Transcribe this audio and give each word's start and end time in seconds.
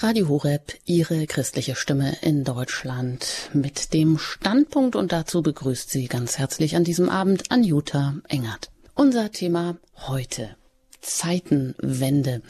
Radio 0.00 0.28
Horeb, 0.28 0.74
Ihre 0.84 1.26
christliche 1.26 1.74
Stimme 1.74 2.16
in 2.20 2.44
Deutschland 2.44 3.50
mit 3.52 3.92
dem 3.92 4.16
Standpunkt 4.16 4.94
und 4.94 5.10
dazu 5.10 5.42
begrüßt 5.42 5.90
Sie 5.90 6.06
ganz 6.06 6.38
herzlich 6.38 6.76
an 6.76 6.84
diesem 6.84 7.08
Abend 7.08 7.50
Anjuta 7.50 8.14
Engert. 8.28 8.70
Unser 8.94 9.32
Thema 9.32 9.76
heute. 10.06 10.50
Zeitenwende. 11.00 12.42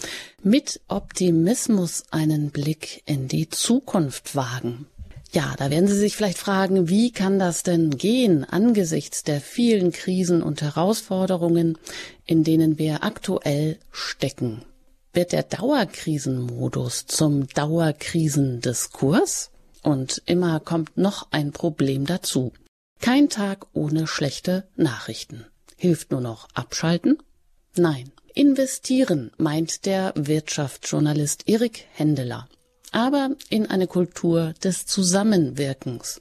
Mit 0.42 0.82
Optimismus 0.88 2.04
einen 2.10 2.50
Blick 2.50 3.02
in 3.06 3.28
die 3.28 3.48
Zukunft 3.48 4.36
wagen. 4.36 4.86
Ja, 5.32 5.54
da 5.56 5.70
werden 5.70 5.88
Sie 5.88 5.98
sich 5.98 6.16
vielleicht 6.16 6.38
fragen, 6.38 6.90
wie 6.90 7.12
kann 7.12 7.38
das 7.38 7.62
denn 7.62 7.96
gehen 7.96 8.44
angesichts 8.44 9.22
der 9.22 9.40
vielen 9.40 9.90
Krisen 9.92 10.42
und 10.42 10.60
Herausforderungen, 10.60 11.78
in 12.26 12.44
denen 12.44 12.78
wir 12.78 13.04
aktuell 13.04 13.78
stecken? 13.90 14.66
Wird 15.12 15.32
der 15.32 15.42
Dauerkrisenmodus 15.42 17.06
zum 17.06 17.48
Dauerkrisendiskurs 17.48 19.50
und 19.82 20.22
immer 20.26 20.60
kommt 20.60 20.96
noch 20.96 21.28
ein 21.30 21.52
Problem 21.52 22.06
dazu. 22.06 22.52
Kein 23.00 23.28
Tag 23.28 23.66
ohne 23.72 24.06
schlechte 24.06 24.68
Nachrichten. 24.76 25.46
Hilft 25.76 26.10
nur 26.10 26.20
noch 26.20 26.48
abschalten? 26.54 27.18
Nein. 27.76 28.10
Investieren, 28.34 29.32
meint 29.36 29.86
der 29.86 30.12
Wirtschaftsjournalist 30.14 31.48
Erik 31.48 31.86
Händeler. 31.92 32.48
Aber 32.92 33.30
in 33.48 33.66
eine 33.66 33.86
Kultur 33.86 34.54
des 34.62 34.86
Zusammenwirkens. 34.86 36.20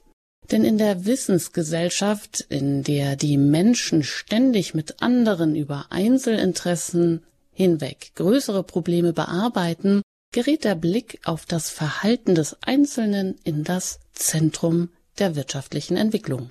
Denn 0.50 0.64
in 0.64 0.78
der 0.78 1.04
Wissensgesellschaft, 1.04 2.40
in 2.48 2.82
der 2.82 3.16
die 3.16 3.36
Menschen 3.36 4.02
ständig 4.02 4.74
mit 4.74 5.02
anderen 5.02 5.54
über 5.54 5.86
Einzelinteressen 5.90 7.22
hinweg 7.58 8.12
größere 8.14 8.62
Probleme 8.62 9.12
bearbeiten, 9.12 10.02
gerät 10.32 10.62
der 10.62 10.76
Blick 10.76 11.20
auf 11.24 11.44
das 11.44 11.70
Verhalten 11.70 12.36
des 12.36 12.56
Einzelnen 12.62 13.36
in 13.42 13.64
das 13.64 13.98
Zentrum 14.12 14.90
der 15.18 15.34
wirtschaftlichen 15.34 15.96
Entwicklung. 15.96 16.50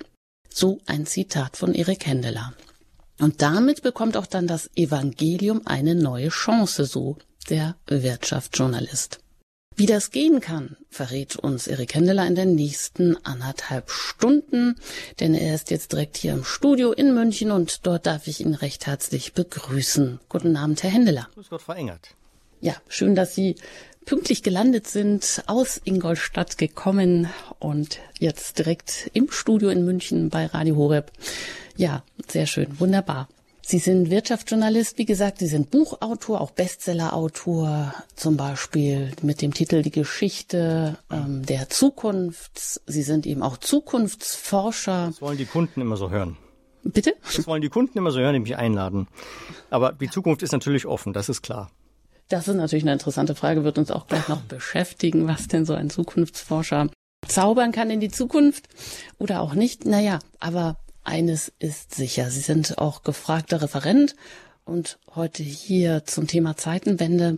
So 0.50 0.80
ein 0.84 1.06
Zitat 1.06 1.56
von 1.56 1.74
Erik 1.74 2.06
Händeler. 2.06 2.52
Und 3.18 3.40
damit 3.40 3.82
bekommt 3.82 4.18
auch 4.18 4.26
dann 4.26 4.46
das 4.46 4.68
Evangelium 4.76 5.62
eine 5.64 5.94
neue 5.94 6.28
Chance, 6.28 6.84
so 6.84 7.16
der 7.48 7.76
Wirtschaftsjournalist. 7.86 9.20
Wie 9.78 9.86
das 9.86 10.10
gehen 10.10 10.40
kann, 10.40 10.76
verrät 10.90 11.36
uns 11.36 11.68
Erik 11.68 11.94
Händeler 11.94 12.26
in 12.26 12.34
den 12.34 12.56
nächsten 12.56 13.16
anderthalb 13.24 13.90
Stunden, 13.92 14.74
denn 15.20 15.34
er 15.34 15.54
ist 15.54 15.70
jetzt 15.70 15.92
direkt 15.92 16.16
hier 16.16 16.32
im 16.32 16.42
Studio 16.42 16.90
in 16.90 17.14
München 17.14 17.52
und 17.52 17.86
dort 17.86 18.04
darf 18.04 18.26
ich 18.26 18.40
ihn 18.40 18.54
recht 18.54 18.88
herzlich 18.88 19.34
begrüßen. 19.34 20.18
Guten 20.28 20.56
Abend, 20.56 20.82
Herr 20.82 20.90
Händeler. 20.90 21.28
Grüß 21.32 21.50
Gott, 21.50 21.62
verengert. 21.62 22.08
Ja, 22.60 22.74
schön, 22.88 23.14
dass 23.14 23.36
Sie 23.36 23.54
pünktlich 24.04 24.42
gelandet 24.42 24.88
sind, 24.88 25.44
aus 25.46 25.80
Ingolstadt 25.84 26.58
gekommen 26.58 27.28
und 27.60 28.00
jetzt 28.18 28.58
direkt 28.58 29.08
im 29.12 29.30
Studio 29.30 29.68
in 29.68 29.84
München 29.84 30.28
bei 30.28 30.46
Radio 30.46 30.74
Horeb. 30.74 31.12
Ja, 31.76 32.02
sehr 32.26 32.46
schön, 32.46 32.80
wunderbar. 32.80 33.28
Sie 33.70 33.80
sind 33.80 34.08
Wirtschaftsjournalist, 34.08 34.96
wie 34.96 35.04
gesagt, 35.04 35.40
Sie 35.40 35.46
sind 35.46 35.70
Buchautor, 35.70 36.40
auch 36.40 36.52
Bestsellerautor, 36.52 37.92
zum 38.16 38.38
Beispiel 38.38 39.12
mit 39.20 39.42
dem 39.42 39.52
Titel 39.52 39.82
Die 39.82 39.90
Geschichte 39.90 40.96
ähm, 41.10 41.44
der 41.44 41.68
Zukunft. 41.68 42.80
Sie 42.86 43.02
sind 43.02 43.26
eben 43.26 43.42
auch 43.42 43.58
Zukunftsforscher. 43.58 45.08
Das 45.08 45.20
wollen 45.20 45.36
die 45.36 45.44
Kunden 45.44 45.82
immer 45.82 45.98
so 45.98 46.08
hören. 46.08 46.38
Bitte? 46.82 47.12
Das 47.36 47.46
wollen 47.46 47.60
die 47.60 47.68
Kunden 47.68 47.98
immer 47.98 48.10
so 48.10 48.20
hören, 48.20 48.32
die 48.32 48.40
mich 48.40 48.56
einladen. 48.56 49.06
Aber 49.68 49.92
die 49.92 50.08
Zukunft 50.08 50.42
ist 50.42 50.52
natürlich 50.52 50.86
offen, 50.86 51.12
das 51.12 51.28
ist 51.28 51.42
klar. 51.42 51.70
Das 52.30 52.48
ist 52.48 52.54
natürlich 52.54 52.84
eine 52.84 52.94
interessante 52.94 53.34
Frage, 53.34 53.64
wird 53.64 53.76
uns 53.76 53.90
auch 53.90 54.06
gleich 54.06 54.28
noch 54.28 54.40
beschäftigen, 54.40 55.28
was 55.28 55.46
denn 55.46 55.66
so 55.66 55.74
ein 55.74 55.90
Zukunftsforscher 55.90 56.88
zaubern 57.26 57.72
kann 57.72 57.90
in 57.90 58.00
die 58.00 58.10
Zukunft 58.10 58.66
oder 59.18 59.42
auch 59.42 59.52
nicht. 59.52 59.84
Naja, 59.84 60.20
aber 60.40 60.78
eines 61.08 61.52
ist 61.58 61.94
sicher, 61.94 62.30
Sie 62.30 62.40
sind 62.40 62.78
auch 62.78 63.02
gefragter 63.02 63.62
Referent 63.62 64.14
und 64.68 64.98
heute 65.14 65.42
hier 65.42 66.04
zum 66.04 66.26
Thema 66.26 66.56
Zeitenwende. 66.56 67.36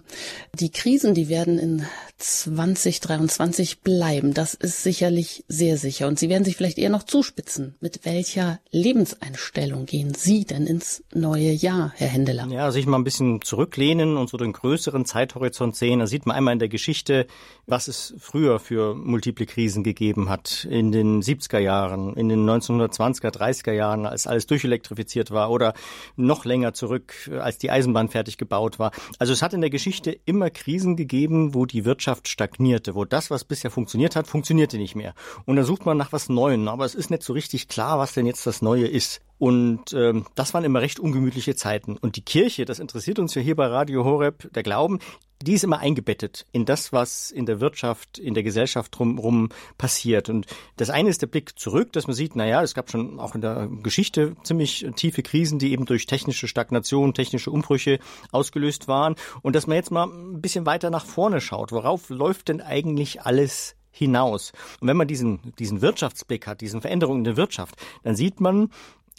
Die 0.54 0.70
Krisen, 0.70 1.14
die 1.14 1.28
werden 1.28 1.58
in 1.58 1.86
2023 2.18 3.80
bleiben. 3.80 4.34
Das 4.34 4.52
ist 4.54 4.82
sicherlich 4.82 5.44
sehr 5.48 5.78
sicher. 5.78 6.06
Und 6.06 6.18
Sie 6.18 6.28
werden 6.28 6.44
sich 6.44 6.56
vielleicht 6.56 6.78
eher 6.78 6.90
noch 6.90 7.04
zuspitzen. 7.04 7.76
Mit 7.80 8.04
welcher 8.04 8.60
Lebenseinstellung 8.70 9.86
gehen 9.86 10.12
Sie 10.14 10.44
denn 10.44 10.66
ins 10.66 11.02
neue 11.14 11.52
Jahr, 11.52 11.92
Herr 11.96 12.08
Händeler? 12.08 12.46
Ja, 12.48 12.70
sich 12.72 12.86
mal 12.86 12.98
ein 12.98 13.04
bisschen 13.04 13.40
zurücklehnen 13.40 14.16
und 14.16 14.28
so 14.28 14.36
den 14.36 14.52
größeren 14.52 15.06
Zeithorizont 15.06 15.76
sehen. 15.76 16.00
Da 16.00 16.06
sieht 16.06 16.26
man 16.26 16.36
einmal 16.36 16.52
in 16.52 16.58
der 16.58 16.68
Geschichte, 16.68 17.26
was 17.66 17.88
es 17.88 18.14
früher 18.18 18.58
für 18.58 18.94
multiple 18.94 19.46
Krisen 19.46 19.82
gegeben 19.82 20.28
hat. 20.28 20.66
In 20.68 20.92
den 20.92 21.22
70er 21.22 21.58
Jahren, 21.58 22.14
in 22.16 22.28
den 22.28 22.44
1920er, 22.44 23.30
30er 23.30 23.72
Jahren, 23.72 24.04
als 24.04 24.26
alles 24.26 24.46
durchelektrifiziert 24.46 25.30
war 25.30 25.50
oder 25.50 25.72
noch 26.16 26.44
länger 26.44 26.74
zurück, 26.74 27.14
als 27.28 27.58
die 27.58 27.70
Eisenbahn 27.70 28.08
fertig 28.08 28.38
gebaut 28.38 28.78
war. 28.78 28.92
Also 29.18 29.32
es 29.32 29.42
hat 29.42 29.52
in 29.52 29.60
der 29.60 29.70
Geschichte 29.70 30.18
immer 30.24 30.50
Krisen 30.50 30.96
gegeben, 30.96 31.54
wo 31.54 31.66
die 31.66 31.84
Wirtschaft 31.84 32.28
stagnierte, 32.28 32.94
wo 32.94 33.04
das, 33.04 33.30
was 33.30 33.44
bisher 33.44 33.70
funktioniert 33.70 34.16
hat, 34.16 34.26
funktionierte 34.26 34.78
nicht 34.78 34.94
mehr. 34.94 35.14
Und 35.46 35.56
da 35.56 35.64
sucht 35.64 35.86
man 35.86 35.96
nach 35.96 36.12
was 36.12 36.28
Neuem, 36.28 36.68
aber 36.68 36.84
es 36.84 36.94
ist 36.94 37.10
nicht 37.10 37.22
so 37.22 37.32
richtig 37.32 37.68
klar, 37.68 37.98
was 37.98 38.12
denn 38.12 38.26
jetzt 38.26 38.46
das 38.46 38.62
Neue 38.62 38.86
ist. 38.86 39.20
Und 39.40 39.94
ähm, 39.94 40.26
das 40.34 40.52
waren 40.52 40.64
immer 40.64 40.82
recht 40.82 41.00
ungemütliche 41.00 41.56
Zeiten. 41.56 41.96
Und 41.96 42.16
die 42.16 42.24
Kirche, 42.24 42.66
das 42.66 42.78
interessiert 42.78 43.18
uns 43.18 43.34
ja 43.34 43.40
hier 43.40 43.56
bei 43.56 43.66
Radio 43.66 44.04
Horeb, 44.04 44.52
der 44.52 44.62
Glauben, 44.62 44.98
die 45.40 45.54
ist 45.54 45.64
immer 45.64 45.78
eingebettet 45.78 46.44
in 46.52 46.66
das, 46.66 46.92
was 46.92 47.30
in 47.30 47.46
der 47.46 47.58
Wirtschaft, 47.58 48.18
in 48.18 48.34
der 48.34 48.42
Gesellschaft 48.42 48.98
drumherum 48.98 49.48
passiert. 49.78 50.28
Und 50.28 50.46
das 50.76 50.90
eine 50.90 51.08
ist 51.08 51.22
der 51.22 51.28
Blick 51.28 51.58
zurück, 51.58 51.94
dass 51.94 52.06
man 52.06 52.14
sieht, 52.14 52.36
na 52.36 52.46
ja, 52.46 52.62
es 52.62 52.74
gab 52.74 52.90
schon 52.90 53.18
auch 53.18 53.34
in 53.34 53.40
der 53.40 53.66
Geschichte 53.82 54.36
ziemlich 54.42 54.86
tiefe 54.96 55.22
Krisen, 55.22 55.58
die 55.58 55.72
eben 55.72 55.86
durch 55.86 56.04
technische 56.04 56.46
Stagnation, 56.46 57.14
technische 57.14 57.50
Umbrüche 57.50 57.98
ausgelöst 58.32 58.88
waren. 58.88 59.14
Und 59.40 59.56
dass 59.56 59.66
man 59.66 59.76
jetzt 59.76 59.90
mal 59.90 60.06
ein 60.06 60.42
bisschen 60.42 60.66
weiter 60.66 60.90
nach 60.90 61.06
vorne 61.06 61.40
schaut. 61.40 61.72
Worauf 61.72 62.10
läuft 62.10 62.48
denn 62.48 62.60
eigentlich 62.60 63.22
alles 63.22 63.74
hinaus? 63.90 64.52
Und 64.82 64.88
wenn 64.88 64.98
man 64.98 65.08
diesen, 65.08 65.54
diesen 65.58 65.80
Wirtschaftsblick 65.80 66.46
hat, 66.46 66.60
diesen 66.60 66.82
Veränderungen 66.82 67.20
in 67.20 67.24
der 67.24 67.38
Wirtschaft, 67.38 67.76
dann 68.02 68.16
sieht 68.16 68.40
man, 68.40 68.68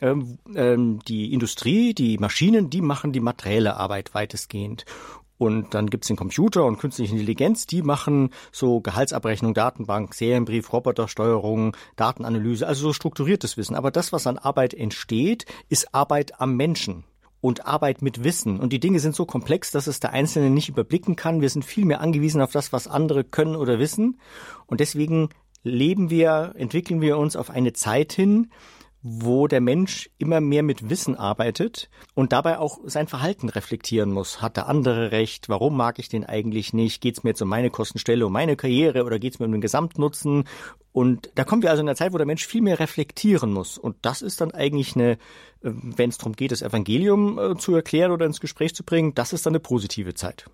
ähm, 0.02 0.38
ähm, 0.56 1.00
die 1.08 1.34
Industrie, 1.34 1.94
die 1.94 2.18
Maschinen, 2.18 2.70
die 2.70 2.82
machen 2.82 3.12
die 3.14 3.20
materielle 3.20 3.78
Arbeit 3.78 4.14
weitestgehend. 4.14 4.86
Und 5.38 5.74
dann 5.74 5.90
gibt's 5.90 6.08
den 6.08 6.18
Computer 6.18 6.66
und 6.66 6.78
künstliche 6.78 7.14
Intelligenz, 7.14 7.66
die 7.66 7.82
machen 7.82 8.30
so 8.52 8.80
Gehaltsabrechnung, 8.80 9.56
Datenbank, 9.56 10.14
Serienbrief, 10.14 10.72
Robotersteuerung, 10.72 11.76
Datenanalyse, 11.96 12.68
also 12.68 12.84
so 12.84 12.94
strukturiertes 12.94 13.58
Wissen. 13.58 13.76
Aber 13.76 13.90
das, 13.90 14.14
was 14.14 14.28
an 14.28 14.38
Arbeit 14.38 14.76
entsteht, 14.76 15.46
ist 15.68 15.96
Arbeit 15.96 16.40
am 16.40 16.56
Menschen 16.58 17.06
und 17.42 17.66
Arbeit 17.66 18.04
mit 18.04 18.24
Wissen. 18.24 18.60
Und 18.60 18.72
die 18.72 18.80
Dinge 18.80 19.00
sind 19.00 19.16
so 19.16 19.26
komplex, 19.26 19.72
dass 19.72 19.88
es 19.88 20.00
der 20.00 20.14
Einzelne 20.14 20.52
nicht 20.52 20.70
überblicken 20.70 21.16
kann. 21.16 21.42
Wir 21.42 21.50
sind 21.50 21.66
viel 21.66 21.86
mehr 21.86 22.02
angewiesen 22.02 22.40
auf 22.42 22.52
das, 22.52 22.72
was 22.72 22.88
andere 22.88 23.24
können 23.24 23.56
oder 23.56 23.80
wissen. 23.80 24.20
Und 24.68 24.80
deswegen 24.80 25.30
leben 25.64 26.12
wir, 26.12 26.54
entwickeln 26.56 27.02
wir 27.02 27.18
uns 27.18 27.36
auf 27.36 27.50
eine 27.50 27.74
Zeit 27.74 28.14
hin, 28.14 28.52
wo 29.04 29.48
der 29.48 29.62
Mensch 29.62 30.10
immer 30.18 30.42
mehr 30.42 30.64
mit 30.64 30.90
Wissen 30.90 31.16
arbeitet 31.16 31.90
und 32.14 32.34
dabei 32.34 32.60
auch 32.60 32.80
sein 32.86 33.08
Verhalten 33.08 33.50
reflektieren 33.50 34.12
muss. 34.12 34.42
Hat 34.42 34.58
der 34.58 34.68
andere 34.68 35.12
recht? 35.12 35.50
Warum 35.50 35.76
mag 35.76 35.98
ich 35.98 36.10
den 36.10 36.26
eigentlich 36.26 36.74
nicht? 36.74 37.02
Geht 37.02 37.18
es 37.18 37.24
mir 37.24 37.32
jetzt 37.32 37.42
um 37.42 37.50
meine 37.50 37.72
Kostenstelle, 37.72 38.26
um 38.26 38.34
meine 38.34 38.56
Karriere 38.56 39.04
oder 39.04 39.18
geht 39.18 39.34
es 39.34 39.40
mir 39.40 39.48
um 39.48 39.52
den 39.52 39.62
Gesamtnutzen? 39.62 40.46
Und 40.92 41.32
da 41.36 41.44
kommen 41.44 41.64
wir 41.64 41.72
also 41.72 41.82
in 41.82 41.88
einer 41.88 41.96
Zeit, 41.96 42.14
wo 42.14 42.18
der 42.18 42.28
Mensch 42.28 42.46
viel 42.46 42.62
mehr 42.62 42.80
reflektieren 42.80 43.54
muss. 43.54 43.78
Und 43.78 43.96
das 44.02 44.22
ist 44.22 44.42
dann 44.42 44.52
eigentlich 44.52 44.96
eine, 44.96 45.14
äh, 45.14 45.18
wenn 45.62 46.10
es 46.10 46.18
darum 46.18 46.34
geht, 46.34 46.52
das 46.52 46.62
Evangelium 46.62 47.40
äh, 47.40 47.58
zu 47.58 47.74
erklären 47.74 48.12
oder 48.12 48.26
ins 48.26 48.42
Gespräch 48.42 48.76
zu 48.76 48.84
bringen, 48.84 49.16
das 49.16 49.34
ist 49.34 49.46
dann 49.46 49.52
eine 49.52 49.62
positive 49.62 50.14
Zeit. 50.14 50.46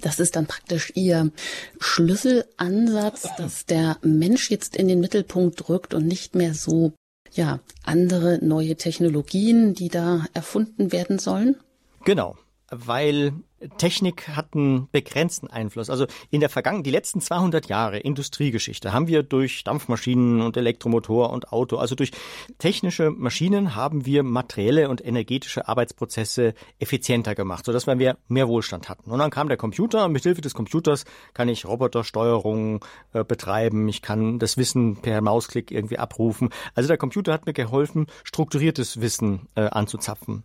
Das 0.00 0.18
ist 0.18 0.36
dann 0.36 0.46
praktisch 0.46 0.92
Ihr 0.96 1.30
Schlüsselansatz, 1.78 3.28
dass 3.36 3.66
der 3.66 3.98
Mensch 4.02 4.50
jetzt 4.50 4.76
in 4.76 4.88
den 4.88 5.00
Mittelpunkt 5.00 5.68
rückt 5.68 5.94
und 5.94 6.06
nicht 6.06 6.34
mehr 6.34 6.54
so 6.54 6.92
ja, 7.36 7.60
andere 7.82 8.38
neue 8.42 8.76
Technologien, 8.76 9.74
die 9.74 9.88
da 9.88 10.26
erfunden 10.32 10.92
werden 10.92 11.18
sollen? 11.18 11.56
Genau, 12.04 12.36
weil 12.70 13.32
Technik 13.78 14.28
hat 14.28 14.54
einen 14.54 14.88
begrenzten 14.90 15.48
Einfluss. 15.48 15.90
Also 15.90 16.06
in 16.30 16.40
der 16.40 16.48
Vergangenheit, 16.48 16.86
die 16.86 16.90
letzten 16.90 17.20
200 17.20 17.66
Jahre 17.66 17.98
Industriegeschichte 17.98 18.92
haben 18.92 19.06
wir 19.06 19.22
durch 19.22 19.64
Dampfmaschinen 19.64 20.40
und 20.40 20.56
Elektromotor 20.56 21.30
und 21.30 21.52
Auto, 21.52 21.76
also 21.76 21.94
durch 21.94 22.10
technische 22.58 23.10
Maschinen 23.10 23.74
haben 23.74 24.06
wir 24.06 24.22
materielle 24.22 24.88
und 24.88 25.04
energetische 25.04 25.68
Arbeitsprozesse 25.68 26.54
effizienter 26.78 27.34
gemacht, 27.34 27.64
sodass 27.64 27.86
wir 27.86 28.16
mehr 28.28 28.48
Wohlstand 28.48 28.88
hatten. 28.88 29.10
Und 29.10 29.18
dann 29.18 29.30
kam 29.30 29.48
der 29.48 29.56
Computer 29.56 30.04
und 30.04 30.12
mit 30.12 30.22
Hilfe 30.22 30.40
des 30.40 30.54
Computers 30.54 31.04
kann 31.32 31.48
ich 31.48 31.66
Robotersteuerung 31.66 32.84
äh, 33.12 33.24
betreiben, 33.24 33.88
ich 33.88 34.02
kann 34.02 34.38
das 34.38 34.56
Wissen 34.56 34.96
per 34.96 35.20
Mausklick 35.20 35.70
irgendwie 35.70 35.98
abrufen. 35.98 36.50
Also 36.74 36.88
der 36.88 36.98
Computer 36.98 37.32
hat 37.32 37.46
mir 37.46 37.52
geholfen, 37.52 38.06
strukturiertes 38.24 39.00
Wissen 39.00 39.48
äh, 39.54 39.62
anzuzapfen. 39.62 40.44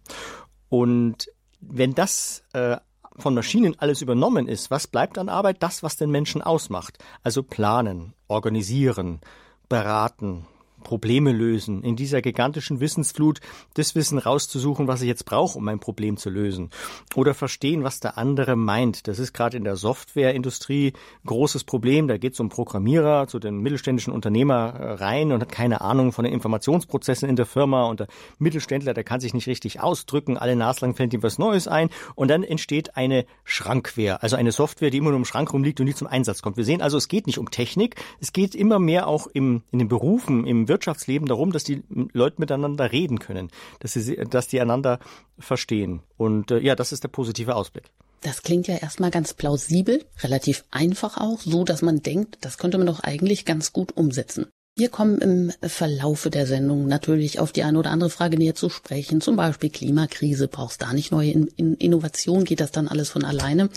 Und 0.69 1.31
wenn 1.62 1.94
das 1.94 2.44
äh, 2.54 2.77
von 3.19 3.33
Maschinen 3.33 3.75
alles 3.80 4.01
übernommen 4.01 4.48
ist, 4.48 4.71
was 4.71 4.88
bleibt 4.88 5.18
an 5.18 5.30
Arbeit? 5.30 5.62
Das, 5.62 5.83
was 5.83 5.98
den 5.98 6.12
Menschen 6.12 6.42
ausmacht. 6.42 6.98
Also 7.24 7.44
planen, 7.44 8.13
organisieren, 8.27 9.19
beraten, 9.68 10.45
Probleme 10.80 11.31
lösen, 11.31 11.84
in 11.84 11.96
dieser 11.96 12.22
gigantischen 12.22 12.80
Wissensflut 12.80 13.40
das 13.74 13.96
Wissen 13.96 14.18
rauszusuchen, 14.18 14.88
was 14.88 15.02
ich 15.02 15.08
jetzt 15.08 15.26
brauche, 15.26 15.58
um 15.58 15.66
mein 15.66 15.80
Problem 15.80 16.18
zu 16.18 16.30
lösen. 16.30 16.70
Oder 17.16 17.34
verstehen, 17.34 17.84
was 17.84 18.00
der 18.00 18.18
andere 18.18 18.56
meint. 18.56 19.08
Das 19.08 19.20
ist 19.20 19.34
gerade 19.34 19.58
in 19.58 19.64
der 19.64 19.76
Softwareindustrie 19.76 20.94
ein 20.94 21.28
großes 21.28 21.64
Problem. 21.64 22.08
Da 22.08 22.18
geht 22.18 22.34
es 22.34 22.40
um 22.40 22.50
Programmierer 22.50 23.28
zu 23.28 23.40
den 23.40 23.60
mittelständischen 23.60 24.14
Unternehmer 24.14 24.74
äh, 24.74 24.92
rein 24.94 25.31
und 25.31 25.42
hat 25.42 25.52
keine 25.52 25.81
Ahnung 25.81 26.12
von 26.12 26.24
den 26.24 26.34
Informationsprozessen 26.34 27.28
in 27.28 27.36
der 27.36 27.46
Firma. 27.46 27.86
Und 27.86 28.02
der 28.02 28.08
Mittelständler, 28.38 28.94
der 28.94 29.04
kann 29.04 29.20
sich 29.20 29.34
nicht 29.34 29.48
richtig 29.48 29.81
ausdrücken. 29.81 30.38
Alle 30.38 30.56
naslang 30.56 30.96
fällt 30.96 31.14
ihm 31.14 31.24
was 31.24 31.38
Neues 31.38 31.68
ein. 31.68 31.90
Und 32.16 32.30
dann 32.30 32.44
entsteht 32.44 32.96
eine 32.96 33.26
Schrankware, 33.44 34.24
also 34.24 34.36
eine 34.36 34.52
Software, 34.52 34.90
die 34.90 34.98
immer 34.98 35.10
nur 35.10 35.20
im 35.20 35.26
Schrank 35.26 35.54
rumliegt 35.54 35.80
und 35.80 35.86
nie 35.88 35.96
zum 35.96 36.08
Einsatz 36.08 36.42
kommt. 36.42 36.58
Wir 36.58 36.66
sehen 36.66 36.81
also, 36.81 36.98
es 36.98 37.08
geht 37.08 37.28
nicht 37.28 37.38
um 37.38 37.52
Technik. 37.52 37.96
Es 38.20 38.34
geht 38.34 38.56
immer 38.56 38.80
mehr 38.80 39.08
auch 39.08 39.28
im, 39.28 39.64
in 39.72 39.80
den 39.80 39.88
Berufen, 39.88 40.46
im 40.46 40.68
Wirtschaftsleben 40.69 41.27
darum, 41.27 41.51
dass 41.51 41.63
die 41.63 41.83
Leute 42.13 42.38
miteinander 42.39 42.92
reden 42.92 43.19
können, 43.19 43.50
dass 43.80 43.94
sie, 43.94 44.16
dass 44.30 44.48
die 44.48 44.62
einander 44.62 45.00
verstehen. 45.38 46.01
Und 46.18 46.51
äh, 46.51 46.60
ja, 46.60 46.75
das 46.75 46.92
ist 46.92 47.04
der 47.04 47.10
positive 47.10 47.56
Ausblick. 47.56 47.92
Das 48.21 48.42
klingt 48.42 48.68
ja 48.68 48.75
erstmal 48.75 49.12
ganz 49.12 49.33
plausibel, 49.33 50.06
relativ 50.21 50.66
einfach 50.71 51.18
auch, 51.18 51.39
so 51.39 51.63
dass 51.63 51.81
man 51.81 52.01
denkt, 52.01 52.38
das 52.42 52.57
könnte 52.57 52.77
man 52.77 52.88
doch 52.88 53.00
eigentlich 53.00 53.45
ganz 53.45 53.71
gut 53.71 53.95
umsetzen. 53.95 54.48
Wir 54.80 54.88
kommen 54.88 55.19
im 55.19 55.51
Verlaufe 55.62 56.30
der 56.30 56.48
Sendung 56.48 56.88
natürlich 56.88 57.39
auf 57.39 57.51
die 57.51 57.63
eine 57.63 57.77
oder 57.77 57.92
andere 57.92 58.10
Frage 58.10 58.38
näher 58.38 58.56
zu 58.56 58.69
sprechen. 58.69 59.19
Zum 59.19 59.36
Beispiel 59.36 59.69
Klimakrise. 59.69 60.48
Brauchst 60.48 60.81
da 60.81 60.94
nicht 60.94 61.12
neue 61.12 61.31
in 61.31 61.48
in 61.57 61.74
Innovation? 61.74 62.45
Geht 62.45 62.62
das 62.62 62.71
dann 62.71 62.88
alles 62.88 63.10
von 63.10 63.25
alleine? 63.25 63.69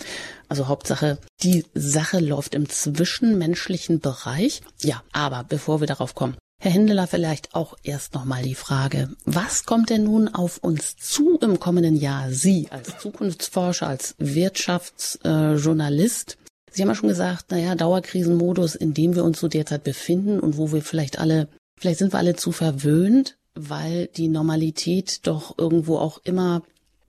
Also 0.47 0.69
Hauptsache, 0.69 1.17
die 1.41 1.65
Sache 1.73 2.19
läuft 2.19 2.55
im 2.55 2.69
zwischenmenschlichen 2.69 3.99
Bereich. 3.99 4.61
Ja, 4.81 5.03
aber 5.11 5.43
bevor 5.43 5.81
wir 5.81 5.87
darauf 5.87 6.15
kommen, 6.15 6.37
Herr 6.63 6.71
Händeler, 6.71 7.05
vielleicht 7.07 7.55
auch 7.55 7.75
erst 7.83 8.13
nochmal 8.13 8.41
die 8.41 8.55
Frage, 8.55 9.09
was 9.25 9.65
kommt 9.65 9.89
denn 9.89 10.05
nun 10.05 10.29
auf 10.29 10.59
uns 10.59 10.95
zu 10.95 11.37
im 11.41 11.59
kommenden 11.59 11.97
Jahr? 11.97 12.31
Sie 12.31 12.67
als 12.69 12.97
Zukunftsforscher, 12.99 13.85
als 13.85 14.15
Wirtschaftsjournalist, 14.17 16.37
Sie 16.71 16.81
haben 16.81 16.87
ja 16.87 16.95
schon 16.95 17.09
gesagt, 17.09 17.51
naja, 17.51 17.75
Dauerkrisenmodus, 17.75 18.75
in 18.75 18.93
dem 18.93 19.13
wir 19.13 19.25
uns 19.25 19.41
so 19.41 19.49
derzeit 19.49 19.83
befinden 19.83 20.39
und 20.39 20.55
wo 20.55 20.71
wir 20.71 20.81
vielleicht 20.81 21.19
alle, 21.19 21.49
vielleicht 21.77 21.99
sind 21.99 22.13
wir 22.13 22.19
alle 22.19 22.37
zu 22.37 22.53
verwöhnt, 22.53 23.35
weil 23.55 24.07
die 24.15 24.29
Normalität 24.29 25.27
doch 25.27 25.57
irgendwo 25.57 25.97
auch 25.97 26.21
immer 26.23 26.61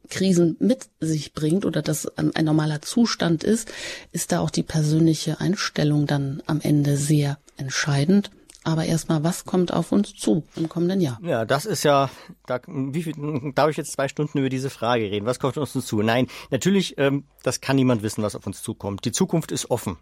Krisen 0.08 0.56
mit 0.58 0.88
sich 0.98 1.32
bringt 1.32 1.64
oder 1.64 1.80
das 1.80 2.08
ein 2.18 2.44
normaler 2.44 2.82
Zustand 2.82 3.44
ist, 3.44 3.70
ist 4.10 4.32
da 4.32 4.40
auch 4.40 4.50
die 4.50 4.64
persönliche 4.64 5.38
Einstellung 5.38 6.08
dann 6.08 6.42
am 6.46 6.60
Ende 6.60 6.96
sehr 6.96 7.38
entscheidend. 7.56 8.32
Aber 8.64 8.86
erstmal, 8.86 9.22
was 9.22 9.44
kommt 9.44 9.72
auf 9.74 9.92
uns 9.92 10.14
zu 10.14 10.42
im 10.56 10.70
kommenden 10.70 11.02
Jahr? 11.02 11.18
Ja, 11.22 11.44
das 11.44 11.66
ist 11.66 11.84
ja, 11.84 12.08
da, 12.46 12.60
wie 12.66 13.02
viel, 13.02 13.52
darf 13.54 13.68
ich 13.68 13.76
jetzt 13.76 13.92
zwei 13.92 14.08
Stunden 14.08 14.38
über 14.38 14.48
diese 14.48 14.70
Frage 14.70 15.10
reden? 15.10 15.26
Was 15.26 15.38
kommt 15.38 15.58
auf 15.58 15.74
uns 15.74 15.86
zu? 15.86 16.00
Nein, 16.00 16.28
natürlich, 16.50 16.96
ähm, 16.96 17.24
das 17.42 17.60
kann 17.60 17.76
niemand 17.76 18.02
wissen, 18.02 18.22
was 18.22 18.34
auf 18.34 18.46
uns 18.46 18.62
zukommt. 18.62 19.04
Die 19.04 19.12
Zukunft 19.12 19.52
ist 19.52 19.70
offen. 19.70 19.98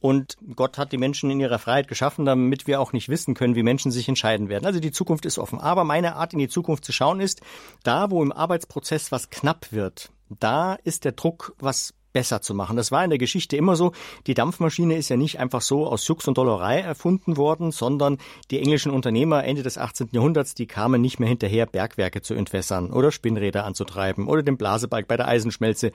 Und 0.00 0.36
Gott 0.56 0.78
hat 0.78 0.92
die 0.92 0.98
Menschen 0.98 1.30
in 1.30 1.40
ihrer 1.40 1.58
Freiheit 1.58 1.88
geschaffen, 1.88 2.24
damit 2.24 2.66
wir 2.66 2.80
auch 2.80 2.92
nicht 2.92 3.08
wissen 3.08 3.34
können, 3.34 3.56
wie 3.56 3.62
Menschen 3.62 3.90
sich 3.90 4.08
entscheiden 4.08 4.48
werden. 4.48 4.64
Also 4.64 4.80
die 4.80 4.92
Zukunft 4.92 5.26
ist 5.26 5.38
offen. 5.38 5.58
Aber 5.58 5.84
meine 5.84 6.16
Art, 6.16 6.32
in 6.32 6.38
die 6.38 6.48
Zukunft 6.48 6.84
zu 6.84 6.92
schauen, 6.92 7.20
ist, 7.20 7.42
da, 7.82 8.10
wo 8.10 8.22
im 8.22 8.32
Arbeitsprozess 8.32 9.12
was 9.12 9.28
knapp 9.28 9.72
wird, 9.72 10.10
da 10.30 10.74
ist 10.74 11.04
der 11.04 11.12
Druck, 11.12 11.54
was 11.58 11.94
besser 12.18 12.42
zu 12.42 12.52
machen. 12.52 12.76
Das 12.76 12.90
war 12.90 13.04
in 13.04 13.10
der 13.10 13.18
Geschichte 13.20 13.56
immer 13.56 13.76
so. 13.76 13.92
Die 14.26 14.34
Dampfmaschine 14.34 14.96
ist 14.96 15.08
ja 15.08 15.16
nicht 15.16 15.38
einfach 15.38 15.60
so 15.60 15.86
aus 15.86 16.04
Jux 16.08 16.26
und 16.26 16.36
Dollerei 16.36 16.80
erfunden 16.80 17.36
worden, 17.36 17.70
sondern 17.70 18.18
die 18.50 18.58
englischen 18.58 18.90
Unternehmer 18.90 19.44
Ende 19.44 19.62
des 19.62 19.78
18. 19.78 20.08
Jahrhunderts, 20.10 20.56
die 20.56 20.66
kamen 20.66 21.00
nicht 21.00 21.20
mehr 21.20 21.28
hinterher, 21.28 21.66
Bergwerke 21.66 22.20
zu 22.20 22.34
entwässern 22.34 22.90
oder 22.90 23.12
Spinnräder 23.12 23.64
anzutreiben 23.64 24.26
oder 24.26 24.42
den 24.42 24.56
Blasebalg 24.56 25.06
bei 25.06 25.16
der 25.16 25.28
Eisenschmelze 25.28 25.92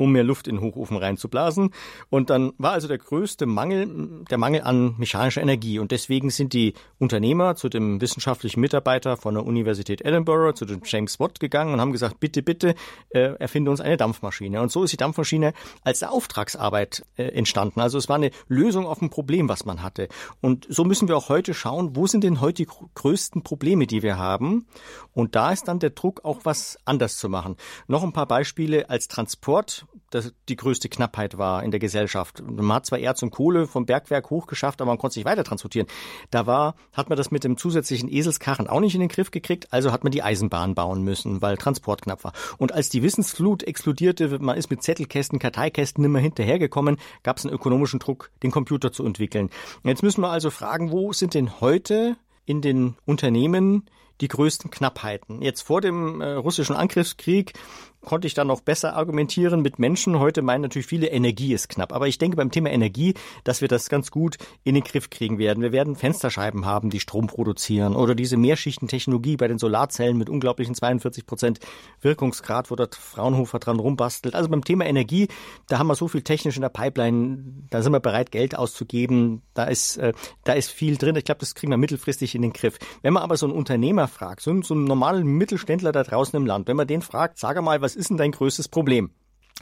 um 0.00 0.12
mehr 0.12 0.24
Luft 0.24 0.48
in 0.48 0.56
den 0.56 0.64
Hochofen 0.64 0.96
reinzublasen. 0.96 1.70
Und 2.08 2.30
dann 2.30 2.52
war 2.56 2.72
also 2.72 2.88
der 2.88 2.98
größte 2.98 3.44
Mangel 3.44 4.24
der 4.30 4.38
Mangel 4.38 4.62
an 4.62 4.94
mechanischer 4.96 5.42
Energie. 5.42 5.78
Und 5.78 5.90
deswegen 5.90 6.30
sind 6.30 6.54
die 6.54 6.72
Unternehmer 6.98 7.54
zu 7.54 7.68
dem 7.68 8.00
wissenschaftlichen 8.00 8.60
Mitarbeiter 8.60 9.18
von 9.18 9.34
der 9.34 9.44
Universität 9.44 10.00
Edinburgh, 10.00 10.54
zu 10.54 10.64
dem 10.64 10.80
James 10.84 11.20
Watt 11.20 11.38
gegangen 11.38 11.74
und 11.74 11.80
haben 11.80 11.92
gesagt, 11.92 12.18
bitte, 12.18 12.42
bitte, 12.42 12.74
äh, 13.10 13.34
erfinde 13.38 13.70
uns 13.70 13.82
eine 13.82 13.98
Dampfmaschine. 13.98 14.62
Und 14.62 14.72
so 14.72 14.84
ist 14.84 14.92
die 14.92 14.96
Dampfmaschine 14.96 15.52
als 15.84 16.02
Auftragsarbeit 16.02 17.04
äh, 17.16 17.24
entstanden. 17.24 17.80
Also 17.80 17.98
es 17.98 18.08
war 18.08 18.16
eine 18.16 18.30
Lösung 18.48 18.86
auf 18.86 19.02
ein 19.02 19.10
Problem, 19.10 19.50
was 19.50 19.66
man 19.66 19.82
hatte. 19.82 20.08
Und 20.40 20.66
so 20.70 20.84
müssen 20.84 21.08
wir 21.08 21.16
auch 21.16 21.28
heute 21.28 21.52
schauen, 21.52 21.94
wo 21.94 22.06
sind 22.06 22.24
denn 22.24 22.40
heute 22.40 22.64
die 22.64 22.68
größten 22.94 23.42
Probleme, 23.42 23.86
die 23.86 24.02
wir 24.02 24.16
haben? 24.16 24.66
Und 25.12 25.36
da 25.36 25.52
ist 25.52 25.68
dann 25.68 25.78
der 25.78 25.90
Druck, 25.90 26.24
auch 26.24 26.40
was 26.44 26.78
anders 26.86 27.18
zu 27.18 27.28
machen. 27.28 27.56
Noch 27.86 28.02
ein 28.02 28.14
paar 28.14 28.26
Beispiele 28.26 28.88
als 28.88 29.08
Transport 29.08 29.84
das 30.10 30.32
die 30.48 30.56
größte 30.56 30.88
Knappheit 30.88 31.38
war 31.38 31.62
in 31.62 31.70
der 31.70 31.80
Gesellschaft. 31.80 32.42
Man 32.42 32.72
hat 32.72 32.86
zwar 32.86 32.98
Erz 32.98 33.22
und 33.22 33.30
Kohle 33.30 33.66
vom 33.66 33.86
Bergwerk 33.86 34.30
hochgeschafft, 34.30 34.80
aber 34.80 34.90
man 34.90 34.98
konnte 34.98 35.14
sich 35.14 35.24
weiter 35.24 35.44
transportieren. 35.44 35.86
Da 36.30 36.46
war, 36.46 36.74
hat 36.92 37.08
man 37.08 37.16
das 37.16 37.30
mit 37.30 37.44
dem 37.44 37.56
zusätzlichen 37.56 38.10
Eselskarren 38.10 38.66
auch 38.66 38.80
nicht 38.80 38.94
in 38.94 39.00
den 39.00 39.08
Griff 39.08 39.30
gekriegt, 39.30 39.72
also 39.72 39.92
hat 39.92 40.04
man 40.04 40.10
die 40.10 40.22
Eisenbahn 40.22 40.74
bauen 40.74 41.02
müssen, 41.02 41.42
weil 41.42 41.56
Transport 41.56 42.02
knapp 42.02 42.24
war. 42.24 42.32
Und 42.58 42.72
als 42.72 42.88
die 42.88 43.02
Wissensflut 43.02 43.62
explodierte, 43.62 44.38
man 44.40 44.56
ist 44.56 44.70
mit 44.70 44.82
Zettelkästen, 44.82 45.38
Karteikästen 45.38 46.04
immer 46.04 46.18
hinterhergekommen, 46.18 46.98
gab 47.22 47.38
es 47.38 47.44
einen 47.44 47.54
ökonomischen 47.54 48.00
Druck, 48.00 48.30
den 48.42 48.50
Computer 48.50 48.92
zu 48.92 49.04
entwickeln. 49.04 49.50
Jetzt 49.84 50.02
müssen 50.02 50.22
wir 50.22 50.30
also 50.30 50.50
fragen, 50.50 50.90
wo 50.90 51.12
sind 51.12 51.34
denn 51.34 51.60
heute 51.60 52.16
in 52.46 52.62
den 52.62 52.96
Unternehmen 53.04 53.84
die 54.20 54.28
größten 54.28 54.70
Knappheiten. 54.70 55.42
Jetzt 55.42 55.62
vor 55.62 55.80
dem 55.80 56.20
äh, 56.20 56.32
russischen 56.32 56.76
Angriffskrieg 56.76 57.54
konnte 58.02 58.26
ich 58.26 58.34
dann 58.34 58.46
noch 58.46 58.60
besser 58.60 58.96
argumentieren 58.96 59.60
mit 59.60 59.78
Menschen. 59.78 60.18
Heute 60.18 60.42
meinen 60.42 60.62
natürlich 60.62 60.86
viele, 60.86 61.08
Energie 61.08 61.52
ist 61.52 61.68
knapp. 61.68 61.92
Aber 61.92 62.08
ich 62.08 62.18
denke 62.18 62.36
beim 62.36 62.50
Thema 62.50 62.70
Energie, 62.70 63.14
dass 63.44 63.60
wir 63.60 63.68
das 63.68 63.88
ganz 63.88 64.10
gut 64.10 64.38
in 64.64 64.74
den 64.74 64.84
Griff 64.84 65.10
kriegen 65.10 65.38
werden. 65.38 65.62
Wir 65.62 65.72
werden 65.72 65.96
Fensterscheiben 65.96 66.64
haben, 66.64 66.90
die 66.90 67.00
Strom 67.00 67.26
produzieren 67.26 67.94
oder 67.94 68.14
diese 68.14 68.36
Mehrschichtentechnologie 68.36 69.36
bei 69.36 69.48
den 69.48 69.58
Solarzellen 69.58 70.16
mit 70.16 70.30
unglaublichen 70.30 70.74
42 70.74 71.26
Prozent 71.26 71.60
Wirkungsgrad, 72.00 72.70
wo 72.70 72.76
der 72.76 72.88
Fraunhofer 72.90 73.58
dran 73.58 73.78
rumbastelt. 73.78 74.34
Also 74.34 74.48
beim 74.48 74.64
Thema 74.64 74.86
Energie, 74.86 75.28
da 75.68 75.78
haben 75.78 75.88
wir 75.88 75.94
so 75.94 76.08
viel 76.08 76.22
technisch 76.22 76.56
in 76.56 76.62
der 76.62 76.70
Pipeline, 76.70 77.44
da 77.68 77.82
sind 77.82 77.92
wir 77.92 78.00
bereit, 78.00 78.30
Geld 78.30 78.56
auszugeben. 78.56 79.42
Da 79.54 79.64
ist, 79.64 79.98
äh, 79.98 80.12
da 80.44 80.54
ist 80.54 80.70
viel 80.70 80.96
drin. 80.96 81.16
Ich 81.16 81.24
glaube, 81.24 81.40
das 81.40 81.54
kriegen 81.54 81.70
wir 81.70 81.76
mittelfristig 81.76 82.34
in 82.34 82.42
den 82.42 82.52
Griff. 82.52 82.78
Wenn 83.02 83.12
man 83.12 83.22
aber 83.22 83.36
so 83.36 83.46
einen 83.46 83.54
Unternehmer 83.54 84.08
fragt, 84.10 84.40
so, 84.40 84.62
so 84.62 84.74
einen 84.74 84.84
normalen 84.84 85.26
Mittelständler 85.26 85.92
da 85.92 86.02
draußen 86.02 86.36
im 86.36 86.46
Land, 86.46 86.66
wenn 86.66 86.76
man 86.76 86.86
den 86.86 87.02
fragt, 87.02 87.38
sag 87.38 87.60
mal, 87.60 87.80
was 87.82 87.90
was 87.90 87.96
ist 87.96 88.10
denn 88.10 88.18
dein 88.18 88.30
größtes 88.30 88.68
Problem? 88.68 89.10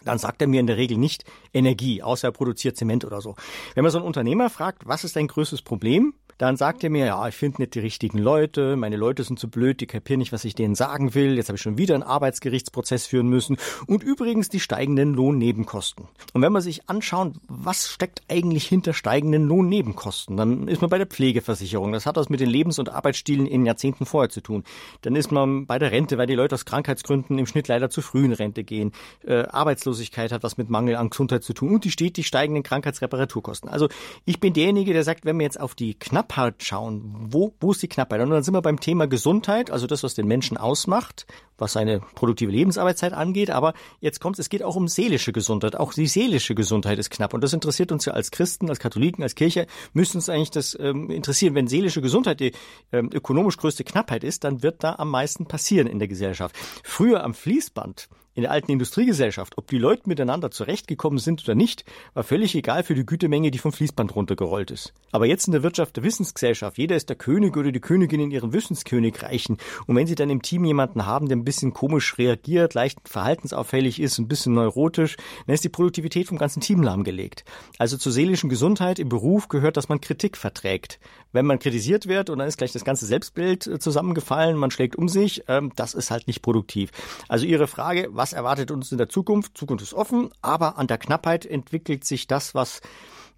Dann 0.05 0.19
sagt 0.19 0.43
er 0.43 0.49
mir 0.49 0.61
in 0.61 0.67
der 0.67 0.77
Regel 0.77 0.99
nicht 0.99 1.25
Energie, 1.55 2.03
außer 2.03 2.29
er 2.29 2.33
produziert 2.33 2.77
Zement 2.77 3.07
oder 3.07 3.23
so. 3.23 3.37
Wenn 3.75 3.85
man 3.85 3.91
so 3.91 3.97
einen 3.97 4.07
Unternehmer 4.07 4.51
fragt, 4.51 4.87
was 4.87 5.03
ist 5.03 5.17
dein 5.17 5.29
größtes 5.29 5.63
Problem? 5.63 6.13
Dann 6.39 6.57
sagt 6.57 6.85
er 6.85 6.91
mir, 6.91 7.07
ja, 7.07 7.27
ich 7.27 7.35
finde 7.35 7.63
nicht 7.63 7.75
die 7.75 7.81
richtigen 7.81 8.19
Leute, 8.19 8.77
meine 8.77 8.97
Leute 8.97 9.25
sind 9.25 9.41
zu 9.41 9.51
blöd, 9.51 9.81
die 9.81 9.87
kapieren 9.87 10.21
nicht, 10.21 10.33
was 10.33 10.45
ich 10.45 10.55
denen 10.55 10.77
sagen 10.77 11.15
will, 11.15 11.37
jetzt 11.37 11.49
habe 11.49 11.57
ich 11.57 11.63
schon 11.63 11.79
wieder 11.79 11.95
einen 11.95 12.05
Arbeitsgerichtsprozess 12.05 13.07
führen 13.07 13.29
müssen 13.29 13.57
und 13.89 14.05
übrigens 14.05 14.49
die 14.49 14.61
steigenden 14.61 15.15
Lohnnebenkosten. 15.15 16.07
Und 16.33 16.43
wenn 16.43 16.53
man 16.53 16.63
sich 16.63 16.89
anschaut, 16.89 17.33
was 17.49 17.89
steckt 17.89 18.23
eigentlich 18.29 18.67
hinter 18.67 18.95
steigenden 18.95 19.49
Lohnnebenkosten, 19.49 20.37
dann 20.37 20.69
ist 20.69 20.81
man 20.81 20.91
bei 20.91 20.99
der 20.99 21.09
Pflegeversicherung. 21.09 21.91
Das 21.91 22.07
hat 22.07 22.17
was 22.17 22.29
mit 22.29 22.39
den 22.39 22.51
Lebens- 22.51 22.79
und 22.79 22.89
Arbeitsstilen 22.89 23.47
in 23.47 23.67
Jahrzehnten 23.67 24.07
vorher 24.07 24.31
zu 24.31 24.41
tun. 24.41 24.63
Dann 25.03 25.17
ist 25.17 25.33
man 25.33 25.67
bei 25.67 25.81
der 25.81 25.91
Rente, 25.91 26.19
weil 26.19 26.29
die 26.29 26.37
Leute 26.37 26.55
aus 26.55 26.65
Krankheitsgründen 26.65 27.37
im 27.37 27.47
Schnitt 27.47 27.67
leider 27.67 27.91
zu 27.91 28.01
früh 28.01 28.25
in 28.25 28.33
Rente 28.33 28.63
gehen. 28.63 28.93
Äh, 29.27 29.43
Arbeitslosigkeit 29.49 30.31
hat 30.31 30.45
was 30.45 30.57
mit 30.57 30.71
Mangel 30.71 30.95
an 30.95 31.11
Gesundheit 31.11 31.43
zu 31.43 31.53
tun 31.53 31.75
und 31.75 31.85
die 31.85 31.91
stetig 31.91 32.29
steigenden 32.29 32.63
Krankheitsreparaturkosten. 32.63 33.69
Also 33.69 33.89
ich 34.25 34.39
bin 34.39 34.53
derjenige, 34.53 34.93
der 34.93 35.03
sagt, 35.03 35.25
wenn 35.25 35.37
wir 35.39 35.45
jetzt 35.45 35.59
auf 35.59 35.75
die 35.75 35.95
knapp 35.95 36.28
Knappheit 36.29 36.63
schauen. 36.63 37.03
Wo, 37.31 37.55
wo 37.61 37.73
ist 37.73 37.83
die 37.83 37.89
Knappheit? 37.89 38.21
Und 38.21 38.31
dann 38.31 38.43
sind 38.43 38.55
wir 38.55 38.63
beim 38.63 38.79
Thema 38.79 39.07
Gesundheit, 39.07 39.71
also 39.71 39.87
das, 39.87 40.03
was 40.03 40.15
den 40.15 40.27
Menschen 40.27 40.57
ausmacht, 40.57 41.27
was 41.57 41.73
seine 41.73 42.01
produktive 42.15 42.53
Lebensarbeitszeit 42.53 43.13
angeht. 43.13 43.51
Aber 43.51 43.73
jetzt 44.01 44.21
kommt 44.21 44.39
es 44.39 44.49
geht 44.49 44.63
auch 44.63 44.77
um 44.77 44.89
seelische 44.89 45.33
Gesundheit. 45.33 45.77
Auch 45.77 45.95
die 45.95 46.07
seelische 46.07 46.55
Gesundheit 46.55 46.99
ist 46.99 47.11
knapp. 47.11 47.35
Und 47.35 47.43
das 47.43 47.53
interessiert 47.53 47.91
uns 47.93 48.05
ja 48.05 48.13
als 48.13 48.31
Christen, 48.31 48.69
als 48.69 48.79
Katholiken, 48.79 49.23
als 49.23 49.35
Kirche, 49.35 49.67
müssen 49.95 50.19
uns 50.19 50.29
eigentlich 50.29 50.51
das 50.51 50.77
ähm, 50.79 51.11
interessieren. 51.11 51.55
Wenn 51.55 51.67
seelische 51.67 52.03
Gesundheit 52.03 52.41
die 52.41 52.53
ähm, 52.93 53.11
ökonomisch 53.13 53.57
größte 53.57 53.85
Knappheit 53.85 54.23
ist, 54.23 54.45
dann 54.45 54.63
wird 54.63 54.85
da 54.85 54.97
am 54.97 55.11
meisten 55.11 55.47
passieren 55.47 55.87
in 55.87 55.99
der 55.99 56.09
Gesellschaft. 56.09 56.55
Früher 56.85 57.25
am 57.25 57.35
Fließband 57.35 58.09
in 58.39 58.43
der 58.43 58.53
alten 58.53 58.71
Industriegesellschaft, 58.71 59.59
ob 59.59 59.67
die 59.67 59.79
Leute 59.79 60.03
miteinander 60.09 60.53
zurechtgekommen 60.53 61.19
sind 61.19 61.43
oder 61.43 61.57
nicht, 61.57 61.85
war 62.15 62.23
völlig 62.23 62.55
egal 62.55 62.85
für 62.85 62.95
die 62.95 63.05
Gütemenge, 63.05 63.51
die 63.51 63.59
vom 63.59 63.73
Fließband 63.73 64.15
runtergerollt 64.15 64.71
ist. 64.71 64.95
Aber 65.11 65.27
jetzt 65.27 65.49
in 65.49 65.53
der 65.53 65.65
Wirtschaft 65.65 65.97
der 65.97 66.05
Wissensgesellschaft, 66.05 66.79
jeder 66.79 66.95
ist 66.95 67.09
der 67.09 67.17
König 67.17 67.57
oder 67.57 67.73
die 67.73 67.81
Königin 67.81 68.21
in 68.21 68.31
ihrem 68.31 68.53
Wissenskönigreichen. 68.53 69.57
Und 69.89 69.97
wenn 69.97 70.07
Sie 70.07 70.15
dann 70.15 70.31
im 70.31 70.41
Team 70.41 70.65
jemanden 70.65 71.05
haben, 71.05 71.27
der 71.27 71.37
ein 71.37 71.43
bisschen 71.43 71.73
komisch 71.73 72.17
reagiert, 72.17 72.75
leicht 72.75 73.09
verhaltensauffällig 73.09 74.01
ist, 74.01 74.19
ein 74.19 74.29
bisschen 74.29 74.55
neurotisch, 74.55 75.17
dann 75.49 75.55
ist 75.55 75.65
die 75.65 75.69
Produktivität 75.69 76.29
vom 76.29 76.39
ganzen 76.39 76.61
Team 76.61 76.81
lahmgelegt. 76.81 77.45
Also 77.77 77.97
zur 77.97 78.13
seelischen 78.13 78.49
Gesundheit 78.49 79.01
im 79.01 79.09
Beruf 79.09 79.49
gehört, 79.49 79.77
dass 79.77 79.89
man 79.89 80.01
Kritik 80.01 80.37
verträgt. 80.37 81.01
Wenn 81.33 81.45
man 81.45 81.59
kritisiert 81.59 82.07
wird 82.07 82.31
und 82.31 82.39
dann 82.39 82.49
ist 82.49 82.57
gleich 82.57 82.73
das 82.73 82.85
ganze 82.85 83.05
Selbstbild 83.05 83.67
äh, 83.67 83.79
zusammengefallen, 83.79 84.57
man 84.57 84.71
schlägt 84.71 84.97
um 84.97 85.09
sich, 85.09 85.43
ähm, 85.49 85.73
das 85.77 85.95
ist 85.95 86.11
halt 86.11 86.27
nicht 86.27 86.41
produktiv. 86.41 86.91
Also 87.29 87.45
Ihre 87.45 87.67
Frage, 87.67 88.09
was 88.13 88.28
erwartet 88.33 88.71
uns 88.71 88.93
in 88.93 88.99
der 88.99 89.09
Zukunft? 89.09 89.57
Zukunft 89.57 89.83
ist 89.83 89.95
offen, 89.95 90.31
aber 90.43 90.79
an 90.79 90.87
der 90.87 90.99
Knappheit 90.99 91.47
entwickelt 91.47 92.05
sich 92.05 92.27
das, 92.27 92.55
was 92.55 92.81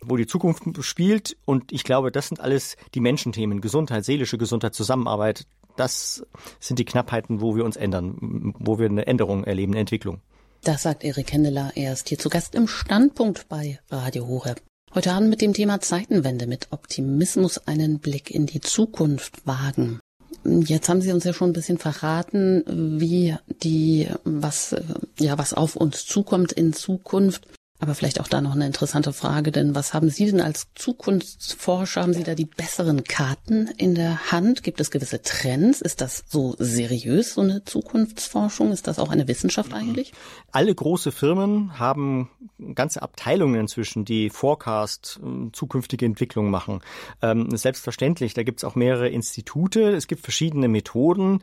wo 0.02 0.16
die 0.16 0.26
Zukunft 0.26 0.62
spielt. 0.82 1.36
Und 1.44 1.72
ich 1.72 1.84
glaube, 1.84 2.10
das 2.10 2.28
sind 2.28 2.40
alles 2.40 2.76
die 2.94 3.00
Menschenthemen, 3.00 3.60
Gesundheit, 3.60 4.04
seelische 4.04 4.38
Gesundheit, 4.38 4.74
Zusammenarbeit. 4.74 5.46
Das 5.76 6.24
sind 6.58 6.78
die 6.78 6.84
Knappheiten, 6.84 7.40
wo 7.40 7.54
wir 7.56 7.64
uns 7.64 7.76
ändern, 7.76 8.54
wo 8.58 8.78
wir 8.78 8.86
eine 8.86 9.06
Änderung 9.06 9.44
erleben, 9.44 9.72
eine 9.72 9.80
Entwicklung. 9.80 10.20
Das 10.62 10.82
sagt 10.82 11.04
Erik 11.04 11.32
Hendeler. 11.32 11.72
Er 11.74 11.92
ist 11.92 12.08
hier 12.08 12.18
zu 12.18 12.28
Gast 12.28 12.54
im 12.54 12.68
Standpunkt 12.68 13.48
bei 13.48 13.78
Radio 13.90 14.26
Horeb. 14.26 14.60
Heute 14.92 15.12
Abend 15.12 15.30
mit 15.30 15.40
dem 15.40 15.54
Thema 15.54 15.80
Zeitenwende 15.80 16.46
mit 16.46 16.68
Optimismus 16.70 17.58
einen 17.66 18.00
Blick 18.00 18.30
in 18.30 18.46
die 18.46 18.60
Zukunft 18.60 19.46
wagen. 19.46 20.00
Jetzt 20.44 20.88
haben 20.88 21.02
Sie 21.02 21.12
uns 21.12 21.24
ja 21.24 21.32
schon 21.32 21.50
ein 21.50 21.54
bisschen 21.54 21.78
verraten, 21.78 22.64
wie 23.00 23.36
die, 23.62 24.08
was, 24.24 24.74
ja, 25.18 25.36
was 25.38 25.54
auf 25.54 25.76
uns 25.76 26.06
zukommt 26.06 26.52
in 26.52 26.72
Zukunft. 26.72 27.46
Aber 27.82 27.94
vielleicht 27.94 28.20
auch 28.20 28.28
da 28.28 28.42
noch 28.42 28.54
eine 28.54 28.66
interessante 28.66 29.14
Frage, 29.14 29.52
denn 29.52 29.74
was 29.74 29.94
haben 29.94 30.10
Sie 30.10 30.26
denn 30.26 30.42
als 30.42 30.68
Zukunftsforscher? 30.74 32.02
Haben 32.02 32.12
Sie 32.12 32.24
da 32.24 32.34
die 32.34 32.44
besseren 32.44 33.04
Karten 33.04 33.68
in 33.78 33.94
der 33.94 34.30
Hand? 34.30 34.62
Gibt 34.62 34.82
es 34.82 34.90
gewisse 34.90 35.22
Trends? 35.22 35.80
Ist 35.80 36.02
das 36.02 36.22
so 36.28 36.54
seriös, 36.58 37.34
so 37.34 37.40
eine 37.40 37.64
Zukunftsforschung? 37.64 38.70
Ist 38.70 38.86
das 38.86 38.98
auch 38.98 39.08
eine 39.08 39.26
Wissenschaft 39.28 39.72
eigentlich? 39.72 40.12
Alle 40.52 40.74
große 40.74 41.10
Firmen 41.10 41.78
haben 41.78 42.28
ganze 42.74 43.00
Abteilungen 43.00 43.58
inzwischen, 43.58 44.04
die 44.04 44.28
Forecast, 44.28 45.18
ähm, 45.22 45.50
zukünftige 45.54 46.04
Entwicklung 46.04 46.50
machen. 46.50 46.82
Ähm, 47.22 47.48
selbstverständlich, 47.56 48.34
da 48.34 48.42
gibt 48.42 48.60
es 48.60 48.64
auch 48.64 48.74
mehrere 48.74 49.08
Institute, 49.08 49.80
es 49.80 50.06
gibt 50.06 50.20
verschiedene 50.20 50.68
Methoden. 50.68 51.42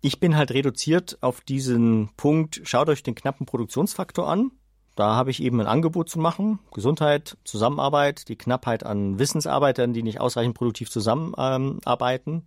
Ich 0.00 0.18
bin 0.18 0.36
halt 0.36 0.50
reduziert 0.50 1.18
auf 1.20 1.40
diesen 1.40 2.10
Punkt, 2.16 2.62
schaut 2.64 2.88
euch 2.88 3.04
den 3.04 3.14
knappen 3.14 3.46
Produktionsfaktor 3.46 4.28
an 4.28 4.50
da 4.98 5.14
habe 5.14 5.30
ich 5.30 5.42
eben 5.42 5.60
ein 5.60 5.66
Angebot 5.66 6.08
zu 6.08 6.18
machen. 6.18 6.58
Gesundheit, 6.72 7.36
Zusammenarbeit, 7.44 8.28
die 8.28 8.36
Knappheit 8.36 8.84
an 8.84 9.18
Wissensarbeitern, 9.18 9.92
die 9.92 10.02
nicht 10.02 10.20
ausreichend 10.20 10.56
produktiv 10.56 10.90
zusammenarbeiten. 10.90 12.42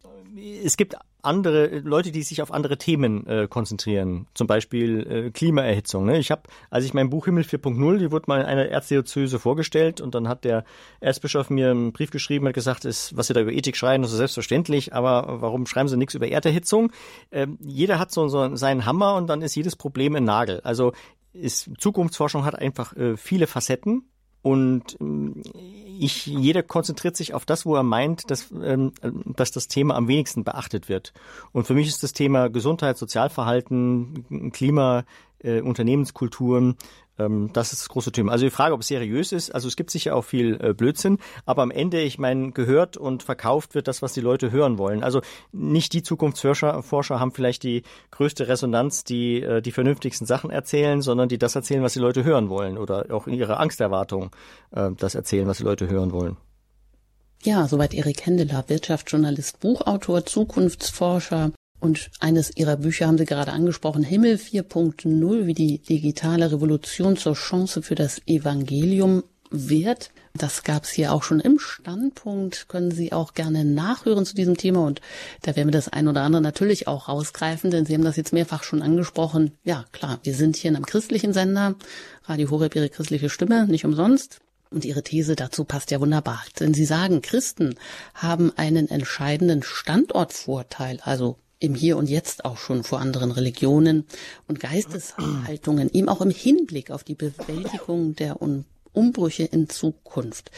Es 0.63 0.75
gibt 0.75 0.95
andere 1.23 1.79
Leute, 1.79 2.11
die 2.11 2.23
sich 2.23 2.41
auf 2.41 2.51
andere 2.51 2.77
Themen 2.77 3.27
äh, 3.27 3.47
konzentrieren, 3.47 4.27
zum 4.33 4.47
Beispiel 4.47 5.07
äh, 5.27 5.31
Klimaerhitzung. 5.31 6.05
Ne? 6.05 6.17
Ich 6.17 6.31
habe, 6.31 6.43
als 6.69 6.85
ich 6.85 6.93
mein 6.93 7.09
Buch 7.09 7.25
Himmel 7.25 7.43
4.0, 7.43 7.97
die 7.97 8.11
wurde 8.11 8.25
mal 8.27 8.41
in 8.41 8.47
einer 8.47 8.65
Erzdiözese 8.65 9.39
vorgestellt 9.39 10.01
und 10.01 10.15
dann 10.15 10.27
hat 10.27 10.43
der 10.43 10.63
Erzbischof 10.99 11.49
mir 11.49 11.71
einen 11.71 11.91
Brief 11.91 12.11
geschrieben 12.11 12.47
und 12.47 12.53
gesagt, 12.53 12.85
ist, 12.85 13.15
was 13.15 13.27
Sie 13.27 13.33
da 13.33 13.41
über 13.41 13.51
Ethik 13.51 13.77
schreiben, 13.77 14.03
ist 14.03 14.11
selbstverständlich, 14.11 14.93
aber 14.93 15.41
warum 15.41 15.65
schreiben 15.67 15.89
Sie 15.89 15.97
nichts 15.97 16.15
über 16.15 16.27
Erderhitzung? 16.27 16.91
Ähm, 17.31 17.57
jeder 17.61 17.99
hat 17.99 18.11
so, 18.11 18.27
so 18.27 18.55
seinen 18.55 18.85
Hammer 18.85 19.15
und 19.15 19.27
dann 19.27 19.41
ist 19.41 19.55
jedes 19.55 19.75
Problem 19.75 20.15
ein 20.15 20.23
Nagel. 20.23 20.61
Also 20.61 20.91
ist, 21.33 21.69
Zukunftsforschung 21.77 22.45
hat 22.45 22.55
einfach 22.55 22.95
äh, 22.95 23.17
viele 23.17 23.47
Facetten 23.47 24.11
und 24.41 24.97
ähm, 24.99 25.43
ich, 25.99 26.25
jeder 26.25 26.63
konzentriert 26.63 27.15
sich 27.15 27.33
auf 27.33 27.45
das, 27.45 27.65
wo 27.65 27.75
er 27.75 27.83
meint, 27.83 28.31
dass, 28.31 28.51
ähm, 28.51 28.91
dass 29.01 29.51
das 29.51 29.67
Thema 29.67 29.95
am 29.95 30.07
wenigsten 30.07 30.43
beachtet 30.43 30.89
wird. 30.89 31.13
Und 31.51 31.67
für 31.67 31.75
mich 31.75 31.87
ist 31.87 32.01
das 32.01 32.13
Thema 32.13 32.49
Gesundheit, 32.49 32.97
Sozialverhalten, 32.97 34.51
Klima, 34.51 35.03
äh, 35.43 35.61
Unternehmenskulturen 35.61 36.77
ähm, 37.21 37.49
das 37.53 37.73
ist 37.73 37.81
das 37.81 37.89
große 37.89 38.11
Thema. 38.11 38.31
Also 38.31 38.45
die 38.45 38.51
Frage, 38.51 38.73
ob 38.73 38.81
es 38.81 38.87
seriös 38.87 39.31
ist, 39.31 39.53
also 39.53 39.67
es 39.67 39.75
gibt 39.75 39.91
sicher 39.91 40.15
auch 40.15 40.23
viel 40.23 40.57
äh, 40.61 40.73
Blödsinn, 40.73 41.19
aber 41.45 41.61
am 41.61 41.71
Ende, 41.71 42.01
ich 42.01 42.17
meine, 42.17 42.51
gehört 42.51 42.97
und 42.97 43.23
verkauft 43.23 43.75
wird 43.75 43.87
das, 43.87 44.01
was 44.01 44.13
die 44.13 44.21
Leute 44.21 44.51
hören 44.51 44.77
wollen. 44.77 45.03
Also 45.03 45.21
nicht 45.51 45.93
die 45.93 46.03
Zukunftsforscher 46.03 46.81
Forscher 46.83 47.19
haben 47.19 47.31
vielleicht 47.31 47.63
die 47.63 47.83
größte 48.11 48.47
Resonanz, 48.47 49.03
die 49.03 49.41
äh, 49.41 49.61
die 49.61 49.71
vernünftigsten 49.71 50.27
Sachen 50.27 50.49
erzählen, 50.49 51.01
sondern 51.01 51.29
die 51.29 51.37
das 51.37 51.55
erzählen, 51.55 51.83
was 51.83 51.93
die 51.93 51.99
Leute 51.99 52.23
hören 52.23 52.49
wollen 52.49 52.77
oder 52.77 53.05
auch 53.11 53.27
in 53.27 53.33
ihrer 53.33 53.59
Angsterwartung 53.59 54.31
äh, 54.71 54.89
das 54.97 55.15
erzählen, 55.15 55.47
was 55.47 55.57
die 55.57 55.63
Leute 55.63 55.89
hören 55.89 56.11
wollen. 56.11 56.37
Ja, 57.43 57.67
soweit 57.67 57.95
Erik 57.95 58.25
Händeler, 58.25 58.65
Wirtschaftsjournalist, 58.67 59.59
Buchautor, 59.59 60.25
Zukunftsforscher. 60.25 61.51
Und 61.81 62.11
eines 62.19 62.55
Ihrer 62.55 62.77
Bücher 62.77 63.07
haben 63.07 63.17
Sie 63.17 63.25
gerade 63.25 63.51
angesprochen, 63.51 64.03
Himmel 64.03 64.35
4.0, 64.35 65.47
wie 65.47 65.53
die 65.55 65.79
digitale 65.79 66.51
Revolution 66.51 67.17
zur 67.17 67.33
Chance 67.33 67.81
für 67.81 67.95
das 67.95 68.21
Evangelium 68.27 69.23
wird. 69.49 70.11
Das 70.37 70.63
gab 70.63 70.83
es 70.83 70.91
hier 70.91 71.11
auch 71.11 71.23
schon 71.23 71.39
im 71.39 71.57
Standpunkt. 71.57 72.69
Können 72.69 72.91
Sie 72.91 73.11
auch 73.11 73.33
gerne 73.33 73.65
nachhören 73.65 74.27
zu 74.27 74.35
diesem 74.35 74.57
Thema. 74.57 74.85
Und 74.85 75.01
da 75.41 75.55
werden 75.55 75.69
wir 75.69 75.73
das 75.73 75.89
ein 75.89 76.07
oder 76.07 76.21
andere 76.21 76.43
natürlich 76.43 76.87
auch 76.87 77.09
rausgreifen, 77.09 77.71
denn 77.71 77.87
Sie 77.87 77.95
haben 77.95 78.03
das 78.03 78.15
jetzt 78.15 78.31
mehrfach 78.31 78.61
schon 78.61 78.83
angesprochen. 78.83 79.51
Ja, 79.63 79.85
klar, 79.91 80.19
wir 80.21 80.35
sind 80.35 80.57
hier 80.57 80.69
in 80.69 80.75
einem 80.75 80.85
christlichen 80.85 81.33
Sender. 81.33 81.73
Radio 82.25 82.51
Horeb, 82.51 82.75
Ihre 82.75 82.89
christliche 82.89 83.31
Stimme, 83.31 83.65
nicht 83.65 83.85
umsonst. 83.85 84.39
Und 84.69 84.85
Ihre 84.85 85.01
These 85.01 85.35
dazu 85.35 85.65
passt 85.65 85.89
ja 85.89 85.99
wunderbar. 85.99 86.43
Denn 86.59 86.75
Sie 86.75 86.85
sagen, 86.85 87.23
Christen 87.23 87.73
haben 88.13 88.53
einen 88.55 88.87
entscheidenden 88.87 89.63
Standortvorteil, 89.63 90.99
also 91.01 91.37
im 91.61 91.75
Hier 91.75 91.95
und 91.95 92.09
Jetzt 92.09 92.43
auch 92.43 92.57
schon 92.57 92.83
vor 92.83 92.99
anderen 92.99 93.31
Religionen 93.31 94.05
und 94.47 94.59
Geisteshaltungen, 94.59 95.89
ihm 95.91 96.09
auch 96.09 96.21
im 96.21 96.31
Hinblick 96.31 96.91
auf 96.91 97.03
die 97.03 97.15
Bewältigung 97.15 98.15
der 98.15 98.37
Umbrüche 98.91 99.43
in 99.43 99.69
Zukunft. 99.69 100.51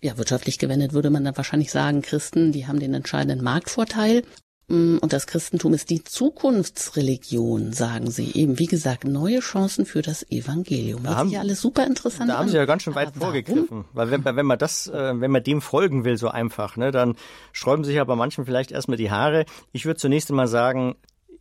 Ja, 0.00 0.16
wirtschaftlich 0.16 0.58
gewendet 0.58 0.92
würde 0.92 1.10
man 1.10 1.24
dann 1.24 1.36
wahrscheinlich 1.36 1.70
sagen, 1.70 2.02
Christen, 2.02 2.52
die 2.52 2.66
haben 2.66 2.78
den 2.78 2.94
entscheidenden 2.94 3.42
Marktvorteil 3.42 4.22
und 4.66 5.12
das 5.12 5.26
Christentum 5.26 5.74
ist 5.74 5.90
die 5.90 6.02
Zukunftsreligion, 6.02 7.74
sagen 7.74 8.10
Sie. 8.10 8.32
Eben, 8.32 8.58
wie 8.58 8.66
gesagt, 8.66 9.04
neue 9.04 9.40
Chancen 9.40 9.84
für 9.84 10.00
das 10.00 10.22
Evangelium. 10.30 11.02
Das 11.02 11.24
ist 11.24 11.32
ja 11.32 11.40
alles 11.40 11.60
super 11.60 11.86
interessant. 11.86 12.30
Da 12.30 12.38
haben 12.38 12.48
Sie 12.48 12.56
ja 12.56 12.64
ganz 12.64 12.82
schön 12.82 12.94
weit 12.94 13.08
aber 13.08 13.20
vorgegriffen. 13.20 13.84
Weil 13.92 14.10
wenn, 14.10 14.24
wenn 14.24 14.46
man 14.46 14.58
das, 14.58 14.86
äh, 14.86 15.20
wenn 15.20 15.30
man 15.30 15.42
dem 15.42 15.60
folgen 15.60 16.04
will, 16.04 16.16
so 16.16 16.28
einfach, 16.28 16.78
ne, 16.78 16.92
dann 16.92 17.16
sträuben 17.52 17.84
sich 17.84 17.96
ja 17.96 18.04
bei 18.04 18.16
manchen 18.16 18.46
vielleicht 18.46 18.72
erstmal 18.72 18.96
die 18.96 19.10
Haare. 19.10 19.44
Ich 19.72 19.84
würde 19.84 20.00
zunächst 20.00 20.30
einmal 20.30 20.48
sagen, 20.48 20.94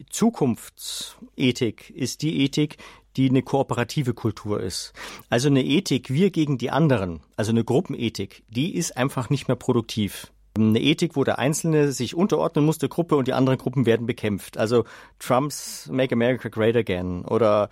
Zukunftsethik 0.10 1.92
ist 1.92 2.24
die 2.24 2.42
Ethik, 2.42 2.78
die 3.16 3.30
eine 3.30 3.42
kooperative 3.42 4.14
Kultur 4.14 4.60
ist. 4.60 4.92
Also 5.30 5.48
eine 5.48 5.64
Ethik, 5.64 6.10
wir 6.10 6.30
gegen 6.30 6.58
die 6.58 6.72
anderen, 6.72 7.22
also 7.38 7.52
eine 7.52 7.64
Gruppenethik, 7.64 8.44
die 8.50 8.76
ist 8.76 8.98
einfach 8.98 9.30
nicht 9.30 9.48
mehr 9.48 9.56
produktiv. 9.56 10.33
Eine 10.56 10.82
Ethik, 10.82 11.16
wo 11.16 11.24
der 11.24 11.40
Einzelne 11.40 11.92
sich 11.92 12.16
unterordnen 12.16 12.66
muss 12.66 12.78
der 12.78 12.90
Gruppe 12.90 13.16
und 13.16 13.28
die 13.28 13.34
anderen 13.34 13.58
Gruppen 13.58 13.86
werden 13.86 14.06
bekämpft. 14.06 14.58
Also 14.58 14.86
Trumps 15.20 15.90
Make 15.92 16.14
America 16.14 16.50
Great 16.50 16.76
Again 16.76 17.26
oder 17.26 17.70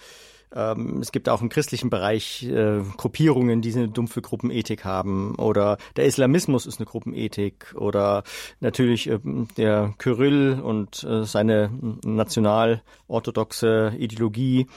ähm, 0.53 0.99
es 0.99 1.11
gibt 1.11 1.29
auch 1.29 1.41
im 1.41 1.49
christlichen 1.49 1.89
Bereich 1.89 2.43
äh, 2.43 2.81
Gruppierungen, 2.97 3.61
die 3.61 3.73
eine 3.73 3.87
dumpfe 3.87 4.21
Gruppenethik 4.21 4.83
haben. 4.83 5.35
Oder 5.35 5.77
der 5.95 6.05
Islamismus 6.05 6.65
ist 6.65 6.79
eine 6.79 6.85
Gruppenethik. 6.85 7.73
Oder 7.75 8.23
natürlich 8.59 9.09
äh, 9.09 9.19
der 9.57 9.93
Kyrill 9.97 10.59
und 10.61 11.03
äh, 11.03 11.23
seine 11.23 11.71
nationalorthodoxe 12.03 13.93
Ideologie. 13.97 14.67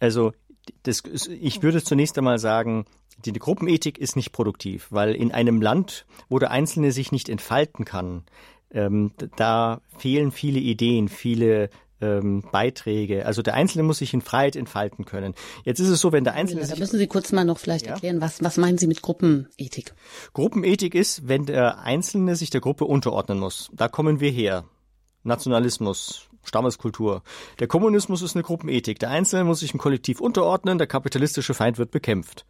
Also 0.00 0.32
das, 0.82 1.02
ich 1.28 1.62
würde 1.62 1.82
zunächst 1.82 2.18
einmal 2.18 2.38
sagen, 2.38 2.84
die 3.24 3.32
Gruppenethik 3.32 3.98
ist 3.98 4.16
nicht 4.16 4.32
produktiv, 4.32 4.88
weil 4.90 5.14
in 5.14 5.32
einem 5.32 5.60
Land, 5.60 6.06
wo 6.28 6.38
der 6.38 6.50
Einzelne 6.50 6.92
sich 6.92 7.12
nicht 7.12 7.28
entfalten 7.28 7.84
kann, 7.84 8.24
ähm, 8.72 9.12
da 9.36 9.80
fehlen 9.98 10.32
viele 10.32 10.58
Ideen, 10.58 11.08
viele 11.08 11.70
ähm, 12.02 12.42
Beiträge. 12.50 13.24
Also 13.24 13.42
der 13.42 13.54
Einzelne 13.54 13.84
muss 13.84 13.98
sich 13.98 14.12
in 14.12 14.20
Freiheit 14.20 14.56
entfalten 14.56 15.04
können. 15.04 15.34
Jetzt 15.64 15.78
ist 15.78 15.88
es 15.88 16.00
so, 16.00 16.12
wenn 16.12 16.24
der 16.24 16.34
Einzelne. 16.34 16.66
Da 16.66 16.76
müssen 16.76 16.98
Sie 16.98 17.06
kurz 17.06 17.32
mal 17.32 17.44
noch 17.44 17.58
vielleicht 17.58 17.86
ja? 17.86 17.92
erklären, 17.92 18.20
was, 18.20 18.42
was 18.42 18.56
meinen 18.56 18.78
Sie 18.78 18.86
mit 18.86 19.02
Gruppenethik? 19.02 19.94
Gruppenethik 20.32 20.94
ist, 20.94 21.28
wenn 21.28 21.46
der 21.46 21.80
Einzelne 21.80 22.36
sich 22.36 22.50
der 22.50 22.60
Gruppe 22.60 22.84
unterordnen 22.84 23.38
muss. 23.38 23.70
Da 23.72 23.88
kommen 23.88 24.20
wir 24.20 24.30
her. 24.30 24.64
Nationalismus, 25.24 26.28
Stammeskultur. 26.42 27.22
Der 27.58 27.66
Kommunismus 27.66 28.22
ist 28.22 28.34
eine 28.34 28.42
Gruppenethik. 28.42 28.98
Der 28.98 29.10
Einzelne 29.10 29.44
muss 29.44 29.60
sich 29.60 29.72
im 29.72 29.78
Kollektiv 29.78 30.20
unterordnen, 30.20 30.78
der 30.78 30.86
kapitalistische 30.86 31.54
Feind 31.54 31.78
wird 31.78 31.90
bekämpft. 31.90 32.46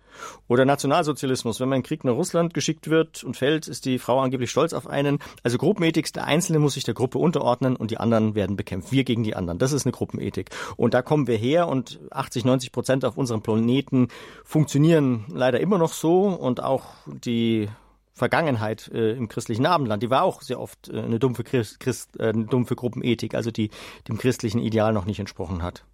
Oder 0.48 0.64
Nationalsozialismus. 0.64 1.60
Wenn 1.60 1.72
ein 1.72 1.82
Krieg 1.82 2.04
nach 2.04 2.12
Russland 2.12 2.54
geschickt 2.54 2.90
wird 2.90 3.24
und 3.24 3.36
fällt, 3.36 3.68
ist 3.68 3.84
die 3.84 3.98
Frau 3.98 4.20
angeblich 4.20 4.50
stolz 4.50 4.72
auf 4.72 4.86
einen. 4.86 5.18
Also 5.42 5.58
Gruppenethik, 5.58 6.12
der 6.12 6.24
Einzelne 6.24 6.58
muss 6.58 6.74
sich 6.74 6.84
der 6.84 6.94
Gruppe 6.94 7.18
unterordnen 7.18 7.76
und 7.76 7.90
die 7.90 7.98
anderen 7.98 8.34
werden 8.34 8.56
bekämpft. 8.56 8.92
Wir 8.92 9.04
gegen 9.04 9.22
die 9.22 9.34
anderen. 9.34 9.58
Das 9.58 9.72
ist 9.72 9.86
eine 9.86 9.92
Gruppenethik. 9.92 10.50
Und 10.76 10.94
da 10.94 11.02
kommen 11.02 11.26
wir 11.26 11.36
her 11.36 11.68
und 11.68 12.00
80, 12.10 12.44
90 12.44 12.72
Prozent 12.72 13.04
auf 13.04 13.16
unserem 13.16 13.42
Planeten 13.42 14.08
funktionieren 14.44 15.24
leider 15.28 15.60
immer 15.60 15.78
noch 15.78 15.92
so 15.92 16.26
und 16.26 16.62
auch 16.62 16.84
die 17.06 17.68
Vergangenheit 18.14 18.90
äh, 18.92 19.12
im 19.12 19.28
christlichen 19.28 19.66
Abendland. 19.66 20.02
Die 20.02 20.10
war 20.10 20.22
auch 20.22 20.42
sehr 20.42 20.60
oft 20.60 20.88
äh, 20.88 21.00
eine 21.00 21.18
dumpfe, 21.18 21.44
Christ, 21.44 21.80
Christ, 21.80 22.18
äh, 22.18 22.28
eine 22.28 22.44
dumpfe 22.44 22.76
Gruppenethik, 22.76 23.34
also 23.34 23.50
die 23.50 23.70
dem 24.08 24.18
christlichen 24.18 24.60
Ideal 24.60 24.92
noch 24.92 25.06
nicht 25.06 25.18
entsprochen 25.18 25.62
hat. 25.62 25.84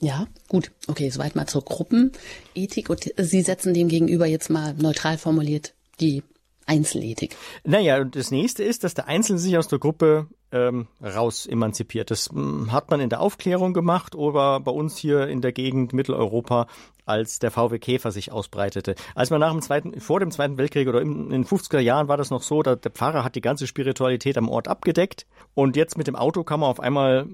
Ja, 0.00 0.26
gut. 0.48 0.72
Okay, 0.88 1.10
soweit 1.10 1.36
mal 1.36 1.46
zur 1.46 1.64
Gruppenethik. 1.64 2.90
Und 2.90 3.12
Sie 3.16 3.42
setzen 3.42 3.72
dem 3.72 3.88
gegenüber 3.88 4.26
jetzt 4.26 4.50
mal 4.50 4.74
neutral 4.74 5.16
formuliert 5.16 5.74
die 6.00 6.24
Einzelethik. 6.66 7.36
Naja, 7.64 8.00
und 8.00 8.16
das 8.16 8.30
nächste 8.30 8.64
ist, 8.64 8.84
dass 8.84 8.94
der 8.94 9.06
Einzelne 9.06 9.38
sich 9.38 9.56
aus 9.58 9.68
der 9.68 9.78
Gruppe 9.78 10.28
ähm, 10.52 10.86
raus 11.02 11.46
emanzipiert. 11.46 12.10
Das 12.10 12.30
hm, 12.30 12.72
hat 12.72 12.90
man 12.90 13.00
in 13.00 13.10
der 13.10 13.20
Aufklärung 13.20 13.72
gemacht 13.72 14.14
oder 14.14 14.60
bei 14.60 14.70
uns 14.70 14.96
hier 14.96 15.28
in 15.28 15.40
der 15.40 15.52
Gegend 15.52 15.92
Mitteleuropa 15.92 16.66
als 17.04 17.38
der 17.38 17.50
VW 17.50 17.78
Käfer 17.78 18.10
sich 18.10 18.32
ausbreitete. 18.32 18.94
Als 19.14 19.30
man 19.30 19.40
nach 19.40 19.52
dem 19.52 19.62
Zweiten, 19.62 20.00
vor 20.00 20.20
dem 20.20 20.30
Zweiten 20.30 20.58
Weltkrieg 20.58 20.88
oder 20.88 21.00
in 21.00 21.30
den 21.30 21.44
50er 21.44 21.80
Jahren 21.80 22.08
war 22.08 22.16
das 22.16 22.30
noch 22.30 22.42
so, 22.42 22.62
der 22.62 22.76
Pfarrer 22.76 23.24
hat 23.24 23.34
die 23.34 23.40
ganze 23.40 23.66
Spiritualität 23.66 24.38
am 24.38 24.48
Ort 24.48 24.68
abgedeckt 24.68 25.26
und 25.54 25.76
jetzt 25.76 25.98
mit 25.98 26.06
dem 26.06 26.16
Auto 26.16 26.44
kann 26.44 26.60
man 26.60 26.70
auf 26.70 26.80
einmal 26.80 27.26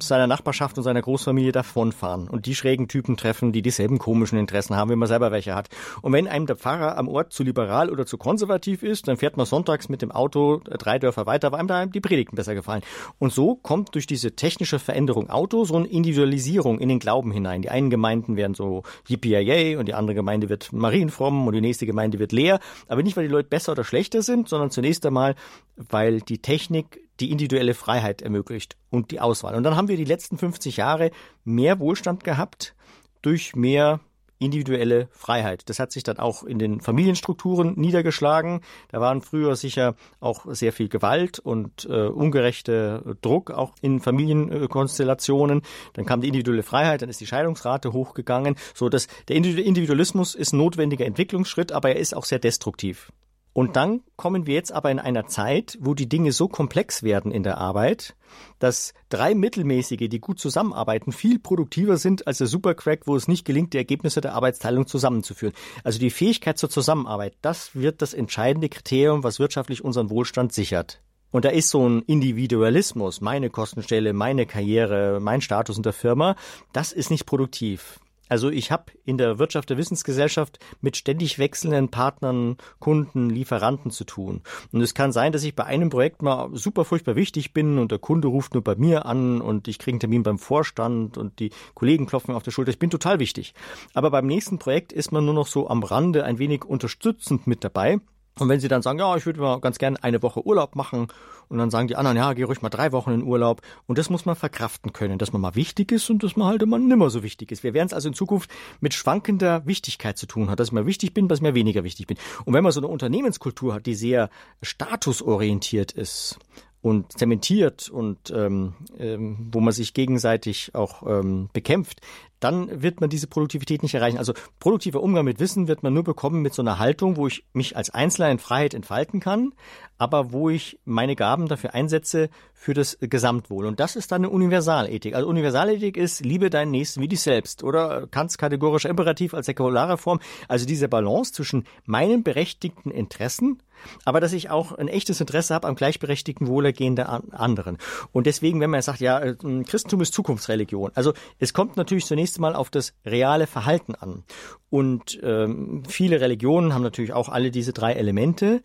seiner 0.00 0.26
Nachbarschaft 0.26 0.76
und 0.78 0.84
seiner 0.84 1.02
Großfamilie 1.02 1.52
davonfahren 1.52 2.28
und 2.28 2.46
die 2.46 2.54
schrägen 2.54 2.88
Typen 2.88 3.16
treffen, 3.16 3.52
die 3.52 3.62
dieselben 3.62 3.98
komischen 3.98 4.38
Interessen 4.38 4.76
haben, 4.76 4.90
wie 4.90 4.96
man 4.96 5.08
selber 5.08 5.32
welche 5.32 5.54
hat. 5.54 5.68
Und 6.02 6.12
wenn 6.12 6.28
einem 6.28 6.46
der 6.46 6.56
Pfarrer 6.56 6.96
am 6.96 7.08
Ort 7.08 7.32
zu 7.32 7.42
liberal 7.42 7.90
oder 7.90 8.06
zu 8.06 8.18
konservativ 8.18 8.82
ist, 8.82 9.08
dann 9.08 9.16
fährt 9.16 9.36
man 9.36 9.46
sonntags 9.46 9.88
mit 9.88 10.02
dem 10.02 10.10
Auto 10.10 10.60
drei 10.64 10.98
Dörfer 10.98 11.26
weiter, 11.26 11.52
weil 11.52 11.60
einem 11.60 11.68
da 11.68 11.86
die 11.86 12.00
Predigten 12.00 12.36
besser 12.36 12.54
gefallen. 12.54 12.82
Und 13.18 13.32
so 13.32 13.54
kommt 13.56 13.94
durch 13.94 14.06
diese 14.06 14.36
technische 14.36 14.78
Veränderung 14.78 15.30
Auto 15.30 15.64
so 15.64 15.76
eine 15.76 15.86
Individualisierung 15.86 16.78
in 16.78 16.88
den 16.88 16.98
Glauben 16.98 17.32
hinein. 17.32 17.62
Die 17.62 17.70
einen 17.70 17.90
Gemeinden 17.90 18.36
werden 18.36 18.54
so 18.54 18.82
Yippie 19.08 19.76
und 19.76 19.86
die 19.86 19.94
andere 19.94 20.14
Gemeinde 20.14 20.48
wird 20.48 20.72
marienfromm 20.72 21.46
und 21.46 21.54
die 21.54 21.60
nächste 21.60 21.86
Gemeinde 21.86 22.18
wird 22.18 22.32
leer. 22.32 22.60
Aber 22.88 23.02
nicht, 23.02 23.16
weil 23.16 23.26
die 23.26 23.32
Leute 23.32 23.48
besser 23.48 23.72
oder 23.72 23.84
schlechter 23.84 24.22
sind, 24.22 24.48
sondern 24.48 24.70
zunächst 24.70 25.04
einmal, 25.06 25.34
weil 25.76 26.20
die 26.20 26.38
Technik 26.38 27.00
die 27.20 27.30
individuelle 27.30 27.74
Freiheit 27.74 28.22
ermöglicht 28.22 28.76
und 28.88 29.10
die 29.10 29.20
Auswahl. 29.20 29.54
Und 29.54 29.62
dann 29.62 29.76
haben 29.76 29.88
wir 29.88 29.96
die 29.96 30.04
letzten 30.04 30.38
50 30.38 30.78
Jahre 30.78 31.10
mehr 31.44 31.78
Wohlstand 31.78 32.24
gehabt 32.24 32.74
durch 33.22 33.54
mehr 33.54 34.00
individuelle 34.40 35.08
Freiheit. 35.12 35.68
Das 35.68 35.78
hat 35.78 35.92
sich 35.92 36.02
dann 36.02 36.18
auch 36.18 36.42
in 36.42 36.58
den 36.58 36.80
Familienstrukturen 36.80 37.74
niedergeschlagen. 37.76 38.62
Da 38.88 39.00
waren 39.00 39.20
früher 39.20 39.54
sicher 39.54 39.94
auch 40.18 40.46
sehr 40.48 40.72
viel 40.72 40.88
Gewalt 40.88 41.38
und 41.38 41.84
äh, 41.84 42.06
ungerechte 42.06 43.16
Druck 43.20 43.50
auch 43.50 43.74
in 43.82 44.00
Familienkonstellationen. 44.00 45.62
Dann 45.92 46.06
kam 46.06 46.22
die 46.22 46.28
individuelle 46.28 46.62
Freiheit, 46.62 47.02
dann 47.02 47.10
ist 47.10 47.20
die 47.20 47.26
Scheidungsrate 47.26 47.92
hochgegangen. 47.92 48.56
So 48.74 48.88
dass 48.88 49.06
der 49.28 49.36
Individualismus 49.36 50.34
ist 50.34 50.52
notwendiger 50.52 51.04
Entwicklungsschritt, 51.04 51.70
aber 51.70 51.90
er 51.90 51.96
ist 51.96 52.16
auch 52.16 52.24
sehr 52.24 52.38
destruktiv. 52.38 53.12
Und 53.52 53.74
dann 53.76 54.02
kommen 54.16 54.46
wir 54.46 54.54
jetzt 54.54 54.72
aber 54.72 54.90
in 54.90 55.00
einer 55.00 55.26
Zeit, 55.26 55.76
wo 55.80 55.94
die 55.94 56.08
Dinge 56.08 56.30
so 56.32 56.46
komplex 56.46 57.02
werden 57.02 57.32
in 57.32 57.42
der 57.42 57.58
Arbeit, 57.58 58.14
dass 58.60 58.94
drei 59.08 59.34
Mittelmäßige, 59.34 60.08
die 60.08 60.20
gut 60.20 60.38
zusammenarbeiten, 60.38 61.10
viel 61.10 61.40
produktiver 61.40 61.96
sind 61.96 62.26
als 62.28 62.38
der 62.38 62.46
Supercrack, 62.46 63.06
wo 63.06 63.16
es 63.16 63.26
nicht 63.26 63.44
gelingt, 63.44 63.72
die 63.72 63.78
Ergebnisse 63.78 64.20
der 64.20 64.34
Arbeitsteilung 64.34 64.86
zusammenzuführen. 64.86 65.54
Also 65.82 65.98
die 65.98 66.10
Fähigkeit 66.10 66.58
zur 66.58 66.70
Zusammenarbeit, 66.70 67.36
das 67.42 67.74
wird 67.74 68.02
das 68.02 68.14
entscheidende 68.14 68.68
Kriterium, 68.68 69.24
was 69.24 69.40
wirtschaftlich 69.40 69.84
unseren 69.84 70.10
Wohlstand 70.10 70.52
sichert. 70.52 71.02
Und 71.32 71.44
da 71.44 71.48
ist 71.48 71.68
so 71.70 71.88
ein 71.88 72.02
Individualismus, 72.02 73.20
meine 73.20 73.50
Kostenstelle, 73.50 74.12
meine 74.12 74.46
Karriere, 74.46 75.20
mein 75.20 75.40
Status 75.40 75.76
in 75.76 75.82
der 75.82 75.92
Firma, 75.92 76.36
das 76.72 76.92
ist 76.92 77.10
nicht 77.10 77.26
produktiv. 77.26 78.00
Also 78.30 78.48
ich 78.48 78.70
habe 78.70 78.92
in 79.04 79.18
der 79.18 79.38
Wirtschaft 79.40 79.68
der 79.70 79.76
Wissensgesellschaft 79.76 80.60
mit 80.80 80.96
ständig 80.96 81.38
wechselnden 81.40 81.90
Partnern, 81.90 82.56
Kunden, 82.78 83.28
Lieferanten 83.28 83.90
zu 83.90 84.04
tun. 84.04 84.42
Und 84.72 84.80
es 84.80 84.94
kann 84.94 85.10
sein, 85.10 85.32
dass 85.32 85.42
ich 85.42 85.56
bei 85.56 85.64
einem 85.64 85.90
Projekt 85.90 86.22
mal 86.22 86.48
super 86.54 86.84
furchtbar 86.84 87.16
wichtig 87.16 87.52
bin 87.52 87.76
und 87.76 87.90
der 87.90 87.98
Kunde 87.98 88.28
ruft 88.28 88.54
nur 88.54 88.62
bei 88.62 88.76
mir 88.76 89.04
an 89.04 89.40
und 89.40 89.66
ich 89.66 89.80
kriege 89.80 89.94
einen 89.94 90.00
Termin 90.00 90.22
beim 90.22 90.38
Vorstand 90.38 91.18
und 91.18 91.40
die 91.40 91.50
Kollegen 91.74 92.06
klopfen 92.06 92.34
auf 92.34 92.44
der 92.44 92.52
Schulter. 92.52 92.70
Ich 92.70 92.78
bin 92.78 92.88
total 92.90 93.18
wichtig. 93.18 93.52
Aber 93.94 94.12
beim 94.12 94.26
nächsten 94.26 94.60
Projekt 94.60 94.92
ist 94.92 95.10
man 95.10 95.24
nur 95.24 95.34
noch 95.34 95.48
so 95.48 95.68
am 95.68 95.82
Rande 95.82 96.24
ein 96.24 96.38
wenig 96.38 96.64
unterstützend 96.64 97.48
mit 97.48 97.64
dabei. 97.64 97.98
Und 98.38 98.48
wenn 98.48 98.60
sie 98.60 98.68
dann 98.68 98.82
sagen, 98.82 98.98
ja, 98.98 99.16
ich 99.16 99.26
würde 99.26 99.40
mal 99.40 99.60
ganz 99.60 99.78
gerne 99.78 100.02
eine 100.02 100.22
Woche 100.22 100.46
Urlaub 100.46 100.76
machen, 100.76 101.08
und 101.50 101.58
dann 101.58 101.70
sagen 101.70 101.88
die 101.88 101.96
anderen, 101.96 102.16
ja, 102.16 102.32
geh 102.32 102.44
ruhig 102.44 102.62
mal 102.62 102.68
drei 102.68 102.92
Wochen 102.92 103.10
in 103.10 103.24
Urlaub. 103.24 103.60
Und 103.86 103.98
das 103.98 104.08
muss 104.08 104.24
man 104.24 104.36
verkraften 104.36 104.92
können, 104.92 105.18
dass 105.18 105.32
man 105.32 105.42
mal 105.42 105.56
wichtig 105.56 105.90
ist 105.90 106.08
und 106.08 106.22
dass 106.22 106.36
man 106.36 106.46
halt 106.46 106.62
immer 106.62 106.78
nimmer 106.78 107.10
so 107.10 107.24
wichtig 107.24 107.50
ist. 107.50 107.64
Wir 107.64 107.74
werden 107.74 107.88
es 107.88 107.92
also 107.92 108.08
in 108.08 108.14
Zukunft 108.14 108.48
mit 108.80 108.94
schwankender 108.94 109.66
Wichtigkeit 109.66 110.16
zu 110.16 110.26
tun 110.26 110.48
haben, 110.48 110.56
dass 110.56 110.68
ich 110.68 110.72
mal 110.72 110.86
wichtig 110.86 111.12
bin, 111.12 111.26
dass 111.26 111.40
ich 111.40 111.42
mal 111.42 111.54
weniger 111.54 111.82
wichtig 111.82 112.06
bin. 112.06 112.16
Und 112.44 112.54
wenn 112.54 112.62
man 112.62 112.70
so 112.70 112.78
eine 112.78 112.86
Unternehmenskultur 112.86 113.74
hat, 113.74 113.86
die 113.86 113.96
sehr 113.96 114.30
statusorientiert 114.62 115.90
ist, 115.90 116.38
und 116.82 117.12
zementiert 117.18 117.90
und 117.90 118.30
ähm, 118.30 118.72
ähm, 118.98 119.50
wo 119.52 119.60
man 119.60 119.72
sich 119.72 119.92
gegenseitig 119.92 120.74
auch 120.74 121.06
ähm, 121.06 121.50
bekämpft, 121.52 122.00
dann 122.40 122.82
wird 122.82 123.00
man 123.00 123.10
diese 123.10 123.26
Produktivität 123.26 123.82
nicht 123.82 123.94
erreichen. 123.94 124.18
Also 124.18 124.32
produktiver 124.58 125.02
Umgang 125.02 125.24
mit 125.24 125.38
Wissen 125.38 125.68
wird 125.68 125.82
man 125.82 125.94
nur 125.94 126.04
bekommen 126.04 126.42
mit 126.42 126.54
so 126.54 126.62
einer 126.62 126.78
Haltung, 126.78 127.16
wo 127.16 127.26
ich 127.26 127.44
mich 127.52 127.76
als 127.76 127.90
Einzelner 127.90 128.30
in 128.30 128.38
Freiheit 128.38 128.74
entfalten 128.74 129.20
kann, 129.20 129.52
aber 129.98 130.32
wo 130.32 130.48
ich 130.50 130.78
meine 130.84 131.14
Gaben 131.16 131.46
dafür 131.46 131.74
einsetze 131.74 132.30
für 132.54 132.74
das 132.74 132.98
Gesamtwohl. 133.00 133.66
Und 133.66 133.80
das 133.80 133.96
ist 133.96 134.12
dann 134.12 134.22
eine 134.22 134.30
Universalethik. 134.30 135.14
Also 135.14 135.28
Universalethik 135.28 135.96
ist, 135.96 136.24
liebe 136.24 136.50
deinen 136.50 136.70
Nächsten 136.70 137.00
wie 137.00 137.08
dich 137.08 137.20
selbst 137.20 137.62
oder 137.62 138.06
Kants 138.06 138.38
kategorischer 138.38 138.88
Imperativ 138.88 139.34
als 139.34 139.46
säkulare 139.46 139.98
Form. 139.98 140.20
Also 140.48 140.66
diese 140.66 140.88
Balance 140.88 141.32
zwischen 141.32 141.64
meinen 141.84 142.22
berechtigten 142.22 142.90
Interessen 142.90 143.62
aber 144.04 144.20
dass 144.20 144.32
ich 144.32 144.50
auch 144.50 144.72
ein 144.72 144.88
echtes 144.88 145.20
Interesse 145.20 145.54
habe 145.54 145.68
am 145.68 145.74
gleichberechtigten 145.74 146.46
Wohlergehen 146.46 146.96
der 146.96 147.22
anderen. 147.32 147.78
Und 148.12 148.26
deswegen, 148.26 148.60
wenn 148.60 148.70
man 148.70 148.82
sagt, 148.82 149.00
ja, 149.00 149.18
äh, 149.18 149.34
Christentum 149.34 150.00
ist 150.00 150.14
Zukunftsreligion. 150.14 150.90
Also 150.94 151.12
es 151.38 151.52
kommt 151.52 151.76
natürlich 151.76 152.06
zunächst 152.06 152.29
mal 152.38 152.54
auf 152.54 152.70
das 152.70 152.92
reale 153.04 153.46
Verhalten 153.46 153.94
an. 153.94 154.24
Und 154.68 155.18
ähm, 155.22 155.82
viele 155.88 156.20
Religionen 156.20 156.74
haben 156.74 156.82
natürlich 156.82 157.12
auch 157.12 157.28
alle 157.28 157.50
diese 157.50 157.72
drei 157.72 157.94
Elemente 157.94 158.62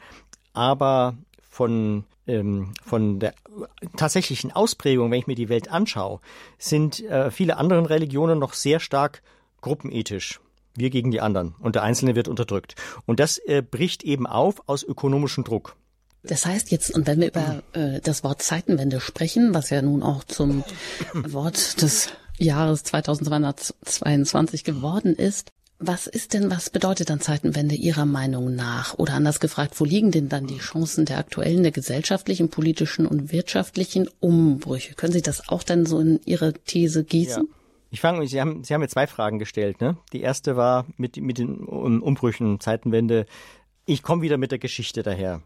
aber 0.55 1.17
von 1.41 2.05
ähm, 2.27 2.73
von 2.83 3.19
der 3.19 3.35
tatsächlichen 3.95 4.51
Ausprägung, 4.51 5.11
wenn 5.11 5.19
ich 5.19 5.27
mir 5.27 5.35
die 5.35 5.49
Welt 5.49 5.69
anschaue, 5.69 6.19
sind 6.57 7.03
äh, 7.03 7.29
viele 7.29 7.57
andere 7.57 7.87
Religionen 7.89 8.39
noch 8.39 8.53
sehr 8.53 8.79
stark 8.79 9.21
gruppenethisch. 9.61 10.39
Wir 10.75 10.89
gegen 10.89 11.11
die 11.11 11.21
anderen 11.21 11.53
und 11.59 11.75
der 11.75 11.83
Einzelne 11.83 12.15
wird 12.15 12.27
unterdrückt. 12.27 12.75
Und 13.05 13.19
das 13.19 13.37
äh, 13.37 13.61
bricht 13.61 14.03
eben 14.03 14.25
auf 14.25 14.67
aus 14.67 14.83
ökonomischem 14.83 15.43
Druck. 15.43 15.75
Das 16.23 16.47
heißt 16.47 16.71
jetzt, 16.71 16.93
und 16.95 17.05
wenn 17.05 17.21
wir 17.21 17.27
über 17.27 17.61
äh, 17.73 18.01
das 18.01 18.23
Wort 18.23 18.41
Zeitenwende 18.41 18.99
sprechen, 18.99 19.53
was 19.53 19.69
ja 19.69 19.83
nun 19.83 20.01
auch 20.01 20.23
zum 20.23 20.63
Wort 21.13 21.81
des 21.83 22.09
Jahres 22.37 22.83
2222 22.83 24.63
geworden 24.63 25.15
ist, 25.15 25.51
was 25.77 26.07
ist 26.07 26.33
denn, 26.33 26.49
was 26.49 26.69
bedeutet 26.69 27.09
dann 27.09 27.19
Zeitenwende 27.19 27.75
Ihrer 27.75 28.05
Meinung 28.05 28.55
nach? 28.55 28.97
Oder 28.97 29.13
anders 29.13 29.39
gefragt, 29.41 29.79
wo 29.79 29.85
liegen 29.85 30.11
denn 30.11 30.29
dann 30.29 30.47
die 30.47 30.59
Chancen 30.59 31.05
der 31.05 31.17
aktuellen, 31.17 31.63
der 31.63 31.73
gesellschaftlichen, 31.73 32.49
politischen 32.49 33.05
und 33.05 33.31
wirtschaftlichen 33.31 34.09
Umbrüche? 34.21 34.93
Können 34.95 35.13
Sie 35.13 35.21
das 35.21 35.49
auch 35.49 35.63
dann 35.63 35.85
so 35.85 35.99
in 35.99 36.21
Ihre 36.25 36.53
These 36.53 37.03
gießen? 37.03 37.43
Ja. 37.43 37.55
Ich 37.91 37.99
fange, 38.01 38.25
Sie 38.27 38.39
haben, 38.39 38.63
Sie 38.63 38.73
haben 38.73 38.81
mir 38.81 38.87
zwei 38.87 39.07
Fragen 39.07 39.37
gestellt. 39.37 39.81
Ne? 39.81 39.97
Die 40.13 40.21
erste 40.21 40.55
war 40.55 40.85
mit, 40.97 41.17
mit 41.17 41.37
den 41.37 41.57
Umbrüchen, 41.57 42.59
Zeitenwende. 42.59 43.25
Ich 43.85 44.01
komme 44.01 44.21
wieder 44.21 44.37
mit 44.37 44.51
der 44.51 44.59
Geschichte 44.59 45.03
daher. 45.03 45.41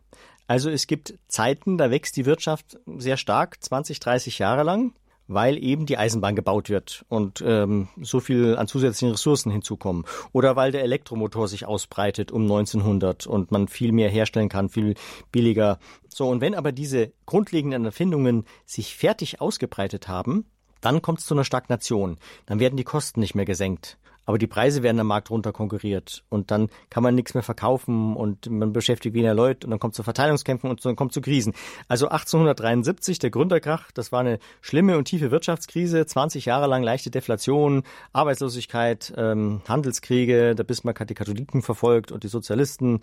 Also 0.47 0.69
es 0.69 0.87
gibt 0.87 1.15
Zeiten, 1.27 1.77
da 1.77 1.91
wächst 1.91 2.17
die 2.17 2.25
Wirtschaft 2.25 2.77
sehr 2.97 3.17
stark, 3.17 3.63
20, 3.63 3.99
30 3.99 4.39
Jahre 4.39 4.63
lang 4.63 4.93
weil 5.29 5.63
eben 5.63 5.85
die 5.85 5.97
Eisenbahn 5.97 6.35
gebaut 6.35 6.69
wird 6.69 7.05
und 7.07 7.41
ähm, 7.45 7.87
so 8.01 8.19
viel 8.19 8.57
an 8.57 8.67
zusätzlichen 8.67 9.11
Ressourcen 9.11 9.51
hinzukommen. 9.51 10.03
Oder 10.33 10.55
weil 10.55 10.71
der 10.71 10.83
Elektromotor 10.83 11.47
sich 11.47 11.65
ausbreitet 11.65 12.31
um 12.31 12.41
1900 12.41 13.27
und 13.27 13.51
man 13.51 13.67
viel 13.67 13.91
mehr 13.91 14.09
herstellen 14.09 14.49
kann, 14.49 14.69
viel 14.69 14.95
billiger. 15.31 15.77
So, 16.09 16.27
und 16.27 16.41
wenn 16.41 16.55
aber 16.55 16.71
diese 16.71 17.13
grundlegenden 17.27 17.85
Erfindungen 17.85 18.45
sich 18.65 18.95
fertig 18.95 19.39
ausgebreitet 19.39 20.07
haben, 20.07 20.45
dann 20.81 21.01
kommt 21.01 21.19
es 21.19 21.25
zu 21.25 21.35
einer 21.35 21.45
Stagnation. 21.45 22.17
Dann 22.47 22.59
werden 22.59 22.77
die 22.77 22.83
Kosten 22.83 23.19
nicht 23.19 23.35
mehr 23.35 23.45
gesenkt 23.45 23.99
aber 24.29 24.37
die 24.37 24.45
Preise 24.45 24.83
werden 24.83 24.99
am 24.99 25.07
Markt 25.07 25.31
runter 25.31 25.51
konkurriert 25.51 26.23
und 26.29 26.51
dann 26.51 26.69
kann 26.91 27.01
man 27.01 27.15
nichts 27.15 27.33
mehr 27.33 27.41
verkaufen 27.41 28.15
und 28.15 28.47
man 28.47 28.71
beschäftigt 28.71 29.15
weniger 29.15 29.33
Leute 29.33 29.65
und 29.65 29.71
dann 29.71 29.79
kommt 29.79 29.95
zu 29.95 30.03
Verteilungskämpfen 30.03 30.69
und 30.69 30.85
dann 30.85 30.95
kommt 30.95 31.13
zu 31.13 31.21
Krisen. 31.21 31.55
Also 31.87 32.09
1873, 32.09 33.17
der 33.17 33.31
Gründerkrach, 33.31 33.91
das 33.91 34.11
war 34.11 34.19
eine 34.19 34.37
schlimme 34.61 34.99
und 34.99 35.05
tiefe 35.05 35.31
Wirtschaftskrise, 35.31 36.05
20 36.05 36.45
Jahre 36.45 36.67
lang 36.67 36.83
leichte 36.83 37.09
Deflation, 37.09 37.81
Arbeitslosigkeit, 38.13 39.11
ähm, 39.17 39.63
Handelskriege, 39.67 40.53
der 40.53 40.63
Bismarck 40.63 40.99
hat 40.99 41.09
die 41.09 41.15
Katholiken 41.15 41.63
verfolgt 41.63 42.11
und 42.11 42.23
die 42.23 42.27
Sozialisten. 42.27 42.99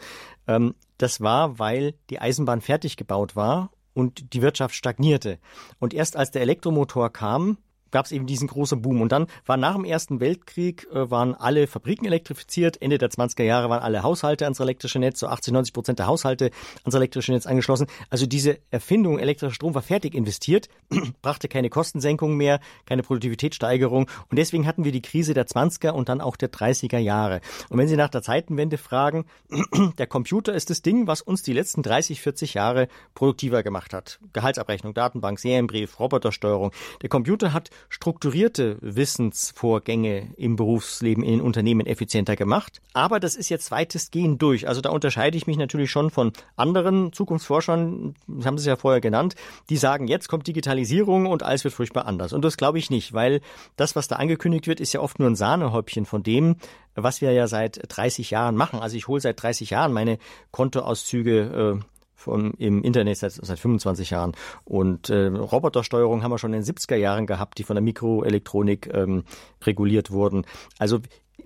Ähm, 0.47 0.77
das 0.97 1.21
war, 1.21 1.59
weil 1.59 1.95
die 2.09 2.21
Eisenbahn 2.21 2.61
fertig 2.61 2.97
gebaut 2.97 3.35
war 3.35 3.73
und 3.95 4.33
die 4.33 4.43
Wirtschaft 4.43 4.77
stagnierte. 4.77 5.41
Und 5.81 5.93
erst 5.93 6.17
als 6.17 6.31
der 6.31 6.43
Elektromotor 6.43 7.13
kam, 7.13 7.59
gab 7.91 8.07
es 8.07 8.13
eben 8.13 8.27
diesen 8.27 8.49
großen 8.49 8.81
Boom. 8.81 9.01
Und 9.01 9.13
dann 9.13 9.27
war 9.45 9.57
nach 9.57 9.75
dem 9.75 9.85
Ersten 9.85 10.21
Weltkrieg, 10.21 10.87
äh, 10.93 11.11
waren 11.11 11.35
alle 11.35 11.67
Fabriken 11.67 12.07
elektrifiziert. 12.07 12.81
Ende 12.83 12.99
der 12.99 13.11
20er 13.11 13.43
Jahre 13.43 13.71
waren 13.71 13.83
alle 13.83 14.03
Haushalte 14.03 14.45
ans 14.45 14.61
elektrische 14.61 14.99
Netz, 14.99 15.21
so 15.21 15.29
80, 15.29 15.53
90 15.53 15.73
Prozent 15.73 15.99
der 15.99 16.07
Haushalte 16.07 16.51
ans 16.85 16.95
elektrische 16.95 17.33
Netz 17.33 17.47
angeschlossen. 17.47 17.87
Also 18.11 18.27
diese 18.27 18.59
Erfindung 18.71 19.19
elektrischer 19.19 19.55
Strom 19.55 19.75
war 19.75 19.83
fertig 19.83 20.15
investiert, 20.15 20.69
brachte 21.23 21.49
keine 21.49 21.71
Kostensenkung 21.71 22.37
mehr, 22.37 22.61
keine 22.87 23.03
Produktivitätssteigerung. 23.03 24.09
Und 24.31 24.39
deswegen 24.39 24.67
hatten 24.67 24.85
wir 24.85 24.93
die 24.93 25.03
Krise 25.03 25.35
der 25.35 25.47
20er 25.47 25.91
und 25.91 26.09
dann 26.09 26.21
auch 26.21 26.37
der 26.37 26.51
30er 26.51 26.99
Jahre. 26.99 27.41
Und 27.69 27.79
wenn 27.79 27.89
Sie 27.89 27.97
nach 27.97 28.09
der 28.09 28.23
Zeitenwende 28.23 28.79
fragen, 28.79 29.27
der 29.99 30.07
Computer 30.07 30.55
ist 30.55 30.71
das 30.71 30.83
Ding, 30.83 31.07
was 31.07 31.23
uns 31.23 31.43
die 31.43 31.53
letzten 31.53 31.83
30, 31.83 32.21
40 32.21 32.55
Jahre 32.55 32.89
produktiver 33.15 33.63
gemacht 33.63 33.93
hat. 33.93 34.19
Gehaltsabrechnung, 34.33 34.95
Datenbank, 34.95 35.39
Serienbrief, 35.39 35.99
Robotersteuerung. 36.01 36.73
Der 37.03 37.09
Computer 37.09 37.53
hat 37.53 37.71
strukturierte 37.89 38.79
Wissensvorgänge 38.81 40.29
im 40.37 40.57
Berufsleben 40.57 41.23
in 41.23 41.33
den 41.33 41.41
Unternehmen 41.41 41.87
effizienter 41.87 42.37
gemacht. 42.37 42.81
Aber 42.93 43.21
das 43.21 43.37
ist 43.37 43.49
jetzt 43.49 43.71
weitestgehend 43.71 44.41
durch. 44.43 44.69
Also 44.69 44.81
da 44.81 44.91
unterscheide 44.91 45.37
ich 45.37 45.47
mich 45.47 45.57
natürlich 45.57 45.91
schon 45.91 46.11
von 46.11 46.33
anderen 46.57 47.13
Zukunftsforschern, 47.13 48.15
das 48.27 48.47
haben 48.47 48.59
Sie 48.59 48.69
ja 48.69 48.77
vorher 48.77 49.01
genannt, 49.01 49.35
die 49.71 49.77
sagen, 49.77 50.09
jetzt 50.09 50.29
kommt 50.29 50.47
Digitalisierung 50.47 51.27
und 51.27 51.43
alles 51.43 51.65
wird 51.65 51.75
furchtbar 51.75 52.07
anders. 52.07 52.33
Und 52.33 52.45
das 52.45 52.57
glaube 52.57 52.79
ich 52.79 52.91
nicht, 52.91 53.13
weil 53.13 53.41
das, 53.77 53.97
was 53.97 54.09
da 54.09 54.17
angekündigt 54.17 54.67
wird, 54.67 54.81
ist 54.81 54.93
ja 54.93 55.01
oft 55.01 55.19
nur 55.19 55.29
ein 55.29 55.37
Sahnehäubchen 55.37 56.07
von 56.07 56.23
dem, 56.23 56.57
was 56.95 57.21
wir 57.21 57.33
ja 57.33 57.47
seit 57.47 57.81
30 57.89 58.31
Jahren 58.31 58.57
machen. 58.57 58.81
Also 58.81 58.97
ich 58.97 59.09
hole 59.09 59.21
seit 59.21 59.43
30 59.43 59.71
Jahren 59.71 59.93
meine 59.93 60.19
Kontoauszüge 60.51 61.81
äh, 61.81 61.96
vom, 62.17 62.53
im 62.59 62.83
Internet 62.83 63.19
seit, 63.19 63.33
seit 63.33 63.59
25 63.59 64.11
Jahren. 64.11 64.33
Und 64.65 65.11
äh, 65.11 65.27
Robotersteuerung 65.27 66.23
haben 66.23 66.33
wir 66.33 66.39
schon 66.39 66.53
in 66.53 66.63
den 66.63 66.75
70er 66.75 66.97
Jahren 66.97 67.27
gehabt, 67.27 67.59
die 67.59 67.63
von 67.63 67.77
der 67.77 67.83
Mikroelektronik 67.83 68.93
ähm, 68.93 69.25
reguliert 69.63 70.11
wurden. 70.11 70.45
Also 70.79 71.01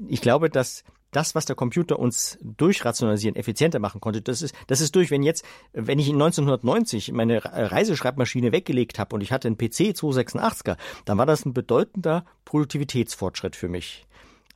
ich 0.09 0.23
glaube, 0.23 0.49
dass 0.49 0.85
das, 1.11 1.35
was 1.35 1.45
der 1.45 1.57
Computer 1.57 1.99
uns 1.99 2.39
durchrationalisieren, 2.43 3.37
effizienter 3.37 3.79
machen 3.79 4.01
konnte, 4.01 4.23
das 4.23 4.43
ist, 4.43 4.55
das 4.69 4.81
ist 4.81 4.95
durch. 4.95 5.11
Wenn 5.11 5.23
jetzt, 5.23 5.45
wenn 5.73 5.99
ich 5.99 6.09
in 6.09 6.15
1990 6.15 7.13
meine 7.13 7.45
Reiseschreibmaschine 7.45 8.53
weggelegt 8.53 8.99
habe 8.99 9.17
und 9.17 9.21
ich 9.21 9.33
hatte 9.33 9.49
einen 9.49 9.59
PC 9.59 9.97
286er, 9.97 10.77
dann 11.05 11.19
war 11.19 11.27
das 11.27 11.45
ein 11.45 11.53
bedeutender 11.53 12.25
Produktivitätsfortschritt 12.45 13.57
für 13.57 13.69
mich. 13.69 14.07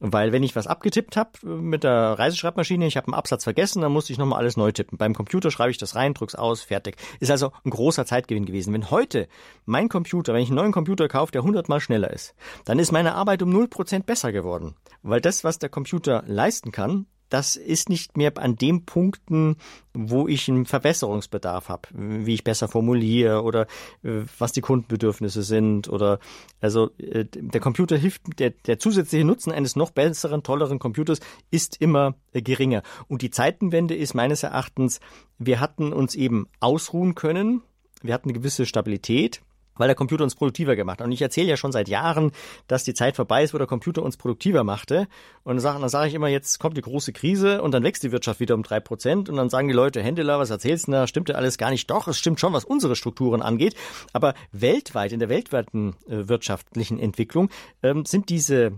Weil 0.07 0.33
wenn 0.33 0.43
ich 0.43 0.55
was 0.55 0.67
abgetippt 0.67 1.17
habe 1.17 1.31
äh, 1.45 1.47
mit 1.47 1.83
der 1.83 2.19
Reiseschreibmaschine, 2.19 2.87
ich 2.87 2.99
habe 2.99 3.07
einen 3.07 3.15
Absatz 3.15 3.45
vergessen, 3.45 3.81
dann 3.81 3.91
musste 3.91 4.13
ich 4.13 4.19
nochmal 4.19 4.39
alles 4.39 4.59
neu 4.59 4.71
tippen. 4.71 4.99
Beim 4.99 5.15
Computer 5.15 5.51
schreibe 5.51 5.71
ich 5.71 5.79
das 5.79 5.95
rein, 5.95 6.13
drück's 6.13 6.35
aus, 6.35 6.61
fertig. 6.61 6.97
Ist 7.21 7.31
also 7.31 7.53
ein 7.65 7.71
großer 7.71 8.05
Zeitgewinn 8.05 8.45
gewesen. 8.45 8.75
Wenn 8.75 8.91
heute 8.91 9.29
mein 9.65 9.89
Computer, 9.89 10.35
wenn 10.35 10.43
ich 10.43 10.51
einen 10.51 10.57
neuen 10.57 10.73
Computer 10.73 11.09
kaufe, 11.09 11.33
der 11.33 11.43
hundertmal 11.43 11.81
schneller 11.81 12.13
ist, 12.13 12.35
dann 12.67 12.79
ist 12.79 12.93
meine 12.93 13.15
Arbeit 13.15 13.43
um 13.43 13.51
0% 13.51 14.03
besser 14.03 14.31
geworden. 14.31 14.75
Weil 15.03 15.23
das, 15.23 15.43
was 15.43 15.59
der 15.59 15.71
Computer 15.71 16.23
leisten 16.27 16.71
kann, 16.71 17.07
das 17.29 17.57
ist 17.57 17.89
nicht 17.89 18.17
mehr 18.17 18.33
an 18.37 18.57
den 18.57 18.85
Punkten, 18.85 19.57
wo 19.93 20.29
ich 20.29 20.49
einen 20.49 20.67
Verbesserungsbedarf 20.67 21.69
habe, 21.69 21.89
wie 21.93 22.35
ich 22.35 22.45
besser 22.45 22.69
formuliere 22.69 23.43
oder 23.43 23.67
äh, 24.03 24.23
was 24.39 24.53
die 24.53 24.61
Kundenbedürfnisse 24.61 25.43
sind 25.43 25.89
oder 25.89 26.19
also 26.61 26.91
äh, 26.99 27.25
der 27.25 27.61
Computer 27.61 27.97
hilft, 27.97 28.39
der, 28.39 28.51
der 28.51 28.79
zusätzliche 28.79 29.25
Nutzen 29.25 29.53
eines 29.53 29.77
noch 29.77 29.91
besseren, 29.91 30.43
tolleren 30.43 30.79
Computers 30.79 31.21
ist 31.51 31.81
immer 31.81 32.15
äh, 32.33 32.43
geringer. 32.43 32.83
Und 33.09 33.23
die 33.23 33.31
Zeitenwende 33.31 33.95
ist 33.95 34.15
meines 34.15 34.43
Erachtens, 34.43 35.01
wir 35.39 35.61
hatten 35.61 35.93
uns 35.93 36.15
eben 36.15 36.49
ausruhen 36.61 37.15
können, 37.15 37.63
wir 38.03 38.15
hatten 38.15 38.29
eine 38.29 38.39
gewisse 38.39 38.67
Stabilität, 38.67 39.41
weil 39.77 39.89
der 39.89 39.95
Computer 39.95 40.25
uns 40.25 40.35
produktiver 40.35 40.77
gemacht 40.77 41.01
hat. 41.01 41.07
Und 41.07 41.13
ich 41.13 41.23
erzähle 41.23 41.49
ja 41.49 41.57
schon 41.57 41.73
seit 41.73 41.89
Jahren, 41.89 42.33
dass 42.67 42.85
die 42.85 42.95
Zeit 42.95 43.17
vorbei 43.17 43.43
ist, 43.43 43.55
wo 43.55 43.59
der 43.59 43.67
Computer 43.67 44.03
uns 44.03 44.17
produktiver 44.17 44.65
machte. 44.65 45.09
Und 45.43 45.57
dann 45.57 45.61
sage 45.61 45.89
sag 45.89 46.07
ich 46.09 46.15
immer, 46.15 46.29
jetzt 46.29 46.59
kommt 46.59 46.77
die 46.77 46.83
große 46.83 47.13
Krise 47.13 47.63
und 47.63 47.73
dann 47.73 47.83
wächst 47.83 48.03
die 48.03 48.13
Wirtschaft 48.13 48.41
wieder 48.41 48.55
um 48.55 48.63
drei 48.63 48.81
Prozent. 48.81 49.29
Und 49.29 49.37
dann 49.37 49.51
sagen 49.51 49.69
die 49.69 49.75
Leute, 49.75 50.03
Händler, 50.03 50.39
was 50.39 50.51
erzählst 50.51 50.89
du 50.89 50.93
da? 50.93 51.07
Stimmt 51.07 51.29
ja 51.29 51.35
alles 51.35 51.59
gar 51.59 51.71
nicht. 51.71 51.91
Doch, 51.91 52.09
es 52.09 52.19
stimmt 52.19 52.41
schon, 52.41 52.53
was 52.53 52.65
unsere 52.65 52.97
Strukturen 52.97 53.43
angeht. 53.43 53.75
Aber 54.13 54.35
weltweit, 54.53 55.13
in 55.13 55.21
der 55.21 55.29
weltweiten 55.29 55.97
äh, 56.09 56.29
wirtschaftlichen 56.29 56.99
Entwicklung, 56.99 57.51
ähm, 57.83 58.05
sind 58.05 58.29
diese 58.29 58.73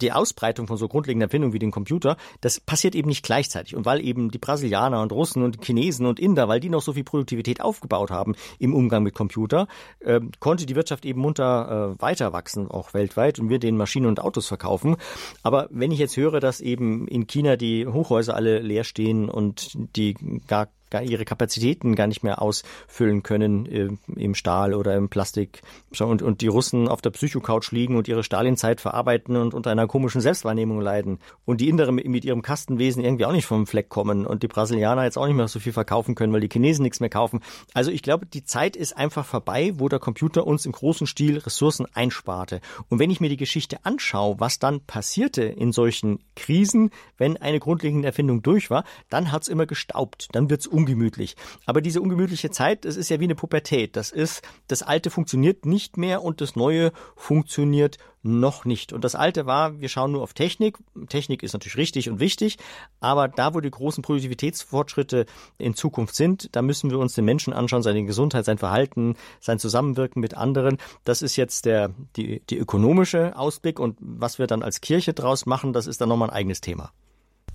die 0.00 0.12
Ausbreitung 0.12 0.66
von 0.66 0.76
so 0.76 0.88
grundlegenden 0.88 1.26
Erfindungen 1.26 1.52
wie 1.52 1.58
den 1.58 1.70
Computer, 1.70 2.16
das 2.40 2.60
passiert 2.60 2.94
eben 2.94 3.08
nicht 3.08 3.24
gleichzeitig. 3.24 3.76
Und 3.76 3.84
weil 3.84 4.04
eben 4.04 4.30
die 4.30 4.38
Brasilianer 4.38 5.02
und 5.02 5.12
Russen 5.12 5.42
und 5.42 5.64
Chinesen 5.64 6.06
und 6.06 6.20
Inder, 6.20 6.48
weil 6.48 6.60
die 6.60 6.68
noch 6.68 6.82
so 6.82 6.92
viel 6.92 7.04
Produktivität 7.04 7.60
aufgebaut 7.60 8.10
haben 8.10 8.34
im 8.58 8.74
Umgang 8.74 9.02
mit 9.02 9.14
Computer, 9.14 9.66
äh, 10.00 10.20
konnte 10.38 10.66
die 10.66 10.76
Wirtschaft 10.76 11.04
eben 11.04 11.20
munter 11.20 11.96
äh, 11.98 12.02
weiter 12.02 12.32
wachsen, 12.32 12.70
auch 12.70 12.94
weltweit, 12.94 13.38
und 13.38 13.48
wir 13.48 13.58
den 13.58 13.76
Maschinen 13.76 14.06
und 14.06 14.20
Autos 14.20 14.46
verkaufen. 14.46 14.96
Aber 15.42 15.68
wenn 15.70 15.92
ich 15.92 15.98
jetzt 15.98 16.16
höre, 16.16 16.40
dass 16.40 16.60
eben 16.60 17.06
in 17.08 17.26
China 17.26 17.56
die 17.56 17.86
Hochhäuser 17.86 18.34
alle 18.34 18.60
leer 18.60 18.84
stehen 18.84 19.28
und 19.28 19.76
die 19.96 20.14
gar 20.46 20.68
ihre 20.98 21.24
Kapazitäten 21.24 21.94
gar 21.94 22.08
nicht 22.08 22.24
mehr 22.24 22.42
ausfüllen 22.42 23.22
können 23.22 23.66
äh, 23.66 23.88
im 24.16 24.34
Stahl 24.34 24.74
oder 24.74 24.96
im 24.96 25.08
Plastik. 25.08 25.62
Und, 25.98 26.22
und 26.22 26.40
die 26.40 26.48
Russen 26.48 26.88
auf 26.88 27.00
der 27.00 27.10
Psychocouch 27.10 27.70
liegen 27.70 27.96
und 27.96 28.08
ihre 28.08 28.24
Stalinzeit 28.24 28.80
verarbeiten 28.80 29.36
und 29.36 29.54
unter 29.54 29.70
einer 29.70 29.86
komischen 29.86 30.20
Selbstwahrnehmung 30.20 30.80
leiden. 30.80 31.18
Und 31.44 31.60
die 31.60 31.68
Inder 31.68 31.90
mit, 31.92 32.24
ihrem 32.24 32.42
Kastenwesen 32.42 33.04
irgendwie 33.04 33.24
auch 33.24 33.32
nicht 33.32 33.46
vom 33.46 33.66
Fleck 33.66 33.88
kommen 33.88 34.26
und 34.26 34.42
die 34.42 34.48
Brasilianer 34.48 35.04
jetzt 35.04 35.16
auch 35.16 35.26
nicht 35.26 35.36
mehr 35.36 35.48
so 35.48 35.60
viel 35.60 35.72
verkaufen 35.72 36.14
können, 36.14 36.32
weil 36.32 36.40
die 36.40 36.48
Chinesen 36.52 36.82
nichts 36.82 37.00
mehr 37.00 37.10
kaufen. 37.10 37.40
Also 37.74 37.90
ich 37.90 38.02
glaube, 38.02 38.26
die 38.26 38.44
Zeit 38.44 38.76
ist 38.76 38.96
einfach 38.96 39.24
vorbei, 39.24 39.72
wo 39.76 39.88
der 39.88 39.98
Computer 39.98 40.46
uns 40.46 40.66
im 40.66 40.72
großen 40.72 41.06
Stil 41.06 41.38
Ressourcen 41.38 41.86
einsparte. 41.94 42.60
Und 42.88 42.98
wenn 42.98 43.10
ich 43.10 43.20
mir 43.20 43.28
die 43.28 43.36
Geschichte 43.36 43.84
anschaue, 43.84 44.40
was 44.40 44.58
dann 44.58 44.80
passierte 44.80 45.42
in 45.42 45.72
solchen 45.72 46.20
Krisen, 46.36 46.90
wenn 47.18 47.36
eine 47.36 47.60
grundlegende 47.60 48.06
Erfindung 48.06 48.42
durch 48.42 48.70
war, 48.70 48.84
dann 49.08 49.32
hat's 49.32 49.48
immer 49.48 49.66
gestaubt, 49.66 50.28
dann 50.32 50.50
wird's 50.50 50.66
ungemütlich. 50.80 51.36
Aber 51.66 51.80
diese 51.80 52.00
ungemütliche 52.00 52.50
Zeit, 52.50 52.84
das 52.84 52.96
ist 52.96 53.10
ja 53.10 53.20
wie 53.20 53.24
eine 53.24 53.34
Pubertät. 53.34 53.96
Das 53.96 54.10
ist, 54.10 54.42
das 54.68 54.82
Alte 54.82 55.10
funktioniert 55.10 55.66
nicht 55.66 55.96
mehr 55.96 56.22
und 56.22 56.40
das 56.40 56.56
Neue 56.56 56.92
funktioniert 57.16 57.98
noch 58.22 58.64
nicht. 58.64 58.92
Und 58.92 59.04
das 59.04 59.14
Alte 59.14 59.46
war, 59.46 59.80
wir 59.80 59.88
schauen 59.88 60.12
nur 60.12 60.22
auf 60.22 60.34
Technik. 60.34 60.78
Technik 61.08 61.42
ist 61.42 61.52
natürlich 61.52 61.76
richtig 61.76 62.10
und 62.10 62.20
wichtig, 62.20 62.58
aber 63.00 63.28
da, 63.28 63.54
wo 63.54 63.60
die 63.60 63.70
großen 63.70 64.02
Produktivitätsfortschritte 64.02 65.26
in 65.58 65.74
Zukunft 65.74 66.14
sind, 66.14 66.54
da 66.54 66.60
müssen 66.62 66.90
wir 66.90 66.98
uns 66.98 67.14
den 67.14 67.24
Menschen 67.24 67.52
anschauen, 67.52 67.82
seine 67.82 68.04
Gesundheit, 68.04 68.44
sein 68.44 68.58
Verhalten, 68.58 69.16
sein 69.40 69.58
Zusammenwirken 69.58 70.20
mit 70.20 70.36
anderen. 70.36 70.76
Das 71.04 71.22
ist 71.22 71.36
jetzt 71.36 71.64
der, 71.64 71.94
die, 72.16 72.40
die 72.50 72.58
ökonomische 72.58 73.36
Ausblick 73.36 73.80
und 73.80 73.96
was 74.00 74.38
wir 74.38 74.46
dann 74.46 74.62
als 74.62 74.80
Kirche 74.80 75.14
draus 75.14 75.46
machen, 75.46 75.72
das 75.72 75.86
ist 75.86 76.00
dann 76.00 76.08
nochmal 76.08 76.28
ein 76.30 76.36
eigenes 76.36 76.60
Thema. 76.60 76.92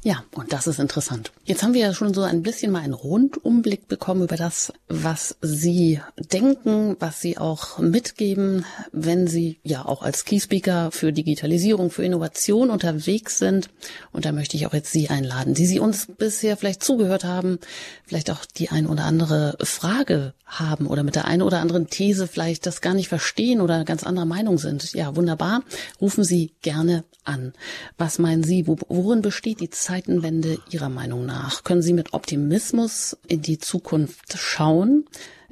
Ja, 0.06 0.24
und 0.36 0.54
das 0.54 0.68
ist 0.68 0.78
interessant. 0.78 1.32
Jetzt 1.46 1.64
haben 1.64 1.74
wir 1.74 1.82
ja 1.82 1.92
schon 1.92 2.14
so 2.14 2.22
ein 2.22 2.44
bisschen 2.44 2.72
mal 2.72 2.84
einen 2.84 2.94
Rundumblick 2.94 3.88
bekommen 3.88 4.22
über 4.22 4.36
das, 4.36 4.72
was 4.88 5.36
Sie 5.42 6.00
denken, 6.32 6.96
was 7.00 7.22
Sie 7.22 7.40
auch 7.40 7.80
mitgeben, 7.80 8.66
wenn 8.92 9.26
Sie 9.26 9.58
ja 9.64 9.84
auch 9.84 10.04
als 10.04 10.24
Key 10.24 10.40
für 10.92 11.12
Digitalisierung, 11.12 11.90
für 11.90 12.06
Innovation 12.06 12.70
unterwegs 12.70 13.40
sind. 13.40 13.72
Und 14.12 14.26
da 14.26 14.32
möchte 14.32 14.58
ich 14.58 14.68
auch 14.68 14.76
jetzt 14.76 14.92
Sie 14.92 15.10
einladen, 15.10 15.56
die 15.56 15.66
Sie 15.66 15.80
uns 15.80 16.06
bisher 16.06 16.56
vielleicht 16.56 16.84
zugehört 16.84 17.24
haben, 17.24 17.58
vielleicht 18.06 18.30
auch 18.30 18.46
die 18.46 18.70
ein 18.70 18.86
oder 18.86 19.06
andere 19.06 19.58
Frage 19.64 20.36
haben 20.46 20.86
oder 20.86 21.02
mit 21.02 21.16
der 21.16 21.26
einen 21.26 21.42
oder 21.42 21.60
anderen 21.62 21.88
These 21.88 22.28
vielleicht 22.28 22.68
das 22.68 22.82
gar 22.82 22.94
nicht 22.94 23.10
verstehen 23.10 23.60
oder 23.60 23.84
ganz 23.84 24.04
anderer 24.04 24.26
Meinung 24.26 24.60
sind. 24.60 24.94
Ja, 24.94 25.16
wunderbar. 25.16 25.64
Rufen 26.00 26.24
Sie 26.24 26.54
gerne 26.62 27.06
an. 27.24 27.54
Was 27.98 28.20
meinen 28.20 28.44
Sie? 28.44 28.68
Worin 28.68 29.24
besteht 29.24 29.60
die 29.60 29.72
Zeitenwende 29.96 30.60
Ihrer 30.72 30.90
Meinung 30.90 31.26
nach? 31.26 31.64
Können 31.64 31.82
Sie 31.82 31.94
mit 31.94 32.12
Optimismus 32.12 33.16
in 33.30 33.42
die 33.42 33.60
Zukunft 33.60 34.38
schauen? 34.38 35.06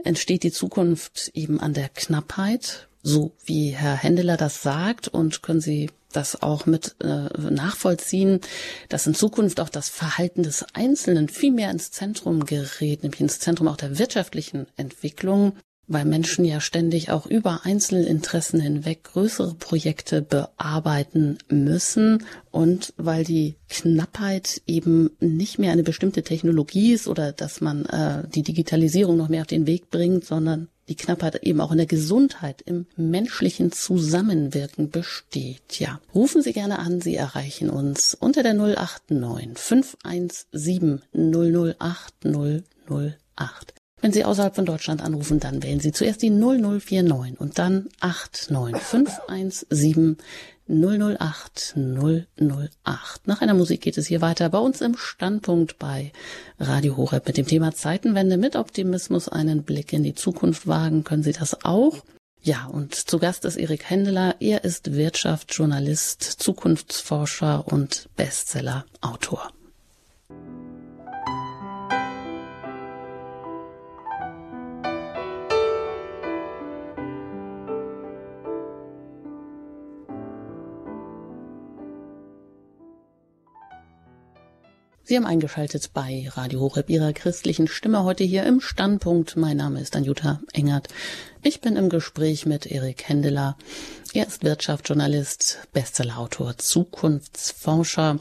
Entsteht 0.04 0.44
die 0.44 0.52
Zukunft 0.52 1.32
eben 1.34 1.62
an 1.62 1.74
der 1.74 1.88
Knappheit, 1.88 2.90
so 3.02 3.32
wie 3.46 3.70
Herr 3.70 3.96
Händeler 3.96 4.36
das 4.36 4.62
sagt? 4.62 5.08
Und 5.08 5.44
können 5.44 5.62
Sie 5.62 5.92
das 6.12 6.44
auch 6.44 6.66
mit 6.66 6.98
äh, 7.00 7.30
nachvollziehen, 7.40 8.42
dass 8.90 9.08
in 9.08 9.16
Zukunft 9.16 9.62
auch 9.62 9.70
das 9.70 9.88
Verhalten 9.88 10.44
des 10.44 10.66
Einzelnen 10.74 11.30
viel 11.30 11.54
mehr 11.54 11.72
ins 11.72 11.92
Zentrum 11.92 12.46
gerät, 12.46 13.04
nämlich 13.04 13.22
ins 13.22 13.40
Zentrum 13.40 13.70
auch 13.70 13.78
der 13.78 13.98
wirtschaftlichen 13.98 14.68
Entwicklung 14.76 15.54
weil 15.88 16.06
Menschen 16.06 16.46
ja 16.46 16.62
ständig 16.62 17.12
auch 17.12 17.26
über 17.26 17.62
Einzelinteressen 17.64 18.60
hinweg 18.60 19.04
größere 19.04 19.56
Projekte 19.56 20.22
bearbeiten 20.22 21.38
müssen 21.50 22.24
und 22.52 22.94
weil 22.98 23.24
die 23.24 23.56
Knappheit 23.70 24.62
eben 24.66 25.12
nicht 25.20 25.60
mehr 25.60 25.72
eine 25.72 25.84
bestimmte 25.84 26.24
Technologie 26.24 26.94
ist 26.94 27.08
oder 27.08 27.32
dass 27.32 27.62
man 27.62 27.86
äh, 27.86 28.28
die 28.30 28.44
Digitalisierung 28.44 29.18
noch 29.18 29.30
mehr 29.30 29.42
auf 29.42 29.48
den 29.48 29.68
Weg 29.68 29.90
bringt, 29.90 30.26
sondern 30.26 30.70
die 30.90 30.96
Knappheit 30.96 31.44
eben 31.44 31.62
auch 31.62 31.72
in 31.72 31.78
der 31.78 31.88
Gesundheit, 31.88 32.62
im 32.62 32.88
menschlichen 32.98 33.72
Zusammenwirken 33.72 34.90
besteht. 34.90 35.80
Ja, 35.80 36.00
rufen 36.14 36.42
Sie 36.42 36.54
gerne 36.54 36.80
an, 36.80 37.02
Sie 37.02 37.16
erreichen 37.16 37.70
uns 37.70 38.14
unter 38.14 38.44
der 38.44 38.54
089 38.54 39.58
517 39.58 41.02
008 41.14 42.14
008. 42.26 43.74
Wenn 44.04 44.12
Sie 44.12 44.26
außerhalb 44.26 44.54
von 44.54 44.66
Deutschland 44.66 45.02
anrufen, 45.02 45.40
dann 45.40 45.64
wählen 45.64 45.80
Sie 45.80 45.94
zuerst 45.94 46.22
die 46.22 46.30
0049 46.30 47.40
und 47.40 47.58
dann 47.58 47.88
89517 48.02 50.18
008 50.68 51.76
008. 51.78 53.28
Nach 53.28 53.40
einer 53.40 53.54
Musik 53.54 53.80
geht 53.80 53.98
es 53.98 54.08
hier 54.08 54.20
weiter 54.20 54.50
bei 54.50 54.58
uns 54.58 54.82
im 54.82 54.98
Standpunkt 54.98 55.80
bei 55.80 56.12
Radio 56.60 56.98
Horeb 56.98 57.28
mit 57.28 57.38
dem 57.38 57.48
Thema 57.48 57.74
Zeitenwende 57.74 58.36
mit 58.36 58.58
Optimismus 58.58 59.30
einen 59.30 59.64
Blick 59.64 59.94
in 59.94 60.04
die 60.04 60.16
Zukunft 60.16 60.68
wagen. 60.68 61.06
Können 61.06 61.24
Sie 61.24 61.32
das 61.32 61.64
auch? 61.64 62.04
Ja, 62.42 62.66
und 62.66 62.96
zu 62.96 63.20
Gast 63.20 63.46
ist 63.46 63.56
Erik 63.56 63.90
Händeler. 63.90 64.36
Er 64.42 64.66
ist 64.66 64.92
Wirtschaftsjournalist, 64.92 66.22
Zukunftsforscher 66.22 67.70
und 67.70 68.10
Bestsellerautor. 68.18 69.54
Sie 85.14 85.18
haben 85.18 85.28
eingeschaltet 85.28 85.92
bei 85.94 86.28
Radio 86.32 86.62
Horeb 86.62 86.90
Ihrer 86.90 87.14
christlichen 87.14 87.68
Stimme 87.68 88.04
heute 88.04 88.24
hier 88.24 88.48
im 88.48 88.60
Standpunkt. 88.60 89.38
Mein 89.38 89.58
Name 89.58 89.80
ist 89.80 89.96
Anjuta 89.96 90.42
Engert. 90.54 90.88
Ich 91.44 91.62
bin 91.62 91.76
im 91.76 91.90
Gespräch 91.90 92.48
mit 92.48 92.66
Erik 92.66 93.08
Händeler. 93.08 93.56
Er 94.16 94.26
ist 94.26 94.44
Wirtschaftsjournalist, 94.44 95.68
Bestsellerautor, 95.72 96.58
Zukunftsforscher, 96.58 98.18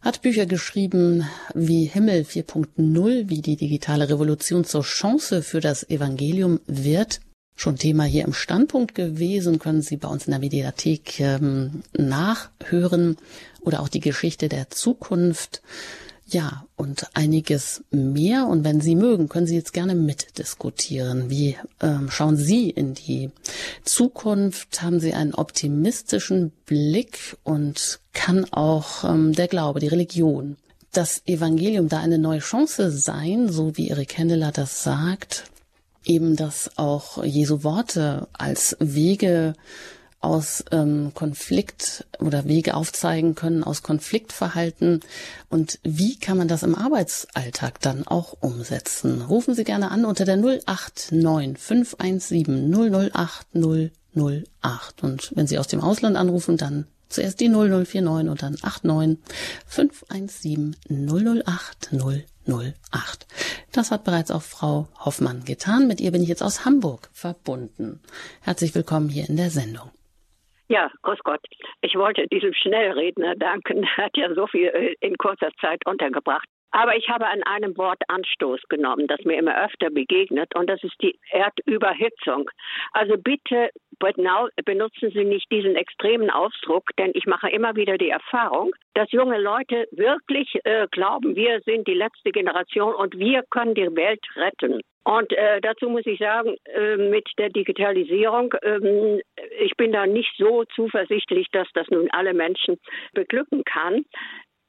hat 0.00 0.22
Bücher 0.22 0.46
geschrieben 0.46 1.24
wie 1.54 1.84
Himmel 1.84 2.22
4.0, 2.22 3.28
wie 3.28 3.40
die 3.40 3.54
digitale 3.54 4.08
Revolution 4.08 4.64
zur 4.64 4.82
Chance 4.82 5.40
für 5.40 5.60
das 5.60 5.88
Evangelium 5.88 6.58
wird. 6.66 7.20
Schon 7.54 7.76
Thema 7.76 8.02
hier 8.02 8.24
im 8.24 8.32
Standpunkt 8.32 8.96
gewesen, 8.96 9.60
können 9.60 9.82
Sie 9.82 9.98
bei 9.98 10.08
uns 10.08 10.26
in 10.26 10.32
der 10.32 10.40
Mediathek 10.40 11.20
ähm, 11.20 11.84
nachhören 11.96 13.18
oder 13.60 13.78
auch 13.78 13.88
die 13.88 14.00
Geschichte 14.00 14.48
der 14.48 14.70
Zukunft. 14.70 15.62
Ja, 16.26 16.64
und 16.76 17.08
einiges 17.14 17.84
mehr. 17.90 18.46
Und 18.46 18.64
wenn 18.64 18.80
Sie 18.80 18.96
mögen, 18.96 19.28
können 19.28 19.46
Sie 19.46 19.54
jetzt 19.54 19.72
gerne 19.72 19.94
mitdiskutieren. 19.94 21.28
Wie 21.28 21.56
ähm, 21.80 22.10
schauen 22.10 22.36
Sie 22.36 22.70
in 22.70 22.94
die 22.94 23.30
Zukunft? 23.84 24.80
Haben 24.82 25.00
Sie 25.00 25.12
einen 25.12 25.34
optimistischen 25.34 26.50
Blick 26.64 27.36
und 27.42 28.00
kann 28.14 28.46
auch 28.52 29.04
ähm, 29.04 29.34
der 29.34 29.48
Glaube, 29.48 29.80
die 29.80 29.88
Religion, 29.88 30.56
das 30.92 31.22
Evangelium 31.26 31.88
da 31.88 32.00
eine 32.00 32.18
neue 32.18 32.38
Chance 32.38 32.90
sein, 32.90 33.50
so 33.50 33.76
wie 33.76 33.88
Erik 33.88 34.16
Hendeler 34.16 34.50
das 34.50 34.82
sagt? 34.82 35.44
Eben, 36.06 36.36
dass 36.36 36.70
auch 36.76 37.22
Jesu 37.24 37.64
Worte 37.64 38.28
als 38.32 38.76
Wege 38.80 39.54
aus 40.24 40.64
ähm, 40.72 41.12
Konflikt 41.14 42.06
oder 42.18 42.46
Wege 42.46 42.74
aufzeigen 42.74 43.34
können 43.34 43.62
aus 43.62 43.82
Konfliktverhalten 43.82 45.00
und 45.50 45.78
wie 45.82 46.18
kann 46.18 46.38
man 46.38 46.48
das 46.48 46.62
im 46.62 46.74
Arbeitsalltag 46.74 47.80
dann 47.80 48.06
auch 48.06 48.36
umsetzen? 48.40 49.22
Rufen 49.22 49.54
Sie 49.54 49.64
gerne 49.64 49.90
an 49.90 50.04
unter 50.04 50.24
der 50.24 50.36
089 50.36 51.58
517 51.58 52.72
008 52.72 53.46
008 53.54 55.02
und 55.02 55.32
wenn 55.34 55.46
Sie 55.46 55.58
aus 55.58 55.68
dem 55.68 55.80
Ausland 55.80 56.16
anrufen, 56.16 56.56
dann 56.56 56.86
zuerst 57.08 57.40
die 57.40 57.48
0049 57.48 58.28
und 58.30 58.42
dann 58.42 58.56
89 58.62 59.18
517 59.66 60.76
008 60.88 61.90
008. 62.46 63.26
Das 63.72 63.90
hat 63.90 64.04
bereits 64.04 64.30
auch 64.30 64.42
Frau 64.42 64.88
Hoffmann 64.98 65.44
getan. 65.44 65.86
Mit 65.86 66.00
ihr 66.00 66.12
bin 66.12 66.22
ich 66.22 66.28
jetzt 66.28 66.42
aus 66.42 66.64
Hamburg 66.64 67.08
verbunden. 67.12 68.00
Herzlich 68.40 68.74
willkommen 68.74 69.08
hier 69.08 69.28
in 69.28 69.36
der 69.36 69.50
Sendung. 69.50 69.90
Ja, 70.68 70.90
grüß 71.02 71.18
Gott. 71.24 71.40
Ich 71.82 71.94
wollte 71.94 72.26
diesem 72.28 72.54
Schnellredner 72.54 73.34
danken. 73.36 73.84
Er 73.84 73.96
hat 74.04 74.16
ja 74.16 74.34
so 74.34 74.46
viel 74.46 74.68
äh, 74.68 74.94
in 75.00 75.16
kurzer 75.18 75.50
Zeit 75.60 75.84
untergebracht. 75.86 76.48
Aber 76.70 76.96
ich 76.96 77.08
habe 77.08 77.28
an 77.28 77.40
einem 77.44 77.76
Wort 77.76 78.02
Anstoß 78.08 78.62
genommen, 78.68 79.06
das 79.06 79.24
mir 79.24 79.38
immer 79.38 79.64
öfter 79.64 79.90
begegnet, 79.90 80.56
und 80.56 80.68
das 80.68 80.82
ist 80.82 80.96
die 81.00 81.16
Erdüberhitzung. 81.30 82.50
Also 82.90 83.16
bitte 83.16 83.70
benutzen 84.64 85.10
Sie 85.12 85.24
nicht 85.24 85.46
diesen 85.52 85.76
extremen 85.76 86.30
Ausdruck, 86.30 86.90
denn 86.98 87.12
ich 87.14 87.26
mache 87.26 87.48
immer 87.48 87.76
wieder 87.76 87.96
die 87.96 88.10
Erfahrung, 88.10 88.74
dass 88.94 89.12
junge 89.12 89.38
Leute 89.38 89.86
wirklich 89.92 90.58
äh, 90.64 90.88
glauben, 90.90 91.36
wir 91.36 91.60
sind 91.60 91.86
die 91.86 91.94
letzte 91.94 92.32
Generation 92.32 92.92
und 92.92 93.16
wir 93.16 93.44
können 93.50 93.76
die 93.76 93.94
Welt 93.94 94.26
retten. 94.34 94.80
Und 95.04 95.32
äh, 95.34 95.60
dazu 95.60 95.88
muss 95.90 96.06
ich 96.06 96.18
sagen, 96.18 96.56
äh, 96.64 96.96
mit 96.96 97.28
der 97.38 97.50
Digitalisierung, 97.50 98.54
äh, 98.62 99.20
ich 99.60 99.76
bin 99.76 99.92
da 99.92 100.06
nicht 100.06 100.34
so 100.38 100.64
zuversichtlich, 100.74 101.48
dass 101.52 101.68
das 101.74 101.88
nun 101.90 102.10
alle 102.10 102.32
Menschen 102.32 102.80
beglücken 103.12 103.64
kann. 103.64 104.06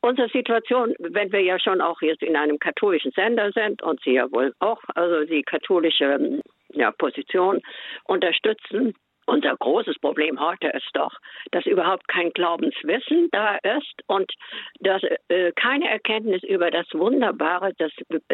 Unsere 0.02 0.30
Situation, 0.30 0.94
wenn 1.00 1.32
wir 1.32 1.42
ja 1.42 1.58
schon 1.58 1.82
auch 1.82 2.02
jetzt 2.02 2.22
in 2.22 2.36
einem 2.36 2.60
katholischen 2.60 3.12
Sender 3.12 3.52
sind 3.54 3.82
und 3.82 4.02
Sie 4.04 4.14
ja 4.14 4.30
wohl 4.32 4.54
auch, 4.60 4.82
also 4.94 5.26
die 5.26 5.42
katholische 5.42 6.42
ja, 6.74 6.92
Position 6.92 7.62
unterstützen, 8.04 8.94
unser 9.26 9.56
großes 9.58 10.00
Problem 10.00 10.40
heute 10.40 10.68
ist 10.68 10.90
doch, 10.94 11.14
dass 11.52 11.66
überhaupt 11.66 12.08
kein 12.08 12.32
Glaubenswissen 12.32 13.30
da 13.32 13.58
ist 13.58 14.02
und 14.08 14.32
dass 14.80 15.02
äh, 15.30 15.52
keine 15.54 15.90
Erkenntnis 15.90 16.44
über 16.44 16.72
das 16.72 16.88
Wunderbare, 16.94 17.74
das 17.78 17.92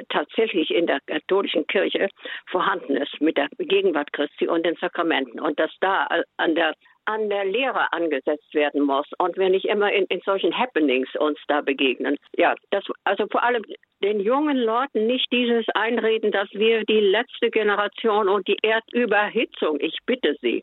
tatsächlich 0.10 0.72
in 0.72 0.88
der 0.88 1.00
katholischen 1.06 1.66
Kirche 1.68 2.10
vorhanden 2.48 2.98
ist 2.98 3.20
mit 3.22 3.38
der 3.38 3.48
Gegenwart 3.58 4.12
Christi 4.14 4.48
und 4.48 4.66
den 4.66 4.76
Sakramenten 4.76 5.40
und 5.40 5.60
dass 5.60 5.72
da 5.80 6.08
an 6.38 6.56
der 6.56 6.74
an 7.06 7.30
der 7.30 7.46
Lehre 7.46 7.92
angesetzt 7.94 8.54
werden 8.54 8.82
muss 8.82 9.08
und 9.18 9.38
wir 9.38 9.50
nicht 9.50 9.66
immer 9.66 9.92
in, 9.92 10.06
in 10.06 10.22
solchen 10.22 10.58
Happenings 10.58 11.10
uns 11.18 11.40
da 11.48 11.62
begegnen. 11.62 12.18
Ja, 12.38 12.56
das, 12.70 12.84
also 13.04 13.26
vor 13.28 13.44
allem 13.44 13.64
den 14.04 14.20
jungen 14.20 14.58
Leuten 14.58 15.08
nicht 15.08 15.32
dieses 15.32 15.66
Einreden, 15.74 16.32
dass 16.32 16.50
wir 16.52 16.84
die 16.86 17.00
letzte 17.00 17.50
Generation 17.50 18.30
und 18.30 18.48
die 18.48 18.58
Erdüberhitzung, 18.62 19.80
ich 19.80 19.98
bitte 20.06 20.36
Sie, 20.42 20.62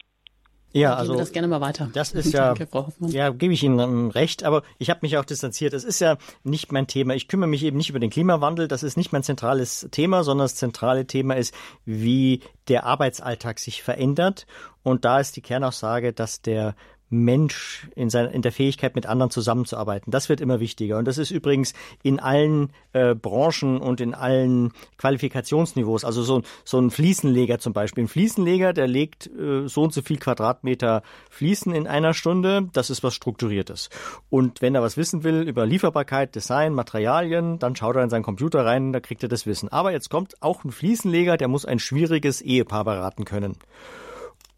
ja, 0.72 0.94
also 0.94 1.16
das 1.16 1.33
gerne 1.33 1.48
mal 1.48 1.61
weiter. 1.61 1.90
Das 1.92 2.12
ist 2.12 2.33
ja, 2.33 2.54
ja, 3.00 3.31
gebe 3.31 3.54
ich 3.54 3.62
Ihnen 3.62 4.11
recht, 4.11 4.44
aber 4.44 4.62
ich 4.78 4.90
habe 4.90 5.00
mich 5.02 5.16
auch 5.16 5.24
distanziert. 5.24 5.72
Es 5.72 5.85
ist 5.85 6.00
ja 6.00 6.18
nicht 6.44 6.72
mein 6.72 6.87
Thema. 6.87 7.14
Ich 7.14 7.28
kümmere 7.28 7.48
mich 7.48 7.62
eben 7.62 7.76
nicht 7.76 7.90
über 7.90 8.00
den 8.00 8.11
Klimawandel. 8.11 8.68
Das 8.68 8.83
ist 8.83 8.96
nicht 8.96 9.12
mein 9.12 9.22
zentrales 9.22 9.88
Thema, 9.90 10.24
sondern 10.24 10.44
das 10.44 10.57
zentrale 10.57 11.07
Thema 11.07 11.35
ist, 11.37 11.54
wie 11.85 12.42
der 12.68 12.85
Arbeitsalltag 12.85 13.59
sich 13.59 13.83
verändert. 13.83 14.46
Und 14.83 15.04
da 15.04 15.20
ist 15.20 15.37
die 15.37 15.42
Kernaussage, 15.42 16.12
dass 16.12 16.42
der 16.42 16.74
Mensch 17.11 17.88
in, 17.94 18.11
seiner, 18.11 18.33
in 18.33 18.42
der 18.42 18.53
Fähigkeit, 18.53 18.94
mit 18.94 19.07
anderen 19.07 19.31
zusammenzuarbeiten. 19.31 20.11
Das 20.11 20.29
wird 20.29 20.40
immer 20.40 20.61
wichtiger. 20.61 20.99
Und 20.99 21.07
das 21.07 21.18
ist 21.18 21.31
übrigens 21.31 21.75
in 22.03 22.21
allen 22.21 22.73
äh, 22.92 23.14
Branchen 23.14 23.81
und 23.81 24.01
in 24.01 24.14
allen 24.14 24.73
Qualifikationsniveaus. 24.99 26.05
Also 26.05 26.23
so, 26.23 26.42
so 26.64 26.79
ein 26.79 26.90
Fliesenleger 26.90 27.59
zum 27.59 27.73
Beispiel. 27.73 28.05
Ein 28.05 28.09
Fliesenleger, 28.09 28.73
der 28.73 28.87
legt 28.87 29.27
äh, 29.27 29.68
so 29.68 29.83
und 29.83 29.92
so 29.92 30.03
viel 30.03 30.18
Quadratmeter 30.18 31.03
Fließen 31.31 31.73
in 31.75 31.87
einer 31.87 32.14
Stunde. 32.14 32.68
Das 32.73 32.90
ist 32.90 33.03
was 33.03 33.14
Strukturiertes. 33.14 33.88
Und 34.31 34.61
wenn 34.61 34.75
er 34.75 34.83
was 34.83 34.97
wissen 34.97 35.25
will 35.25 35.42
über 35.42 35.66
Lieferbarkeit, 35.66 36.35
Design, 36.35 36.75
Materialien, 36.75 37.59
dann 37.59 37.77
schaut 37.77 37.97
er 37.97 38.03
in 38.03 38.11
seinen 38.11 38.23
Computer 38.23 38.64
rein, 38.64 38.92
da 38.92 39.01
kriegt 39.01 39.23
er 39.23 39.29
das 39.29 39.47
Wissen. 39.47 39.71
Aber 39.71 39.92
jetzt 39.92 40.11
kommt 40.11 40.42
auch 40.42 40.64
ein 40.64 40.73
Fliesenleger, 40.73 41.37
der 41.37 41.49
muss 41.49 41.64
ein 41.64 41.79
schwieriges 41.79 42.42
Ehepaar 42.42 42.85
beraten 42.85 43.25
können 43.25 43.57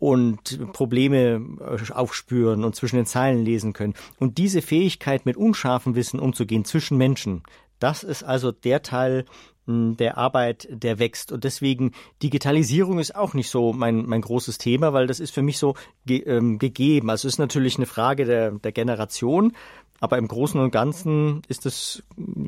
und 0.01 0.73
Probleme 0.73 1.41
äh, 1.61 1.93
aufspüren 1.93 2.65
und 2.65 2.75
zwischen 2.75 2.97
den 2.97 3.07
Zeilen 3.07 3.45
lesen 3.45 3.73
können. 3.75 3.95
Und 4.19 4.39
diese 4.39 4.63
Fähigkeit, 4.63 5.27
mit 5.27 5.37
unscharfem 5.37 5.95
Wissen 5.95 6.19
umzugehen 6.19 6.65
zwischen 6.65 6.97
Menschen, 6.97 7.45
das 7.79 8.03
ist 8.03 8.25
also 8.25 8.51
der 8.51 8.83
Teil 8.83 9.27
hm, 9.67 9.97
der 9.99 10.17
Arbeit, 10.17 10.67
der 10.71 10.99
wächst. 10.99 11.33
Und 11.33 11.45
deswegen 11.45 11.93
Digitalisierung 12.23 12.99
ist 12.99 13.15
auch 13.15 13.35
nicht 13.35 13.51
so 13.51 13.75
mein, 13.75 14.07
mein 14.07 14.23
großes 14.23 14.59
Thema, 14.59 14.95
weil 14.95 15.07
das 15.07 15.21
ist 15.21 15.33
für 15.33 15.43
mich 15.43 15.59
so 15.59 15.75
ge, 16.07 16.21
ähm, 16.21 16.59
gegeben. 16.59 17.11
Also 17.11 17.29
es 17.29 17.35
ist 17.35 17.39
natürlich 17.39 17.77
eine 17.77 17.87
Frage 17.87 18.25
der, 18.25 18.53
der 18.53 18.73
Generation, 18.73 19.53
aber 20.01 20.17
im 20.19 20.27
Großen 20.27 20.59
und 20.59 20.71
Ganzen 20.71 21.43
ist 21.49 21.67
es 21.67 22.03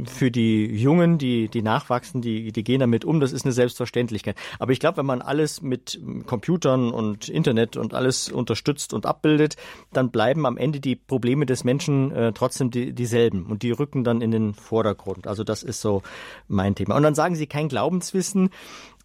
für 0.07 0.31
die 0.31 0.67
Jungen, 0.67 1.19
die, 1.19 1.49
die 1.49 1.63
nachwachsen, 1.63 2.23
die, 2.23 2.51
die 2.51 2.65
gehen 2.65 2.81
damit 2.81 3.05
um. 3.05 3.21
Das 3.21 3.33
ist 3.33 3.45
eine 3.45 3.53
Selbstverständlichkeit. 3.53 4.37
Aber 4.59 4.73
ich 4.73 4.81
glaube, 4.81 4.97
wenn 4.97 5.07
man 5.07 5.21
alles 5.21 5.61
mit 5.61 6.01
Computern 6.27 6.91
und 6.91 7.29
Internet 7.29 7.77
und 7.77 7.93
alles 7.93 8.31
unterstützt 8.31 8.95
und 8.95 9.05
abbildet, 9.05 9.57
dann 9.93 10.11
bleiben 10.11 10.47
am 10.47 10.57
Ende 10.57 10.81
die 10.81 10.97
Probleme 10.97 11.45
des 11.45 11.63
Menschen 11.63 12.11
äh, 12.13 12.33
trotzdem 12.33 12.71
die, 12.71 12.95
dieselben. 12.95 13.47
Und 13.47 13.63
die 13.63 13.71
rücken 13.71 14.03
dann 14.03 14.23
in 14.23 14.31
den 14.31 14.55
Vordergrund. 14.55 15.27
Also 15.27 15.45
das 15.45 15.63
ist 15.63 15.83
so 15.83 16.03
mein 16.49 16.75
Thema. 16.75 16.97
Und 16.97 17.03
dann 17.03 17.15
sagen 17.15 17.35
Sie 17.35 17.47
kein 17.47 17.69
Glaubenswissen. 17.69 18.49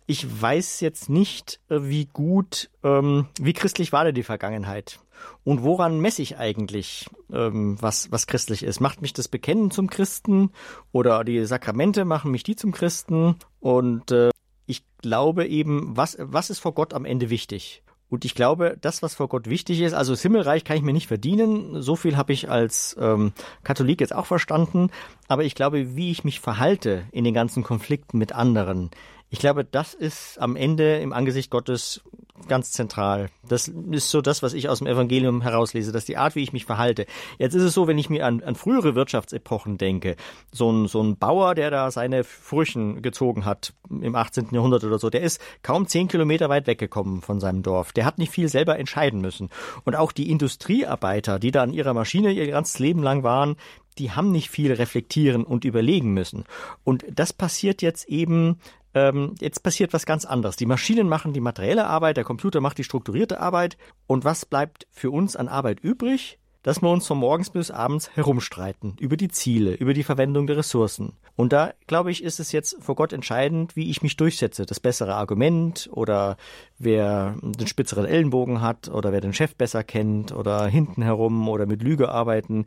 Ich 0.10 0.42
weiß 0.42 0.80
jetzt 0.80 1.10
nicht, 1.10 1.60
äh, 1.68 1.80
wie 1.82 2.06
gut, 2.06 2.70
ähm, 2.82 3.28
wie 3.42 3.52
christlich 3.52 3.92
war 3.92 4.06
denn 4.06 4.16
die 4.16 4.24
Vergangenheit? 4.24 5.02
Und 5.44 5.64
woran 5.64 6.00
messe 6.00 6.22
ich 6.22 6.38
eigentlich, 6.38 7.10
ähm, 7.30 7.76
was, 7.82 8.10
was 8.10 8.26
christlich 8.26 8.64
ist? 8.64 8.80
Macht 8.80 9.02
mich 9.02 9.12
das 9.12 9.28
Bekennen 9.28 9.70
zum 9.70 9.90
Christen 9.90 10.52
oder 10.94 11.26
die 11.26 11.44
Sakramente 11.46 12.06
machen 12.06 12.32
mich 12.32 12.44
die 12.44 12.56
zum 12.56 12.72
Christen? 12.72 13.36
Und 13.60 14.12
äh, 14.12 14.30
ich 14.66 14.84
glaube 15.00 15.46
eben, 15.46 15.98
was, 15.98 16.16
was 16.22 16.50
ist 16.50 16.60
vor 16.60 16.74
Gott 16.74 16.94
am 16.94 17.04
Ende 17.04 17.30
wichtig? 17.30 17.84
Und 18.10 18.24
ich 18.24 18.36
glaube, 18.36 18.78
das, 18.80 19.04
was 19.04 19.16
vor 19.16 19.28
Gott 19.28 19.50
wichtig 19.50 19.82
ist, 19.82 19.94
also 19.94 20.14
das 20.14 20.22
Himmelreich 20.22 20.64
kann 20.64 20.78
ich 20.78 20.84
mir 20.84 20.94
nicht 20.94 21.08
verdienen. 21.08 21.82
So 21.82 21.98
viel 21.98 22.16
habe 22.16 22.32
ich 22.32 22.50
als 22.50 22.96
ähm, 22.98 23.34
Katholik 23.64 24.00
jetzt 24.00 24.16
auch 24.16 24.26
verstanden. 24.26 24.90
Aber 25.28 25.44
ich 25.44 25.56
glaube, 25.56 25.98
wie 25.98 26.12
ich 26.12 26.24
mich 26.24 26.40
verhalte 26.40 27.04
in 27.12 27.26
den 27.26 27.34
ganzen 27.34 27.64
Konflikten 27.64 28.18
mit 28.18 28.32
anderen, 28.32 28.92
ich 29.30 29.40
glaube, 29.40 29.66
das 29.66 29.94
ist 29.94 30.40
am 30.40 30.56
Ende 30.56 30.98
im 30.98 31.12
Angesicht 31.14 31.52
Gottes 31.52 32.02
ganz 32.48 32.72
zentral. 32.72 33.30
Das 33.48 33.68
ist 33.68 34.10
so 34.10 34.22
das, 34.22 34.44
was 34.44 34.54
ich 34.54 34.70
aus 34.70 34.78
dem 34.78 34.88
Evangelium 34.88 35.42
herauslese, 35.42 35.92
dass 35.92 36.06
die 36.06 36.18
Art, 36.18 36.36
wie 36.36 36.44
ich 36.44 36.54
mich 36.54 36.66
verhalte. 36.66 37.06
Jetzt 37.40 37.56
ist 37.56 37.64
es 37.64 37.74
so, 37.74 37.88
wenn 37.88 37.98
ich 37.98 38.10
mir 38.10 38.26
an, 38.26 38.44
an 38.44 38.56
frühere 38.56 38.96
Wirtschaftsepochen 38.96 39.78
denke, 39.78 40.16
so 40.52 40.72
ein, 40.72 40.88
so 40.88 41.02
ein 41.02 41.18
Bauer, 41.18 41.56
der 41.56 41.72
da 41.72 41.92
seine 41.92 42.24
Früchen 42.24 43.02
gezogen 43.02 43.46
hat 43.46 43.74
im 43.90 44.16
18. 44.16 44.50
Jahrhundert 44.52 44.84
oder 44.84 45.00
so, 45.00 45.10
der 45.10 45.22
ist 45.22 45.42
kaum 45.64 45.88
zehn 45.88 46.08
Kilometer 46.08 46.48
weit 46.50 46.68
weggekommen 46.68 47.22
von 47.22 47.40
seinem 47.40 47.64
Dorf. 47.64 47.92
Der 47.92 48.06
hat 48.06 48.18
nicht 48.18 48.32
viel 48.32 48.50
selber 48.50 48.78
entscheiden 48.78 49.20
müssen. 49.20 49.50
Und 49.84 49.96
auch 49.96 50.12
die 50.12 50.30
Industriearbeiter, 50.30 51.40
die 51.40 51.52
da 51.52 51.64
an 51.64 51.74
ihrer 51.74 51.94
Maschine 51.94 52.32
ihr 52.32 52.48
ganzes 52.48 52.80
Leben 52.80 53.02
lang 53.02 53.24
waren, 53.24 53.56
die 53.98 54.12
haben 54.12 54.32
nicht 54.32 54.50
viel 54.50 54.72
reflektieren 54.72 55.44
und 55.44 55.66
überlegen 55.66 56.14
müssen. 56.14 56.44
Und 56.84 57.04
das 57.12 57.34
passiert 57.34 57.82
jetzt 57.82 58.08
eben 58.08 58.60
ähm, 58.98 59.36
jetzt 59.40 59.64
passiert 59.64 59.94
was 59.94 60.06
ganz 60.06 60.26
anderes. 60.26 60.56
Die 60.56 60.66
Maschinen 60.66 61.08
machen 61.08 61.34
die 61.34 61.42
materielle 61.42 61.86
Arbeit, 61.86 62.18
der 62.18 62.24
Computer 62.24 62.62
macht 62.62 62.78
die 62.78 62.84
strukturierte 62.84 63.40
Arbeit. 63.40 63.78
Und 64.08 64.26
was 64.26 64.46
bleibt 64.46 64.88
für 64.92 65.12
uns 65.12 65.36
an 65.36 65.48
Arbeit 65.48 65.80
übrig? 65.80 66.40
Dass 66.64 66.82
wir 66.82 66.90
uns 66.90 67.08
von 67.08 67.20
morgens 67.20 67.50
bis 67.52 67.72
abends 67.72 68.10
herumstreiten 68.16 68.96
über 69.00 69.16
die 69.16 69.30
Ziele, 69.30 69.76
über 69.76 69.94
die 69.94 70.04
Verwendung 70.04 70.48
der 70.48 70.58
Ressourcen. 70.58 71.14
Und 71.36 71.54
da, 71.54 71.74
glaube 71.86 72.12
ich, 72.12 72.24
ist 72.24 72.40
es 72.40 72.52
jetzt 72.52 72.84
vor 72.84 72.96
Gott 72.96 73.14
entscheidend, 73.14 73.76
wie 73.76 73.90
ich 73.90 74.02
mich 74.02 74.18
durchsetze. 74.18 74.66
Das 74.66 74.80
bessere 74.80 75.16
Argument 75.16 75.88
oder 75.94 76.36
wer 76.80 77.36
den 77.42 77.68
spitzeren 77.68 78.06
Ellenbogen 78.06 78.62
hat 78.62 78.90
oder 78.90 79.12
wer 79.12 79.22
den 79.22 79.34
Chef 79.34 79.56
besser 79.56 79.84
kennt 79.84 80.32
oder 80.32 80.68
hinten 80.68 81.02
herum 81.02 81.48
oder 81.50 81.66
mit 81.66 81.82
Lüge 81.82 82.10
arbeiten. 82.10 82.66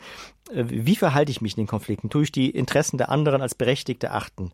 Äh, 0.53 0.65
wie 0.69 0.97
verhalte 0.97 1.31
ich 1.31 1.41
mich 1.41 1.57
in 1.57 1.65
den 1.65 1.69
Konflikten? 1.69 2.11
Tue 2.11 2.25
ich 2.25 2.33
die 2.33 2.51
Interessen 2.51 2.99
der 2.99 3.11
anderen 3.11 3.43
als 3.43 3.55
Berechtigte 3.55 4.11
achten? 4.11 4.51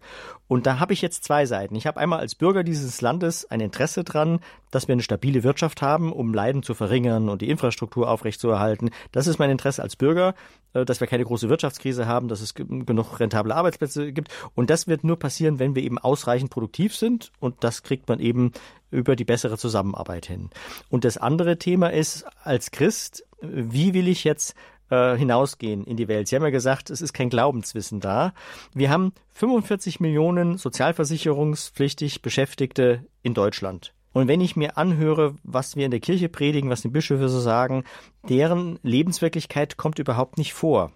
Und 0.48 0.66
da 0.66 0.78
habe 0.78 0.92
ich 0.92 1.02
jetzt 1.02 1.24
zwei 1.24 1.46
Seiten. 1.46 1.74
Ich 1.74 1.86
habe 1.86 1.98
einmal 1.98 2.20
als 2.20 2.34
Bürger 2.34 2.64
dieses 2.64 3.00
Landes 3.00 3.50
ein 3.50 3.60
Interesse 3.60 4.04
dran, 4.04 4.40
dass 4.70 4.88
wir 4.88 4.92
eine 4.92 5.02
stabile 5.02 5.42
Wirtschaft 5.42 5.80
haben, 5.80 6.12
um 6.12 6.34
Leiden 6.34 6.62
zu 6.62 6.74
verringern 6.74 7.28
und 7.28 7.40
die 7.40 7.48
Infrastruktur 7.48 8.10
aufrechtzuerhalten. 8.10 8.90
Das 9.12 9.26
ist 9.26 9.38
mein 9.38 9.50
Interesse 9.50 9.82
als 9.82 9.96
Bürger, 9.96 10.34
äh, 10.74 10.84
dass 10.84 11.00
wir 11.00 11.06
keine 11.06 11.24
große 11.24 11.48
Wirtschaftskrise 11.48 12.06
haben, 12.06 12.28
dass 12.28 12.40
es 12.40 12.54
genug 12.54 13.18
rentable 13.18 13.54
Arbeitsplätze 13.54 14.12
gibt. 14.12 14.28
Und 14.54 14.70
das 14.70 14.86
wird 14.86 15.02
nur 15.02 15.18
passieren, 15.18 15.58
wenn 15.58 15.74
wir 15.74 15.82
eben 15.82 15.98
ausreichend 15.98 16.50
produktiv 16.50 16.94
sind. 16.94 17.32
Und 17.40 17.64
das 17.64 17.82
kriegt 17.82 18.08
man 18.08 18.20
eben 18.20 18.52
über 18.90 19.16
die 19.16 19.24
bessere 19.24 19.58
Zusammenarbeit 19.58 20.26
hin. 20.26 20.50
Und 20.88 21.04
das 21.04 21.16
andere 21.16 21.58
Thema 21.58 21.92
ist, 21.92 22.24
als 22.42 22.70
Christ, 22.70 23.24
wie 23.40 23.94
will 23.94 24.08
ich 24.08 24.24
jetzt 24.24 24.54
äh, 24.90 25.16
hinausgehen 25.16 25.84
in 25.84 25.96
die 25.96 26.08
Welt. 26.08 26.28
Sie 26.28 26.36
haben 26.36 26.44
ja 26.44 26.50
gesagt, 26.50 26.90
es 26.90 27.02
ist 27.02 27.12
kein 27.12 27.30
Glaubenswissen 27.30 28.00
da. 28.00 28.32
Wir 28.72 28.90
haben 28.90 29.12
45 29.30 30.00
Millionen 30.00 30.58
sozialversicherungspflichtig 30.58 32.22
Beschäftigte 32.22 33.04
in 33.22 33.34
Deutschland. 33.34 33.92
Und 34.12 34.28
wenn 34.28 34.40
ich 34.40 34.56
mir 34.56 34.78
anhöre, 34.78 35.34
was 35.42 35.76
wir 35.76 35.84
in 35.84 35.90
der 35.90 36.00
Kirche 36.00 36.28
predigen, 36.28 36.70
was 36.70 36.82
die 36.82 36.88
Bischöfe 36.88 37.28
so 37.28 37.40
sagen, 37.40 37.84
deren 38.28 38.78
Lebenswirklichkeit 38.82 39.76
kommt 39.76 39.98
überhaupt 39.98 40.38
nicht 40.38 40.54
vor. 40.54 40.92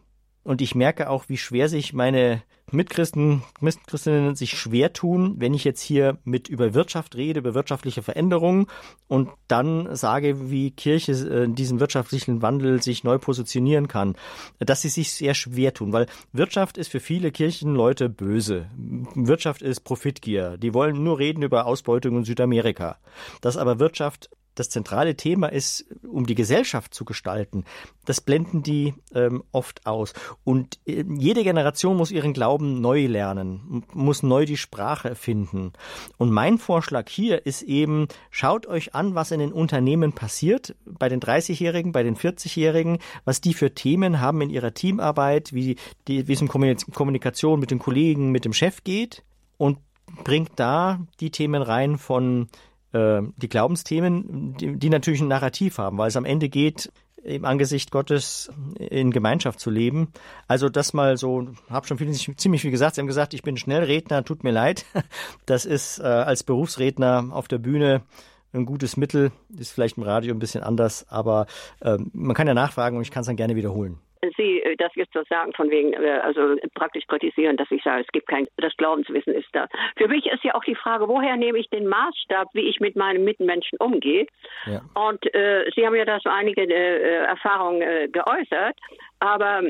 Und 0.50 0.60
ich 0.60 0.74
merke 0.74 1.08
auch, 1.08 1.28
wie 1.28 1.36
schwer 1.36 1.68
sich 1.68 1.92
meine 1.92 2.42
Mitchristen, 2.72 3.44
Mitchristinnen 3.60 4.34
sich 4.34 4.58
schwer 4.58 4.92
tun, 4.92 5.36
wenn 5.38 5.54
ich 5.54 5.62
jetzt 5.62 5.80
hier 5.80 6.18
mit 6.24 6.48
über 6.48 6.74
Wirtschaft 6.74 7.14
rede, 7.14 7.38
über 7.38 7.54
wirtschaftliche 7.54 8.02
Veränderungen 8.02 8.66
und 9.06 9.28
dann 9.46 9.94
sage, 9.94 10.50
wie 10.50 10.72
Kirche 10.72 11.12
äh, 11.12 11.44
in 11.44 11.54
diesem 11.54 11.78
wirtschaftlichen 11.78 12.42
Wandel 12.42 12.82
sich 12.82 13.04
neu 13.04 13.18
positionieren 13.18 13.86
kann, 13.86 14.16
dass 14.58 14.82
sie 14.82 14.88
sich 14.88 15.12
sehr 15.12 15.34
schwer 15.34 15.72
tun, 15.72 15.92
weil 15.92 16.06
Wirtschaft 16.32 16.78
ist 16.78 16.88
für 16.88 16.98
viele 16.98 17.30
Kirchenleute 17.30 18.08
böse. 18.08 18.66
Wirtschaft 19.14 19.62
ist 19.62 19.82
Profitgier. 19.82 20.56
Die 20.56 20.74
wollen 20.74 21.04
nur 21.04 21.20
reden 21.20 21.44
über 21.44 21.64
Ausbeutung 21.64 22.16
in 22.16 22.24
Südamerika. 22.24 22.98
Dass 23.40 23.56
aber 23.56 23.78
Wirtschaft 23.78 24.30
das 24.54 24.68
zentrale 24.68 25.16
Thema 25.16 25.48
ist, 25.48 25.86
um 26.02 26.26
die 26.26 26.34
Gesellschaft 26.34 26.92
zu 26.94 27.04
gestalten, 27.04 27.64
das 28.04 28.20
blenden 28.20 28.62
die 28.62 28.94
ähm, 29.14 29.42
oft 29.52 29.86
aus. 29.86 30.12
Und 30.44 30.78
äh, 30.86 31.04
jede 31.18 31.44
Generation 31.44 31.96
muss 31.96 32.10
ihren 32.10 32.32
Glauben 32.32 32.80
neu 32.80 33.06
lernen, 33.06 33.84
muss 33.92 34.22
neu 34.22 34.44
die 34.44 34.56
Sprache 34.56 35.08
erfinden. 35.08 35.72
Und 36.18 36.30
mein 36.30 36.58
Vorschlag 36.58 37.08
hier 37.08 37.46
ist 37.46 37.62
eben, 37.62 38.08
schaut 38.30 38.66
euch 38.66 38.94
an, 38.94 39.14
was 39.14 39.30
in 39.30 39.40
den 39.40 39.52
Unternehmen 39.52 40.12
passiert, 40.12 40.74
bei 40.84 41.08
den 41.08 41.20
30-Jährigen, 41.20 41.92
bei 41.92 42.02
den 42.02 42.16
40-Jährigen, 42.16 42.98
was 43.24 43.40
die 43.40 43.54
für 43.54 43.74
Themen 43.74 44.20
haben 44.20 44.40
in 44.40 44.50
ihrer 44.50 44.74
Teamarbeit, 44.74 45.52
wie, 45.52 45.76
die, 46.08 46.26
wie 46.28 46.32
es 46.32 46.42
um 46.42 46.48
Kommunikation 46.48 47.60
mit 47.60 47.70
den 47.70 47.78
Kollegen, 47.78 48.30
mit 48.30 48.44
dem 48.44 48.52
Chef 48.52 48.82
geht 48.84 49.22
und 49.56 49.78
bringt 50.24 50.52
da 50.56 51.00
die 51.20 51.30
Themen 51.30 51.62
rein 51.62 51.98
von 51.98 52.48
äh, 52.92 53.22
die 53.36 53.48
Glaubensthemen, 53.48 54.54
die, 54.56 54.76
die 54.76 54.90
natürlich 54.90 55.20
ein 55.20 55.28
Narrativ 55.28 55.78
haben, 55.78 55.98
weil 55.98 56.08
es 56.08 56.16
am 56.16 56.24
Ende 56.24 56.48
geht, 56.48 56.90
im 57.22 57.44
Angesicht 57.44 57.90
Gottes 57.90 58.50
in 58.78 59.10
Gemeinschaft 59.10 59.60
zu 59.60 59.70
leben. 59.70 60.12
Also 60.48 60.68
das 60.68 60.92
mal 60.92 61.16
so, 61.16 61.48
habe 61.68 61.86
schon 61.86 61.98
viel, 61.98 62.12
ziemlich 62.12 62.62
viel 62.62 62.70
gesagt. 62.70 62.94
Sie 62.94 63.00
haben 63.00 63.06
gesagt, 63.06 63.34
ich 63.34 63.42
bin 63.42 63.56
Schnellredner, 63.56 64.24
tut 64.24 64.44
mir 64.44 64.52
leid. 64.52 64.84
Das 65.46 65.64
ist 65.64 65.98
äh, 65.98 66.04
als 66.04 66.44
Berufsredner 66.44 67.28
auf 67.32 67.48
der 67.48 67.58
Bühne 67.58 68.02
ein 68.52 68.66
gutes 68.66 68.96
Mittel, 68.96 69.32
ist 69.56 69.72
vielleicht 69.72 69.96
im 69.96 70.02
Radio 70.02 70.34
ein 70.34 70.38
bisschen 70.38 70.62
anders, 70.62 71.06
aber 71.08 71.46
äh, 71.80 71.98
man 72.12 72.34
kann 72.34 72.46
ja 72.46 72.54
nachfragen 72.54 72.96
und 72.96 73.02
ich 73.02 73.10
kann 73.10 73.22
es 73.22 73.26
dann 73.26 73.36
gerne 73.36 73.56
wiederholen. 73.56 73.98
Sie 74.36 74.62
äh, 74.62 74.76
das 74.76 74.94
jetzt 74.94 75.12
so 75.12 75.22
sagen, 75.28 75.52
von 75.54 75.70
wegen, 75.70 75.92
äh, 75.92 76.20
also 76.22 76.56
praktisch 76.74 77.06
kritisieren, 77.06 77.56
dass 77.56 77.70
ich 77.70 77.82
sage, 77.82 78.02
es 78.02 78.12
gibt 78.12 78.28
kein, 78.28 78.46
das 78.56 78.76
Glaubenswissen 78.76 79.34
ist 79.34 79.48
da. 79.52 79.66
Für 79.96 80.08
mich 80.08 80.26
ist 80.26 80.44
ja 80.44 80.54
auch 80.54 80.64
die 80.64 80.74
Frage, 80.74 81.08
woher 81.08 81.36
nehme 81.36 81.58
ich 81.58 81.68
den 81.70 81.86
Maßstab, 81.86 82.48
wie 82.52 82.68
ich 82.68 82.80
mit 82.80 82.96
meinen 82.96 83.24
Mitmenschen 83.24 83.78
umgehe? 83.78 84.26
Ja. 84.66 84.82
Und 84.94 85.34
äh, 85.34 85.70
Sie 85.74 85.86
haben 85.86 85.94
ja 85.94 86.04
da 86.04 86.18
so 86.20 86.30
einige 86.30 86.62
äh, 86.62 87.24
Erfahrungen 87.24 87.82
äh, 87.82 88.08
geäußert, 88.08 88.76
aber 89.20 89.62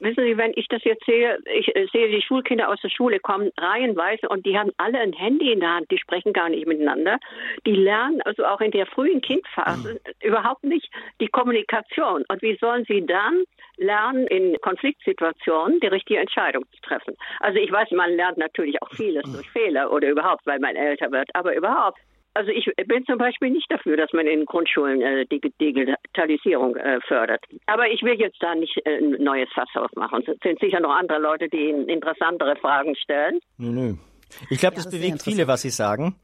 wissen 0.00 0.24
Sie, 0.24 0.36
wenn 0.36 0.52
ich 0.54 0.68
das 0.68 0.84
jetzt 0.84 1.04
sehe, 1.06 1.38
ich 1.52 1.74
äh, 1.74 1.86
sehe 1.92 2.08
die 2.08 2.22
Schulkinder 2.22 2.68
aus 2.68 2.80
der 2.82 2.90
Schule 2.90 3.18
kommen 3.20 3.50
reihenweise 3.58 4.28
und 4.28 4.46
die 4.46 4.56
haben 4.56 4.70
alle 4.76 4.98
ein 4.98 5.12
Handy 5.12 5.50
in 5.52 5.60
der 5.60 5.74
Hand, 5.74 5.90
die 5.90 5.98
sprechen 5.98 6.32
gar 6.32 6.48
nicht 6.48 6.66
miteinander. 6.66 7.18
Die 7.66 7.74
lernen 7.74 8.20
also 8.22 8.44
auch 8.44 8.60
in 8.60 8.70
der 8.70 8.86
frühen 8.86 9.20
Kindphase 9.20 9.94
mhm. 9.94 10.28
überhaupt 10.28 10.64
nicht 10.64 10.88
die 11.20 11.28
Kommunikation. 11.28 12.24
Und 12.28 12.42
wie 12.42 12.56
sollen 12.60 12.84
sie 12.86 13.04
dann 13.04 13.44
lernen, 13.78 14.26
in 14.26 14.56
Konfliktsituationen 14.60 15.80
die 15.80 15.86
richtige 15.86 16.20
Entscheidung 16.20 16.64
zu 16.72 16.80
treffen? 16.82 17.16
Also 17.40 17.58
ich 17.58 17.72
weiß, 17.72 17.90
man 17.92 18.12
lernt 18.14 18.38
natürlich 18.38 18.80
auch 18.82 18.90
vieles 18.92 19.22
durch 19.32 19.48
Fehler 19.50 19.90
oder 19.90 20.08
überhaupt, 20.08 20.46
weil 20.46 20.60
man 20.60 20.76
älter 20.76 21.10
wird, 21.10 21.30
aber 21.34 21.56
überhaupt 21.56 21.98
also 22.38 22.52
ich 22.52 22.70
bin 22.86 23.04
zum 23.04 23.18
Beispiel 23.18 23.50
nicht 23.50 23.70
dafür, 23.70 23.96
dass 23.96 24.12
man 24.12 24.26
in 24.26 24.44
Grundschulen 24.44 25.02
äh, 25.02 25.26
die 25.26 25.40
Digitalisierung 25.40 26.76
äh, 26.76 27.00
fördert. 27.06 27.44
Aber 27.66 27.88
ich 27.88 28.02
will 28.02 28.14
jetzt 28.14 28.40
da 28.40 28.54
nicht 28.54 28.76
äh, 28.84 28.98
ein 28.98 29.22
neues 29.22 29.48
Fass 29.52 29.68
aufmachen. 29.74 30.22
Es 30.24 30.38
sind 30.42 30.60
sicher 30.60 30.78
noch 30.78 30.94
andere 30.94 31.18
Leute, 31.18 31.48
die 31.48 31.70
interessantere 31.70 32.54
Fragen 32.56 32.94
stellen. 32.94 33.40
Nö, 33.56 33.70
nö. 33.70 33.94
Ich 34.50 34.60
glaube, 34.60 34.76
ja, 34.76 34.82
das 34.82 34.90
bewegt 34.90 35.22
viele, 35.22 35.48
was 35.48 35.62
Sie 35.62 35.70
sagen. 35.70 36.14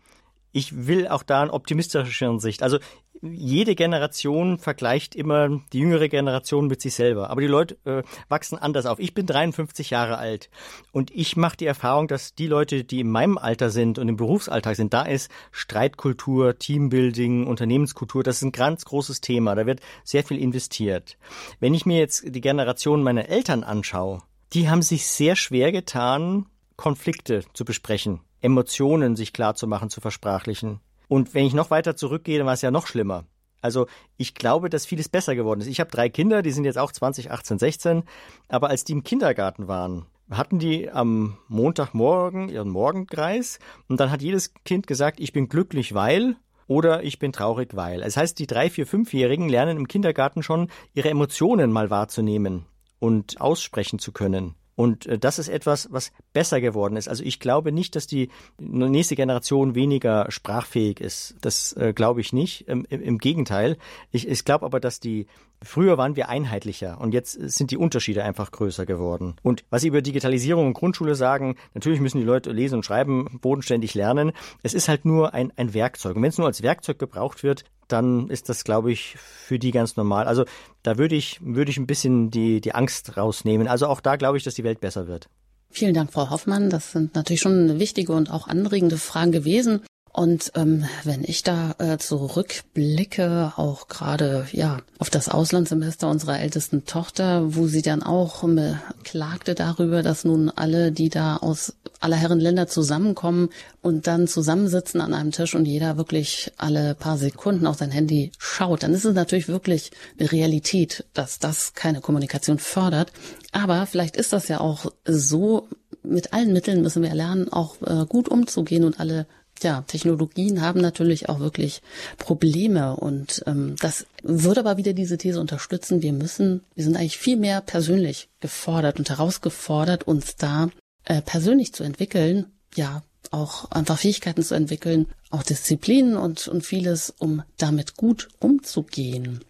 Ich 0.55 0.87
will 0.87 1.09
auch 1.09 1.25
da 1.25 1.43
eine 1.43 1.53
optimistischere 1.53 2.39
Sicht. 2.39 2.63
Also 2.63 2.79
jede 3.23 3.75
Generation 3.75 4.59
vergleicht 4.59 5.17
immer 5.17 5.61
die 5.73 5.81
jüngere 5.81 6.09
Generation 6.09 6.69
mit 6.69 6.81
sich 6.81 6.95
selber. 6.95 7.31
Aber 7.31 7.41
die 7.41 7.49
Leute 7.49 7.77
äh, 7.85 8.05
wachsen 8.29 8.57
anders 8.57 8.87
auf. 8.87 9.01
Ich 9.01 9.15
bin 9.15 9.27
53 9.27 9.91
Jahre 9.91 10.17
alt 10.17 10.51
und 10.93 11.11
ich 11.11 11.37
mache 11.37 11.57
die 11.57 11.67
Erfahrung, 11.67 12.07
dass 12.07 12.37
die 12.37 12.47
Leute, 12.47 12.85
die 12.85 13.01
in 13.01 13.11
meinem 13.11 13.37
Alter 13.37 13.71
sind 13.71 13.99
und 13.99 14.09
im 14.09 14.17
Berufsalltag 14.17 14.77
sind, 14.77 14.95
da 14.95 15.03
ist 15.03 15.29
Streitkultur, 15.51 16.57
Teambuilding, 16.57 17.49
Unternehmenskultur, 17.49 18.23
das 18.23 18.37
ist 18.37 18.43
ein 18.43 18.53
ganz 18.53 18.85
großes 18.85 19.21
Thema. 19.21 19.57
Da 19.57 19.67
wird 19.67 19.81
sehr 20.05 20.23
viel 20.23 20.39
investiert. 20.39 21.19
Wenn 21.59 21.75
ich 21.75 21.85
mir 21.85 21.99
jetzt 21.99 22.23
die 22.33 22.41
Generation 22.41 23.03
meiner 23.03 23.29
Eltern 23.29 23.65
anschaue, 23.65 24.23
die 24.53 24.69
haben 24.69 24.83
sich 24.83 25.09
sehr 25.09 25.35
schwer 25.35 25.73
getan, 25.73 26.47
Konflikte 26.77 27.45
zu 27.53 27.65
besprechen, 27.65 28.21
Emotionen 28.41 29.17
sich 29.17 29.33
klar 29.33 29.55
zu 29.55 29.67
machen, 29.67 29.91
zu 29.91 30.01
versprachlichen. 30.01 30.81
Und 31.09 31.35
wenn 31.35 31.47
ich 31.47 31.55
noch 31.55 31.71
weiter 31.71 31.97
zurückgehe, 31.97 32.39
dann 32.39 32.47
war 32.47 32.55
es 32.55 32.63
ja 32.63 32.71
noch 32.71 32.87
schlimmer. 32.87 33.25
Also 33.61 33.87
ich 34.19 34.35
glaube, 34.35 34.69
dass 34.69 34.85
vieles 34.85 35.09
besser 35.09 35.35
geworden 35.35 35.61
ist. 35.61 35.69
Ich 35.69 35.81
habe 35.81 35.91
drei 35.91 36.11
Kinder, 36.11 36.43
die 36.43 36.51
sind 36.51 36.65
jetzt 36.65 36.79
auch 36.79 36.93
20, 36.93 37.31
18, 37.31 37.59
16. 37.59 38.03
Aber 38.49 38.69
als 38.69 38.85
die 38.85 38.93
im 38.93 39.05
Kindergarten 39.05 39.69
waren, 39.69 40.07
hatten 40.31 40.59
die 40.59 40.91
am 40.91 41.39
Montagmorgen 41.49 42.49
ihren 42.49 42.69
Morgenkreis 42.69 43.59
und 43.89 44.01
dann 44.01 44.11
hat 44.11 44.23
jedes 44.23 44.53
Kind 44.65 44.87
gesagt, 44.87 45.21
ich 45.21 45.33
bin 45.33 45.49
glücklich, 45.49 45.95
weil 45.95 46.37
oder 46.67 47.05
ich 47.05 47.19
bin 47.19 47.33
traurig, 47.33 47.75
weil. 47.75 48.01
Das 48.01 48.17
heißt, 48.17 48.39
die 48.39 48.47
drei, 48.47 48.71
vier, 48.71 48.87
fünfjährigen 48.87 49.49
lernen 49.49 49.77
im 49.77 49.89
Kindergarten 49.89 50.43
schon 50.43 50.69
ihre 50.93 51.11
Emotionen 51.11 51.73
mal 51.73 51.91
wahrzunehmen 51.91 52.67
und 52.99 53.41
aussprechen 53.41 53.99
zu 53.99 54.13
können. 54.13 54.55
Und 54.77 55.07
äh, 55.07 55.19
das 55.19 55.39
ist 55.39 55.49
etwas, 55.49 55.89
was 55.93 56.13
besser 56.33 56.61
geworden 56.61 56.97
ist. 56.97 57.09
Also 57.09 57.23
ich 57.25 57.41
glaube 57.41 57.73
nicht, 57.73 57.97
dass 57.97 58.07
die 58.07 58.31
nächste 58.59 59.17
Generation 59.17 59.75
weniger 59.75 60.31
sprachfähig 60.31 61.01
ist. 61.01 61.37
Das 61.41 61.73
äh, 61.75 61.93
glaube 61.95 62.21
ich 62.21 62.33
nicht. 62.33 62.69
Ähm, 62.69 62.87
im, 62.89 63.01
Im 63.01 63.19
Gegenteil. 63.19 63.77
Ich, 64.11 64.27
ich 64.29 64.45
glaube 64.45 64.67
aber, 64.67 64.81
dass 64.81 65.01
die 65.01 65.27
Früher 65.65 65.99
waren 65.99 66.17
wir 66.17 66.29
einheitlicher 66.29 67.01
und 67.01 67.15
jetzt 67.15 67.33
sind 67.33 67.71
die 67.71 67.77
Unterschiede 67.77 68.23
einfach 68.23 68.51
größer 68.51 68.87
geworden. 68.87 69.37
Und 69.43 69.65
was 69.71 69.83
Sie 69.83 69.89
über 69.89 70.03
Digitalisierung 70.03 70.67
und 70.67 70.75
Grundschule 70.75 71.15
sagen, 71.15 71.57
natürlich 71.75 72.01
müssen 72.01 72.19
die 72.19 72.25
Leute 72.25 72.53
lesen 72.53 72.77
und 72.77 72.85
schreiben, 72.85 73.39
bodenständig 73.41 73.95
lernen. 73.95 74.33
Es 74.63 74.75
ist 74.75 74.89
halt 74.89 75.05
nur 75.05 75.35
ein, 75.35 75.53
ein 75.57 75.75
Werkzeug. 75.75 76.17
Und 76.17 76.23
wenn 76.23 76.29
es 76.29 76.39
nur 76.39 76.47
als 76.47 76.63
Werkzeug 76.63 76.99
gebraucht 76.99 77.43
wird, 77.43 77.65
dann 77.89 78.29
ist 78.29 78.49
das, 78.49 78.65
glaube 78.65 78.93
ich, 78.93 79.17
für 79.17 79.59
die 79.59 79.71
ganz 79.71 79.97
normal. 79.97 80.27
Also 80.27 80.45
da 80.83 80.99
würde 80.99 81.15
ich, 81.15 81.41
würde 81.43 81.71
ich 81.71 81.79
ein 81.79 81.87
bisschen 81.87 82.31
die, 82.31 82.61
die 82.61 82.75
Angst 82.75 83.17
rausnehmen. 83.17 83.69
Also 83.69 83.87
auch 83.87 84.01
da 84.01 84.17
glaube 84.17 84.37
ich, 84.37 84.45
dass 84.45 84.55
die 84.55 84.65
Welt 84.65 84.81
besser 84.81 85.07
wird. 85.07 85.29
Vielen 85.71 85.95
Dank, 85.95 86.13
Frau 86.13 86.31
Hoffmann. 86.31 86.71
Das 86.71 86.93
sind 86.93 87.15
natürlich 87.15 87.41
schon 87.41 87.81
wichtige 87.81 88.13
und 88.13 88.31
auch 88.31 88.47
anregende 88.47 88.97
Fragen 88.97 89.33
gewesen. 89.33 89.83
Und 90.17 90.53
ähm, 90.55 90.85
wenn 91.03 91.25
ich 91.25 91.43
da 91.43 91.75
äh, 91.79 91.99
zurückblicke, 91.99 93.53
auch 93.57 93.89
gerade 93.89 94.47
ja 94.53 94.79
auf 95.01 95.11
das 95.11 95.29
Auslandssemester 95.29 96.09
unserer 96.09 96.39
ältesten 96.39 96.85
Tochter, 96.85 97.57
wo 97.57 97.67
sie 97.67 97.83
dann 97.83 98.05
auch 98.05 98.45
äh, 98.45 98.75
klagte 99.03 99.57
darüber, 99.57 100.05
dass 100.05 100.25
nun 100.25 100.51
alle, 100.51 100.93
die 100.93 101.09
da 101.09 101.39
aus 101.39 101.75
aller 101.99 102.15
Herren 102.15 102.39
Länder 102.39 102.69
zusammenkommen 102.69 103.49
und 103.83 104.07
dann 104.07 104.29
zusammensitzen 104.29 105.01
an 105.01 105.15
einem 105.15 105.33
Tisch 105.33 105.57
und 105.57 105.65
jeder 105.65 105.97
wirklich 105.97 106.53
alle 106.59 106.95
paar 106.95 107.19
Sekunden 107.19 107.67
auf 107.67 107.79
sein 107.79 107.91
Handy 107.91 108.31
schaut, 108.39 108.85
dann 108.85 108.95
ist 108.95 109.05
es 109.05 109.17
natürlich 109.17 109.49
wirklich 109.49 109.91
eine 110.21 110.31
Realität, 110.31 111.07
dass 111.13 111.41
das 111.41 111.75
keine 111.75 112.01
Kommunikation 112.01 112.61
fördert. 112.61 113.11
Aber 113.51 113.85
vielleicht 113.87 114.15
ist 114.15 114.33
das 114.33 114.47
ja 114.47 114.61
auch 114.61 114.93
so, 115.05 115.67
mit 116.05 116.33
allen 116.33 116.53
Mitteln 116.53 116.83
müssen 116.83 117.03
wir 117.03 117.15
lernen, 117.15 117.53
auch 117.53 117.83
äh, 117.83 118.07
gut 118.07 118.29
umzugehen 118.29 118.85
und 118.85 119.01
alle 119.01 119.27
ja, 119.63 119.83
Technologien 119.83 120.61
haben 120.61 120.81
natürlich 120.81 121.29
auch 121.29 121.41
wirklich 121.41 121.83
Probleme 122.19 122.97
und 122.97 123.43
ähm, 123.47 123.77
das 123.81 124.07
würde 124.23 124.61
aber 124.61 124.77
wieder 124.77 124.93
diese 124.93 125.19
These 125.19 125.41
unterstützen. 125.41 126.03
Wir 126.03 126.13
müssen, 126.13 126.63
wir 126.75 126.85
sind 126.85 126.97
eigentlich 126.97 127.19
viel 127.19 127.37
mehr 127.37 127.61
persönlich 127.61 128.29
gefordert 128.41 128.99
und 128.99 129.09
herausgefordert, 129.09 130.05
uns 130.05 130.37
da 130.37 130.71
äh, 131.05 131.23
persönlich 131.23 131.73
zu 131.73 131.85
entwickeln, 131.85 132.47
ja, 132.75 133.03
auch 133.31 133.71
einfach 133.71 133.99
Fähigkeiten 133.99 134.43
zu 134.43 134.55
entwickeln, 134.55 135.07
auch 135.31 135.43
Disziplinen 135.43 136.17
und, 136.17 136.47
und 136.47 136.65
vieles, 136.65 137.11
um 137.19 137.43
damit 137.57 137.97
gut 137.97 138.29
umzugehen. 138.39 139.41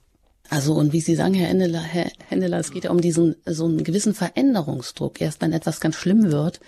Also 0.49 0.75
und 0.75 0.93
wie 0.93 1.01
Sie 1.01 1.17
sagen, 1.17 1.35
Herr 1.35 1.49
Henneler, 1.49 1.81
Herr 1.81 2.11
Henneler, 2.29 2.59
es 2.59 2.71
geht 2.71 2.85
ja 2.85 2.91
um 2.91 3.01
diesen 3.01 3.37
so 3.47 3.65
einen 3.65 3.83
gewissen 3.83 4.15
Veränderungsdruck. 4.15 5.21
Erst 5.21 5.41
wenn 5.41 5.53
etwas 5.53 5.81
ganz 5.81 5.97
schlimm 5.97 6.31
wird, 6.31 6.61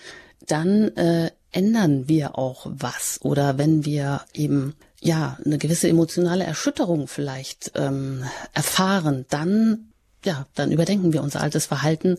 dann 0.47 0.89
äh, 0.97 1.31
ändern 1.57 2.07
wir 2.07 2.39
auch 2.39 2.67
was. 2.69 3.19
Oder 3.23 3.57
wenn 3.57 3.85
wir 3.85 4.21
eben 4.35 4.75
ja 5.01 5.39
eine 5.45 5.59
gewisse 5.59 5.89
emotionale 5.89 6.45
Erschütterung 6.45 7.09
vielleicht 7.09 7.73
ähm, 7.75 8.25
erfahren, 8.53 9.25
dann 9.31 9.89
ja, 10.25 10.47
dann 10.55 10.73
überdenken 10.73 11.13
wir 11.13 11.23
unser 11.23 11.41
altes 11.41 11.67
Verhalten. 11.67 12.19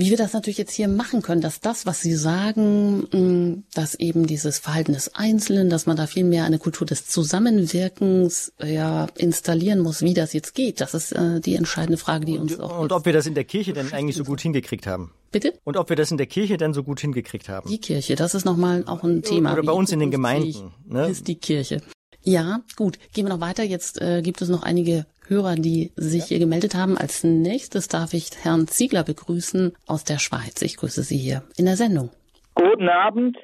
Wie 0.00 0.08
wir 0.08 0.16
das 0.16 0.32
natürlich 0.32 0.56
jetzt 0.56 0.72
hier 0.72 0.88
machen 0.88 1.20
können, 1.20 1.42
dass 1.42 1.60
das, 1.60 1.84
was 1.84 2.00
Sie 2.00 2.14
sagen, 2.14 3.00
mm, 3.12 3.64
dass 3.74 3.94
eben 3.96 4.26
dieses 4.26 4.58
Verhalten 4.58 4.94
des 4.94 5.14
Einzelnen, 5.14 5.68
dass 5.68 5.84
man 5.84 5.98
da 5.98 6.06
viel 6.06 6.24
mehr 6.24 6.44
eine 6.44 6.58
Kultur 6.58 6.86
des 6.86 7.04
Zusammenwirkens 7.04 8.54
ja 8.64 9.08
installieren 9.18 9.80
muss, 9.80 10.00
wie 10.00 10.14
das 10.14 10.32
jetzt 10.32 10.54
geht, 10.54 10.80
das 10.80 10.94
ist 10.94 11.12
äh, 11.12 11.40
die 11.40 11.54
entscheidende 11.54 11.98
Frage, 11.98 12.24
die 12.24 12.38
uns 12.38 12.54
und, 12.54 12.62
auch. 12.62 12.78
Und 12.78 12.92
ob 12.92 13.04
wir 13.04 13.12
das 13.12 13.26
in 13.26 13.34
der 13.34 13.44
Kirche 13.44 13.74
denn 13.74 13.92
eigentlich 13.92 14.16
so 14.16 14.24
gut 14.24 14.40
hingekriegt 14.40 14.86
haben? 14.86 15.12
Bitte? 15.32 15.52
Und 15.64 15.76
ob 15.76 15.90
wir 15.90 15.96
das 15.96 16.10
in 16.10 16.16
der 16.16 16.26
Kirche 16.26 16.56
denn 16.56 16.72
so 16.72 16.82
gut 16.82 17.00
hingekriegt 17.00 17.50
haben? 17.50 17.68
Die 17.68 17.78
Kirche, 17.78 18.14
das 18.14 18.34
ist 18.34 18.46
nochmal 18.46 18.84
auch 18.86 19.04
ein 19.04 19.20
Thema. 19.20 19.52
Oder 19.52 19.64
bei 19.64 19.72
uns 19.72 19.92
in 19.92 20.00
den 20.00 20.10
Gemeinden. 20.10 20.72
Ne? 20.88 21.10
Ist 21.10 21.28
die 21.28 21.36
Kirche. 21.36 21.82
Ja, 22.22 22.62
gut. 22.76 22.98
Gehen 23.12 23.26
wir 23.26 23.34
noch 23.34 23.40
weiter. 23.40 23.64
Jetzt 23.64 24.00
äh, 24.00 24.22
gibt 24.22 24.40
es 24.40 24.48
noch 24.48 24.62
einige 24.62 25.04
Hörer, 25.30 25.54
die 25.54 25.92
sich 25.94 26.24
hier 26.24 26.40
gemeldet 26.40 26.74
haben. 26.74 26.98
Als 26.98 27.22
nächstes 27.22 27.86
darf 27.86 28.12
ich 28.12 28.30
Herrn 28.42 28.66
Ziegler 28.66 29.04
begrüßen 29.04 29.72
aus 29.86 30.02
der 30.02 30.18
Schweiz. 30.18 30.60
Ich 30.60 30.76
grüße 30.76 31.02
Sie 31.02 31.16
hier 31.16 31.44
in 31.56 31.66
der 31.66 31.76
Sendung. 31.76 32.10
Guten 32.54 32.88
Abend, 32.88 33.38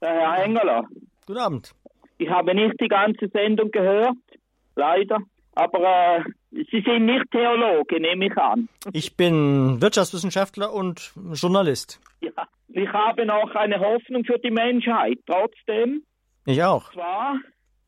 Herr 0.00 0.44
Engeler. 0.44 0.84
Guten 1.26 1.40
Abend. 1.40 1.72
Ich 2.18 2.30
habe 2.30 2.54
nicht 2.54 2.80
die 2.80 2.86
ganze 2.86 3.28
Sendung 3.28 3.72
gehört, 3.72 4.16
leider. 4.76 5.18
Aber 5.54 6.24
äh, 6.50 6.64
Sie 6.70 6.80
sind 6.86 7.06
nicht 7.06 7.30
Theologe, 7.32 8.00
nehme 8.00 8.26
ich 8.26 8.36
an. 8.36 8.68
Ich 8.92 9.16
bin 9.16 9.82
Wirtschaftswissenschaftler 9.82 10.72
und 10.72 11.12
Journalist. 11.32 12.00
Ja, 12.20 12.46
ich 12.68 12.88
habe 12.88 13.26
noch 13.26 13.52
eine 13.56 13.80
Hoffnung 13.80 14.24
für 14.24 14.38
die 14.38 14.50
Menschheit, 14.52 15.18
trotzdem. 15.26 16.04
Ich 16.46 16.62
auch. 16.62 16.86
Und 16.86 16.94
zwar 16.94 17.34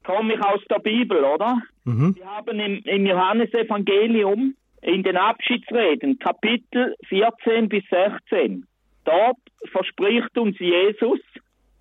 komme 0.04 0.34
ich 0.34 0.40
aus 0.42 0.60
der 0.70 0.78
Bibel, 0.78 1.24
oder? 1.24 1.58
Mhm. 1.84 2.14
Wir 2.16 2.26
haben 2.26 2.60
im, 2.60 2.82
im 2.84 3.06
Johannesevangelium 3.06 4.54
in 4.82 5.02
den 5.02 5.16
Abschiedsreden 5.16 6.18
Kapitel 6.18 6.94
14 7.08 7.68
bis 7.68 7.84
16. 7.90 8.66
Dort 9.04 9.38
verspricht 9.70 10.36
uns 10.38 10.58
Jesus 10.58 11.20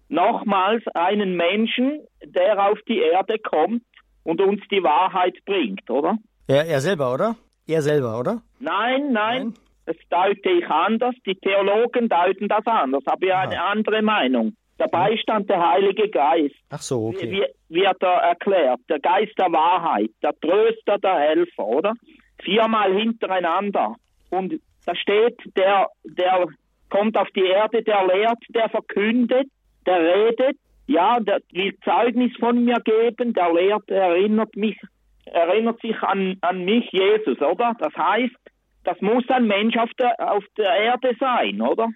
nochmals 0.10 0.84
einen 0.94 1.36
Menschen, 1.36 2.00
der 2.24 2.70
auf 2.70 2.80
die 2.88 3.00
Erde 3.00 3.40
kommt 3.40 3.84
und 4.24 4.42
uns 4.42 4.62
die 4.72 4.84
Wahrheit 4.84 5.38
bringt, 5.46 5.90
oder? 5.90 6.18
Er, 6.48 6.66
er 6.66 6.82
selber, 6.82 7.14
oder? 7.14 7.36
Er 7.68 7.82
selber, 7.82 8.20
oder? 8.20 8.42
Nein, 8.60 9.12
nein, 9.12 9.44
nein. 9.44 9.54
Das 9.86 9.98
deute 10.10 10.50
ich 10.50 10.66
anders. 10.70 11.14
Die 11.26 11.36
Theologen 11.36 12.08
deuten 12.08 12.48
das 12.48 12.66
anders. 12.66 13.04
Habe 13.06 13.26
ich 13.26 13.34
eine 13.34 13.62
andere 13.62 14.02
Meinung. 14.02 14.56
Dabei 14.78 15.16
stand 15.18 15.50
der 15.50 15.70
Heilige 15.70 16.10
Geist. 16.10 16.56
Ach 16.70 16.82
so, 16.82 17.08
okay. 17.08 17.32
Wie, 17.32 17.46
wird 17.74 18.02
er 18.02 18.22
erklärt. 18.22 18.80
Der 18.90 19.00
Geist 19.00 19.38
der 19.38 19.52
Wahrheit, 19.52 20.12
der 20.22 20.34
Tröster, 20.40 20.98
der 21.00 21.20
Helfer, 21.20 21.66
oder? 21.66 21.94
Viermal 22.42 22.94
hintereinander. 22.94 23.96
Und 24.30 24.60
da 24.86 24.96
steht, 24.96 25.40
der, 25.56 25.88
der 26.04 26.48
kommt 26.90 27.18
auf 27.18 27.30
die 27.36 27.46
Erde, 27.46 27.84
der 27.84 28.06
lehrt, 28.08 28.40
der 28.50 28.70
verkündet, 28.70 29.48
der 29.86 30.00
redet, 30.00 30.58
ja, 30.88 31.20
der 31.20 31.40
will 31.52 31.78
Zeugnis 31.84 32.32
von 32.40 32.64
mir 32.64 32.78
geben, 32.84 33.34
der 33.34 33.54
lehrt, 33.54 33.90
erinnert 33.90 34.56
mich, 34.56 34.78
erinnert 35.26 35.80
sich 35.82 35.98
an, 36.02 36.38
an 36.42 36.66
mich, 36.66 36.92
Jesus, 36.92 37.40
oder? 37.42 37.74
Das 37.80 37.94
heißt, 37.96 38.36
das 38.84 39.00
muss 39.02 39.24
ein 39.30 39.48
Mensch 39.48 39.78
auf 39.78 39.90
der, 39.98 40.14
auf 40.20 40.44
der 40.58 40.76
Erde 40.76 41.16
sein, 41.20 41.62
oder? 41.62 41.88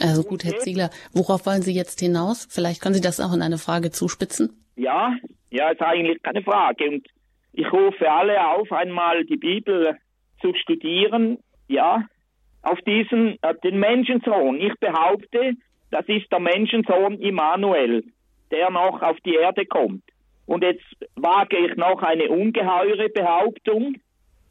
Also 0.00 0.22
gut, 0.22 0.44
Herr 0.44 0.58
Ziegler, 0.58 0.90
worauf 1.12 1.46
wollen 1.46 1.62
Sie 1.62 1.74
jetzt 1.74 2.00
hinaus? 2.00 2.46
Vielleicht 2.50 2.80
können 2.80 2.94
Sie 2.94 3.00
das 3.00 3.20
auch 3.20 3.32
in 3.32 3.42
eine 3.42 3.58
Frage 3.58 3.90
zuspitzen. 3.90 4.64
Ja, 4.76 5.16
ja, 5.50 5.70
ist 5.70 5.82
eigentlich 5.82 6.22
keine 6.22 6.42
Frage. 6.42 6.88
Und 6.88 7.06
ich 7.52 7.72
rufe 7.72 8.10
alle 8.10 8.46
auf, 8.48 8.70
einmal 8.70 9.24
die 9.24 9.36
Bibel 9.36 9.96
zu 10.40 10.54
studieren. 10.54 11.38
Ja, 11.66 12.04
auf 12.62 12.78
diesen, 12.86 13.38
äh, 13.42 13.54
den 13.64 13.78
Menschensohn. 13.78 14.60
Ich 14.60 14.74
behaupte, 14.78 15.54
das 15.90 16.06
ist 16.08 16.30
der 16.30 16.40
Menschensohn 16.40 17.18
Immanuel, 17.20 18.04
der 18.50 18.70
noch 18.70 19.02
auf 19.02 19.16
die 19.24 19.34
Erde 19.34 19.66
kommt. 19.66 20.02
Und 20.46 20.62
jetzt 20.62 20.84
wage 21.16 21.58
ich 21.58 21.76
noch 21.76 22.02
eine 22.02 22.28
ungeheure 22.28 23.08
Behauptung. 23.08 23.96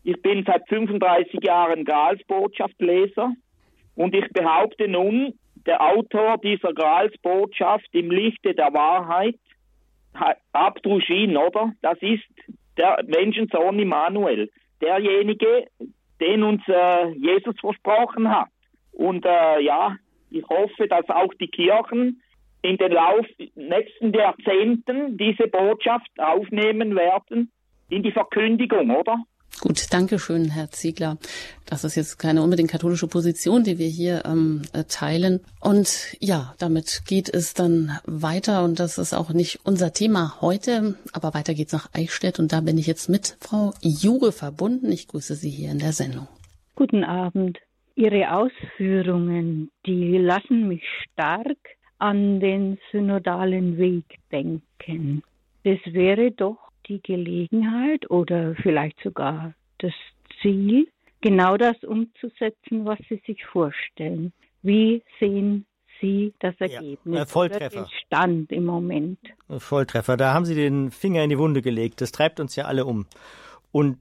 Ich 0.04 0.22
bin 0.22 0.44
seit 0.46 0.68
35 0.68 1.44
Jahren 1.44 1.86
Gralsbotschaftleser 1.86 3.32
und 3.98 4.16
ich 4.16 4.30
behaupte 4.30 4.88
nun, 4.88 5.34
der 5.66 5.82
Autor 5.82 6.38
dieser 6.38 6.72
Gralsbotschaft 6.72 7.88
im 7.94 8.12
Lichte 8.12 8.54
der 8.54 8.72
Wahrheit, 8.74 9.36
Abdruschin, 10.54 11.36
oder? 11.36 11.74
Das 11.82 11.98
ist 12.02 12.24
der 12.78 13.04
Menschensohn 13.08 13.80
Immanuel, 13.80 14.52
derjenige, 14.82 15.66
den 16.22 16.44
uns 16.44 16.62
äh, 16.68 17.10
Jesus 17.14 17.60
versprochen 17.60 18.30
hat. 18.30 18.50
Und 18.92 19.26
äh, 19.26 19.62
ja, 19.62 19.96
ich 20.30 20.44
hoffe, 20.48 20.88
dass 20.88 21.10
auch 21.10 21.34
die 21.42 21.48
Kirchen 21.48 22.22
in 22.62 22.78
den 22.78 22.92
Lauf 22.92 23.26
nächsten 23.56 24.14
Jahrzehnten 24.14 25.18
diese 25.18 25.48
Botschaft 25.48 26.12
aufnehmen 26.18 26.96
werden 26.96 27.52
in 27.90 28.04
die 28.04 28.12
Verkündigung, 28.12 28.92
oder? 28.96 29.18
Gut, 29.60 29.92
danke 29.92 30.20
schön, 30.20 30.52
Herr 30.52 30.70
Ziegler. 30.70 31.18
Das 31.66 31.84
ist 31.84 31.96
jetzt 31.96 32.20
keine 32.20 32.44
unbedingt 32.44 32.70
katholische 32.70 33.08
Position, 33.08 33.64
die 33.64 33.80
wir 33.80 33.88
hier 33.88 34.24
ähm, 34.26 34.62
äh, 34.74 34.84
teilen. 34.84 35.40
Und 35.60 36.16
ja, 36.20 36.54
damit 36.60 37.02
geht 37.08 37.28
es 37.28 37.56
dann 37.56 37.98
weiter 38.06 38.64
und 38.64 38.80
das 38.80 39.00
ist 39.00 39.16
auch 39.16 39.32
nicht 39.32 39.60
unser 39.64 39.94
Thema 39.94 40.42
heute, 40.42 40.96
aber 41.12 41.34
weiter 41.34 41.56
geht's 41.56 41.74
nach 41.74 41.90
Eichstätt 41.94 42.38
und 42.38 42.54
da 42.54 42.62
bin 42.62 42.78
ich 42.78 42.86
jetzt 42.86 43.10
mit 43.10 43.36
Frau 43.40 43.74
Jure 43.82 44.32
verbunden. 44.32 44.92
Ich 44.92 45.08
grüße 45.08 45.34
Sie 45.34 45.50
hier 45.50 45.72
in 45.72 45.80
der 45.80 45.94
Sendung. 45.94 46.28
Guten 46.76 47.04
Abend. 47.04 47.58
Ihre 47.96 48.32
Ausführungen, 48.32 49.72
die 49.88 50.18
lassen 50.20 50.68
mich 50.68 50.84
stark 51.04 51.58
an 51.98 52.40
den 52.40 52.78
synodalen 52.92 53.78
Weg 53.80 54.06
denken. 54.32 55.24
Das 55.64 55.80
wäre 55.86 56.32
doch 56.32 56.67
die 56.88 57.02
Gelegenheit 57.02 58.10
oder 58.10 58.56
vielleicht 58.56 59.00
sogar 59.02 59.54
das 59.80 59.94
Ziel, 60.42 60.88
genau 61.22 61.58
das 61.58 61.84
umzusetzen, 61.84 62.86
was 62.86 63.00
Sie 63.10 63.22
sich 63.26 63.46
vorstellen. 63.46 64.34
Wie 64.62 65.04
sehen 65.20 65.66
Sie 66.00 66.34
das 66.40 66.56
Ergebnis? 66.60 67.16
Ja, 67.16 67.24
äh, 67.24 67.26
Volltreffer. 67.26 67.84
Den 67.84 67.90
Stand 68.06 68.52
im 68.52 68.66
Moment. 68.66 69.20
Volltreffer. 69.50 70.18
Da 70.18 70.34
haben 70.34 70.46
Sie 70.46 70.56
den 70.56 70.92
Finger 70.92 71.24
in 71.24 71.30
die 71.30 71.38
Wunde 71.38 71.62
gelegt. 71.62 72.02
Das 72.02 72.12
treibt 72.12 72.40
uns 72.40 72.56
ja 72.56 72.66
alle 72.66 72.86
um. 72.86 73.06
Und 73.72 73.98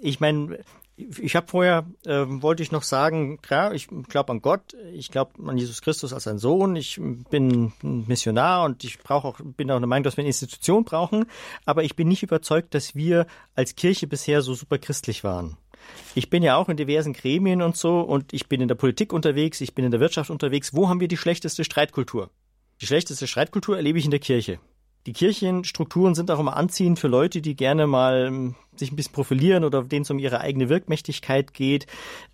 ich 0.00 0.20
meine, 0.20 0.58
ich 0.96 1.36
habe 1.36 1.46
vorher, 1.46 1.86
äh, 2.06 2.24
wollte 2.26 2.62
ich 2.62 2.72
noch 2.72 2.82
sagen, 2.82 3.40
klar, 3.42 3.74
ich 3.74 3.88
glaube 4.08 4.32
an 4.32 4.40
Gott, 4.40 4.74
ich 4.94 5.10
glaube 5.10 5.32
an 5.46 5.58
Jesus 5.58 5.82
Christus 5.82 6.14
als 6.14 6.26
ein 6.26 6.38
Sohn, 6.38 6.74
ich 6.74 6.98
bin 7.30 7.72
Missionar 7.82 8.64
und 8.64 8.82
ich 8.82 8.98
brauche 8.98 9.28
auch, 9.28 9.38
bin 9.40 9.70
auch 9.70 9.78
der 9.78 9.86
Meinung, 9.86 10.04
dass 10.04 10.16
wir 10.16 10.22
eine 10.22 10.28
Institution 10.28 10.84
brauchen, 10.84 11.26
aber 11.66 11.84
ich 11.84 11.96
bin 11.96 12.08
nicht 12.08 12.22
überzeugt, 12.22 12.74
dass 12.74 12.94
wir 12.94 13.26
als 13.54 13.76
Kirche 13.76 14.06
bisher 14.06 14.40
so 14.40 14.54
super 14.54 14.78
christlich 14.78 15.22
waren. 15.22 15.58
Ich 16.14 16.30
bin 16.30 16.42
ja 16.42 16.56
auch 16.56 16.68
in 16.68 16.78
diversen 16.78 17.12
Gremien 17.12 17.60
und 17.60 17.76
so 17.76 18.00
und 18.00 18.32
ich 18.32 18.48
bin 18.48 18.62
in 18.62 18.68
der 18.68 18.74
Politik 18.74 19.12
unterwegs, 19.12 19.60
ich 19.60 19.74
bin 19.74 19.84
in 19.84 19.90
der 19.90 20.00
Wirtschaft 20.00 20.30
unterwegs. 20.30 20.74
Wo 20.74 20.88
haben 20.88 21.00
wir 21.00 21.08
die 21.08 21.18
schlechteste 21.18 21.62
Streitkultur? 21.62 22.30
Die 22.80 22.86
schlechteste 22.86 23.26
Streitkultur 23.26 23.76
erlebe 23.76 23.98
ich 23.98 24.06
in 24.06 24.10
der 24.10 24.20
Kirche. 24.20 24.58
Die 25.06 25.12
Kirchenstrukturen 25.12 26.16
sind 26.16 26.32
auch 26.32 26.40
immer 26.40 26.56
anziehend 26.56 26.98
für 26.98 27.06
Leute, 27.06 27.40
die 27.40 27.54
gerne 27.54 27.86
mal 27.86 28.54
sich 28.78 28.92
ein 28.92 28.96
bisschen 28.96 29.12
profilieren 29.12 29.64
oder 29.64 29.82
denen 29.82 30.02
es 30.02 30.10
um 30.10 30.18
ihre 30.18 30.40
eigene 30.40 30.68
Wirkmächtigkeit 30.68 31.54
geht. 31.54 31.86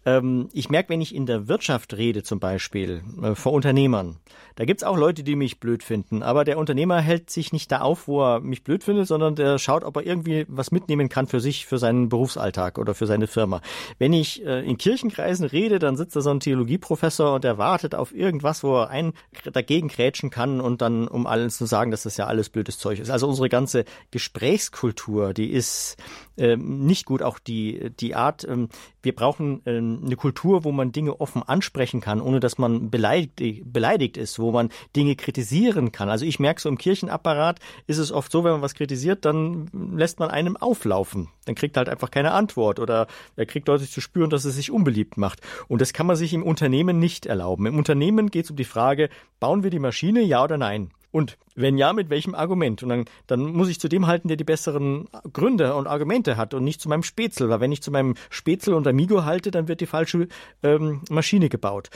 Ähm, 0.04 0.48
ich 0.52 0.70
merke, 0.70 0.90
wenn 0.90 1.00
ich 1.00 1.14
in 1.14 1.26
der 1.26 1.48
Wirtschaft 1.48 1.94
rede 1.94 2.22
zum 2.22 2.40
Beispiel, 2.40 3.02
äh, 3.22 3.34
vor 3.34 3.52
Unternehmern, 3.52 4.18
da 4.56 4.64
gibt's 4.64 4.84
auch 4.84 4.96
Leute, 4.96 5.22
die 5.22 5.36
mich 5.36 5.60
blöd 5.60 5.82
finden, 5.82 6.22
aber 6.22 6.44
der 6.44 6.58
Unternehmer 6.58 7.00
hält 7.00 7.30
sich 7.30 7.52
nicht 7.52 7.72
da 7.72 7.80
auf, 7.80 8.06
wo 8.06 8.22
er 8.22 8.40
mich 8.40 8.64
blöd 8.64 8.84
findet, 8.84 9.08
sondern 9.08 9.34
der 9.34 9.58
schaut, 9.58 9.84
ob 9.84 9.96
er 9.96 10.06
irgendwie 10.06 10.44
was 10.48 10.70
mitnehmen 10.70 11.08
kann 11.08 11.26
für 11.26 11.40
sich, 11.40 11.66
für 11.66 11.78
seinen 11.78 12.08
Berufsalltag 12.08 12.78
oder 12.78 12.94
für 12.94 13.06
seine 13.06 13.26
Firma. 13.26 13.60
Wenn 13.98 14.12
ich 14.12 14.44
äh, 14.44 14.60
in 14.60 14.78
Kirchenkreisen 14.78 15.46
rede, 15.46 15.78
dann 15.78 15.96
sitzt 15.96 16.16
da 16.16 16.20
so 16.20 16.30
ein 16.30 16.40
Theologieprofessor 16.40 17.34
und 17.34 17.44
der 17.44 17.58
wartet 17.58 17.94
auf 17.94 18.14
irgendwas, 18.14 18.62
wo 18.62 18.80
er 18.80 18.90
ein 18.90 19.12
dagegen 19.52 19.88
krätschen 19.88 20.30
kann 20.30 20.60
und 20.60 20.82
dann, 20.82 21.08
um 21.08 21.26
allen 21.26 21.50
zu 21.50 21.66
sagen, 21.66 21.90
dass 21.90 22.02
das 22.02 22.16
ja 22.16 22.26
alles 22.26 22.50
blödes 22.50 22.78
Zeug 22.78 23.00
ist. 23.00 23.10
Also 23.10 23.28
unsere 23.28 23.48
ganze 23.48 23.84
Gesprächskultur, 24.10 25.32
die 25.32 25.50
ist 25.50 25.96
ähm, 26.36 26.86
nicht 26.86 27.06
gut. 27.06 27.22
Auch 27.22 27.38
die, 27.38 27.90
die 28.00 28.14
Art, 28.14 28.46
ähm, 28.48 28.68
wir 29.02 29.14
brauchen 29.14 29.62
ähm, 29.66 30.02
eine 30.04 30.16
Kultur, 30.16 30.64
wo 30.64 30.72
man 30.72 30.92
Dinge 30.92 31.20
offen 31.20 31.42
ansprechen 31.42 32.00
kann, 32.00 32.20
ohne 32.20 32.40
dass 32.40 32.58
man 32.58 32.90
beleidigt, 32.90 33.62
beleidigt 33.64 34.16
ist, 34.16 34.38
wo 34.38 34.52
man 34.52 34.70
Dinge 34.96 35.16
kritisieren 35.16 35.92
kann. 35.92 36.08
Also 36.08 36.24
ich 36.24 36.40
merke 36.40 36.60
so 36.60 36.68
im 36.68 36.78
Kirchenapparat 36.78 37.58
ist 37.86 37.98
es 37.98 38.12
oft 38.12 38.32
so, 38.32 38.44
wenn 38.44 38.52
man 38.52 38.62
was 38.62 38.74
kritisiert, 38.74 39.24
dann 39.24 39.68
lässt 39.94 40.20
man 40.20 40.30
einem 40.30 40.56
auflaufen. 40.56 41.28
Dann 41.44 41.54
kriegt 41.54 41.76
halt 41.76 41.88
einfach 41.88 42.10
keine 42.10 42.32
Antwort 42.32 42.78
oder 42.78 43.06
er 43.36 43.46
kriegt 43.46 43.68
deutlich 43.68 43.90
zu 43.90 44.00
spüren, 44.00 44.30
dass 44.30 44.44
es 44.44 44.54
sich 44.54 44.70
unbeliebt 44.70 45.16
macht. 45.16 45.40
Und 45.68 45.80
das 45.80 45.92
kann 45.92 46.06
man 46.06 46.16
sich 46.16 46.32
im 46.32 46.42
Unternehmen 46.42 46.98
nicht 46.98 47.26
erlauben. 47.26 47.66
Im 47.66 47.78
Unternehmen 47.78 48.30
geht 48.30 48.44
es 48.44 48.50
um 48.50 48.56
die 48.56 48.64
Frage, 48.64 49.08
bauen 49.40 49.62
wir 49.62 49.70
die 49.70 49.78
Maschine, 49.78 50.22
ja 50.22 50.44
oder 50.44 50.58
nein? 50.58 50.90
Und 51.12 51.38
wenn 51.54 51.78
ja, 51.78 51.92
mit 51.92 52.10
welchem 52.10 52.34
Argument? 52.34 52.82
Und 52.82 52.88
dann, 52.88 53.04
dann 53.26 53.40
muss 53.40 53.68
ich 53.68 53.78
zu 53.78 53.88
dem 53.88 54.06
halten, 54.06 54.28
der 54.28 54.36
die 54.36 54.44
besseren 54.44 55.08
Gründe 55.32 55.74
und 55.74 55.86
Argumente 55.86 56.36
hat 56.36 56.54
und 56.54 56.64
nicht 56.64 56.80
zu 56.80 56.88
meinem 56.88 57.02
Spätzle. 57.04 57.48
Weil 57.48 57.60
wenn 57.60 57.70
ich 57.70 57.82
zu 57.82 57.92
meinem 57.92 58.14
Spätzle 58.30 58.74
und 58.74 58.88
Amigo 58.88 59.24
halte, 59.24 59.50
dann 59.50 59.68
wird 59.68 59.80
die 59.80 59.86
falsche 59.86 60.26
ähm, 60.62 61.02
Maschine 61.10 61.48
gebaut. 61.48 61.90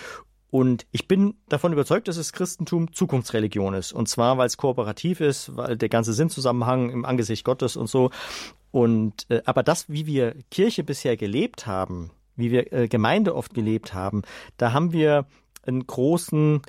Und 0.50 0.86
ich 0.92 1.08
bin 1.08 1.34
davon 1.48 1.72
überzeugt, 1.72 2.08
dass 2.08 2.16
das 2.16 2.32
Christentum 2.32 2.92
Zukunftsreligion 2.92 3.74
ist. 3.74 3.92
Und 3.92 4.08
zwar, 4.08 4.38
weil 4.38 4.46
es 4.46 4.56
kooperativ 4.56 5.20
ist, 5.20 5.56
weil 5.56 5.76
der 5.76 5.88
ganze 5.88 6.12
Sinnzusammenhang 6.12 6.90
im 6.90 7.04
Angesicht 7.04 7.44
Gottes 7.44 7.76
und 7.76 7.88
so. 7.88 8.10
Und 8.70 9.26
äh, 9.30 9.42
aber 9.44 9.62
das, 9.62 9.88
wie 9.88 10.06
wir 10.06 10.34
Kirche 10.50 10.84
bisher 10.84 11.16
gelebt 11.16 11.66
haben, 11.66 12.10
wie 12.36 12.50
wir 12.50 12.72
äh, 12.72 12.88
Gemeinde 12.88 13.34
oft 13.34 13.54
gelebt 13.54 13.94
haben, 13.94 14.22
da 14.58 14.72
haben 14.72 14.92
wir 14.92 15.26
einen 15.66 15.86
großen 15.86 16.62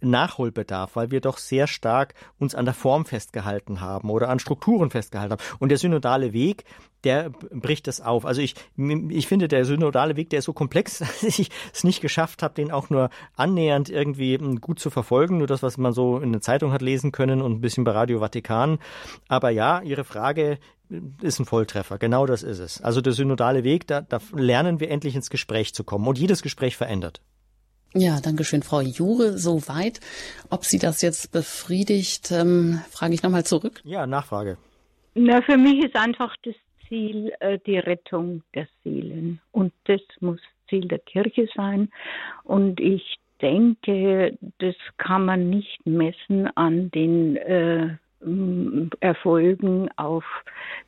Nachholbedarf, 0.00 0.96
weil 0.96 1.10
wir 1.10 1.20
doch 1.20 1.38
sehr 1.38 1.66
stark 1.66 2.14
uns 2.38 2.54
an 2.54 2.64
der 2.64 2.74
Form 2.74 3.04
festgehalten 3.04 3.80
haben 3.80 4.10
oder 4.10 4.28
an 4.28 4.38
Strukturen 4.38 4.90
festgehalten 4.90 5.32
haben. 5.32 5.42
Und 5.58 5.68
der 5.70 5.78
synodale 5.78 6.32
Weg, 6.32 6.64
der 7.02 7.30
bricht 7.30 7.86
das 7.86 8.00
auf. 8.00 8.24
Also 8.24 8.40
ich, 8.40 8.54
ich 8.76 9.26
finde, 9.26 9.48
der 9.48 9.64
synodale 9.64 10.16
Weg, 10.16 10.30
der 10.30 10.38
ist 10.38 10.46
so 10.46 10.52
komplex, 10.52 10.98
dass 10.98 11.22
ich 11.22 11.50
es 11.72 11.84
nicht 11.84 12.00
geschafft 12.00 12.42
habe, 12.42 12.54
den 12.54 12.70
auch 12.70 12.90
nur 12.90 13.10
annähernd 13.36 13.90
irgendwie 13.90 14.38
gut 14.60 14.78
zu 14.78 14.90
verfolgen. 14.90 15.38
Nur 15.38 15.46
das, 15.46 15.62
was 15.62 15.76
man 15.76 15.92
so 15.92 16.18
in 16.18 16.32
der 16.32 16.40
Zeitung 16.40 16.72
hat 16.72 16.82
lesen 16.82 17.12
können 17.12 17.42
und 17.42 17.52
ein 17.52 17.60
bisschen 17.60 17.84
bei 17.84 17.92
Radio 17.92 18.20
Vatikan. 18.20 18.78
Aber 19.28 19.50
ja, 19.50 19.82
Ihre 19.82 20.04
Frage 20.04 20.58
ist 21.20 21.40
ein 21.40 21.46
Volltreffer. 21.46 21.98
Genau 21.98 22.26
das 22.26 22.42
ist 22.42 22.58
es. 22.58 22.80
Also 22.80 23.00
der 23.00 23.12
synodale 23.12 23.64
Weg, 23.64 23.86
da, 23.86 24.00
da 24.02 24.20
lernen 24.32 24.80
wir 24.80 24.90
endlich 24.90 25.16
ins 25.16 25.30
Gespräch 25.30 25.74
zu 25.74 25.82
kommen. 25.82 26.06
Und 26.06 26.18
jedes 26.18 26.42
Gespräch 26.42 26.76
verändert. 26.76 27.20
Ja, 27.96 28.20
danke 28.20 28.42
schön, 28.42 28.64
Frau 28.64 28.80
Jure. 28.80 29.38
Soweit. 29.38 30.00
Ob 30.50 30.64
Sie 30.64 30.78
das 30.80 31.00
jetzt 31.00 31.30
befriedigt, 31.30 32.32
ähm, 32.32 32.80
frage 32.90 33.14
ich 33.14 33.22
nochmal 33.22 33.44
zurück. 33.44 33.80
Ja, 33.84 34.04
Nachfrage. 34.06 34.56
Na, 35.14 35.40
für 35.42 35.56
mich 35.56 35.84
ist 35.84 35.94
einfach 35.94 36.34
das 36.42 36.56
Ziel 36.88 37.32
äh, 37.38 37.58
die 37.64 37.78
Rettung 37.78 38.42
der 38.52 38.66
Seelen. 38.82 39.40
Und 39.52 39.72
das 39.84 40.00
muss 40.18 40.40
Ziel 40.68 40.88
der 40.88 40.98
Kirche 40.98 41.48
sein. 41.54 41.88
Und 42.42 42.80
ich 42.80 43.18
denke, 43.40 44.36
das 44.58 44.74
kann 44.98 45.24
man 45.24 45.50
nicht 45.50 45.86
messen 45.86 46.48
an 46.56 46.90
den 46.90 47.36
äh, 47.36 47.96
Erfolgen 49.00 49.90
auf 49.96 50.24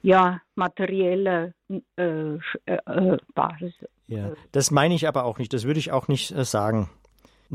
ja 0.03 0.41
materieller 0.55 1.53
äh, 1.69 2.35
äh, 2.67 3.17
Basis. 3.35 3.75
Ja, 4.09 4.33
das 4.53 4.71
meine 4.71 4.95
ich 4.95 5.09
aber 5.09 5.25
auch 5.25 5.39
nicht. 5.39 5.53
Das 5.53 5.65
würde 5.65 5.81
ich 5.81 5.93
auch 5.93 6.09
nicht 6.09 6.33
äh, 6.33 6.45
sagen. 6.45 6.89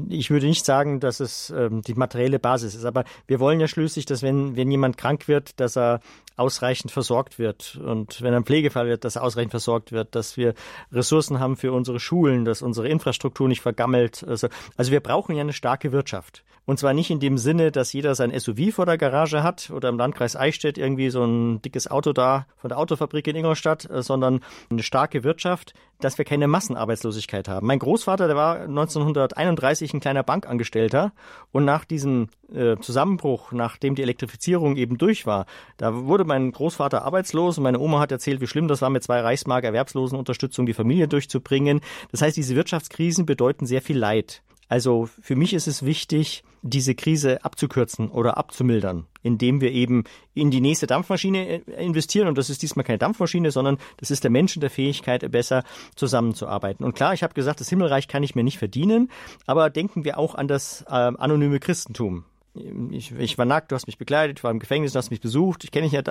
Ich 0.07 0.29
würde 0.29 0.45
nicht 0.45 0.65
sagen, 0.65 0.99
dass 1.01 1.19
es 1.19 1.49
ähm, 1.49 1.81
die 1.81 1.95
materielle 1.95 2.39
Basis 2.39 2.75
ist, 2.75 2.85
aber 2.85 3.03
wir 3.27 3.41
wollen 3.41 3.59
ja 3.59 3.67
schließlich, 3.67 4.05
dass 4.05 4.23
wenn, 4.23 4.55
wenn 4.55 4.71
jemand 4.71 4.97
krank 4.97 5.27
wird, 5.27 5.59
dass 5.59 5.75
er 5.75 5.99
ausreichend 6.41 6.91
versorgt 6.91 7.39
wird 7.39 7.79
und 7.83 8.21
wenn 8.21 8.33
ein 8.33 8.43
Pflegefall 8.43 8.87
wird, 8.87 9.05
dass 9.05 9.15
ausreichend 9.15 9.51
versorgt 9.51 9.91
wird, 9.91 10.15
dass 10.15 10.35
wir 10.35 10.55
Ressourcen 10.91 11.39
haben 11.39 11.55
für 11.55 11.71
unsere 11.71 11.99
Schulen, 11.99 12.43
dass 12.43 12.61
unsere 12.61 12.89
Infrastruktur 12.89 13.47
nicht 13.47 13.61
vergammelt. 13.61 14.25
Also, 14.27 14.47
also 14.75 14.91
wir 14.91 14.99
brauchen 14.99 15.35
ja 15.35 15.41
eine 15.41 15.53
starke 15.53 15.91
Wirtschaft. 15.91 16.43
Und 16.65 16.77
zwar 16.77 16.93
nicht 16.93 17.09
in 17.09 17.19
dem 17.19 17.37
Sinne, 17.37 17.71
dass 17.71 17.91
jeder 17.91 18.13
sein 18.13 18.37
SUV 18.37 18.73
vor 18.73 18.85
der 18.85 18.97
Garage 18.97 19.43
hat 19.43 19.71
oder 19.71 19.89
im 19.89 19.97
Landkreis 19.97 20.35
Eichstätt 20.35 20.77
irgendwie 20.77 21.09
so 21.09 21.23
ein 21.23 21.61
dickes 21.61 21.89
Auto 21.89 22.13
da 22.13 22.45
von 22.57 22.69
der 22.69 22.77
Autofabrik 22.77 23.27
in 23.27 23.35
Ingolstadt, 23.35 23.89
sondern 23.91 24.41
eine 24.69 24.83
starke 24.83 25.23
Wirtschaft, 25.23 25.73
dass 26.03 26.17
wir 26.17 26.25
keine 26.25 26.47
Massenarbeitslosigkeit 26.47 27.47
haben. 27.47 27.67
Mein 27.67 27.79
Großvater, 27.79 28.27
der 28.27 28.35
war 28.35 28.61
1931 28.61 29.93
ein 29.93 29.99
kleiner 29.99 30.23
Bankangestellter 30.23 31.13
und 31.51 31.65
nach 31.65 31.85
diesem 31.85 32.29
äh, 32.53 32.77
Zusammenbruch, 32.77 33.51
nachdem 33.51 33.95
die 33.95 34.01
Elektrifizierung 34.01 34.75
eben 34.75 34.97
durch 34.97 35.25
war, 35.25 35.45
da 35.77 36.05
wurde 36.05 36.25
mein 36.25 36.51
Großvater 36.51 37.03
arbeitslos 37.03 37.57
und 37.57 37.63
meine 37.63 37.79
Oma 37.79 37.99
hat 37.99 38.11
erzählt, 38.11 38.41
wie 38.41 38.47
schlimm 38.47 38.67
das 38.67 38.81
war, 38.81 38.89
mit 38.89 39.03
zwei 39.03 39.21
Reichsmark 39.21 39.63
Erwerbslosenunterstützung 39.63 40.65
die 40.65 40.73
Familie 40.73 41.07
durchzubringen. 41.07 41.81
Das 42.11 42.21
heißt, 42.21 42.37
diese 42.37 42.55
Wirtschaftskrisen 42.55 43.25
bedeuten 43.25 43.65
sehr 43.65 43.81
viel 43.81 43.97
Leid. 43.97 44.41
Also 44.71 45.09
für 45.21 45.35
mich 45.35 45.53
ist 45.53 45.67
es 45.67 45.83
wichtig, 45.83 46.45
diese 46.61 46.95
Krise 46.95 47.43
abzukürzen 47.43 48.09
oder 48.09 48.37
abzumildern, 48.37 49.05
indem 49.21 49.59
wir 49.59 49.73
eben 49.73 50.05
in 50.33 50.49
die 50.49 50.61
nächste 50.61 50.87
Dampfmaschine 50.87 51.67
äh, 51.67 51.85
investieren. 51.85 52.29
Und 52.29 52.37
das 52.37 52.49
ist 52.49 52.61
diesmal 52.61 52.85
keine 52.85 52.97
Dampfmaschine, 52.97 53.51
sondern 53.51 53.79
das 53.97 54.11
ist 54.11 54.23
der 54.23 54.31
Menschen 54.31 54.61
der 54.61 54.69
Fähigkeit, 54.69 55.29
besser 55.29 55.65
zusammenzuarbeiten. 55.97 56.85
Und 56.85 56.95
klar, 56.95 57.13
ich 57.13 57.21
habe 57.21 57.33
gesagt, 57.33 57.59
das 57.59 57.67
Himmelreich 57.67 58.07
kann 58.07 58.23
ich 58.23 58.33
mir 58.33 58.45
nicht 58.45 58.59
verdienen, 58.59 59.11
aber 59.45 59.69
denken 59.69 60.05
wir 60.05 60.17
auch 60.17 60.35
an 60.35 60.47
das 60.47 60.83
äh, 60.83 60.93
anonyme 60.93 61.59
Christentum 61.59 62.23
ich, 62.53 63.13
ich 63.17 63.37
war 63.37 63.45
nackt, 63.45 63.71
du 63.71 63.75
hast 63.75 63.87
mich 63.87 63.97
begleitet, 63.97 64.39
ich 64.39 64.43
war 64.43 64.51
im 64.51 64.59
Gefängnis, 64.59 64.93
du 64.93 64.97
hast 64.97 65.09
mich 65.09 65.21
besucht, 65.21 65.63
ich 65.63 65.71
kenne 65.71 65.87
dich 65.87 65.93
ja, 65.93 66.03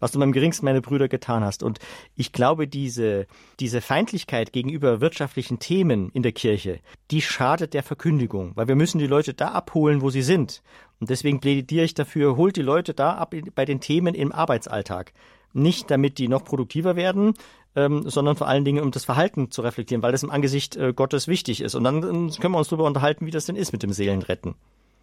was 0.00 0.12
du 0.12 0.18
beim 0.18 0.32
geringsten 0.32 0.64
meine 0.64 0.80
Brüder 0.80 1.08
getan 1.08 1.44
hast. 1.44 1.62
Und 1.62 1.78
ich 2.16 2.32
glaube, 2.32 2.66
diese, 2.66 3.26
diese 3.60 3.80
Feindlichkeit 3.80 4.52
gegenüber 4.52 5.00
wirtschaftlichen 5.00 5.58
Themen 5.58 6.10
in 6.10 6.22
der 6.22 6.32
Kirche, 6.32 6.80
die 7.10 7.20
schadet 7.20 7.74
der 7.74 7.82
Verkündigung, 7.82 8.52
weil 8.54 8.68
wir 8.68 8.76
müssen 8.76 8.98
die 8.98 9.06
Leute 9.06 9.34
da 9.34 9.48
abholen, 9.48 10.00
wo 10.00 10.10
sie 10.10 10.22
sind. 10.22 10.62
Und 11.00 11.10
deswegen 11.10 11.40
plädiere 11.40 11.84
ich 11.84 11.94
dafür, 11.94 12.36
holt 12.36 12.56
die 12.56 12.62
Leute 12.62 12.94
da 12.94 13.14
ab 13.14 13.34
bei 13.54 13.64
den 13.64 13.80
Themen 13.80 14.14
im 14.14 14.32
Arbeitsalltag. 14.32 15.12
Nicht 15.52 15.90
damit 15.90 16.16
die 16.16 16.28
noch 16.28 16.44
produktiver 16.44 16.96
werden, 16.96 17.34
ähm, 17.76 18.08
sondern 18.08 18.36
vor 18.36 18.48
allen 18.48 18.64
Dingen, 18.64 18.82
um 18.82 18.90
das 18.90 19.04
Verhalten 19.04 19.50
zu 19.50 19.60
reflektieren, 19.62 20.02
weil 20.02 20.12
das 20.12 20.22
im 20.22 20.30
Angesicht 20.30 20.76
äh, 20.76 20.94
Gottes 20.94 21.28
wichtig 21.28 21.60
ist. 21.60 21.74
Und 21.74 21.84
dann 21.84 21.98
äh, 21.98 22.30
können 22.40 22.54
wir 22.54 22.58
uns 22.58 22.68
darüber 22.68 22.86
unterhalten, 22.86 23.26
wie 23.26 23.30
das 23.30 23.46
denn 23.46 23.56
ist 23.56 23.72
mit 23.72 23.82
dem 23.82 23.92
Seelenretten. 23.92 24.54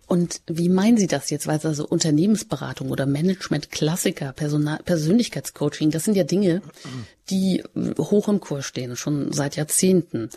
Und 0.10 0.42
wie 0.48 0.70
meinen 0.70 0.98
Sie 0.98 1.06
das 1.06 1.30
jetzt? 1.30 1.46
Weil 1.46 1.60
also 1.64 1.88
Unternehmensberatung 1.88 2.90
oder 2.90 3.06
Management-Klassiker, 3.06 4.34
Persönlichkeitscoaching, 4.34 5.92
das 5.92 6.04
sind 6.04 6.16
ja 6.16 6.24
Dinge, 6.24 6.64
die 7.30 7.64
hoch 7.98 8.28
im 8.28 8.40
Kurs 8.40 8.66
stehen, 8.66 8.96
schon 8.96 9.32
seit 9.32 9.56
Jahrzehnten. 9.56 10.32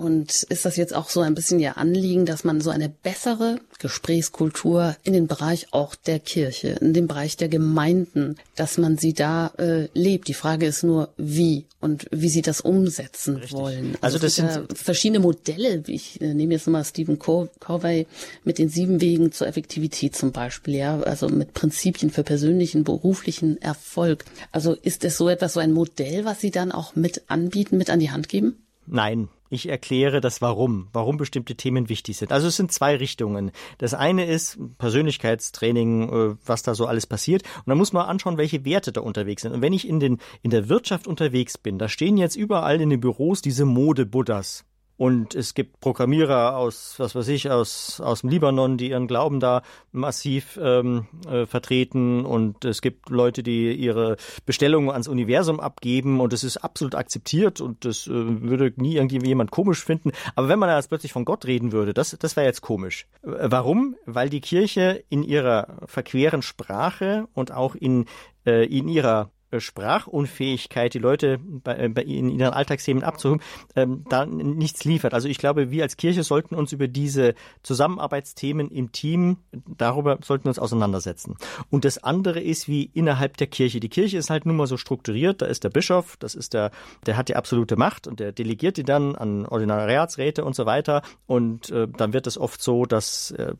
Und 0.00 0.44
ist 0.44 0.64
das 0.64 0.76
jetzt 0.76 0.94
auch 0.94 1.10
so 1.10 1.20
ein 1.20 1.34
bisschen 1.34 1.60
Ihr 1.60 1.76
Anliegen, 1.76 2.24
dass 2.24 2.42
man 2.42 2.62
so 2.62 2.70
eine 2.70 2.88
bessere 2.88 3.60
Gesprächskultur 3.80 4.96
in 5.02 5.12
den 5.12 5.26
Bereich 5.26 5.66
auch 5.72 5.94
der 5.94 6.20
Kirche, 6.20 6.68
in 6.80 6.94
den 6.94 7.06
Bereich 7.06 7.36
der 7.36 7.50
Gemeinden, 7.50 8.36
dass 8.56 8.78
man 8.78 8.96
sie 8.96 9.12
da 9.12 9.48
äh, 9.58 9.88
lebt? 9.92 10.28
Die 10.28 10.34
Frage 10.34 10.64
ist 10.64 10.84
nur, 10.84 11.10
wie 11.18 11.66
und 11.80 12.06
wie 12.10 12.30
Sie 12.30 12.40
das 12.40 12.62
umsetzen 12.62 13.36
Richtig. 13.36 13.52
wollen. 13.52 13.98
Also, 14.00 14.16
also 14.16 14.18
das 14.20 14.36
sind 14.36 14.46
ja 14.46 14.62
verschiedene 14.74 15.20
Modelle. 15.20 15.82
Ich 15.86 16.18
äh, 16.22 16.32
nehme 16.32 16.54
jetzt 16.54 16.66
mal 16.66 16.82
Stephen 16.82 17.18
Covey 17.18 18.06
mit 18.42 18.56
den 18.56 18.70
sieben 18.70 19.02
Wegen 19.02 19.32
zur 19.32 19.48
Effektivität 19.48 20.16
zum 20.16 20.32
Beispiel, 20.32 20.76
ja, 20.76 20.98
also 21.00 21.28
mit 21.28 21.52
Prinzipien 21.52 22.10
für 22.10 22.22
persönlichen, 22.22 22.84
beruflichen 22.84 23.60
Erfolg. 23.60 24.24
Also 24.50 24.72
ist 24.72 25.04
es 25.04 25.18
so 25.18 25.28
etwas, 25.28 25.52
so 25.52 25.60
ein 25.60 25.72
Modell, 25.72 26.24
was 26.24 26.40
Sie 26.40 26.50
dann 26.50 26.72
auch 26.72 26.96
mit 26.96 27.22
anbieten, 27.28 27.76
mit 27.76 27.90
an 27.90 28.00
die 28.00 28.10
Hand 28.10 28.30
geben? 28.30 28.56
Nein, 28.86 29.28
ich 29.50 29.68
erkläre 29.68 30.20
das 30.20 30.40
Warum, 30.40 30.88
warum 30.92 31.16
bestimmte 31.16 31.56
Themen 31.56 31.88
wichtig 31.88 32.16
sind. 32.16 32.32
Also 32.32 32.48
es 32.48 32.56
sind 32.56 32.72
zwei 32.72 32.96
Richtungen. 32.96 33.50
Das 33.78 33.92
eine 33.94 34.24
ist 34.24 34.58
Persönlichkeitstraining, 34.78 36.08
äh, 36.08 36.36
was 36.46 36.62
da 36.62 36.74
so 36.74 36.86
alles 36.86 37.06
passiert. 37.06 37.42
Und 37.58 37.68
da 37.68 37.74
muss 37.74 37.92
man 37.92 38.06
anschauen, 38.06 38.38
welche 38.38 38.64
Werte 38.64 38.92
da 38.92 39.00
unterwegs 39.00 39.42
sind. 39.42 39.52
Und 39.52 39.60
wenn 39.60 39.72
ich 39.72 39.86
in, 39.86 40.00
den, 40.00 40.18
in 40.42 40.50
der 40.50 40.68
Wirtschaft 40.68 41.06
unterwegs 41.06 41.58
bin, 41.58 41.78
da 41.78 41.88
stehen 41.88 42.16
jetzt 42.16 42.36
überall 42.36 42.80
in 42.80 42.90
den 42.90 43.00
Büros 43.00 43.42
diese 43.42 43.64
Mode-Buddhas. 43.64 44.64
Und 45.00 45.34
es 45.34 45.54
gibt 45.54 45.80
Programmierer 45.80 46.58
aus, 46.58 46.96
was 46.98 47.14
weiß 47.14 47.28
ich, 47.28 47.50
aus, 47.50 48.02
aus 48.02 48.20
dem 48.20 48.28
Libanon, 48.28 48.76
die 48.76 48.90
ihren 48.90 49.06
Glauben 49.06 49.40
da 49.40 49.62
massiv 49.92 50.60
ähm, 50.62 51.06
äh, 51.26 51.46
vertreten. 51.46 52.26
Und 52.26 52.66
es 52.66 52.82
gibt 52.82 53.08
Leute, 53.08 53.42
die 53.42 53.72
ihre 53.72 54.18
Bestellungen 54.44 54.90
ans 54.90 55.08
Universum 55.08 55.58
abgeben. 55.58 56.20
Und 56.20 56.34
es 56.34 56.44
ist 56.44 56.58
absolut 56.58 56.94
akzeptiert 56.94 57.62
und 57.62 57.86
das 57.86 58.08
äh, 58.08 58.10
würde 58.10 58.74
nie 58.76 58.96
irgendwie 58.96 59.26
jemand 59.26 59.50
komisch 59.50 59.82
finden. 59.82 60.12
Aber 60.34 60.50
wenn 60.50 60.58
man 60.58 60.68
da 60.68 60.76
jetzt 60.76 60.88
plötzlich 60.90 61.14
von 61.14 61.24
Gott 61.24 61.46
reden 61.46 61.72
würde, 61.72 61.94
das, 61.94 62.14
das 62.20 62.36
wäre 62.36 62.44
jetzt 62.44 62.60
komisch. 62.60 63.06
Äh, 63.22 63.28
warum? 63.44 63.96
Weil 64.04 64.28
die 64.28 64.42
Kirche 64.42 65.02
in 65.08 65.22
ihrer 65.22 65.78
verqueren 65.86 66.42
Sprache 66.42 67.26
und 67.32 67.52
auch 67.52 67.74
in, 67.74 68.04
äh, 68.44 68.66
in 68.66 68.86
ihrer 68.86 69.30
Sprachunfähigkeit, 69.58 70.94
die 70.94 70.98
Leute 70.98 71.38
bei, 71.42 71.76
äh, 71.76 71.88
bei 71.88 72.02
in 72.02 72.30
ihren 72.30 72.52
Alltagsthemen 72.52 73.02
abzuholen, 73.02 73.42
ähm, 73.76 74.04
da 74.08 74.26
nichts 74.26 74.84
liefert. 74.84 75.14
Also 75.14 75.28
ich 75.28 75.38
glaube, 75.38 75.70
wir 75.70 75.82
als 75.82 75.96
Kirche 75.96 76.22
sollten 76.22 76.54
uns 76.54 76.72
über 76.72 76.88
diese 76.88 77.34
Zusammenarbeitsthemen 77.62 78.70
im 78.70 78.92
Team, 78.92 79.38
darüber 79.76 80.18
sollten 80.22 80.44
wir 80.44 80.50
uns 80.50 80.58
auseinandersetzen. 80.58 81.36
Und 81.70 81.84
das 81.84 82.02
andere 82.02 82.40
ist 82.40 82.68
wie 82.68 82.90
innerhalb 82.94 83.36
der 83.36 83.46
Kirche. 83.46 83.80
Die 83.80 83.88
Kirche 83.88 84.18
ist 84.18 84.30
halt 84.30 84.46
nun 84.46 84.56
mal 84.56 84.66
so 84.66 84.76
strukturiert, 84.76 85.42
da 85.42 85.46
ist 85.46 85.64
der 85.64 85.70
Bischof, 85.70 86.16
das 86.18 86.34
ist 86.34 86.54
der, 86.54 86.70
der 87.06 87.16
hat 87.16 87.28
die 87.28 87.36
absolute 87.36 87.76
Macht 87.76 88.06
und 88.06 88.20
der 88.20 88.32
delegiert 88.32 88.76
die 88.76 88.84
dann 88.84 89.16
an 89.16 89.46
Ordinariatsräte 89.46 90.44
und 90.44 90.54
so 90.54 90.66
weiter. 90.66 91.02
Und 91.26 91.70
äh, 91.70 91.88
dann 91.88 92.12
wird 92.12 92.26
es 92.26 92.38
oft 92.38 92.62
so, 92.62 92.84
dass, 92.84 93.30
äh, 93.32 93.54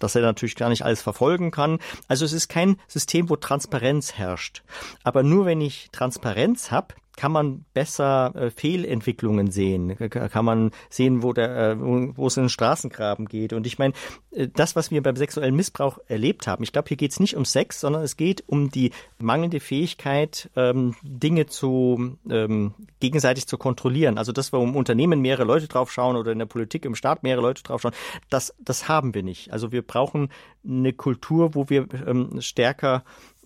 dass 0.00 0.14
er 0.14 0.22
natürlich 0.22 0.56
gar 0.56 0.68
nicht 0.68 0.84
alles 0.84 1.02
verfolgen 1.02 1.50
kann. 1.50 1.78
Also 2.08 2.24
es 2.24 2.32
ist 2.32 2.48
kein 2.48 2.76
System, 2.88 3.30
wo 3.30 3.36
Transparenz 3.36 4.14
herrscht. 4.14 4.62
Aber 5.02 5.13
aber 5.14 5.22
nur 5.22 5.46
wenn 5.46 5.60
ich 5.60 5.90
Transparenz 5.92 6.72
habe, 6.72 6.94
kann 7.16 7.32
man 7.32 7.64
besser 7.74 8.34
äh, 8.34 8.50
Fehlentwicklungen 8.50 9.50
sehen, 9.50 9.96
kann 10.10 10.44
man 10.44 10.70
sehen, 10.90 11.22
wo 11.22 11.32
der, 11.32 11.70
äh, 11.70 11.76
wo 11.78 12.26
es 12.26 12.36
in 12.36 12.44
den 12.44 12.48
Straßengraben 12.48 13.26
geht. 13.26 13.52
Und 13.52 13.66
ich 13.66 13.78
meine, 13.78 13.94
äh, 14.32 14.48
das, 14.48 14.74
was 14.74 14.90
wir 14.90 15.02
beim 15.02 15.16
sexuellen 15.16 15.54
Missbrauch 15.54 15.98
erlebt 16.08 16.46
haben, 16.46 16.64
ich 16.64 16.72
glaube, 16.72 16.88
hier 16.88 16.96
geht 16.96 17.12
es 17.12 17.20
nicht 17.20 17.36
um 17.36 17.44
Sex, 17.44 17.80
sondern 17.80 18.02
es 18.02 18.16
geht 18.16 18.42
um 18.46 18.70
die 18.70 18.90
mangelnde 19.18 19.60
Fähigkeit, 19.60 20.50
ähm, 20.56 20.96
Dinge 21.02 21.46
zu 21.46 22.18
ähm, 22.28 22.74
gegenseitig 23.00 23.46
zu 23.46 23.58
kontrollieren. 23.58 24.18
Also 24.18 24.32
das, 24.32 24.48
im 24.48 24.76
Unternehmen 24.76 25.20
mehrere 25.20 25.44
Leute 25.44 25.68
draufschauen 25.68 26.16
oder 26.16 26.32
in 26.32 26.38
der 26.38 26.46
Politik 26.46 26.84
im 26.84 26.94
Staat 26.94 27.22
mehrere 27.22 27.42
Leute 27.42 27.62
draufschauen, 27.62 27.94
das, 28.28 28.54
das 28.58 28.88
haben 28.88 29.14
wir 29.14 29.22
nicht. 29.22 29.52
Also 29.52 29.72
wir 29.72 29.82
brauchen 29.82 30.30
eine 30.66 30.92
Kultur, 30.92 31.54
wo 31.54 31.68
wir 31.68 31.86
ähm, 32.06 32.40
stärker 32.40 33.04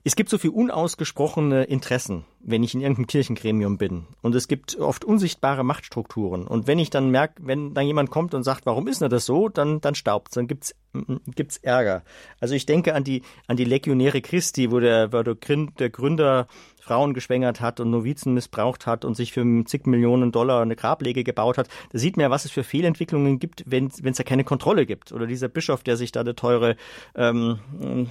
es 0.09 0.16
gibt 0.16 0.30
so 0.30 0.38
viel 0.38 0.48
unausgesprochene 0.48 1.64
Interessen, 1.64 2.24
wenn 2.51 2.62
ich 2.62 2.74
in 2.74 2.80
irgendeinem 2.80 3.07
Kirchengremium 3.07 3.78
bin. 3.78 4.07
Und 4.22 4.34
es 4.34 4.49
gibt 4.49 4.78
oft 4.78 5.05
unsichtbare 5.05 5.64
Machtstrukturen. 5.64 6.46
Und 6.46 6.66
wenn 6.66 6.78
ich 6.78 6.90
dann 6.90 7.11
merke, 7.11 7.34
wenn 7.44 7.74
dann 7.74 7.86
jemand 7.86 8.11
kommt 8.11 8.34
und 8.34 8.42
sagt, 8.42 8.66
warum 8.66 8.88
ist 8.88 9.01
denn 9.01 9.11
das 9.11 9.26
so, 9.26 9.49
dann, 9.49 9.80
dann 9.80 9.94
staubt 9.94 10.36
dann 10.36 10.46
gibt's 10.46 10.74
gibt's 11.36 11.59
Ärger. 11.59 12.03
Also 12.40 12.55
ich 12.55 12.66
denke 12.66 12.94
an 12.94 13.05
die, 13.05 13.22
an 13.46 13.57
die 13.57 13.64
Legionäre 13.64 14.20
Christi, 14.20 14.70
wo 14.70 14.80
der, 14.80 15.12
wo 15.12 15.22
der 15.22 15.90
Gründer 15.90 16.49
Frauen 16.80 17.12
geschwängert 17.12 17.61
hat 17.61 17.80
und 17.80 17.90
Novizen 17.90 18.32
missbraucht 18.32 18.86
hat 18.86 19.05
und 19.05 19.14
sich 19.14 19.32
für 19.32 19.44
zig 19.66 19.86
Millionen 19.86 20.32
Dollar 20.32 20.62
eine 20.62 20.76
Grablege 20.76 21.24
gebaut 21.24 21.59
hat. 21.59 21.68
Da 21.92 21.99
sieht 21.99 22.16
man 22.16 22.24
ja, 22.24 22.30
was 22.30 22.46
es 22.46 22.51
für 22.51 22.64
Fehlentwicklungen 22.64 23.38
gibt, 23.38 23.64
wenn 23.66 23.88
es 23.88 24.18
ja 24.18 24.24
keine 24.24 24.44
Kontrolle 24.44 24.86
gibt. 24.86 25.12
Oder 25.12 25.26
dieser 25.26 25.49
Bischof, 25.49 25.82
der 25.82 25.99
sich 25.99 26.12
da 26.12 26.20
eine 26.20 26.34
teure, 26.34 26.76
ähm, 27.14 27.59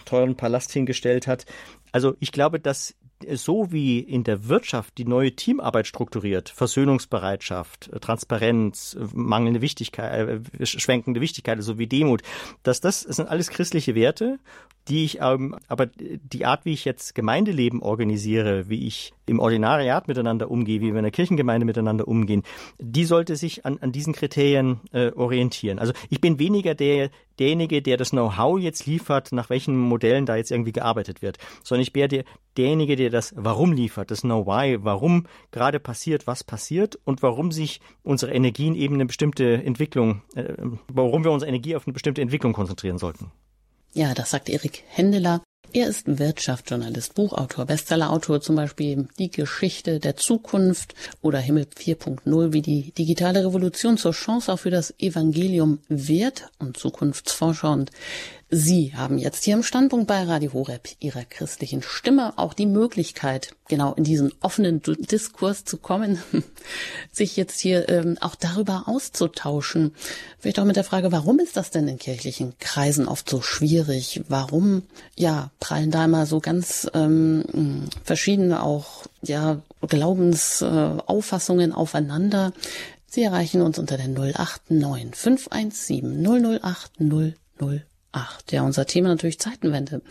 teuren 0.06 0.36
Palast 0.36 0.72
hingestellt 0.72 1.26
hat. 1.26 1.46
Also 1.92 2.16
ich 2.20 2.32
glaube, 2.32 2.60
dass 2.60 2.96
so 3.34 3.72
wie 3.72 4.00
in 4.00 4.24
der 4.24 4.48
Wirtschaft 4.48 4.98
die 4.98 5.06
neue 5.06 5.36
Teamarbeit 5.36 5.88
strukturiert, 5.88 6.50
Versöhnungsbereitschaft, 6.50 7.90
äh, 7.92 8.00
Transparenz, 8.00 8.96
äh, 9.00 9.06
mangelnde 9.14 9.62
Wichtigkeit, 9.62 10.42
äh, 10.60 10.66
schwenkende 10.66 11.22
Wichtigkeit, 11.22 11.62
so 11.62 11.78
wie 11.80 11.88
Demut, 11.88 12.22
dass 12.64 12.82
das, 12.82 13.04
das 13.04 13.16
sind 13.16 13.30
alles 13.30 13.50
christliche 13.50 13.96
Werte, 13.96 14.40
die 14.88 15.04
ich 15.04 15.20
ähm, 15.22 15.56
aber 15.68 15.88
die 15.88 16.46
Art, 16.46 16.66
wie 16.66 16.74
ich 16.74 16.86
jetzt 16.86 17.16
Gemeindeleben 17.16 17.82
organisiere, 17.82 18.70
wie 18.70 18.88
ich 18.88 19.14
im 19.26 19.40
Ordinariat 19.40 20.08
miteinander 20.08 20.50
umgehe, 20.50 20.80
wie 20.80 20.92
wir 20.94 21.00
in 21.00 21.04
der 21.04 21.12
Kirchengemeinde 21.12 21.66
miteinander 21.66 22.08
umgehen, 22.08 22.44
die 22.80 23.04
sollte 23.04 23.36
sich 23.36 23.66
an, 23.66 23.78
an 23.80 23.92
diesen 23.92 24.14
Kriterien 24.14 24.80
äh, 24.94 25.12
orientieren. 25.12 25.80
Also 25.80 25.94
ich 26.10 26.22
bin 26.22 26.40
weniger 26.40 26.76
der, 26.76 27.10
derjenige, 27.40 27.82
der 27.82 27.98
das 27.98 28.12
Know-how 28.12 28.60
jetzt 28.60 28.86
liefert, 28.86 29.32
nach 29.34 29.50
welchen 29.50 29.78
Modellen 29.78 30.26
da 30.26 30.38
jetzt 30.38 30.52
irgendwie 30.52 30.72
gearbeitet 30.72 31.22
wird, 31.22 31.38
sondern 31.64 31.82
ich 31.82 31.92
bin 31.92 32.08
der, 32.08 32.24
derjenige, 32.56 32.96
der 32.96 33.07
das 33.10 33.34
Warum 33.36 33.74
liefert, 33.74 34.12
das 34.12 34.22
Know-why, 34.22 34.84
warum 34.84 35.28
gerade 35.52 35.80
passiert, 35.80 36.28
was 36.28 36.44
passiert 36.44 36.98
und 37.04 37.24
warum 37.24 37.52
sich 37.52 37.82
unsere 38.04 38.34
Energien 38.34 38.76
eben 38.76 38.96
eine 38.96 39.06
bestimmte 39.06 39.64
Entwicklung, 39.64 40.22
äh, 40.36 40.54
warum 40.88 41.24
wir 41.24 41.32
unsere 41.32 41.50
Energie 41.50 41.76
auf 41.76 41.88
eine 41.88 41.94
bestimmte 41.94 42.22
Entwicklung 42.22 42.54
konzentrieren 42.54 42.98
sollten. 42.98 43.32
Ja, 43.94 44.14
das 44.14 44.32
sagt 44.32 44.50
Erik 44.50 44.84
Händeler. 44.88 45.42
Er 45.74 45.90
ist 45.90 46.08
Wirtschaftsjournalist, 46.08 47.14
Buchautor, 47.14 47.66
Bestsellerautor, 47.66 48.40
zum 48.40 48.56
Beispiel 48.56 49.10
Die 49.20 49.30
Geschichte 49.30 50.00
der 50.00 50.16
Zukunft 50.16 50.96
oder 51.22 51.40
Himmel 51.40 51.66
4.0, 51.66 52.54
wie 52.54 52.62
die 52.62 52.92
digitale 52.94 53.46
Revolution 53.46 53.98
zur 53.98 54.14
Chance 54.14 54.54
auch 54.54 54.60
für 54.60 54.70
das 54.70 54.94
Evangelium 54.98 55.80
wird 55.90 56.50
und 56.58 56.78
Zukunftsforscher 56.78 57.72
und 57.72 57.92
Sie 58.50 58.94
haben 58.96 59.18
jetzt 59.18 59.44
hier 59.44 59.56
im 59.56 59.64
Standpunkt 59.64 60.08
bei 60.08 60.24
Radio 60.24 60.54
Horeb 60.54 60.88
Ihrer 61.02 61.26
christlichen 61.26 61.82
Stimme 61.82 62.38
auch 62.38 62.54
die 62.54 62.66
Möglichkeit, 62.66 63.54
genau 63.68 63.94
in 63.96 64.06
diesen 64.06 64.32
offenen 64.40 64.82
Diskurs 64.82 65.66
zu 65.66 65.76
kommen, 65.76 66.18
sich 67.12 67.36
jetzt 67.36 67.60
hier 67.60 67.90
ähm, 67.90 68.18
auch 68.22 68.36
darüber 68.36 68.84
auszutauschen. 68.86 69.94
Vielleicht 70.40 70.60
auch 70.60 70.66
mit 70.66 70.78
der 70.78 70.86
Frage, 70.86 71.12
warum 71.12 71.40
ist 71.40 71.58
das 71.58 71.72
denn 71.72 71.90
in 71.90 72.00
kirchlichen 72.00 72.58
Kreisen 72.58 73.10
oft 73.10 73.30
so 73.30 73.42
schwierig? 73.42 74.22
Warum, 74.30 74.84
ja, 75.18 75.52
prallen 75.60 75.92
da 75.92 76.06
immer 76.06 76.26
so 76.26 76.40
ganz 76.40 76.90
ähm, 76.94 77.90
verschiedene 78.06 78.64
auch, 78.64 79.08
ja, 79.24 79.62
Glaubensauffassungen 79.82 81.72
äh, 81.72 81.76
aufeinander? 81.76 82.54
Sie 83.08 83.24
erreichen 83.24 83.62
uns 83.62 83.78
unter 83.78 83.98
der 83.98 84.08
089 84.08 85.16
517 85.16 86.62
008 86.62 86.92
008. 87.60 87.97
Ach, 88.14 88.40
ja, 88.50 88.64
unser 88.64 88.86
Thema 88.86 89.10
natürlich 89.10 89.38
Zeitenwende. 89.38 90.02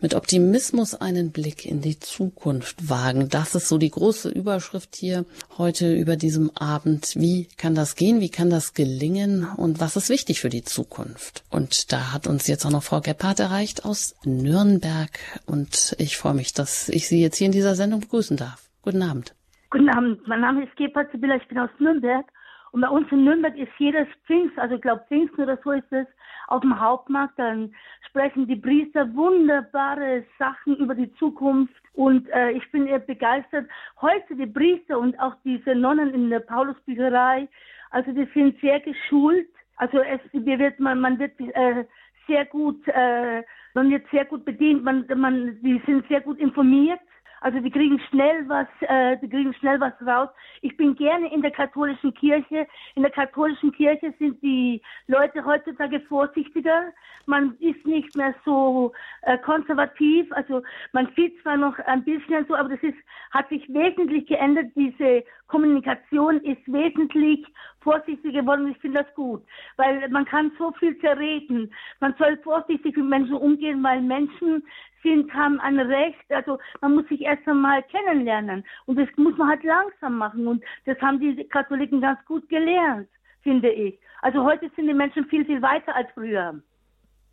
Mit 0.00 0.14
Optimismus 0.14 0.94
einen 0.94 1.32
Blick 1.32 1.66
in 1.66 1.80
die 1.80 1.98
Zukunft 1.98 2.88
wagen. 2.88 3.28
Das 3.28 3.54
ist 3.54 3.68
so 3.68 3.78
die 3.78 3.90
große 3.90 4.30
Überschrift 4.30 4.94
hier 4.94 5.24
heute 5.58 5.92
über 5.92 6.16
diesem 6.16 6.50
Abend. 6.56 7.14
Wie 7.16 7.48
kann 7.58 7.74
das 7.74 7.96
gehen? 7.96 8.20
Wie 8.20 8.30
kann 8.30 8.48
das 8.48 8.74
gelingen? 8.74 9.44
Und 9.56 9.80
was 9.80 9.96
ist 9.96 10.08
wichtig 10.08 10.40
für 10.40 10.50
die 10.50 10.62
Zukunft? 10.62 11.44
Und 11.50 11.92
da 11.92 12.12
hat 12.12 12.26
uns 12.26 12.46
jetzt 12.46 12.64
auch 12.64 12.70
noch 12.70 12.84
Frau 12.84 13.00
Gebhardt 13.00 13.40
erreicht 13.40 13.84
aus 13.84 14.14
Nürnberg. 14.24 15.10
Und 15.44 15.96
ich 15.98 16.16
freue 16.16 16.34
mich, 16.34 16.54
dass 16.54 16.88
ich 16.88 17.08
Sie 17.08 17.20
jetzt 17.20 17.36
hier 17.36 17.46
in 17.46 17.52
dieser 17.52 17.74
Sendung 17.74 18.00
begrüßen 18.00 18.36
darf. 18.36 18.70
Guten 18.82 19.02
Abend. 19.02 19.34
Guten 19.70 19.88
Abend. 19.88 20.26
Mein 20.28 20.40
Name 20.40 20.64
ist 20.64 20.76
Gebhardt 20.76 21.10
Sibylla. 21.10 21.36
Ich 21.36 21.48
bin 21.48 21.58
aus 21.58 21.70
Nürnberg. 21.80 22.24
Und 22.72 22.80
bei 22.80 22.88
uns 22.88 23.10
in 23.12 23.24
Nürnberg 23.24 23.56
ist 23.58 23.72
jedes 23.78 24.06
Pfingst, 24.26 24.58
also 24.58 24.76
ich 24.76 24.80
glaube 24.80 25.04
Pfingsten 25.06 25.42
oder 25.42 25.58
so 25.62 25.72
ist 25.72 25.92
es, 25.92 26.06
auf 26.52 26.60
dem 26.60 26.78
Hauptmarkt, 26.78 27.38
dann 27.38 27.74
sprechen 28.08 28.46
die 28.46 28.56
Priester 28.56 29.14
wunderbare 29.14 30.24
Sachen 30.38 30.76
über 30.76 30.94
die 30.94 31.12
Zukunft 31.14 31.74
und 31.94 32.28
äh, 32.28 32.50
ich 32.50 32.70
bin 32.70 32.86
eher 32.86 32.98
begeistert. 32.98 33.66
Heute 34.00 34.36
die 34.36 34.46
Priester 34.46 34.98
und 34.98 35.18
auch 35.18 35.34
diese 35.44 35.74
Nonnen 35.74 36.12
in 36.12 36.30
der 36.30 36.40
Paulusbücherei, 36.40 37.48
also 37.90 38.12
die 38.12 38.28
sind 38.34 38.60
sehr 38.60 38.80
geschult. 38.80 39.48
Also 39.76 39.98
es 39.98 40.20
wird 40.32 40.78
man, 40.78 41.00
man 41.00 41.18
wird 41.18 41.38
äh, 41.40 41.84
sehr 42.26 42.44
gut, 42.46 42.86
äh, 42.86 43.42
man 43.74 43.90
wird 43.90 44.06
sehr 44.10 44.26
gut 44.26 44.44
bedient, 44.44 44.84
man, 44.84 45.06
man, 45.16 45.58
die 45.62 45.80
sind 45.86 46.06
sehr 46.08 46.20
gut 46.20 46.38
informiert. 46.38 47.00
Also 47.42 47.58
die 47.58 47.70
kriegen 47.70 48.00
schnell 48.08 48.48
was, 48.48 48.68
äh, 48.82 49.16
die 49.18 49.28
kriegen 49.28 49.52
schnell 49.54 49.80
was 49.80 49.92
raus. 50.06 50.28
Ich 50.60 50.76
bin 50.76 50.94
gerne 50.94 51.32
in 51.32 51.42
der 51.42 51.50
katholischen 51.50 52.14
Kirche. 52.14 52.66
In 52.94 53.02
der 53.02 53.10
katholischen 53.10 53.72
Kirche 53.72 54.14
sind 54.18 54.40
die 54.42 54.80
Leute 55.08 55.44
heutzutage 55.44 56.00
vorsichtiger. 56.00 56.92
Man 57.26 57.56
ist 57.58 57.84
nicht 57.84 58.16
mehr 58.16 58.34
so 58.44 58.92
äh, 59.22 59.38
konservativ. 59.38 60.32
Also 60.32 60.62
man 60.92 61.08
sieht 61.16 61.40
zwar 61.42 61.56
noch 61.56 61.76
ein 61.80 62.04
bisschen 62.04 62.46
so, 62.46 62.54
aber 62.54 62.68
das 62.68 62.82
ist, 62.82 62.98
hat 63.32 63.48
sich 63.48 63.68
wesentlich 63.68 64.26
geändert. 64.26 64.66
Diese 64.76 65.24
Kommunikation 65.48 66.40
ist 66.42 66.62
wesentlich 66.66 67.44
vorsichtiger 67.82 68.40
geworden. 68.42 68.70
Ich 68.70 68.78
finde 68.78 69.02
das 69.02 69.14
gut, 69.14 69.42
weil 69.76 70.08
man 70.08 70.24
kann 70.24 70.52
so 70.58 70.72
viel 70.78 70.98
zerreden. 71.00 71.72
Man 72.00 72.14
soll 72.18 72.36
vorsichtig 72.38 72.96
mit 72.96 73.06
Menschen 73.06 73.34
umgehen, 73.34 73.82
weil 73.82 74.00
Menschen 74.00 74.62
sind, 75.02 75.32
haben 75.34 75.60
ein 75.60 75.78
Recht. 75.78 76.24
Also 76.30 76.58
man 76.80 76.94
muss 76.94 77.08
sich 77.08 77.20
erst 77.22 77.46
einmal 77.46 77.82
kennenlernen. 77.84 78.64
Und 78.86 78.98
das 78.98 79.08
muss 79.16 79.36
man 79.36 79.48
halt 79.48 79.64
langsam 79.64 80.18
machen. 80.18 80.46
Und 80.46 80.64
das 80.86 80.98
haben 81.00 81.20
die 81.20 81.44
Katholiken 81.44 82.00
ganz 82.00 82.24
gut 82.26 82.48
gelernt, 82.48 83.08
finde 83.42 83.70
ich. 83.70 83.98
Also 84.22 84.44
heute 84.44 84.70
sind 84.76 84.86
die 84.86 84.94
Menschen 84.94 85.26
viel, 85.26 85.44
viel 85.44 85.60
weiter 85.60 85.94
als 85.94 86.08
früher. 86.14 86.60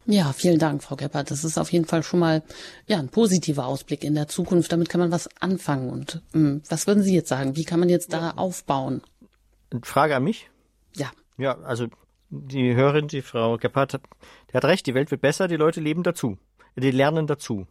Ja, 0.05 0.33
vielen 0.33 0.57
Dank, 0.57 0.81
Frau 0.81 0.95
Gebhardt. 0.95 1.29
Das 1.29 1.43
ist 1.43 1.57
auf 1.57 1.71
jeden 1.71 1.85
Fall 1.85 2.01
schon 2.01 2.19
mal 2.19 2.41
ja 2.87 2.97
ein 2.97 3.09
positiver 3.09 3.67
Ausblick 3.67 4.03
in 4.03 4.15
der 4.15 4.27
Zukunft. 4.27 4.71
Damit 4.71 4.89
kann 4.89 5.01
man 5.01 5.11
was 5.11 5.29
anfangen. 5.39 5.89
Und 5.89 6.23
ähm, 6.33 6.63
was 6.67 6.87
würden 6.87 7.03
Sie 7.03 7.13
jetzt 7.13 7.29
sagen? 7.29 7.55
Wie 7.55 7.65
kann 7.65 7.79
man 7.79 7.89
jetzt 7.89 8.11
da 8.11 8.31
aufbauen? 8.31 9.01
Frage 9.83 10.15
an 10.15 10.23
mich? 10.23 10.49
Ja. 10.95 11.11
Ja, 11.37 11.57
also 11.59 11.87
die 12.29 12.75
Hörerin, 12.75 13.07
die 13.07 13.21
Frau 13.21 13.57
Gebhardt, 13.57 13.99
die 14.51 14.53
hat 14.53 14.65
recht. 14.65 14.85
Die 14.87 14.93
Welt 14.93 15.11
wird 15.11 15.21
besser. 15.21 15.47
Die 15.47 15.55
Leute 15.55 15.81
leben 15.81 16.03
dazu 16.03 16.37
die 16.79 16.91
lernen 16.91 17.27
dazu. 17.27 17.67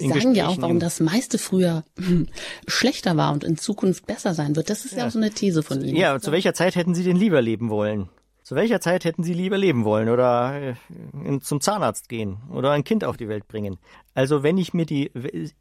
Sie 0.00 0.08
sagen 0.08 0.34
ja 0.34 0.48
auch, 0.48 0.60
warum 0.60 0.80
das 0.80 1.00
meiste 1.00 1.38
früher 1.38 1.84
schlechter 2.66 3.16
war 3.16 3.32
und 3.32 3.44
in 3.44 3.56
Zukunft 3.56 4.06
besser 4.06 4.34
sein 4.34 4.56
wird. 4.56 4.70
Das 4.70 4.84
ist 4.84 4.92
ja, 4.92 5.00
ja 5.00 5.06
auch 5.06 5.10
so 5.10 5.18
eine 5.18 5.30
These 5.30 5.62
von 5.62 5.82
Ihnen. 5.82 5.96
Ja, 5.96 6.18
zu 6.18 6.32
welcher 6.32 6.54
Zeit 6.54 6.74
hätten 6.74 6.94
Sie 6.94 7.04
denn 7.04 7.16
lieber 7.16 7.40
leben 7.40 7.70
wollen? 7.70 8.08
Zu 8.52 8.56
welcher 8.56 8.82
Zeit 8.82 9.06
hätten 9.06 9.22
Sie 9.22 9.32
lieber 9.32 9.56
leben 9.56 9.86
wollen 9.86 10.10
oder 10.10 10.60
äh, 10.60 10.74
zum 11.40 11.62
Zahnarzt 11.62 12.10
gehen 12.10 12.36
oder 12.50 12.70
ein 12.72 12.84
Kind 12.84 13.02
auf 13.02 13.16
die 13.16 13.26
Welt 13.26 13.48
bringen? 13.48 13.78
Also 14.12 14.42
wenn 14.42 14.58
ich 14.58 14.74
mir 14.74 14.84
die, 14.84 15.10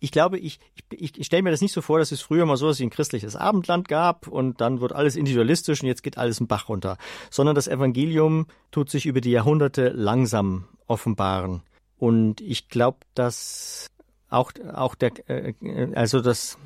ich 0.01 0.11
glaube, 0.11 0.37
ich, 0.37 0.59
ich, 0.91 1.17
ich 1.17 1.25
stelle 1.25 1.41
mir 1.41 1.51
das 1.51 1.61
nicht 1.61 1.71
so 1.71 1.81
vor, 1.81 1.99
dass 1.99 2.11
es 2.11 2.19
früher 2.19 2.45
mal 2.45 2.57
so, 2.57 2.67
es 2.67 2.81
ein 2.81 2.89
christliches 2.89 3.37
Abendland 3.37 3.87
gab 3.87 4.27
und 4.27 4.59
dann 4.59 4.81
wird 4.81 4.91
alles 4.91 5.15
individualistisch 5.15 5.81
und 5.81 5.87
jetzt 5.87 6.03
geht 6.03 6.17
alles 6.17 6.41
einen 6.41 6.49
Bach 6.49 6.67
runter, 6.67 6.97
sondern 7.29 7.55
das 7.55 7.69
Evangelium 7.69 8.47
tut 8.71 8.89
sich 8.89 9.05
über 9.05 9.21
die 9.21 9.31
Jahrhunderte 9.31 9.87
langsam 9.95 10.67
offenbaren. 10.87 11.61
Und 11.97 12.41
ich 12.41 12.67
glaube, 12.67 12.97
dass 13.15 13.87
auch, 14.29 14.51
auch 14.73 14.95
der, 14.95 15.11
äh, 15.29 15.53
also 15.95 16.19
das, 16.19 16.57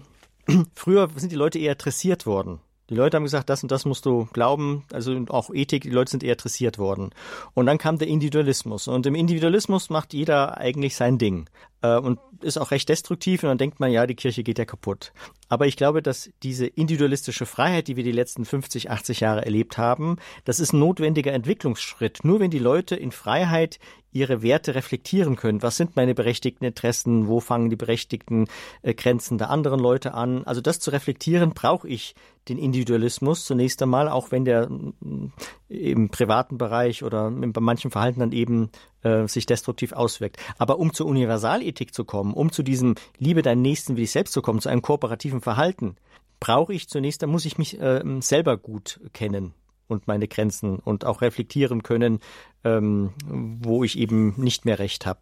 früher 0.74 1.08
sind 1.18 1.32
die 1.32 1.36
Leute 1.36 1.60
eher 1.60 1.76
dressiert 1.76 2.26
worden. 2.26 2.62
Die 2.90 2.96
Leute 2.96 3.18
haben 3.18 3.24
gesagt, 3.24 3.50
das 3.50 3.64
und 3.64 3.72
das 3.72 3.86
musst 3.86 4.06
du 4.06 4.28
glauben, 4.32 4.84
also 4.94 5.26
auch 5.30 5.50
Ethik, 5.52 5.84
die 5.84 5.90
Leute 5.90 6.12
sind 6.12 6.24
eher 6.24 6.36
dressiert 6.36 6.78
worden. 6.78 7.10
Und 7.54 7.66
dann 7.66 7.80
kam 7.80 7.98
der 7.98 8.08
Individualismus. 8.08 8.88
Und 8.88 9.06
im 9.08 9.16
Individualismus 9.16 9.90
macht 9.90 10.14
jeder 10.14 10.58
eigentlich 10.58 10.96
sein 10.96 11.18
Ding. 11.18 11.50
Äh, 11.82 11.98
und 11.98 12.20
ist 12.42 12.58
auch 12.58 12.72
recht 12.72 12.88
destruktiv. 12.88 13.42
Und 13.42 13.50
dann 13.50 13.58
denkt 13.58 13.80
man, 13.80 13.92
ja, 13.92 14.06
die 14.06 14.16
Kirche 14.16 14.44
geht 14.44 14.60
ja 14.60 14.66
kaputt. 14.66 15.14
Aber 15.50 15.66
ich 15.66 15.78
glaube, 15.78 16.04
dass 16.04 16.30
diese 16.44 16.68
individualistische 16.68 17.48
Freiheit, 17.48 17.88
die 17.88 17.96
wir 17.96 18.04
die 18.04 18.12
letzten 18.12 18.46
50, 18.46 18.92
80 18.92 19.20
Jahre 19.20 19.44
erlebt 19.44 19.80
haben, 19.80 20.18
das 20.44 20.60
ist 20.60 20.74
ein 20.74 20.80
notwendiger 20.80 21.34
Entwicklungsschritt. 21.34 22.20
Nur 22.24 22.40
wenn 22.40 22.52
die 22.52 22.60
Leute 22.60 22.96
in 22.96 23.12
Freiheit 23.12 23.80
ihre 24.16 24.42
Werte 24.42 24.76
reflektieren 24.76 25.36
können. 25.36 25.62
Was 25.62 25.76
sind 25.76 25.96
meine 25.98 26.16
berechtigten 26.16 26.64
Interessen? 26.64 27.28
Wo 27.28 27.42
fangen 27.42 27.70
die 27.70 27.76
berechtigten 27.76 28.48
äh, 28.82 28.94
Grenzen 28.94 29.38
der 29.38 29.50
anderen 29.50 29.80
Leute 29.80 30.14
an? 30.14 30.46
Also 30.46 30.62
das 30.62 30.80
zu 30.80 30.90
reflektieren, 30.92 31.52
brauche 31.52 31.88
ich 31.88 32.16
den 32.48 32.58
Individualismus 32.58 33.46
zunächst 33.46 33.82
einmal, 33.82 34.08
auch 34.08 34.32
wenn 34.32 34.46
der 34.46 34.70
mm, 34.70 35.34
im 35.68 36.10
privaten 36.10 36.58
Bereich 36.58 37.04
oder 37.04 37.30
bei 37.30 37.62
manchen 37.62 37.92
Verhalten 37.92 38.22
dann 38.22 38.32
eben 38.32 38.70
äh, 39.04 39.28
sich 39.28 39.46
destruktiv 39.46 39.92
auswirkt. 39.92 40.38
Aber 40.58 40.80
um 40.80 40.94
zur 40.94 41.08
Universalethik 41.08 41.94
zu 41.94 42.06
kommen, 42.06 42.34
um 42.34 42.52
zu 42.52 42.64
diesem 42.64 42.96
Liebe 43.18 43.42
deinen 43.42 43.62
Nächsten 43.62 43.98
wie 43.98 44.02
dich 44.02 44.12
selbst 44.12 44.32
zu 44.32 44.42
kommen, 44.42 44.62
zu 44.62 44.70
einem 44.70 44.82
kooperativen 44.82 45.42
Verhalten, 45.42 45.98
brauche 46.40 46.74
ich 46.74 46.88
zunächst, 46.88 47.22
da 47.22 47.28
muss 47.28 47.46
ich 47.46 47.58
mich 47.58 47.82
äh, 47.82 48.02
selber 48.22 48.56
gut 48.58 49.02
kennen 49.12 49.54
und 49.88 50.08
meine 50.08 50.28
Grenzen 50.28 50.80
und 50.80 51.06
auch 51.06 51.22
reflektieren 51.22 51.84
können, 51.84 52.20
ähm, 52.64 53.12
wo 53.26 53.84
ich 53.84 53.98
eben 53.98 54.34
nicht 54.38 54.66
mehr 54.66 54.80
recht 54.80 55.06
habe. 55.06 55.22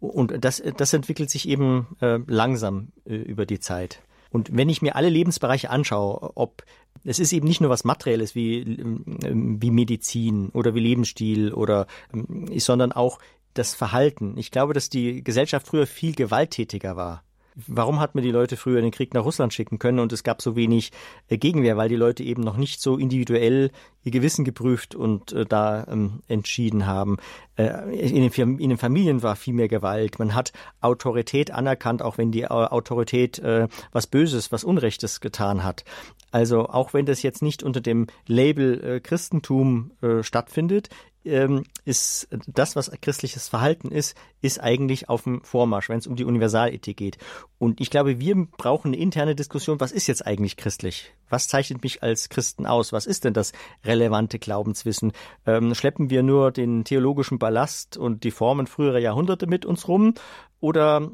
Und 0.00 0.44
das, 0.44 0.62
das 0.76 0.92
entwickelt 0.92 1.30
sich 1.30 1.48
eben 1.48 1.96
äh, 2.00 2.18
langsam 2.26 2.88
äh, 3.04 3.16
über 3.16 3.44
die 3.44 3.60
Zeit. 3.60 4.02
Und 4.30 4.56
wenn 4.56 4.68
ich 4.68 4.80
mir 4.80 4.96
alle 4.96 5.08
Lebensbereiche 5.08 5.70
anschaue, 5.70 6.32
ob 6.36 6.64
es 7.04 7.18
ist 7.18 7.32
eben 7.32 7.46
nicht 7.46 7.60
nur 7.60 7.70
was 7.70 7.84
Materielles 7.84 8.34
wie, 8.34 8.60
ähm, 8.60 9.56
wie 9.60 9.70
Medizin 9.70 10.50
oder 10.50 10.74
wie 10.74 10.80
Lebensstil 10.80 11.52
oder, 11.52 11.86
ähm, 12.12 12.48
sondern 12.58 12.92
auch 12.92 13.18
das 13.54 13.74
Verhalten. 13.74 14.36
Ich 14.36 14.50
glaube, 14.50 14.74
dass 14.74 14.90
die 14.90 15.24
Gesellschaft 15.24 15.66
früher 15.66 15.86
viel 15.86 16.14
gewalttätiger 16.14 16.96
war. 16.96 17.24
Warum 17.54 18.00
hat 18.00 18.14
man 18.14 18.22
die 18.24 18.30
Leute 18.30 18.56
früher 18.56 18.78
in 18.78 18.84
den 18.84 18.92
Krieg 18.92 19.12
nach 19.14 19.24
Russland 19.24 19.52
schicken 19.52 19.78
können 19.78 19.98
und 19.98 20.12
es 20.12 20.22
gab 20.22 20.40
so 20.40 20.56
wenig 20.56 20.92
äh, 21.28 21.36
Gegenwehr, 21.36 21.76
weil 21.76 21.88
die 21.88 21.96
Leute 21.96 22.22
eben 22.22 22.42
noch 22.42 22.56
nicht 22.56 22.80
so 22.80 22.96
individuell 22.96 23.70
ihr 24.02 24.12
Gewissen 24.12 24.44
geprüft 24.44 24.94
und 24.94 25.32
äh, 25.32 25.44
da 25.44 25.86
ähm, 25.88 26.22
entschieden 26.28 26.86
haben. 26.86 27.18
Äh, 27.56 27.90
in, 27.94 28.28
den, 28.28 28.58
in, 28.58 28.68
den, 28.70 28.78
Familien 28.78 29.22
war 29.22 29.36
viel 29.36 29.54
mehr 29.54 29.68
Gewalt. 29.68 30.18
Man 30.18 30.34
hat 30.34 30.52
Autorität 30.80 31.50
anerkannt, 31.50 32.02
auch 32.02 32.16
wenn 32.16 32.32
die 32.32 32.42
äh, 32.42 32.46
Autorität 32.46 33.38
äh, 33.40 33.68
was 33.92 34.06
Böses, 34.06 34.52
was 34.52 34.64
Unrechtes 34.64 35.20
getan 35.20 35.64
hat. 35.64 35.84
Also 36.30 36.68
auch 36.68 36.94
wenn 36.94 37.06
das 37.06 37.22
jetzt 37.22 37.42
nicht 37.42 37.62
unter 37.62 37.80
dem 37.80 38.06
Label 38.26 38.82
äh, 38.84 39.00
Christentum 39.00 39.90
stattfindet, 40.22 40.88
ähm, 41.24 41.64
ist 41.84 42.28
das, 42.46 42.76
was 42.76 42.90
christliches 43.02 43.48
Verhalten 43.48 43.90
ist, 43.90 44.16
ist 44.40 44.60
eigentlich 44.60 45.08
auf 45.08 45.24
dem 45.24 45.42
Vormarsch, 45.42 45.88
wenn 45.88 45.98
es 45.98 46.06
um 46.06 46.16
die 46.16 46.24
Universalethik 46.24 46.96
geht. 46.96 47.18
Und 47.58 47.80
ich 47.80 47.90
glaube, 47.90 48.20
wir 48.20 48.46
brauchen 48.56 48.88
eine 48.88 48.96
interne 48.96 49.34
Diskussion, 49.34 49.80
was 49.80 49.92
ist 49.92 50.06
jetzt 50.06 50.26
eigentlich 50.26 50.56
christlich? 50.56 51.12
Was 51.28 51.48
zeichnet 51.48 51.82
mich 51.82 52.02
als 52.02 52.28
Christen 52.28 52.66
aus? 52.66 52.92
Was 52.92 53.06
ist 53.06 53.24
denn 53.24 53.34
das 53.34 53.52
relevante 53.84 54.38
Glaubenswissen? 54.38 55.12
Ähm, 55.46 55.74
schleppen 55.74 56.10
wir 56.10 56.22
nur 56.22 56.52
den 56.52 56.84
theologischen 56.84 57.38
Ballast 57.38 57.96
und 57.96 58.24
die 58.24 58.30
Formen 58.30 58.66
früherer 58.66 58.98
Jahrhunderte 58.98 59.46
mit 59.46 59.66
uns 59.66 59.88
rum? 59.88 60.14
Oder, 60.60 61.10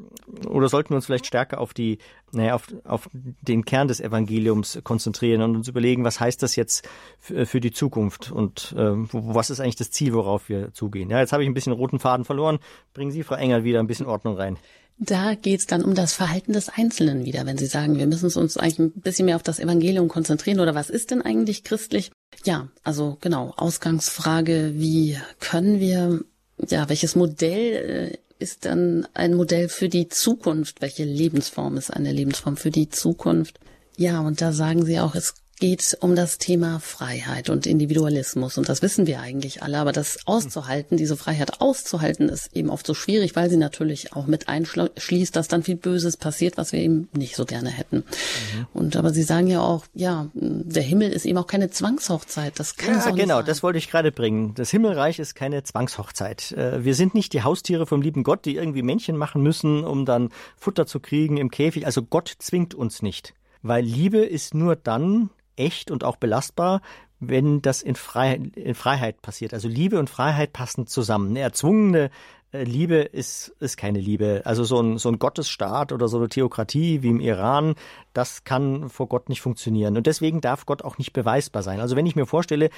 oder 0.49 0.67
sollten 0.67 0.89
wir 0.89 0.97
uns 0.97 1.05
vielleicht 1.05 1.25
stärker 1.25 1.61
auf 1.61 1.73
die, 1.73 1.99
naja, 2.33 2.55
auf, 2.55 2.67
auf 2.83 3.09
den 3.13 3.63
Kern 3.63 3.87
des 3.87 4.01
Evangeliums 4.01 4.79
konzentrieren 4.83 5.41
und 5.41 5.55
uns 5.55 5.69
überlegen, 5.69 6.03
was 6.03 6.19
heißt 6.19 6.43
das 6.43 6.57
jetzt 6.57 6.87
für, 7.17 7.45
für 7.45 7.61
die 7.61 7.71
Zukunft 7.71 8.29
und 8.31 8.75
äh, 8.77 8.91
was 9.13 9.49
ist 9.49 9.61
eigentlich 9.61 9.77
das 9.77 9.91
Ziel, 9.91 10.13
worauf 10.13 10.49
wir 10.49 10.73
zugehen? 10.73 11.09
Ja, 11.09 11.19
jetzt 11.19 11.31
habe 11.31 11.43
ich 11.43 11.49
ein 11.49 11.53
bisschen 11.53 11.71
roten 11.71 11.99
Faden 11.99 12.25
verloren. 12.25 12.59
Bringen 12.93 13.11
Sie, 13.11 13.23
Frau 13.23 13.35
Engel, 13.35 13.63
wieder 13.63 13.79
ein 13.79 13.87
bisschen 13.87 14.05
Ordnung 14.05 14.35
rein. 14.35 14.57
Da 14.99 15.35
geht 15.35 15.59
es 15.59 15.67
dann 15.67 15.83
um 15.83 15.93
das 15.93 16.13
Verhalten 16.13 16.53
des 16.53 16.69
Einzelnen 16.69 17.23
wieder, 17.23 17.45
wenn 17.45 17.57
Sie 17.57 17.67
sagen, 17.67 17.99
wir 17.99 18.07
müssen 18.07 18.31
uns 18.35 18.57
eigentlich 18.57 18.79
ein 18.79 18.91
bisschen 18.93 19.27
mehr 19.27 19.35
auf 19.35 19.43
das 19.43 19.59
Evangelium 19.59 20.07
konzentrieren 20.07 20.59
oder 20.59 20.73
was 20.73 20.89
ist 20.89 21.11
denn 21.11 21.21
eigentlich 21.21 21.63
christlich? 21.63 22.11
Ja, 22.43 22.69
also 22.83 23.17
genau, 23.21 23.53
Ausgangsfrage, 23.55 24.73
wie 24.75 25.17
können 25.39 25.79
wir, 25.79 26.21
ja, 26.67 26.89
welches 26.89 27.15
Modell 27.15 28.11
äh, 28.13 28.17
ist 28.39 28.65
dann 28.65 29.07
ein 29.13 29.33
Modell 29.33 29.69
für 29.69 29.89
die 29.89 30.09
Zukunft? 30.09 30.81
Welche 30.81 31.03
Lebensform 31.03 31.77
ist 31.77 31.91
eine 31.91 32.11
Lebensform 32.11 32.57
für 32.57 32.71
die 32.71 32.89
Zukunft? 32.89 33.59
Ja, 33.97 34.19
und 34.19 34.41
da 34.41 34.53
sagen 34.53 34.85
Sie 34.85 34.99
auch, 34.99 35.15
es 35.15 35.33
geht 35.59 35.97
um 36.01 36.15
das 36.15 36.37
Thema 36.37 36.79
Freiheit 36.79 37.49
und 37.49 37.65
Individualismus. 37.65 38.57
Und 38.57 38.69
das 38.69 38.81
wissen 38.81 39.07
wir 39.07 39.21
eigentlich 39.21 39.63
alle. 39.63 39.79
Aber 39.79 39.91
das 39.91 40.19
auszuhalten, 40.25 40.97
diese 40.97 41.17
Freiheit 41.17 41.61
auszuhalten, 41.61 42.29
ist 42.29 42.55
eben 42.55 42.69
oft 42.69 42.85
so 42.85 42.93
schwierig, 42.93 43.35
weil 43.35 43.49
sie 43.49 43.57
natürlich 43.57 44.13
auch 44.13 44.27
mit 44.27 44.47
einschließt, 44.47 45.35
dass 45.35 45.47
dann 45.47 45.63
viel 45.63 45.75
Böses 45.75 46.15
passiert, 46.17 46.57
was 46.57 46.73
wir 46.73 46.79
eben 46.79 47.09
nicht 47.13 47.35
so 47.35 47.45
gerne 47.45 47.69
hätten. 47.69 47.97
Mhm. 47.97 48.67
Und 48.73 48.95
aber 48.95 49.11
Sie 49.11 49.23
sagen 49.23 49.47
ja 49.47 49.61
auch, 49.61 49.85
ja, 49.93 50.27
der 50.33 50.83
Himmel 50.83 51.11
ist 51.11 51.25
eben 51.25 51.37
auch 51.37 51.47
keine 51.47 51.71
Zwangshochzeit. 51.71 52.59
Das 52.59 52.75
kann 52.75 52.95
ja, 52.95 53.01
so 53.01 53.13
genau, 53.13 53.41
das 53.41 53.63
wollte 53.63 53.79
ich 53.79 53.89
gerade 53.89 54.11
bringen. 54.11 54.53
Das 54.55 54.69
Himmelreich 54.69 55.17
ist 55.17 55.33
keine 55.33 55.63
Zwangshochzeit. 55.63 56.51
Äh, 56.51 56.83
wir 56.83 56.93
sind 56.93 57.15
nicht 57.15 57.33
die 57.33 57.41
Haustiere 57.41 57.87
vom 57.87 58.01
lieben 58.01 58.23
Gott, 58.23 58.45
die 58.45 58.55
irgendwie 58.55 58.83
Männchen 58.83 59.17
machen 59.17 59.41
müssen, 59.41 59.83
um 59.83 60.05
dann 60.05 60.29
Futter 60.55 60.85
zu 60.85 60.99
kriegen 60.99 61.37
im 61.37 61.49
Käfig. 61.49 61.85
Also 61.85 62.03
Gott 62.03 62.31
zwingt 62.37 62.75
uns 62.75 63.01
nicht. 63.01 63.33
Weil 63.63 63.83
Liebe 63.83 64.19
ist 64.19 64.53
nur 64.53 64.75
dann 64.75 65.31
echt 65.57 65.91
und 65.91 66.03
auch 66.03 66.15
belastbar, 66.15 66.81
wenn 67.19 67.61
das 67.61 67.81
in 67.81 67.95
Freiheit, 67.95 68.55
in 68.55 68.75
Freiheit 68.75 69.21
passiert. 69.21 69.53
Also 69.53 69.67
Liebe 69.67 69.99
und 69.99 70.09
Freiheit 70.09 70.53
passen 70.53 70.87
zusammen. 70.87 71.31
Eine 71.31 71.39
erzwungene 71.39 72.11
äh, 72.51 72.63
Liebe 72.63 72.97
ist, 72.97 73.55
ist 73.59 73.77
keine 73.77 73.99
Liebe. 73.99 74.41
Also 74.45 74.63
so 74.63 74.79
ein, 74.79 74.97
so 74.97 75.09
ein 75.09 75.19
Gottesstaat 75.19 75.91
oder 75.91 76.07
so 76.07 76.17
eine 76.17 76.29
Theokratie 76.29 77.01
wie 77.01 77.09
im 77.09 77.19
Iran, 77.19 77.75
das 78.17 78.43
kann 78.43 78.89
vor 78.89 79.07
Gott 79.07 79.29
nicht 79.29 79.41
funktionieren. 79.41 79.95
Und 79.95 80.07
deswegen 80.07 80.41
darf 80.41 80.65
Gott 80.65 80.81
auch 80.81 80.97
nicht 80.97 81.13
beweisbar 81.13 81.61
sein. 81.61 81.79
Also 81.79 81.95
wenn 81.95 82.07
ich 82.07 82.15
mir 82.15 82.25
vorstelle, 82.25 82.71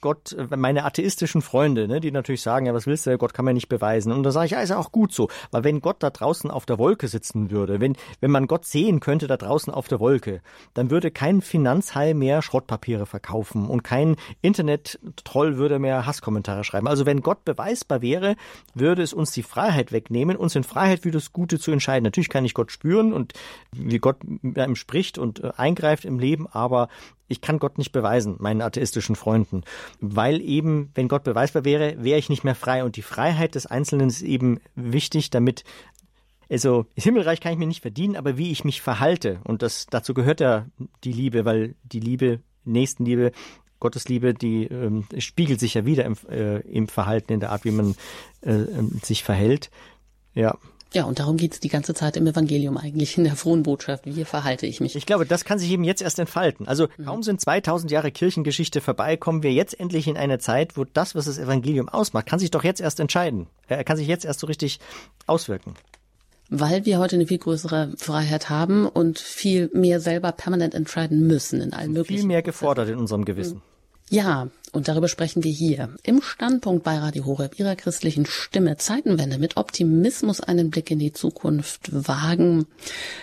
Gott, 0.00 0.34
meine 0.56 0.84
atheistischen 0.84 1.42
Freunde, 1.42 1.86
ne, 1.86 2.00
die 2.00 2.10
natürlich 2.10 2.40
sagen, 2.40 2.64
ja, 2.64 2.72
was 2.72 2.86
willst 2.86 3.06
du, 3.06 3.18
Gott 3.18 3.34
kann 3.34 3.44
man 3.44 3.52
nicht 3.52 3.68
beweisen. 3.68 4.10
Und 4.10 4.22
da 4.22 4.30
sage 4.30 4.46
ich, 4.46 4.52
ja, 4.52 4.62
ist 4.62 4.70
ja 4.70 4.78
auch 4.78 4.90
gut 4.90 5.12
so. 5.12 5.28
Weil 5.50 5.64
wenn 5.64 5.82
Gott 5.82 6.02
da 6.02 6.08
draußen 6.08 6.50
auf 6.50 6.64
der 6.64 6.78
Wolke 6.78 7.08
sitzen 7.08 7.50
würde, 7.50 7.78
wenn, 7.78 7.94
wenn 8.20 8.30
man 8.30 8.46
Gott 8.46 8.64
sehen 8.64 9.00
könnte 9.00 9.26
da 9.26 9.36
draußen 9.36 9.70
auf 9.70 9.86
der 9.86 10.00
Wolke, 10.00 10.40
dann 10.72 10.90
würde 10.90 11.10
kein 11.10 11.42
Finanzhai 11.42 12.14
mehr 12.14 12.40
Schrottpapiere 12.40 13.04
verkaufen 13.04 13.68
und 13.68 13.84
kein 13.84 14.16
Internet-Troll 14.40 15.58
würde 15.58 15.78
mehr 15.78 16.06
Hasskommentare 16.06 16.64
schreiben. 16.64 16.88
Also 16.88 17.04
wenn 17.04 17.20
Gott 17.20 17.44
beweisbar 17.44 18.00
wäre, 18.00 18.34
würde 18.72 19.02
es 19.02 19.12
uns 19.12 19.32
die 19.32 19.42
Freiheit 19.42 19.92
wegnehmen, 19.92 20.36
uns 20.36 20.56
in 20.56 20.64
Freiheit 20.64 21.00
für 21.00 21.10
das 21.10 21.34
Gute 21.34 21.58
zu 21.58 21.70
entscheiden. 21.70 22.04
Natürlich 22.04 22.30
kann 22.30 22.46
ich 22.46 22.54
Gott 22.54 22.72
spüren 22.72 23.12
und 23.12 23.34
wie 23.72 23.98
Gott 23.98 24.16
einem 24.70 24.76
spricht 24.76 25.18
und 25.18 25.42
äh, 25.42 25.50
eingreift 25.56 26.04
im 26.04 26.18
Leben, 26.18 26.46
aber 26.46 26.88
ich 27.28 27.40
kann 27.40 27.58
Gott 27.58 27.78
nicht 27.78 27.92
beweisen, 27.92 28.36
meinen 28.38 28.62
atheistischen 28.62 29.16
Freunden, 29.16 29.62
weil 30.00 30.40
eben, 30.40 30.90
wenn 30.94 31.08
Gott 31.08 31.24
beweisbar 31.24 31.64
wäre, 31.64 32.02
wäre 32.02 32.18
ich 32.18 32.28
nicht 32.28 32.44
mehr 32.44 32.54
frei 32.54 32.84
und 32.84 32.96
die 32.96 33.02
Freiheit 33.02 33.54
des 33.54 33.66
Einzelnen 33.66 34.08
ist 34.08 34.22
eben 34.22 34.60
wichtig, 34.74 35.30
damit 35.30 35.64
also 36.50 36.86
das 36.96 37.04
Himmelreich 37.04 37.40
kann 37.40 37.52
ich 37.52 37.58
mir 37.58 37.68
nicht 37.68 37.82
verdienen, 37.82 38.16
aber 38.16 38.36
wie 38.36 38.50
ich 38.50 38.64
mich 38.64 38.82
verhalte 38.82 39.40
und 39.44 39.62
das 39.62 39.86
dazu 39.88 40.14
gehört 40.14 40.40
ja 40.40 40.66
die 41.04 41.12
Liebe, 41.12 41.44
weil 41.44 41.76
die 41.84 42.00
Liebe, 42.00 42.40
Nächstenliebe, 42.64 43.30
Gottesliebe, 43.78 44.34
die 44.34 44.64
ähm, 44.64 45.04
spiegelt 45.18 45.58
sich 45.58 45.74
ja 45.74 45.86
wieder 45.86 46.04
im, 46.04 46.16
äh, 46.28 46.58
im 46.60 46.86
Verhalten, 46.86 47.32
in 47.32 47.40
der 47.40 47.50
Art, 47.50 47.64
wie 47.64 47.70
man 47.70 47.94
äh, 48.42 48.52
ähm, 48.52 49.00
sich 49.02 49.24
verhält. 49.24 49.70
Ja. 50.34 50.58
Ja, 50.92 51.04
und 51.04 51.20
darum 51.20 51.36
geht 51.36 51.52
es 51.52 51.60
die 51.60 51.68
ganze 51.68 51.94
Zeit 51.94 52.16
im 52.16 52.26
Evangelium 52.26 52.76
eigentlich, 52.76 53.16
in 53.16 53.24
der 53.24 53.36
frohen 53.36 53.62
Botschaft. 53.62 54.06
Wie 54.06 54.24
verhalte 54.24 54.66
ich 54.66 54.80
mich? 54.80 54.96
Ich 54.96 55.06
glaube, 55.06 55.24
das 55.24 55.44
kann 55.44 55.58
sich 55.58 55.70
eben 55.70 55.84
jetzt 55.84 56.02
erst 56.02 56.18
entfalten. 56.18 56.66
Also 56.66 56.88
mhm. 56.96 57.04
kaum 57.04 57.22
sind 57.22 57.40
2000 57.40 57.92
Jahre 57.92 58.10
Kirchengeschichte 58.10 58.80
vorbei, 58.80 59.16
kommen 59.16 59.44
wir 59.44 59.52
jetzt 59.52 59.78
endlich 59.78 60.08
in 60.08 60.16
eine 60.16 60.40
Zeit, 60.40 60.76
wo 60.76 60.84
das, 60.84 61.14
was 61.14 61.26
das 61.26 61.38
Evangelium 61.38 61.88
ausmacht, 61.88 62.26
kann 62.26 62.40
sich 62.40 62.50
doch 62.50 62.64
jetzt 62.64 62.80
erst 62.80 62.98
entscheiden. 62.98 63.46
Er 63.68 63.84
kann 63.84 63.96
sich 63.96 64.08
jetzt 64.08 64.24
erst 64.24 64.40
so 64.40 64.48
richtig 64.48 64.80
auswirken. 65.26 65.74
Weil 66.48 66.84
wir 66.84 66.98
heute 66.98 67.14
eine 67.14 67.28
viel 67.28 67.38
größere 67.38 67.92
Freiheit 67.96 68.50
haben 68.50 68.86
und 68.86 69.20
viel 69.20 69.70
mehr 69.72 70.00
selber 70.00 70.32
permanent 70.32 70.74
entscheiden 70.74 71.24
müssen 71.28 71.60
in 71.60 71.72
allen 71.72 71.92
möglichen. 71.92 72.22
Viel 72.22 72.26
mehr 72.26 72.42
gefordert 72.42 72.88
in 72.88 72.96
unserem 72.96 73.24
Gewissen. 73.24 73.62
Ja, 74.08 74.48
und 74.72 74.88
darüber 74.88 75.08
sprechen 75.08 75.42
wir 75.42 75.50
hier 75.50 75.90
im 76.04 76.22
Standpunkt 76.22 76.84
bei 76.84 76.98
Radio 76.98 77.24
Horeb 77.24 77.58
Ihrer 77.58 77.74
christlichen 77.74 78.24
Stimme 78.26 78.76
Zeitenwende 78.76 79.38
mit 79.38 79.56
Optimismus 79.56 80.40
einen 80.40 80.70
Blick 80.70 80.90
in 80.90 81.00
die 81.00 81.12
Zukunft 81.12 81.90
wagen. 81.92 82.66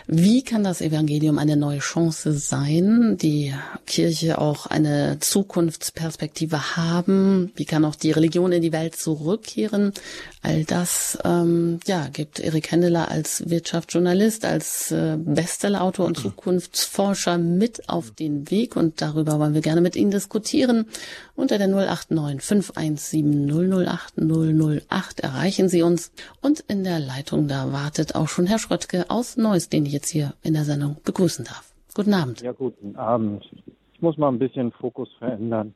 Wie 0.07 0.43
kann 0.43 0.63
das 0.63 0.81
Evangelium 0.81 1.37
eine 1.37 1.55
neue 1.55 1.79
Chance 1.79 2.33
sein? 2.33 3.17
Die 3.21 3.53
Kirche 3.85 4.39
auch 4.39 4.65
eine 4.65 5.19
Zukunftsperspektive 5.19 6.75
haben? 6.75 7.51
Wie 7.55 7.65
kann 7.65 7.85
auch 7.85 7.95
die 7.95 8.11
Religion 8.11 8.51
in 8.51 8.61
die 8.61 8.73
Welt 8.73 8.97
zurückkehren? 8.97 9.93
All 10.41 10.63
das 10.63 11.17
ähm, 11.23 11.79
ja, 11.87 12.07
gibt 12.11 12.39
Erik 12.39 12.71
Händeler 12.71 13.09
als 13.09 13.49
Wirtschaftsjournalist, 13.49 14.45
als 14.45 14.91
äh, 14.91 15.17
Bestsellerautor 15.17 16.05
und 16.05 16.17
Zukunftsforscher 16.17 17.37
mit 17.37 17.89
auf 17.89 18.11
den 18.11 18.49
Weg 18.51 18.75
und 18.75 19.01
darüber 19.01 19.39
wollen 19.39 19.53
wir 19.53 19.61
gerne 19.61 19.81
mit 19.81 19.95
Ihnen 19.95 20.11
diskutieren. 20.11 20.85
Unter 21.38 21.59
der 21.59 21.67
089 21.67 22.41
517 22.41 23.47
008 23.47 24.17
008 24.17 25.19
erreichen 25.19 25.69
Sie 25.69 25.83
uns. 25.83 26.11
Und 26.41 26.61
in 26.61 26.83
der 26.83 26.99
Leitung 26.99 27.47
da 27.47 27.71
wartet 27.71 28.15
auch 28.15 28.27
schon 28.27 28.47
Herr 28.47 28.57
Schröttke 28.57 29.05
aus 29.09 29.38
Neuss, 29.38 29.69
den 29.69 29.85
ich 29.85 29.93
jetzt 29.93 30.09
hier 30.09 30.33
in 30.41 30.55
der 30.55 30.63
Sendung 30.63 30.97
begrüßen 31.05 31.45
darf. 31.45 31.71
Guten 31.93 32.15
Abend. 32.15 32.41
Ja, 32.41 32.53
guten 32.53 32.95
Abend. 32.95 33.47
Ich 33.93 34.01
muss 34.01 34.17
mal 34.17 34.29
ein 34.29 34.39
bisschen 34.39 34.71
Fokus 34.71 35.09
verändern. 35.19 35.75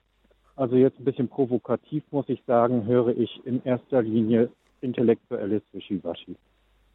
Also 0.55 0.77
jetzt 0.77 0.99
ein 0.99 1.05
bisschen 1.05 1.29
provokativ 1.29 2.03
muss 2.09 2.27
ich 2.27 2.41
sagen, 2.47 2.87
höre 2.87 3.15
ich 3.15 3.29
in 3.45 3.63
erster 3.63 4.01
Linie 4.01 4.49
intellektuelles 4.81 5.61
Wischiwaschi. 5.73 6.37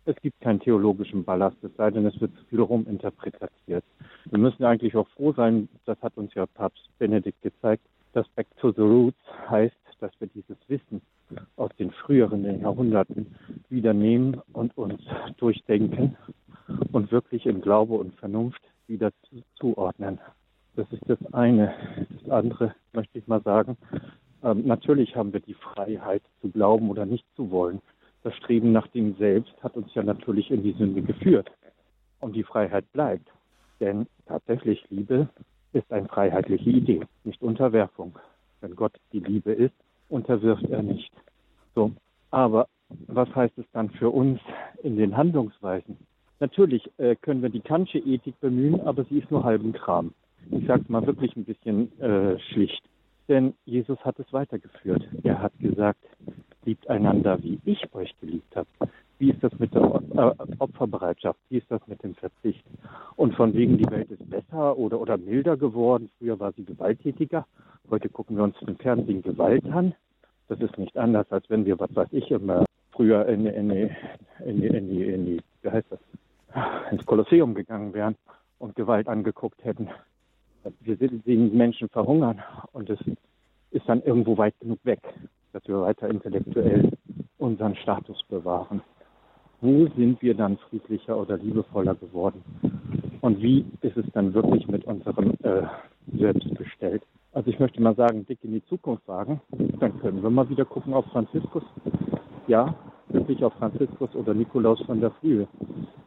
Es 0.07 0.17
gibt 0.23 0.41
keinen 0.41 0.59
theologischen 0.59 1.25
Ballast, 1.25 1.57
es 1.63 1.71
sei 1.77 1.93
denn, 1.93 2.05
es 2.05 2.21
wird 2.21 2.33
wiederum 2.51 2.85
interpretiert. 2.89 3.85
Wir 4.25 4.39
müssen 4.39 4.65
eigentlich 4.65 4.97
auch 4.97 5.09
froh 5.11 5.33
sein, 5.33 5.69
das 5.85 6.01
hat 6.03 6.17
uns 6.17 6.35
ja 6.35 6.47
Papst 6.47 6.89
Benedikt 6.99 7.41
gezeigt, 7.43 7.85
das 8.17 8.27
Back 8.29 8.47
to 8.61 8.73
the 8.73 8.81
Roots 8.81 9.21
heißt, 9.51 9.77
dass 10.01 10.11
wir 10.19 10.29
dieses 10.29 10.57
Wissen 10.69 11.03
aus 11.57 11.71
den 11.79 11.91
früheren 11.91 12.61
Jahrhunderten 12.63 13.27
wieder 13.69 13.93
nehmen 13.93 14.41
und 14.55 14.77
uns 14.79 15.03
durchdenken 15.37 16.17
und 16.93 17.13
wirklich 17.13 17.45
in 17.45 17.61
Glaube 17.61 17.95
und 17.95 18.15
Vernunft 18.15 18.63
wieder 18.87 19.11
zuordnen. 19.57 20.19
Das 20.77 20.91
ist 20.93 21.03
das 21.09 21.19
eine. 21.35 21.75
Das 22.23 22.31
andere 22.31 22.75
möchte 22.95 23.19
ich 23.19 23.27
mal 23.27 23.43
sagen. 23.43 23.77
Ähm, 24.43 24.67
natürlich 24.67 25.15
haben 25.15 25.35
wir 25.35 25.41
die 25.41 25.55
Freiheit 25.55 26.23
zu 26.41 26.49
glauben 26.49 26.89
oder 26.89 27.05
nicht 27.05 27.27
zu 27.37 27.51
wollen. 27.51 27.83
Das 28.23 28.35
Streben 28.37 28.73
nach 28.73 28.87
dem 28.89 29.15
Selbst 29.17 29.53
hat 29.63 29.77
uns 29.77 29.95
ja 29.95 30.03
natürlich 30.03 30.51
in 30.51 30.63
die 30.63 30.73
Sünde 30.73 31.03
geführt. 31.03 31.51
Und 32.21 32.35
die 32.35 32.45
Freiheit 32.45 32.91
bleibt. 32.93 33.29
Denn 33.79 34.07
tatsächlich 34.27 34.85
Liebe 34.89 35.29
ist 35.77 35.93
eine 35.93 36.09
freiheitliche 36.09 36.71
Idee, 36.71 37.01
nicht 37.25 37.43
Unterwerfung. 37.43 38.19
Wenn 38.61 38.75
Gott 38.75 38.95
die 39.13 39.21
Liebe 39.21 39.53
ist, 39.53 39.75
unterwirft 40.09 40.65
er 40.65 40.83
nicht. 40.83 41.13
So. 41.75 41.93
Aber 42.31 42.69
was 43.07 43.33
heißt 43.35 43.59
es 43.59 43.67
dann 43.73 43.91
für 43.91 44.11
uns 44.11 44.41
in 44.83 44.97
den 44.97 45.17
Handlungsweisen? 45.17 45.99
Natürlich 46.41 46.91
äh, 46.99 47.17
können 47.17 47.43
wir 47.43 47.51
die 47.51 47.61
Kantsche 47.61 47.99
Ethik 47.99 48.39
bemühen, 48.41 48.81
aber 48.81 49.05
sie 49.05 49.19
ist 49.19 49.31
nur 49.31 49.45
halben 49.45 49.73
Kram. 49.73 50.13
Ich 50.51 50.67
sage 50.67 50.83
es 50.83 50.89
mal 50.89 51.07
wirklich 51.07 51.35
ein 51.37 51.45
bisschen 51.45 51.99
äh, 52.01 52.39
schlicht. 52.39 52.83
Denn 53.29 53.55
Jesus 53.65 53.99
hat 54.05 54.19
es 54.19 54.33
weitergeführt. 54.33 55.03
Er 55.25 55.43
hat 55.43 55.59
gesagt, 55.59 56.05
liebt 56.65 56.89
einander, 56.89 57.43
wie 57.43 57.59
ich 57.65 57.93
euch 57.95 58.15
geliebt 58.21 58.55
habe. 58.55 58.69
Wie 59.19 59.31
ist 59.31 59.43
das 59.43 59.59
mit 59.59 59.75
der 59.75 59.83
äh, 59.83 60.55
Opferbereitschaft? 60.59 61.39
Wie 61.49 61.59
ist 61.59 61.71
das 61.71 61.81
mit 61.87 62.03
dem 62.03 62.15
Verzicht? 62.15 62.63
Und 63.17 63.35
von 63.35 63.55
wegen, 63.55 63.79
die 63.79 63.91
Welt 63.91 64.11
ist 64.11 64.29
besser 64.29 64.77
oder, 64.77 65.01
oder 65.01 65.17
milder 65.17 65.57
geworden. 65.57 66.11
Früher 66.19 66.39
war 66.39 66.53
sie 66.53 66.65
gewalttätiger. 66.65 67.47
Heute 67.91 68.11
gucken 68.11 68.37
wir 68.37 68.45
uns 68.45 68.57
im 68.67 68.77
Fernsehen 68.77 69.23
Gewalt 69.23 69.65
an. 69.71 69.95
Das 70.49 70.61
ist 70.61 70.77
nicht 70.77 70.97
anders, 70.99 71.31
als 71.33 71.49
wenn 71.49 71.65
wir, 71.65 71.81
was 71.81 71.95
weiß 71.97 72.09
ich, 72.13 72.31
immer 72.31 72.67
früher 72.91 73.27
in, 73.27 73.47
in, 73.47 73.71
in, 73.71 73.91
in, 74.45 74.63
in, 74.63 74.89
die, 74.91 75.03
in 75.05 75.27
die, 75.27 75.41
wie 75.63 75.71
heißt 75.71 75.87
das, 75.91 76.01
ins 76.91 77.07
Kolosseum 77.07 77.55
gegangen 77.55 77.95
wären 77.95 78.17
und 78.59 78.75
Gewalt 78.75 79.09
angeguckt 79.09 79.65
hätten. 79.65 79.89
Wir 80.81 80.97
sehen 80.97 81.57
Menschen 81.57 81.89
verhungern 81.89 82.43
und 82.73 82.91
es 82.91 82.99
ist 83.71 83.89
dann 83.89 84.03
irgendwo 84.03 84.37
weit 84.37 84.59
genug 84.61 84.79
weg, 84.85 85.01
dass 85.53 85.67
wir 85.67 85.81
weiter 85.81 86.09
intellektuell 86.09 86.91
unseren 87.39 87.77
Status 87.77 88.23
bewahren 88.29 88.83
wo 89.61 89.87
sind 89.97 90.21
wir 90.23 90.35
dann 90.35 90.59
friedlicher 90.69 91.17
oder 91.17 91.39
liebevoller 91.39 91.95
geworden? 91.95 92.43
Und 93.21 93.43
wie 93.43 93.65
ist 93.81 93.97
es 93.97 94.07
dann 94.13 94.35
wirklich 94.35 94.69
mit 94.69 94.85
unserem 94.85 95.33
äh, 95.43 95.63
Selbst 96.17 96.53
bestellt? 96.55 97.03
Also 97.33 97.51
ich 97.51 97.59
möchte 97.59 97.83
mal 97.83 97.95
sagen, 97.95 98.25
dick 98.27 98.39
in 98.43 98.53
die 98.53 98.65
Zukunft 98.67 99.07
wagen, 99.09 99.41
dann 99.81 99.99
können 100.01 100.23
wir 100.23 100.31
mal 100.31 100.49
wieder 100.49 100.65
gucken 100.65 100.95
auf 100.95 101.05
Franziskus. 101.07 101.65
Ja, 102.47 102.75
wirklich 103.09 103.43
auf 103.45 103.53
Franziskus 103.55 104.15
oder 104.15 104.35
Nikolaus 104.35 104.81
von 104.83 105.01
der 105.01 105.11
Frühe. 105.13 105.47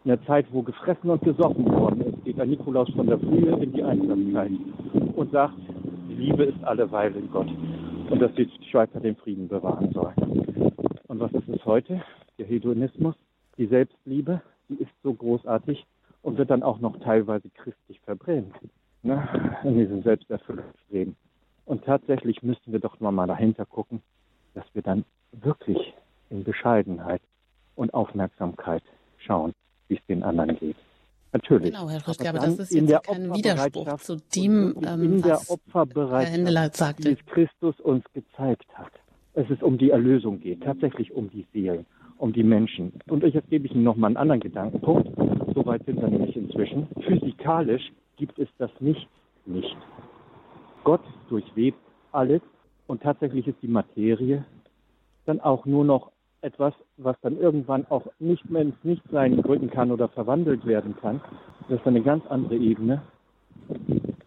In 0.06 0.10
der 0.10 0.24
Zeit, 0.26 0.46
wo 0.52 0.62
gefressen 0.62 1.10
und 1.10 1.22
gesoffen 1.22 1.66
worden 1.66 2.02
ist, 2.02 2.24
geht 2.24 2.40
ein 2.40 2.50
Nikolaus 2.50 2.90
von 2.96 3.08
der 3.08 3.20
Frühe 3.20 3.52
in 3.62 3.74
die 3.74 3.84
Einsamkeit 3.84 4.52
und 5.16 5.32
sagt, 5.32 5.56
Liebe 6.08 6.46
ist 6.46 6.64
alleweil 6.64 7.16
in 7.16 7.30
Gott 7.32 7.48
und 8.10 8.22
dass 8.22 8.34
die 8.36 8.50
Schweizer 8.70 9.00
den 9.00 9.16
Frieden 9.18 9.48
bewahren 9.48 9.92
sollen. 9.94 10.16
Und 11.08 11.20
was 11.20 11.32
ist 11.34 11.50
es 11.50 11.66
heute? 11.66 12.02
Der 12.38 12.46
Hedonismus, 12.46 13.16
die 13.60 13.68
Selbstliebe, 13.68 14.42
die 14.70 14.82
ist 14.82 14.92
so 15.04 15.14
großartig 15.14 15.86
und 16.22 16.38
wird 16.38 16.50
dann 16.50 16.64
auch 16.64 16.80
noch 16.80 16.98
teilweise 17.02 17.50
christlich 17.50 18.00
verbrennt, 18.02 18.56
ne? 19.04 19.60
in 19.64 19.78
diesem 19.78 20.02
Selbsterfüllungsleben. 20.02 21.16
Und 21.66 21.84
tatsächlich 21.86 22.42
müssten 22.42 22.72
wir 22.72 22.80
doch 22.80 23.00
mal 23.00 23.28
dahinter 23.28 23.66
gucken, 23.66 24.02
dass 24.56 24.64
wir 24.74 24.82
dann 24.82 25.06
wirklich 25.34 25.94
in 26.30 26.44
Bescheidenheit 26.44 27.22
und 27.76 27.94
Aufmerksamkeit 27.94 28.84
schauen, 29.18 29.54
wie 29.88 29.96
es 29.96 30.06
den 30.08 30.24
anderen 30.24 30.58
geht. 30.58 30.78
Natürlich. 31.32 31.72
Genau, 31.72 31.90
Herr 31.90 32.08
Röttger, 32.08 32.30
aber 32.30 32.40
das 32.40 32.58
ist 32.58 32.74
jetzt 32.74 33.04
kein 33.04 33.32
Widerspruch 33.32 33.98
zu 33.98 34.16
dem, 34.36 34.76
ähm, 34.84 35.24
was 35.24 35.60
Herr 35.72 36.26
Händeler 36.26 36.72
sagte. 36.74 37.14
die 37.14 37.24
Christus 37.24 37.80
uns 37.82 38.04
gezeigt 38.14 38.66
hat. 38.74 38.92
Es 39.34 39.48
ist 39.52 39.62
um 39.62 39.78
die 39.78 39.92
Erlösung 39.92 40.40
geht, 40.40 40.64
tatsächlich 40.64 41.12
um 41.12 41.30
die 41.30 41.46
Seelen 41.54 41.86
um 42.20 42.34
die 42.34 42.44
Menschen. 42.44 42.94
Und 43.08 43.24
jetzt 43.24 43.50
gebe 43.50 43.66
ich 43.66 43.74
Ihnen 43.74 43.84
noch 43.84 43.96
mal 43.96 44.08
einen 44.08 44.18
anderen 44.18 44.42
Gedankenpunkt. 44.42 45.10
Soweit 45.56 45.84
sind 45.86 46.02
wir 46.02 46.10
nämlich 46.10 46.36
inzwischen. 46.36 46.88
Physikalisch 47.02 47.92
gibt 48.18 48.38
es 48.38 48.50
das 48.58 48.70
nicht 48.80 49.08
nicht. 49.50 49.76
Gott 50.84 51.02
durchwebt 51.30 51.80
alles 52.12 52.42
und 52.88 53.02
tatsächlich 53.02 53.48
ist 53.48 53.62
die 53.62 53.68
Materie 53.68 54.46
dann 55.26 55.40
auch 55.42 55.66
nur 55.66 55.86
noch 55.86 56.12
etwas, 56.42 56.74
was 56.98 57.18
dann 57.22 57.38
irgendwann 57.38 57.86
auch 57.90 58.08
nicht 58.20 58.50
mehr 58.50 58.62
ins 58.62 58.84
Nichtsein 58.84 59.40
rücken 59.40 59.70
kann 59.70 59.92
oder 59.92 60.08
verwandelt 60.08 60.66
werden 60.66 60.96
kann. 60.96 61.22
Das 61.68 61.80
ist 61.80 61.88
eine 61.88 62.02
ganz 62.02 62.26
andere 62.28 62.56
Ebene, 62.56 63.02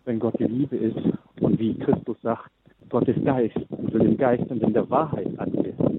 wenn 0.04 0.18
Gott 0.18 0.38
die 0.38 0.44
Liebe 0.44 0.76
ist 0.76 0.98
und 1.40 1.58
wie 1.58 1.74
Christus 1.78 2.16
sagt, 2.22 2.50
Gott 2.90 3.08
ist 3.08 3.24
Geist 3.24 3.56
und 3.70 3.92
will 3.94 4.02
im 4.02 4.18
Geist 4.18 4.50
und 4.50 4.62
in 4.62 4.74
der 4.74 4.88
Wahrheit 4.90 5.36
werden 5.38 5.91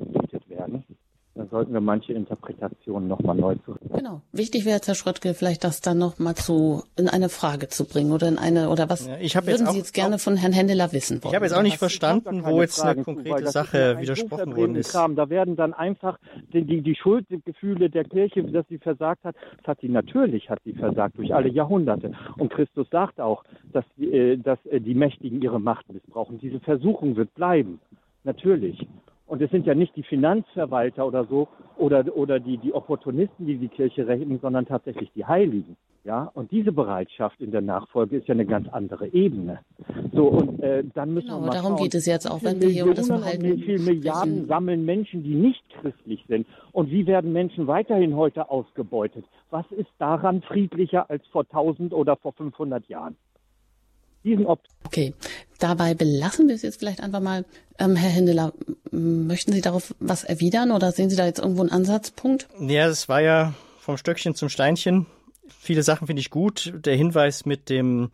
dann 1.44 1.50
sollten 1.50 1.74
wir 1.74 1.82
manche 1.82 2.14
Interpretationen 2.14 3.10
nochmal 3.10 3.36
neu 3.36 3.56
zu. 3.66 3.76
Genau. 3.94 4.22
Wichtig 4.32 4.66
wäre, 4.66 4.80
Herr 4.84 4.96
Schröttke, 4.96 5.34
vielleicht 5.34 5.64
das 5.64 5.82
dann 5.82 5.98
nochmal 5.98 6.36
zu, 6.36 6.84
in 6.96 7.10
eine 7.10 7.28
Frage 7.28 7.68
zu 7.68 7.86
bringen 7.86 8.12
oder 8.12 8.30
in 8.30 8.38
eine, 8.38 8.70
oder 8.70 8.90
was 8.90 9.08
ja, 9.08 9.18
ich 9.20 9.36
würden 9.36 9.48
jetzt 9.50 9.68
auch, 9.68 9.72
Sie 9.72 9.78
jetzt 9.80 9.94
gerne 9.94 10.20
von 10.20 10.38
Herrn 10.38 10.54
Händeler 10.54 10.94
wissen 10.94 11.22
wollen? 11.22 11.32
Ich 11.32 11.36
habe 11.36 11.46
jetzt 11.46 11.54
auch 11.54 11.62
nicht 11.62 11.78
verstanden, 11.78 12.46
wo 12.46 12.62
jetzt 12.62 12.82
eine 12.82 13.04
konkrete 13.04 13.48
Sache 13.48 14.00
widersprochen 14.00 14.56
worden 14.56 14.76
ist. 14.76 14.92
Kram. 14.92 15.16
Da 15.16 15.30
werden 15.30 15.56
dann 15.56 15.74
einfach 15.74 16.18
die, 16.54 16.64
die, 16.64 16.82
die 16.82 16.96
Schuldgefühle 16.96 17.90
der 17.90 18.06
Kirche, 18.06 18.44
dass 18.44 18.66
sie 18.70 18.78
versagt 18.78 19.26
hat, 19.26 19.36
das 19.58 19.68
hat 19.68 19.82
sie 19.82 19.90
natürlich, 19.90 20.50
hat 20.50 20.60
sie 20.64 20.74
versagt 20.74 21.18
durch 21.18 21.34
alle 21.34 21.50
Jahrhunderte. 21.50 22.14
Und 22.38 22.54
Christus 22.54 22.88
sagt 22.90 23.20
auch, 23.20 23.44
dass, 23.74 23.86
äh, 24.00 24.38
dass 24.38 24.60
äh, 24.68 24.80
die 24.80 24.96
Mächtigen 24.96 25.42
ihre 25.42 25.60
Macht 25.60 25.92
missbrauchen. 25.92 26.40
Diese 26.40 26.60
Versuchung 26.62 27.16
wird 27.16 27.34
bleiben. 27.34 27.80
Natürlich. 28.24 28.88
Und 29.26 29.42
es 29.42 29.50
sind 29.52 29.66
ja 29.66 29.74
nicht 29.74 29.96
die 29.96 30.04
Finanzverwalter 30.04 31.06
oder 31.06 31.26
so 31.26 31.48
oder, 31.78 32.06
oder 32.16 32.40
die, 32.40 32.58
die 32.58 32.74
Opportunisten, 32.74 33.46
die 33.46 33.58
die 33.58 33.70
Kirche 33.70 34.08
retten, 34.08 34.40
sondern 34.40 34.66
tatsächlich 34.66 35.12
die 35.16 35.26
Heiligen. 35.26 35.78
Ja, 36.06 36.30
und 36.34 36.52
diese 36.52 36.74
Bereitschaft 36.74 37.40
in 37.40 37.52
der 37.52 37.62
Nachfolge 37.62 38.18
ist 38.18 38.28
ja 38.28 38.34
eine 38.34 38.46
ganz 38.46 38.68
andere 38.68 39.08
Ebene. 39.14 39.60
So, 40.12 40.28
und 40.28 40.62
äh, 40.62 40.84
dann 40.94 41.14
müssen 41.14 41.28
genau, 41.28 41.40
wir 41.40 41.48
mal 41.48 41.54
darum 41.54 41.78
schauen, 41.78 41.84
geht 41.84 41.96
es 41.96 42.06
jetzt 42.06 42.30
auch, 42.30 42.44
wenn 42.44 42.62
wir 42.62 42.68
hier 42.68 42.84
um 42.84 42.94
das 42.94 43.08
Verhalten 43.08 43.44
Wie 43.44 43.64
viele 43.64 43.80
Milliarden 43.80 44.34
sprechen. 44.34 44.48
sammeln 44.48 44.84
Menschen, 44.84 45.24
die 45.24 45.34
nicht 45.34 45.64
christlich 45.80 46.26
sind? 46.28 46.46
Und 46.74 46.92
wie 46.92 47.08
werden 47.08 47.32
Menschen 47.32 47.68
weiterhin 47.68 48.18
heute 48.18 48.50
ausgebeutet? 48.50 49.24
Was 49.50 49.66
ist 49.72 49.90
daran 49.98 50.42
friedlicher 50.42 51.10
als 51.10 51.26
vor 51.28 51.44
1000 51.44 51.94
oder 51.94 52.18
vor 52.18 52.34
500 52.34 52.86
Jahren? 52.90 53.16
Diesen 54.26 54.46
Op 54.46 54.60
Okay, 54.86 55.14
dabei 55.64 55.94
belassen 55.94 56.48
wir 56.48 56.56
es 56.56 56.62
jetzt 56.62 56.80
vielleicht 56.80 57.02
einfach 57.02 57.22
mal. 57.22 57.46
Ähm, 57.80 57.96
Herr 57.96 58.12
Hindeler, 58.12 58.54
möchten 58.92 59.54
Sie 59.54 59.62
darauf 59.62 59.96
was 60.00 60.24
erwidern 60.24 60.72
oder 60.72 60.92
sehen 60.92 61.10
Sie 61.10 61.16
da 61.16 61.26
jetzt 61.26 61.40
irgendwo 61.40 61.62
einen 61.62 61.72
Ansatzpunkt? 61.72 62.48
Ja, 62.60 62.88
es 62.88 63.10
war 63.10 63.22
ja 63.22 63.54
vom 63.80 63.98
Stöckchen 63.98 64.36
zum 64.36 64.50
Steinchen. 64.50 65.08
Viele 65.60 65.82
Sachen 65.82 66.08
finde 66.08 66.20
ich 66.20 66.30
gut. 66.30 66.74
Der 66.76 66.96
Hinweis 66.96 67.46
mit 67.46 67.70
dem 67.70 68.12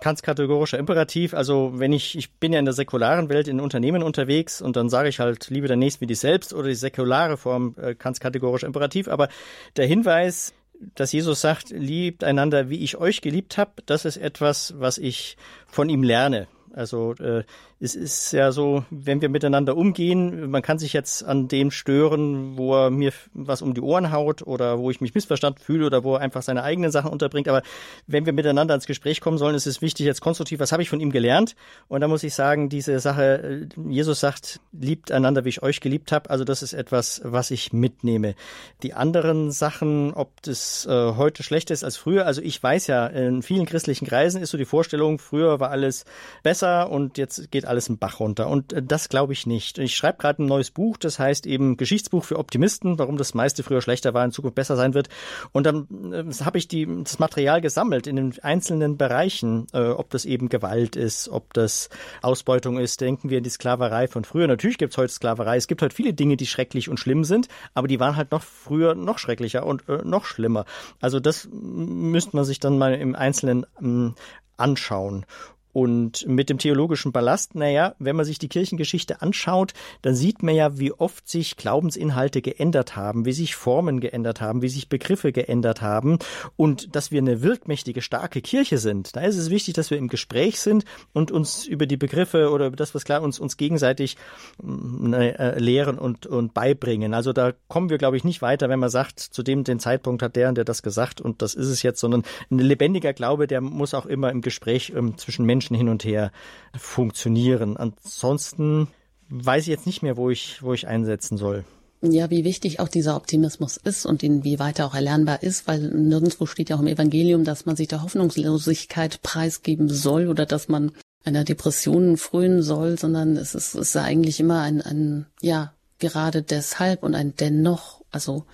ganz 0.00 0.22
kategorischer 0.22 0.78
Imperativ. 0.78 1.34
Also 1.34 1.72
wenn 1.74 1.92
ich, 1.92 2.16
ich 2.16 2.30
bin 2.32 2.52
ja 2.52 2.58
in 2.58 2.64
der 2.64 2.74
säkularen 2.74 3.28
Welt 3.28 3.48
in 3.48 3.60
Unternehmen 3.60 4.02
unterwegs 4.02 4.62
und 4.62 4.76
dann 4.76 4.88
sage 4.88 5.08
ich 5.08 5.20
halt, 5.20 5.50
liebe 5.50 5.68
der 5.68 5.76
Nächsten 5.76 6.02
wie 6.02 6.06
dich 6.06 6.20
selbst 6.20 6.52
oder 6.52 6.68
die 6.68 6.74
säkulare 6.74 7.36
Form 7.36 7.74
äh, 7.80 7.94
kategorischer 7.94 8.66
Imperativ. 8.66 9.08
Aber 9.08 9.28
der 9.76 9.86
Hinweis, 9.86 10.54
dass 10.94 11.12
Jesus 11.12 11.40
sagt, 11.40 11.70
liebt 11.70 12.24
einander, 12.24 12.70
wie 12.70 12.82
ich 12.82 12.96
euch 12.96 13.20
geliebt 13.20 13.58
habe, 13.58 13.72
das 13.86 14.04
ist 14.04 14.16
etwas, 14.16 14.74
was 14.78 14.98
ich 14.98 15.36
von 15.66 15.88
ihm 15.88 16.02
lerne. 16.02 16.46
Also 16.72 17.14
äh, 17.14 17.44
es 17.82 17.96
ist 17.96 18.32
ja 18.32 18.52
so, 18.52 18.84
wenn 18.90 19.22
wir 19.22 19.30
miteinander 19.30 19.74
umgehen, 19.74 20.50
man 20.50 20.60
kann 20.60 20.78
sich 20.78 20.92
jetzt 20.92 21.24
an 21.24 21.48
dem 21.48 21.70
stören, 21.70 22.58
wo 22.58 22.74
er 22.74 22.90
mir 22.90 23.10
was 23.32 23.62
um 23.62 23.72
die 23.72 23.80
Ohren 23.80 24.12
haut 24.12 24.42
oder 24.46 24.78
wo 24.78 24.90
ich 24.90 25.00
mich 25.00 25.14
missverstanden 25.14 25.62
fühle 25.64 25.86
oder 25.86 26.04
wo 26.04 26.14
er 26.14 26.20
einfach 26.20 26.42
seine 26.42 26.62
eigenen 26.62 26.90
Sachen 26.90 27.10
unterbringt. 27.10 27.48
Aber 27.48 27.62
wenn 28.06 28.26
wir 28.26 28.34
miteinander 28.34 28.74
ins 28.74 28.86
Gespräch 28.86 29.22
kommen 29.22 29.38
sollen, 29.38 29.54
ist 29.54 29.66
es 29.66 29.80
wichtig, 29.80 30.04
jetzt 30.04 30.20
konstruktiv, 30.20 30.60
was 30.60 30.72
habe 30.72 30.82
ich 30.82 30.90
von 30.90 31.00
ihm 31.00 31.10
gelernt? 31.10 31.56
Und 31.88 32.02
da 32.02 32.08
muss 32.08 32.22
ich 32.22 32.34
sagen, 32.34 32.68
diese 32.68 32.98
Sache, 33.00 33.66
Jesus 33.88 34.20
sagt, 34.20 34.60
liebt 34.72 35.10
einander, 35.10 35.46
wie 35.46 35.48
ich 35.48 35.62
euch 35.62 35.80
geliebt 35.80 36.12
habe. 36.12 36.28
Also 36.28 36.44
das 36.44 36.62
ist 36.62 36.74
etwas, 36.74 37.22
was 37.24 37.50
ich 37.50 37.72
mitnehme. 37.72 38.34
Die 38.82 38.92
anderen 38.92 39.52
Sachen, 39.52 40.12
ob 40.12 40.42
das 40.42 40.84
äh, 40.84 41.14
heute 41.16 41.42
schlechter 41.42 41.72
ist 41.72 41.82
als 41.82 41.96
früher, 41.96 42.26
also 42.26 42.42
ich 42.42 42.62
weiß 42.62 42.88
ja, 42.88 43.06
in 43.06 43.42
vielen 43.42 43.64
christlichen 43.64 44.06
Kreisen 44.06 44.42
ist 44.42 44.50
so 44.50 44.58
die 44.58 44.66
Vorstellung, 44.66 45.18
früher 45.18 45.60
war 45.60 45.70
alles 45.70 46.04
besser 46.42 46.90
und 46.90 47.16
jetzt 47.16 47.50
geht 47.50 47.69
alles 47.70 47.88
im 47.88 47.98
Bach 47.98 48.20
runter. 48.20 48.48
Und 48.48 48.72
äh, 48.72 48.82
das 48.82 49.08
glaube 49.08 49.32
ich 49.32 49.46
nicht. 49.46 49.78
Ich 49.78 49.96
schreibe 49.96 50.18
gerade 50.18 50.42
ein 50.42 50.46
neues 50.46 50.70
Buch, 50.70 50.98
das 50.98 51.18
heißt 51.18 51.46
eben 51.46 51.76
Geschichtsbuch 51.76 52.24
für 52.24 52.38
Optimisten, 52.38 52.98
warum 52.98 53.16
das 53.16 53.32
meiste 53.32 53.62
früher 53.62 53.80
schlechter 53.80 54.12
war, 54.12 54.24
in 54.24 54.32
Zukunft 54.32 54.56
besser 54.56 54.76
sein 54.76 54.92
wird. 54.92 55.08
Und 55.52 55.64
dann 55.64 56.12
äh, 56.12 56.44
habe 56.44 56.58
ich 56.58 56.68
die, 56.68 56.86
das 57.04 57.18
Material 57.18 57.60
gesammelt 57.60 58.06
in 58.06 58.16
den 58.16 58.34
einzelnen 58.42 58.98
Bereichen, 58.98 59.66
äh, 59.72 59.88
ob 59.88 60.10
das 60.10 60.24
eben 60.24 60.48
Gewalt 60.48 60.96
ist, 60.96 61.28
ob 61.28 61.54
das 61.54 61.88
Ausbeutung 62.20 62.78
ist. 62.78 63.00
Denken 63.00 63.30
wir 63.30 63.38
in 63.38 63.44
die 63.44 63.50
Sklaverei 63.50 64.08
von 64.08 64.24
früher. 64.24 64.46
Natürlich 64.46 64.78
gibt 64.78 64.92
es 64.92 64.98
heute 64.98 65.12
Sklaverei. 65.12 65.56
Es 65.56 65.68
gibt 65.68 65.80
heute 65.80 65.94
viele 65.94 66.12
Dinge, 66.12 66.36
die 66.36 66.46
schrecklich 66.46 66.88
und 66.88 66.98
schlimm 66.98 67.24
sind, 67.24 67.48
aber 67.72 67.88
die 67.88 68.00
waren 68.00 68.16
halt 68.16 68.32
noch 68.32 68.42
früher 68.42 68.94
noch 68.94 69.18
schrecklicher 69.18 69.64
und 69.64 69.88
äh, 69.88 70.02
noch 70.04 70.24
schlimmer. 70.24 70.64
Also 71.00 71.20
das 71.20 71.48
müsste 71.52 72.36
man 72.36 72.44
sich 72.44 72.58
dann 72.58 72.78
mal 72.78 72.94
im 72.94 73.14
Einzelnen 73.14 73.64
ähm, 73.80 74.14
anschauen. 74.56 75.24
Und 75.72 76.26
mit 76.26 76.50
dem 76.50 76.58
theologischen 76.58 77.12
Ballast, 77.12 77.54
naja, 77.54 77.94
wenn 77.98 78.16
man 78.16 78.24
sich 78.24 78.38
die 78.38 78.48
Kirchengeschichte 78.48 79.22
anschaut, 79.22 79.72
dann 80.02 80.14
sieht 80.14 80.42
man 80.42 80.54
ja, 80.54 80.78
wie 80.78 80.92
oft 80.92 81.28
sich 81.28 81.56
Glaubensinhalte 81.56 82.42
geändert 82.42 82.96
haben, 82.96 83.24
wie 83.24 83.32
sich 83.32 83.54
Formen 83.54 84.00
geändert 84.00 84.40
haben, 84.40 84.62
wie 84.62 84.68
sich 84.68 84.88
Begriffe 84.88 85.32
geändert 85.32 85.80
haben 85.80 86.18
und 86.56 86.96
dass 86.96 87.10
wir 87.10 87.20
eine 87.20 87.42
wirkmächtige, 87.42 88.02
starke 88.02 88.40
Kirche 88.40 88.78
sind. 88.78 89.14
Da 89.14 89.20
ist 89.20 89.36
es 89.36 89.50
wichtig, 89.50 89.74
dass 89.74 89.90
wir 89.90 89.98
im 89.98 90.08
Gespräch 90.08 90.60
sind 90.60 90.84
und 91.12 91.30
uns 91.30 91.66
über 91.66 91.86
die 91.86 91.96
Begriffe 91.96 92.50
oder 92.50 92.66
über 92.66 92.76
das, 92.76 92.94
was 92.94 93.04
klar 93.04 93.22
uns, 93.22 93.38
uns 93.38 93.56
gegenseitig 93.56 94.16
äh, 94.62 95.58
lehren 95.58 95.98
und, 95.98 96.26
und 96.26 96.54
beibringen. 96.54 97.14
Also 97.14 97.32
da 97.32 97.52
kommen 97.68 97.90
wir, 97.90 97.98
glaube 97.98 98.16
ich, 98.16 98.24
nicht 98.24 98.42
weiter, 98.42 98.68
wenn 98.68 98.80
man 98.80 98.90
sagt, 98.90 99.20
zu 99.20 99.42
dem 99.42 99.64
den 99.64 99.78
Zeitpunkt 99.78 100.22
hat 100.22 100.34
der 100.34 100.48
und 100.48 100.56
der 100.56 100.64
das 100.64 100.82
gesagt 100.82 101.20
und 101.20 101.42
das 101.42 101.54
ist 101.54 101.68
es 101.68 101.82
jetzt, 101.82 102.00
sondern 102.00 102.24
ein 102.50 102.58
lebendiger 102.58 103.12
Glaube, 103.12 103.46
der 103.46 103.60
muss 103.60 103.94
auch 103.94 104.06
immer 104.06 104.30
im 104.30 104.40
Gespräch 104.40 104.92
ähm, 104.96 105.16
zwischen 105.16 105.44
Menschen 105.44 105.59
Menschen 105.60 105.76
hin 105.76 105.90
und 105.90 106.04
her 106.04 106.32
funktionieren. 106.74 107.76
Ansonsten 107.76 108.88
weiß 109.28 109.64
ich 109.64 109.68
jetzt 109.68 109.86
nicht 109.86 110.02
mehr, 110.02 110.16
wo 110.16 110.30
ich, 110.30 110.62
wo 110.62 110.72
ich 110.72 110.88
einsetzen 110.88 111.36
soll. 111.36 111.64
Ja, 112.00 112.30
wie 112.30 112.44
wichtig 112.44 112.80
auch 112.80 112.88
dieser 112.88 113.14
Optimismus 113.14 113.76
ist 113.76 114.06
und 114.06 114.22
inwieweit 114.22 114.78
er 114.78 114.86
auch 114.86 114.94
erlernbar 114.94 115.42
ist, 115.42 115.68
weil 115.68 115.80
nirgendwo 115.80 116.46
steht 116.46 116.70
ja 116.70 116.76
auch 116.76 116.80
im 116.80 116.86
Evangelium, 116.86 117.44
dass 117.44 117.66
man 117.66 117.76
sich 117.76 117.88
der 117.88 118.02
Hoffnungslosigkeit 118.02 119.20
preisgeben 119.20 119.90
soll 119.90 120.28
oder 120.28 120.46
dass 120.46 120.68
man 120.68 120.92
einer 121.24 121.44
Depression 121.44 122.16
frönen 122.16 122.62
soll, 122.62 122.98
sondern 122.98 123.36
es 123.36 123.54
ist, 123.54 123.74
es 123.74 123.90
ist 123.90 123.96
eigentlich 123.98 124.40
immer 124.40 124.62
ein, 124.62 124.80
ein, 124.80 125.26
ja, 125.42 125.74
gerade 125.98 126.40
deshalb 126.40 127.02
und 127.02 127.14
ein 127.14 127.34
dennoch, 127.36 128.00
also 128.10 128.46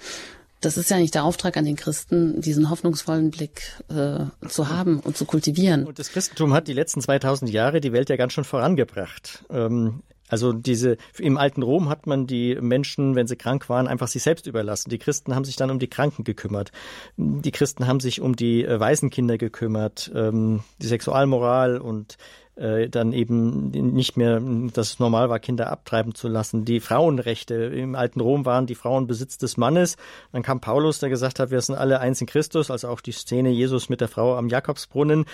das 0.61 0.77
ist 0.77 0.91
ja 0.91 0.99
nicht 0.99 1.15
der 1.15 1.25
Auftrag 1.25 1.57
an 1.57 1.65
den 1.65 1.77
Christen, 1.77 2.41
diesen 2.41 2.71
hoffnungsvollen 2.71 3.31
Blick 3.31 3.63
äh, 3.89 4.25
zu 4.49 4.69
haben 4.69 5.01
und 5.01 5.17
zu 5.17 5.25
kultivieren. 5.25 5.87
Und 5.87 5.99
das 5.99 6.11
Christentum 6.11 6.53
hat 6.55 6.69
die 6.69 6.73
letzten 6.73 7.01
2000 7.01 7.51
Jahre 7.51 7.81
die 7.81 7.93
Welt 7.93 8.09
ja 8.09 8.17
ganz 8.17 8.33
schön 8.33 8.45
vorangebracht. 8.45 9.45
Ähm, 9.51 10.03
also 10.29 10.53
diese 10.53 10.97
im 11.19 11.37
alten 11.37 11.63
Rom 11.63 11.89
hat 11.89 12.07
man 12.07 12.27
die 12.27 12.57
Menschen, 12.61 13.15
wenn 13.15 13.27
sie 13.27 13.37
krank 13.37 13.69
waren, 13.69 13.87
einfach 13.87 14.09
sich 14.09 14.23
selbst 14.23 14.47
überlassen. 14.47 14.91
Die 14.91 14.99
Christen 14.99 15.35
haben 15.35 15.45
sich 15.45 15.57
dann 15.57 15.71
um 15.71 15.79
die 15.79 15.89
Kranken 15.89 16.25
gekümmert. 16.25 16.73
Die 17.17 17.53
Christen 17.53 17.87
haben 17.87 18.01
sich 18.01 18.21
um 18.21 18.35
die 18.35 18.65
äh, 18.65 18.81
Waisenkinder 18.81 19.39
gekümmert, 19.39 20.11
ähm, 20.15 20.61
die 20.79 20.87
Sexualmoral 20.87 21.79
und 21.79 22.17
äh, 22.57 22.89
dann 22.89 23.13
eben 23.13 23.71
nicht 23.71 24.17
mehr, 24.17 24.41
dass 24.73 24.93
es 24.93 24.99
normal 24.99 25.29
war, 25.29 25.39
Kinder 25.39 25.71
abtreiben 25.71 26.15
zu 26.15 26.29
lassen. 26.29 26.65
Die 26.65 26.81
Frauenrechte 26.81 27.55
im 27.55 27.95
alten 27.95 28.21
Rom 28.21 28.45
waren 28.45 28.67
die 28.67 28.75
Frauen 28.75 29.07
Besitz 29.07 29.39
des 29.39 29.57
Mannes. 29.57 29.97
Dann 30.33 30.43
kam 30.43 30.61
Paulus, 30.61 30.99
der 30.99 31.09
gesagt 31.09 31.39
hat, 31.39 31.51
wir 31.51 31.61
sind 31.61 31.75
alle 31.77 32.01
eins 32.01 32.21
in 32.21 32.27
Christus, 32.27 32.71
also 32.71 32.89
auch 32.89 33.01
die 33.01 33.13
Szene 33.13 33.51
Jesus 33.51 33.89
mit 33.89 34.01
der 34.01 34.09
Frau 34.09 34.37
am 34.37 34.49
Jakobsbrunnen. 34.49 35.27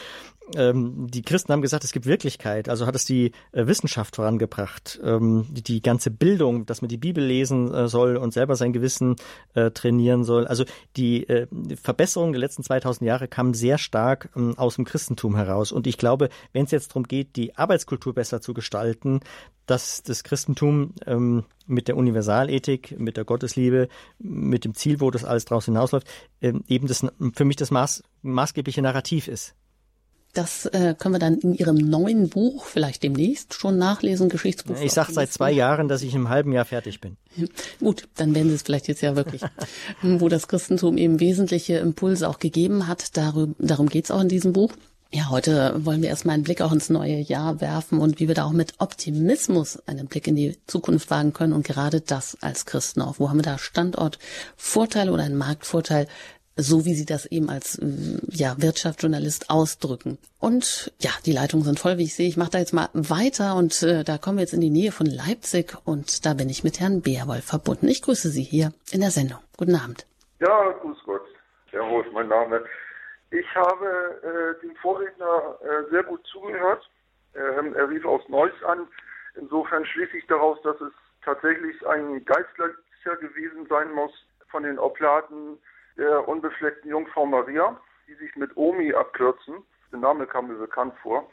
Ähm, 0.56 1.06
die 1.08 1.22
Christen 1.22 1.52
haben 1.52 1.62
gesagt, 1.62 1.84
es 1.84 1.92
gibt 1.92 2.06
Wirklichkeit. 2.06 2.68
Also 2.68 2.86
hat 2.86 2.94
es 2.94 3.04
die 3.04 3.32
äh, 3.52 3.66
Wissenschaft 3.66 4.16
vorangebracht, 4.16 5.00
ähm, 5.04 5.46
die, 5.50 5.80
ganze 5.80 6.10
Bildung, 6.10 6.66
dass 6.66 6.82
man 6.82 6.88
die 6.88 6.96
Bibel 6.96 7.24
lesen 7.24 7.72
äh, 7.72 7.88
soll 7.88 8.16
und 8.16 8.32
selber 8.32 8.56
sein 8.56 8.72
Gewissen 8.72 9.16
trainieren 9.74 10.24
soll. 10.24 10.46
Also 10.46 10.64
die 10.96 11.28
äh, 11.28 11.46
Verbesserung 11.80 12.32
der 12.32 12.40
letzten 12.40 12.62
2000 12.62 13.06
Jahre 13.06 13.28
kam 13.28 13.54
sehr 13.54 13.78
stark 13.78 14.30
ähm, 14.36 14.56
aus 14.56 14.76
dem 14.76 14.84
Christentum 14.84 15.36
heraus. 15.36 15.72
Und 15.72 15.86
ich 15.86 15.98
glaube, 15.98 16.28
wenn 16.52 16.64
es 16.64 16.70
jetzt 16.70 16.90
darum 16.90 17.06
geht, 17.12 17.36
die 17.36 17.54
Arbeitskultur 17.56 18.14
besser 18.14 18.40
zu 18.40 18.54
gestalten, 18.54 19.20
dass 19.66 20.02
das 20.02 20.24
Christentum 20.24 20.94
ähm, 21.06 21.44
mit 21.66 21.86
der 21.88 21.98
Universalethik, 21.98 22.98
mit 22.98 23.18
der 23.18 23.24
Gottesliebe, 23.24 23.88
mit 24.18 24.64
dem 24.64 24.74
Ziel, 24.74 24.98
wo 25.00 25.10
das 25.10 25.22
alles 25.22 25.44
draus 25.44 25.66
hinausläuft, 25.66 26.06
ähm, 26.40 26.64
eben 26.68 26.88
das 26.88 27.06
für 27.34 27.44
mich 27.44 27.56
das 27.56 27.70
Maß, 27.70 28.02
maßgebliche 28.22 28.80
Narrativ 28.80 29.28
ist. 29.28 29.54
Das 30.32 30.64
äh, 30.64 30.94
können 30.98 31.14
wir 31.14 31.18
dann 31.18 31.38
in 31.40 31.52
Ihrem 31.52 31.76
neuen 31.76 32.30
Buch 32.30 32.64
vielleicht 32.64 33.02
demnächst 33.02 33.52
schon 33.52 33.76
nachlesen, 33.76 34.30
Geschichtsbuch. 34.30 34.80
Ich 34.80 34.92
sage 34.92 35.12
seit 35.12 35.30
zwei 35.30 35.52
Jahren, 35.52 35.88
dass 35.88 36.02
ich 36.02 36.14
im 36.14 36.30
halben 36.30 36.52
Jahr 36.52 36.64
fertig 36.64 37.02
bin. 37.02 37.18
Gut, 37.80 38.08
dann 38.16 38.34
werden 38.34 38.48
Sie 38.48 38.54
es 38.54 38.62
vielleicht 38.62 38.88
jetzt 38.88 39.02
ja 39.02 39.14
wirklich, 39.14 39.42
wo 40.02 40.30
das 40.30 40.48
Christentum 40.48 40.96
eben 40.96 41.20
wesentliche 41.20 41.76
Impulse 41.76 42.26
auch 42.26 42.38
gegeben 42.38 42.88
hat. 42.88 43.14
Darum, 43.18 43.54
darum 43.58 43.90
geht 43.90 44.06
es 44.06 44.10
auch 44.10 44.22
in 44.22 44.30
diesem 44.30 44.54
Buch. 44.54 44.72
Ja, 45.14 45.28
heute 45.28 45.84
wollen 45.84 46.00
wir 46.00 46.08
erstmal 46.08 46.34
einen 46.34 46.44
Blick 46.44 46.62
auch 46.62 46.72
ins 46.72 46.88
neue 46.88 47.16
Jahr 47.16 47.60
werfen 47.60 48.00
und 48.00 48.18
wie 48.18 48.28
wir 48.28 48.34
da 48.34 48.44
auch 48.44 48.52
mit 48.52 48.72
Optimismus 48.78 49.78
einen 49.86 50.06
Blick 50.06 50.26
in 50.26 50.36
die 50.36 50.56
Zukunft 50.66 51.10
wagen 51.10 51.34
können 51.34 51.52
und 51.52 51.66
gerade 51.66 52.00
das 52.00 52.38
als 52.40 52.64
Christen 52.64 53.02
auch. 53.02 53.18
Wo 53.18 53.28
haben 53.28 53.36
wir 53.36 53.42
da 53.42 53.58
Standortvorteile 53.58 55.12
oder 55.12 55.24
einen 55.24 55.36
Marktvorteil? 55.36 56.08
so 56.54 56.84
wie 56.84 56.92
Sie 56.92 57.06
das 57.06 57.24
eben 57.24 57.48
als 57.48 57.80
ja, 58.28 58.54
Wirtschaftsjournalist 58.58 59.48
ausdrücken. 59.48 60.18
Und 60.38 60.92
ja, 60.98 61.10
die 61.24 61.32
Leitungen 61.32 61.64
sind 61.64 61.80
voll, 61.80 61.96
wie 61.96 62.04
ich 62.04 62.14
sehe. 62.14 62.28
Ich 62.28 62.36
mache 62.36 62.50
da 62.50 62.58
jetzt 62.58 62.74
mal 62.74 62.90
weiter 62.92 63.56
und 63.56 63.82
äh, 63.82 64.04
da 64.04 64.18
kommen 64.18 64.36
wir 64.36 64.42
jetzt 64.42 64.52
in 64.52 64.60
die 64.60 64.68
Nähe 64.68 64.92
von 64.92 65.06
Leipzig 65.06 65.74
und 65.86 66.26
da 66.26 66.34
bin 66.34 66.50
ich 66.50 66.62
mit 66.62 66.78
Herrn 66.78 67.00
Beerwolf 67.00 67.44
verbunden. 67.44 67.88
Ich 67.88 68.02
grüße 68.02 68.28
Sie 68.28 68.42
hier 68.42 68.74
in 68.90 69.00
der 69.00 69.10
Sendung. 69.10 69.38
Guten 69.56 69.76
Abend. 69.76 70.04
Ja, 70.40 70.72
grüß 70.82 70.98
Gott. 71.06 71.22
Hof, 71.72 72.04
mein 72.12 72.28
Name. 72.28 72.62
Ich 73.32 73.54
habe 73.54 74.20
äh, 74.22 74.60
dem 74.60 74.76
Vorredner 74.76 75.58
äh, 75.62 75.90
sehr 75.90 76.02
gut 76.02 76.24
zugehört. 76.26 76.86
Ähm, 77.34 77.74
er 77.74 77.88
rief 77.88 78.04
aus 78.04 78.20
Neuss 78.28 78.52
an. 78.64 78.86
Insofern 79.36 79.86
schließe 79.86 80.18
ich 80.18 80.26
daraus, 80.26 80.60
dass 80.60 80.78
es 80.82 80.92
tatsächlich 81.24 81.86
ein 81.86 82.22
Geistlicher 82.26 83.16
gewesen 83.20 83.66
sein 83.70 83.90
muss 83.92 84.12
von 84.50 84.64
den 84.64 84.78
Oblaten 84.78 85.58
der 85.96 86.28
unbefleckten 86.28 86.90
Jungfrau 86.90 87.24
Maria, 87.24 87.80
die 88.06 88.14
sich 88.16 88.36
mit 88.36 88.54
Omi 88.54 88.92
abkürzen. 88.92 89.64
Der 89.90 90.00
Name 90.00 90.26
kam 90.26 90.48
mir 90.48 90.58
bekannt 90.58 90.94
vor. 91.02 91.30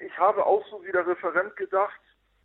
Ich 0.00 0.16
habe 0.16 0.46
auch 0.46 0.64
so 0.68 0.80
wie 0.84 0.92
der 0.92 1.08
Referent 1.08 1.56
gedacht, 1.56 2.00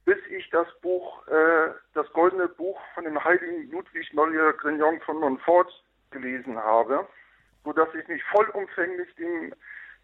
bis 0.06 0.18
ich 0.32 0.50
das 0.50 0.68
Buch, 0.82 1.28
äh, 1.28 1.70
das 1.94 2.12
goldene 2.14 2.48
Buch 2.48 2.80
von 2.96 3.04
dem 3.04 3.24
heiligen 3.24 3.70
Ludwig 3.70 4.12
Maria 4.14 4.54
Grignon 4.54 5.00
von 5.02 5.20
Montfort 5.20 5.70
gelesen 6.10 6.58
habe 6.58 7.08
sodass 7.68 7.94
ich 7.96 8.08
mich 8.08 8.24
vollumfänglich 8.32 9.14
dem 9.16 9.54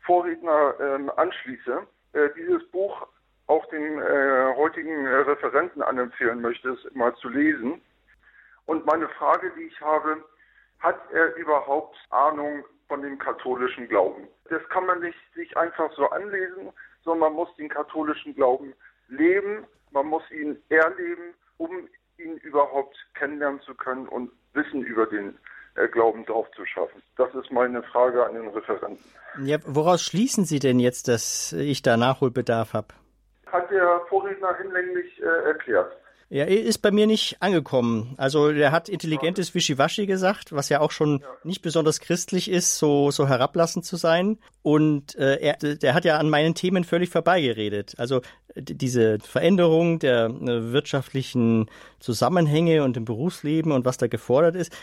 Vorredner 0.02 0.76
ähm, 0.82 1.10
anschließe. 1.16 1.88
Äh, 2.12 2.30
dieses 2.36 2.70
Buch 2.72 3.08
auch 3.48 3.66
den 3.70 4.02
äh, 4.02 4.54
heutigen 4.58 5.06
äh, 5.06 5.16
Referenten 5.16 5.82
anempfehlen 5.82 6.42
möchte, 6.42 6.72
es 6.72 6.94
mal 6.94 7.16
zu 7.16 7.30
lesen. 7.30 7.82
Und 8.66 8.86
meine 8.86 9.08
Frage, 9.08 9.50
die 9.58 9.64
ich 9.64 9.80
habe, 9.80 10.26
hat 10.80 11.00
er 11.14 11.36
überhaupt 11.38 11.96
Ahnung 12.10 12.66
von 12.90 13.02
dem 13.02 13.18
katholischen 13.18 13.88
Glauben? 13.88 14.28
Das 14.50 14.62
kann 14.68 14.86
man 14.86 15.00
nicht 15.00 15.18
sich 15.34 15.56
einfach 15.56 15.90
so 15.94 16.10
anlesen, 16.10 16.70
sondern 17.06 17.32
man 17.32 17.34
muss 17.34 17.56
den 17.56 17.70
katholischen 17.70 18.36
Glauben 18.36 18.74
leben, 19.08 19.66
man 19.92 20.08
muss 20.08 20.30
ihn 20.32 20.62
erleben, 20.68 21.34
um 21.58 21.88
ihn 22.18 22.36
überhaupt 22.40 22.98
kennenlernen 23.14 23.62
zu 23.62 23.74
können 23.74 24.10
und 24.10 24.32
Wissen 24.54 24.84
über 24.84 25.06
den 25.06 25.30
äh, 25.30 25.38
Glauben 25.92 26.26
drauf 26.26 26.48
zu 26.56 26.66
schaffen. 26.66 27.02
Das 27.18 27.34
ist 27.34 27.52
meine 27.52 27.82
Frage 27.84 28.26
an 28.26 28.34
den 28.36 28.48
Referenten. 28.50 29.04
Ja, 29.44 29.58
woraus 29.66 30.04
schließen 30.04 30.46
Sie 30.46 30.60
denn 30.60 30.80
jetzt, 30.80 31.08
dass 31.08 31.54
ich 31.54 31.82
da 31.82 31.98
Nachholbedarf 31.98 32.74
habe? 32.74 32.90
Hat 33.48 33.70
der 33.72 34.02
Vorredner 34.10 34.56
hinlänglich 34.58 35.22
äh, 35.22 35.48
erklärt. 35.48 35.92
Ja, 36.30 36.46
er 36.46 36.64
ist 36.64 36.80
bei 36.80 36.92
mir 36.92 37.06
nicht 37.06 37.38
angekommen. 37.42 38.16
Also 38.18 38.50
er 38.50 38.72
hat 38.72 38.90
intelligentes 38.90 39.54
Wischiwaschi 39.54 40.06
gesagt, 40.06 40.52
was 40.52 40.70
ja 40.70 40.80
auch 40.80 40.92
schon 40.92 41.20
ja. 41.20 41.28
nicht 41.44 41.62
besonders 41.62 42.00
christlich 42.00 42.50
ist, 42.50 42.78
so, 42.78 43.12
so 43.12 43.28
herablassend 43.28 43.86
zu 43.86 43.98
sein. 43.98 44.40
Und 44.62 45.16
äh, 45.16 45.38
er, 45.40 45.58
der 45.58 45.94
hat 45.94 46.06
ja 46.06 46.18
an 46.18 46.30
meinen 46.30 46.56
Themen 46.56 46.84
völlig 46.86 47.10
vorbeigeredet. 47.10 47.94
Also 47.98 48.22
diese 48.56 49.20
Veränderung 49.20 50.00
der 50.00 50.26
äh, 50.26 50.72
wirtschaftlichen 50.72 51.70
Zusammenhänge 52.00 52.84
und 52.84 52.98
im 52.98 53.06
Berufsleben 53.06 53.72
und 53.72 53.86
was 53.86 53.98
da 53.98 54.08
gefordert 54.08 54.56
ist. 54.56 54.76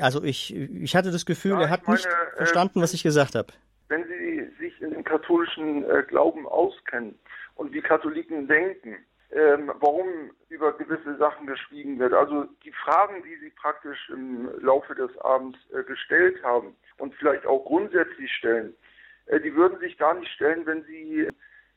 Also 0.00 0.22
ich, 0.22 0.54
ich 0.54 0.94
hatte 0.96 1.10
das 1.10 1.26
Gefühl, 1.26 1.52
ja, 1.52 1.62
er 1.62 1.70
hat 1.70 1.86
meine, 1.86 1.96
nicht 1.96 2.06
äh, 2.06 2.36
verstanden, 2.36 2.80
was 2.80 2.94
ich 2.94 3.02
gesagt 3.02 3.34
habe. 3.34 3.52
Wenn 3.88 4.04
Sie 4.04 4.48
sich 4.58 4.80
in 4.80 4.90
dem 4.90 5.04
katholischen 5.04 5.84
äh, 5.84 6.02
Glauben 6.06 6.46
auskennen 6.46 7.18
und 7.54 7.72
wie 7.72 7.80
Katholiken 7.80 8.48
denken, 8.48 8.96
ähm, 9.32 9.72
warum 9.80 10.30
über 10.48 10.72
gewisse 10.72 11.16
Sachen 11.16 11.46
geschwiegen 11.46 11.98
wird. 11.98 12.12
Also 12.12 12.44
die 12.64 12.72
Fragen, 12.72 13.22
die 13.22 13.36
Sie 13.36 13.50
praktisch 13.50 14.08
im 14.10 14.48
Laufe 14.60 14.94
des 14.94 15.16
Abends 15.18 15.58
äh, 15.72 15.82
gestellt 15.82 16.42
haben 16.42 16.76
und 16.98 17.14
vielleicht 17.14 17.46
auch 17.46 17.64
grundsätzlich 17.64 18.32
stellen, 18.32 18.74
äh, 19.26 19.40
die 19.40 19.54
würden 19.54 19.78
sich 19.80 19.98
gar 19.98 20.14
nicht 20.14 20.30
stellen, 20.32 20.64
wenn 20.66 20.84
Sie, 20.84 21.28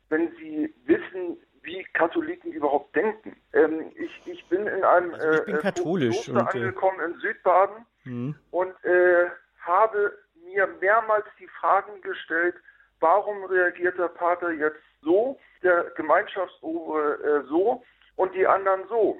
wenn 0.09 0.31
Sie 0.37 0.73
wissen, 0.85 1.37
wie 1.63 1.83
Katholiken 1.93 2.51
überhaupt 2.51 2.95
denken. 2.95 3.35
Ähm, 3.53 3.91
ich, 3.95 4.21
ich 4.25 4.47
bin 4.47 4.67
in 4.67 4.83
einem 4.83 5.13
also 5.13 5.39
ich 5.39 5.45
bin 5.45 5.55
äh, 5.55 5.59
katholisch 5.59 6.29
und, 6.29 6.37
äh, 6.37 6.39
angekommen 6.39 6.99
in 7.01 7.19
Südbaden 7.19 7.85
mhm. 8.05 8.35
und 8.51 8.71
äh, 8.83 9.29
habe 9.59 10.17
mir 10.45 10.67
mehrmals 10.79 11.25
die 11.39 11.47
Fragen 11.47 12.01
gestellt, 12.01 12.55
warum 12.99 13.43
reagiert 13.45 13.97
der 13.97 14.07
Pater 14.07 14.51
jetzt 14.51 14.81
so, 15.01 15.39
der 15.63 15.91
Gemeinschaftsobere 15.95 17.43
äh, 17.43 17.47
so 17.47 17.83
und 18.15 18.33
die 18.33 18.45
anderen 18.45 18.87
so. 18.87 19.17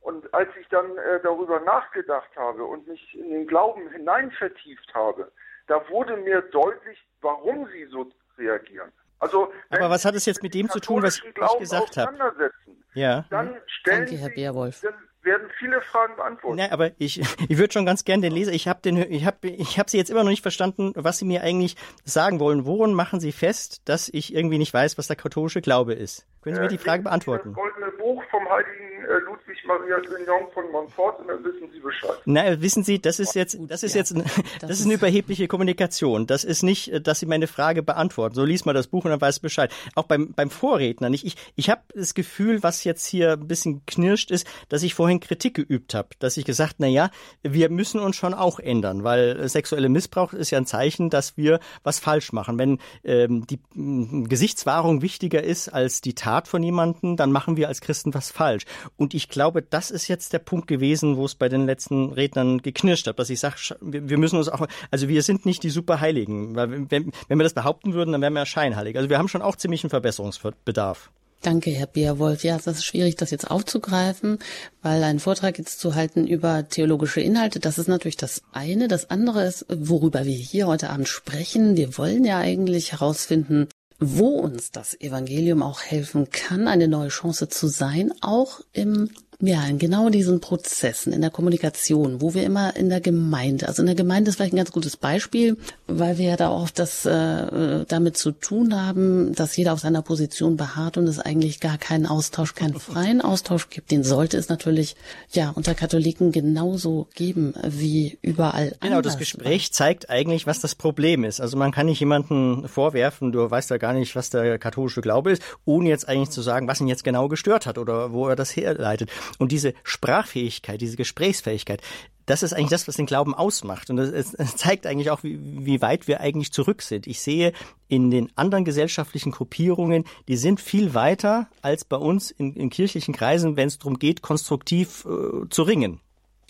Und 0.00 0.32
als 0.34 0.48
ich 0.60 0.66
dann 0.68 0.96
äh, 0.98 1.20
darüber 1.22 1.60
nachgedacht 1.60 2.30
habe 2.36 2.64
und 2.64 2.86
mich 2.88 3.14
in 3.14 3.30
den 3.30 3.46
Glauben 3.46 3.88
hinein 3.90 4.30
vertieft 4.32 4.92
habe, 4.94 5.30
da 5.68 5.88
wurde 5.88 6.16
mir 6.16 6.42
deutlich, 6.42 6.98
warum 7.20 7.68
sie 7.68 7.86
so 7.86 8.10
reagieren. 8.36 8.90
Also, 9.20 9.52
Aber 9.70 9.88
was 9.88 10.04
hat 10.04 10.16
es 10.16 10.26
jetzt 10.26 10.42
mit 10.42 10.52
dem 10.52 10.68
zu 10.68 10.80
tun, 10.80 11.02
was 11.02 11.18
ich 11.18 11.58
gesagt 11.58 11.96
habe? 11.96 12.50
Ja. 12.94 13.24
Dann 13.30 13.56
stellen 13.66 14.06
Danke, 14.06 14.16
Herr 14.16 14.30
Beerwolf. 14.30 14.76
Sie, 14.76 14.88
werden 15.22 15.48
viele 15.58 15.80
Fragen 15.82 16.16
beantwortet. 16.16 16.60
Ja, 16.60 16.72
aber 16.72 16.90
ich, 16.98 17.20
ich 17.48 17.58
würde 17.58 17.72
schon 17.72 17.86
ganz 17.86 18.04
gern 18.04 18.22
den 18.22 18.32
Leser, 18.32 18.52
ich 18.52 18.68
habe 18.68 18.80
den, 18.82 18.96
ich 19.10 19.24
habe, 19.26 19.48
ich 19.48 19.78
habe 19.78 19.90
Sie 19.90 19.98
jetzt 19.98 20.10
immer 20.10 20.22
noch 20.22 20.30
nicht 20.30 20.42
verstanden, 20.42 20.92
was 20.96 21.18
Sie 21.18 21.24
mir 21.24 21.42
eigentlich 21.42 21.76
sagen 22.04 22.40
wollen. 22.40 22.66
Worin 22.66 22.94
machen 22.94 23.20
Sie 23.20 23.32
fest, 23.32 23.82
dass 23.88 24.08
ich 24.08 24.34
irgendwie 24.34 24.58
nicht 24.58 24.72
weiß, 24.72 24.98
was 24.98 25.06
der 25.06 25.16
katholische 25.16 25.60
Glaube 25.60 25.94
ist? 25.94 26.26
Können 26.42 26.56
Sie 26.56 26.62
mir 26.62 26.68
die 26.68 26.78
Frage 26.78 27.04
beantworten? 27.04 27.54
Das 27.54 27.54
goldene 27.54 27.92
Buch 27.92 28.22
vom 28.30 28.48
heiligen 28.48 29.04
äh, 29.04 29.18
Ludwig 29.24 29.64
Maria 29.64 29.98
Grignon 30.00 30.50
von 30.52 30.70
Montfort 30.72 31.20
und 31.20 31.28
dann 31.28 31.44
wissen 31.44 31.70
Sie 31.72 31.78
Bescheid. 31.78 32.18
Na, 32.24 32.60
wissen 32.60 32.82
Sie, 32.82 33.00
das 33.00 33.20
ist 33.20 33.34
jetzt, 33.34 33.56
das 33.68 33.82
ist 33.82 33.94
jetzt, 33.94 34.14
das 34.60 34.70
ist 34.80 34.84
eine 34.84 34.94
überhebliche 34.94 35.48
Kommunikation. 35.48 36.26
Das 36.26 36.44
ist 36.44 36.62
nicht, 36.62 36.92
äh, 36.92 37.00
dass 37.00 37.20
Sie 37.20 37.26
meine 37.26 37.46
Frage 37.46 37.82
beantworten. 37.82 38.34
So 38.34 38.44
liest 38.44 38.66
mal 38.66 38.72
das 38.72 38.88
Buch 38.88 39.04
und 39.04 39.10
dann 39.10 39.20
weiß 39.20 39.40
Bescheid. 39.40 39.72
Auch 39.94 40.04
beim, 40.04 40.32
beim 40.34 40.50
Vorredner 40.50 41.10
nicht. 41.10 41.24
Ich, 41.24 41.36
ich 41.54 41.70
habe 41.70 41.82
das 41.94 42.14
Gefühl, 42.14 42.62
was 42.62 42.84
jetzt 42.84 43.06
hier 43.06 43.32
ein 43.32 43.46
bisschen 43.46 43.86
knirscht 43.86 44.30
ist, 44.30 44.46
dass 44.68 44.82
ich 44.82 44.94
vorhin 44.94 45.11
Kritik 45.20 45.54
geübt 45.54 45.94
habe. 45.94 46.10
Dass 46.18 46.36
ich 46.36 46.44
gesagt, 46.44 46.76
na 46.78 46.86
ja, 46.86 47.10
wir 47.42 47.70
müssen 47.70 48.00
uns 48.00 48.16
schon 48.16 48.34
auch 48.34 48.58
ändern, 48.58 49.04
weil 49.04 49.48
sexuelle 49.48 49.88
Missbrauch 49.88 50.32
ist 50.32 50.50
ja 50.50 50.58
ein 50.58 50.66
Zeichen, 50.66 51.10
dass 51.10 51.36
wir 51.36 51.60
was 51.82 51.98
falsch 51.98 52.32
machen. 52.32 52.58
Wenn 52.58 52.78
ähm, 53.04 53.46
die 53.46 53.58
äh, 53.76 54.28
Gesichtswahrung 54.28 55.02
wichtiger 55.02 55.42
ist 55.42 55.68
als 55.68 56.00
die 56.00 56.14
Tat, 56.14 56.48
von 56.48 56.62
jemandem, 56.62 57.16
dann 57.16 57.32
machen 57.32 57.56
wir 57.56 57.68
als 57.68 57.80
Christen 57.80 58.14
was 58.14 58.30
falsch. 58.30 58.64
Und 58.96 59.14
ich 59.14 59.28
glaube, 59.28 59.62
das 59.62 59.90
ist 59.90 60.08
jetzt 60.08 60.32
der 60.32 60.38
Punkt 60.38 60.66
gewesen, 60.68 61.16
wo 61.16 61.24
es 61.24 61.34
bei 61.34 61.48
den 61.48 61.66
letzten 61.66 62.12
Rednern 62.12 62.58
geknirscht 62.58 63.06
hat, 63.06 63.18
dass 63.18 63.30
ich 63.30 63.40
sage, 63.40 63.56
wir 63.80 64.18
müssen 64.18 64.36
uns 64.36 64.48
auch, 64.48 64.66
also 64.90 65.08
wir 65.08 65.22
sind 65.22 65.46
nicht 65.46 65.62
die 65.62 65.70
Superheiligen. 65.70 66.54
Weil 66.54 66.90
wenn, 66.90 67.12
wenn 67.28 67.38
wir 67.38 67.44
das 67.44 67.54
behaupten 67.54 67.94
würden, 67.94 68.12
dann 68.12 68.20
wären 68.20 68.34
wir 68.34 68.40
ja 68.40 68.46
scheinheilig. 68.46 68.96
Also 68.96 69.08
wir 69.08 69.18
haben 69.18 69.28
schon 69.28 69.42
auch 69.42 69.56
ziemlich 69.56 69.82
einen 69.82 69.90
Verbesserungsbedarf. 69.90 71.10
Danke, 71.42 71.70
Herr 71.70 71.88
Beerwolf. 71.88 72.44
Ja, 72.44 72.56
es 72.56 72.68
ist 72.68 72.84
schwierig, 72.84 73.16
das 73.16 73.32
jetzt 73.32 73.50
aufzugreifen, 73.50 74.38
weil 74.80 75.02
einen 75.02 75.18
Vortrag 75.18 75.58
jetzt 75.58 75.80
zu 75.80 75.96
halten 75.96 76.28
über 76.28 76.68
theologische 76.68 77.20
Inhalte, 77.20 77.58
das 77.58 77.78
ist 77.78 77.88
natürlich 77.88 78.16
das 78.16 78.42
eine. 78.52 78.86
Das 78.86 79.10
andere 79.10 79.44
ist, 79.44 79.66
worüber 79.68 80.24
wir 80.24 80.36
hier 80.36 80.68
heute 80.68 80.90
Abend 80.90 81.08
sprechen. 81.08 81.76
Wir 81.76 81.98
wollen 81.98 82.24
ja 82.24 82.38
eigentlich 82.38 82.92
herausfinden, 82.92 83.66
wo 83.98 84.28
uns 84.38 84.70
das 84.70 84.98
Evangelium 85.00 85.64
auch 85.64 85.82
helfen 85.82 86.30
kann, 86.30 86.68
eine 86.68 86.86
neue 86.86 87.08
Chance 87.08 87.48
zu 87.48 87.66
sein, 87.66 88.12
auch 88.20 88.60
im 88.72 89.10
ja, 89.44 89.66
in 89.66 89.78
genau 89.78 90.08
diesen 90.08 90.40
Prozessen, 90.40 91.12
in 91.12 91.20
der 91.20 91.30
Kommunikation, 91.30 92.20
wo 92.20 92.32
wir 92.32 92.44
immer 92.44 92.76
in 92.76 92.88
der 92.88 93.00
Gemeinde, 93.00 93.66
also 93.66 93.82
in 93.82 93.86
der 93.86 93.96
Gemeinde 93.96 94.28
ist 94.28 94.36
vielleicht 94.36 94.52
ein 94.54 94.56
ganz 94.56 94.70
gutes 94.70 94.96
Beispiel, 94.96 95.56
weil 95.88 96.16
wir 96.16 96.26
ja 96.26 96.36
da 96.36 96.50
oft 96.50 96.78
das 96.78 97.04
äh, 97.04 97.84
damit 97.88 98.16
zu 98.16 98.30
tun 98.30 98.80
haben, 98.80 99.34
dass 99.34 99.56
jeder 99.56 99.72
auf 99.72 99.80
seiner 99.80 100.02
Position 100.02 100.56
beharrt 100.56 100.96
und 100.96 101.08
es 101.08 101.18
eigentlich 101.18 101.58
gar 101.58 101.76
keinen 101.76 102.06
Austausch, 102.06 102.54
keinen 102.54 102.74
freien 102.78 103.20
Austausch 103.20 103.68
gibt. 103.68 103.90
Den 103.90 104.04
sollte 104.04 104.36
es 104.36 104.48
natürlich 104.48 104.94
ja 105.32 105.50
unter 105.50 105.74
Katholiken 105.74 106.30
genauso 106.30 107.08
geben 107.16 107.54
wie 107.66 108.18
überall. 108.22 108.76
Genau, 108.80 109.00
das 109.00 109.18
Gespräch 109.18 109.72
zeigt 109.72 110.08
eigentlich, 110.08 110.46
was 110.46 110.60
das 110.60 110.76
Problem 110.76 111.24
ist. 111.24 111.40
Also 111.40 111.56
man 111.56 111.72
kann 111.72 111.86
nicht 111.86 111.98
jemanden 111.98 112.68
vorwerfen, 112.68 113.32
du 113.32 113.50
weißt 113.50 113.70
ja 113.70 113.78
gar 113.78 113.92
nicht, 113.92 114.14
was 114.14 114.30
der 114.30 114.60
katholische 114.60 115.00
Glaube 115.00 115.32
ist, 115.32 115.42
ohne 115.64 115.88
jetzt 115.88 116.08
eigentlich 116.08 116.30
zu 116.30 116.42
sagen, 116.42 116.68
was 116.68 116.80
ihn 116.80 116.86
jetzt 116.86 117.02
genau 117.02 117.26
gestört 117.26 117.66
hat 117.66 117.76
oder 117.76 118.12
wo 118.12 118.28
er 118.28 118.36
das 118.36 118.54
herleitet. 118.54 119.10
Und 119.38 119.52
diese 119.52 119.74
Sprachfähigkeit, 119.84 120.80
diese 120.80 120.96
Gesprächsfähigkeit, 120.96 121.82
das 122.26 122.42
ist 122.42 122.52
eigentlich 122.52 122.70
das, 122.70 122.86
was 122.86 122.96
den 122.96 123.06
Glauben 123.06 123.34
ausmacht. 123.34 123.90
Und 123.90 123.98
es 123.98 124.32
zeigt 124.56 124.86
eigentlich 124.86 125.10
auch, 125.10 125.22
wie, 125.22 125.38
wie 125.40 125.82
weit 125.82 126.06
wir 126.06 126.20
eigentlich 126.20 126.52
zurück 126.52 126.82
sind. 126.82 127.06
Ich 127.06 127.20
sehe 127.20 127.52
in 127.88 128.10
den 128.10 128.30
anderen 128.36 128.64
gesellschaftlichen 128.64 129.32
Gruppierungen, 129.32 130.04
die 130.28 130.36
sind 130.36 130.60
viel 130.60 130.94
weiter 130.94 131.48
als 131.62 131.84
bei 131.84 131.96
uns 131.96 132.30
in, 132.30 132.54
in 132.54 132.70
kirchlichen 132.70 133.14
Kreisen, 133.14 133.56
wenn 133.56 133.68
es 133.68 133.78
darum 133.78 133.98
geht, 133.98 134.22
konstruktiv 134.22 135.04
äh, 135.06 135.48
zu 135.48 135.62
ringen. 135.62 136.00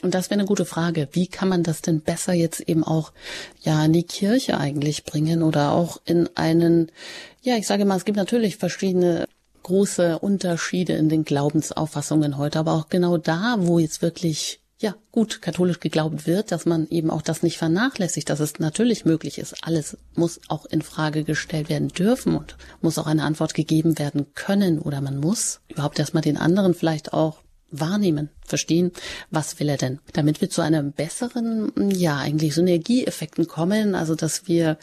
Und 0.03 0.15
das 0.15 0.31
wäre 0.31 0.41
eine 0.41 0.49
gute 0.49 0.65
Frage. 0.65 1.09
Wie 1.13 1.29
kann 1.29 1.49
man 1.49 1.63
das 1.63 1.81
denn 1.81 2.01
besser 2.01 2.33
jetzt 2.33 2.61
eben 2.61 2.83
auch 2.83 3.13
ja 3.61 3.85
in 3.85 3.93
die 3.93 4.03
Kirche 4.03 4.59
eigentlich 4.59 5.05
bringen 5.05 5.43
oder 5.43 5.71
auch 5.73 6.01
in 6.05 6.29
einen, 6.35 6.91
ja, 7.41 7.57
ich 7.57 7.69
sage 7.69 7.85
mal, 7.85 7.97
es 7.97 8.05
gibt 8.05 8.17
natürlich 8.17 8.57
verschiedene 8.57 9.27
große 9.63 10.19
Unterschiede 10.19 10.95
in 10.95 11.09
den 11.09 11.25
Glaubensauffassungen 11.25 12.39
heute, 12.39 12.59
aber 12.59 12.73
auch 12.73 12.89
genau 12.89 13.17
da, 13.17 13.57
wo 13.59 13.79
jetzt 13.79 14.03
wirklich 14.03 14.61
ja, 14.83 14.97
gut 15.13 15.41
katholisch 15.41 15.79
geglaubt 15.79 16.27
wird, 16.27 16.51
dass 16.51 16.67
man 16.67 16.89
eben 16.89 17.11
auch 17.11 17.23
das 17.23 17.43
nicht 17.43 17.57
vernachlässigt, 17.57 18.29
dass 18.29 18.41
es 18.41 18.59
natürlich 18.59 19.05
möglich 19.05 19.39
ist. 19.39 19.55
Alles 19.63 19.97
muss 20.15 20.41
auch 20.49 20.67
in 20.67 20.83
Frage 20.83 21.23
gestellt 21.23 21.69
werden 21.69 21.89
dürfen 21.89 22.37
und 22.37 22.57
muss 22.81 22.99
auch 22.99 23.07
eine 23.07 23.23
Antwort 23.23 23.55
gegeben 23.55 23.99
werden 23.99 24.35
können 24.35 24.81
oder 24.81 25.01
man 25.01 25.19
muss 25.19 25.61
überhaupt 25.69 26.01
erstmal 26.01 26.23
den 26.23 26.37
anderen 26.37 26.75
vielleicht 26.75 27.13
auch 27.13 27.43
wahrnehmen, 27.71 28.29
verstehen, 28.45 28.93
was 29.31 29.59
will 29.59 29.69
er 29.69 29.79
denn, 29.79 30.01
damit 30.13 30.41
wir 30.41 30.51
zu 30.51 30.61
einem 30.61 30.93
besseren, 30.93 31.73
ja, 31.91 32.19
eigentlich 32.19 32.55
Synergieeffekten 32.55 33.47
kommen, 33.47 33.95
also 33.95 34.15
dass 34.15 34.47
wir 34.47 34.79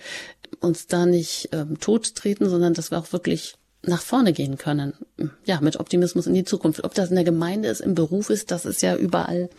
uns 0.60 0.88
da 0.88 1.06
nicht 1.06 1.50
ähm, 1.52 1.80
tot 1.80 2.16
treten, 2.16 2.50
sondern 2.50 2.74
dass 2.74 2.90
wir 2.90 2.98
auch 2.98 3.14
wirklich 3.14 3.59
nach 3.84 4.02
vorne 4.02 4.34
gehen 4.34 4.58
können. 4.58 4.94
Ja, 5.46 5.62
mit 5.62 5.80
Optimismus 5.80 6.28
in 6.28 6.34
die 6.34 6.44
Zukunft. 6.44 6.84
Ob 6.84 6.94
das 6.94 7.10
in 7.10 7.16
der 7.16 7.24
Gemeinde 7.24 7.70
ist, 7.70 7.82
im 7.82 7.96
Beruf 7.96 8.30
ist, 8.30 8.52
das 8.52 8.66
ist 8.66 8.82
ja 8.82 8.96
überall 8.96 9.50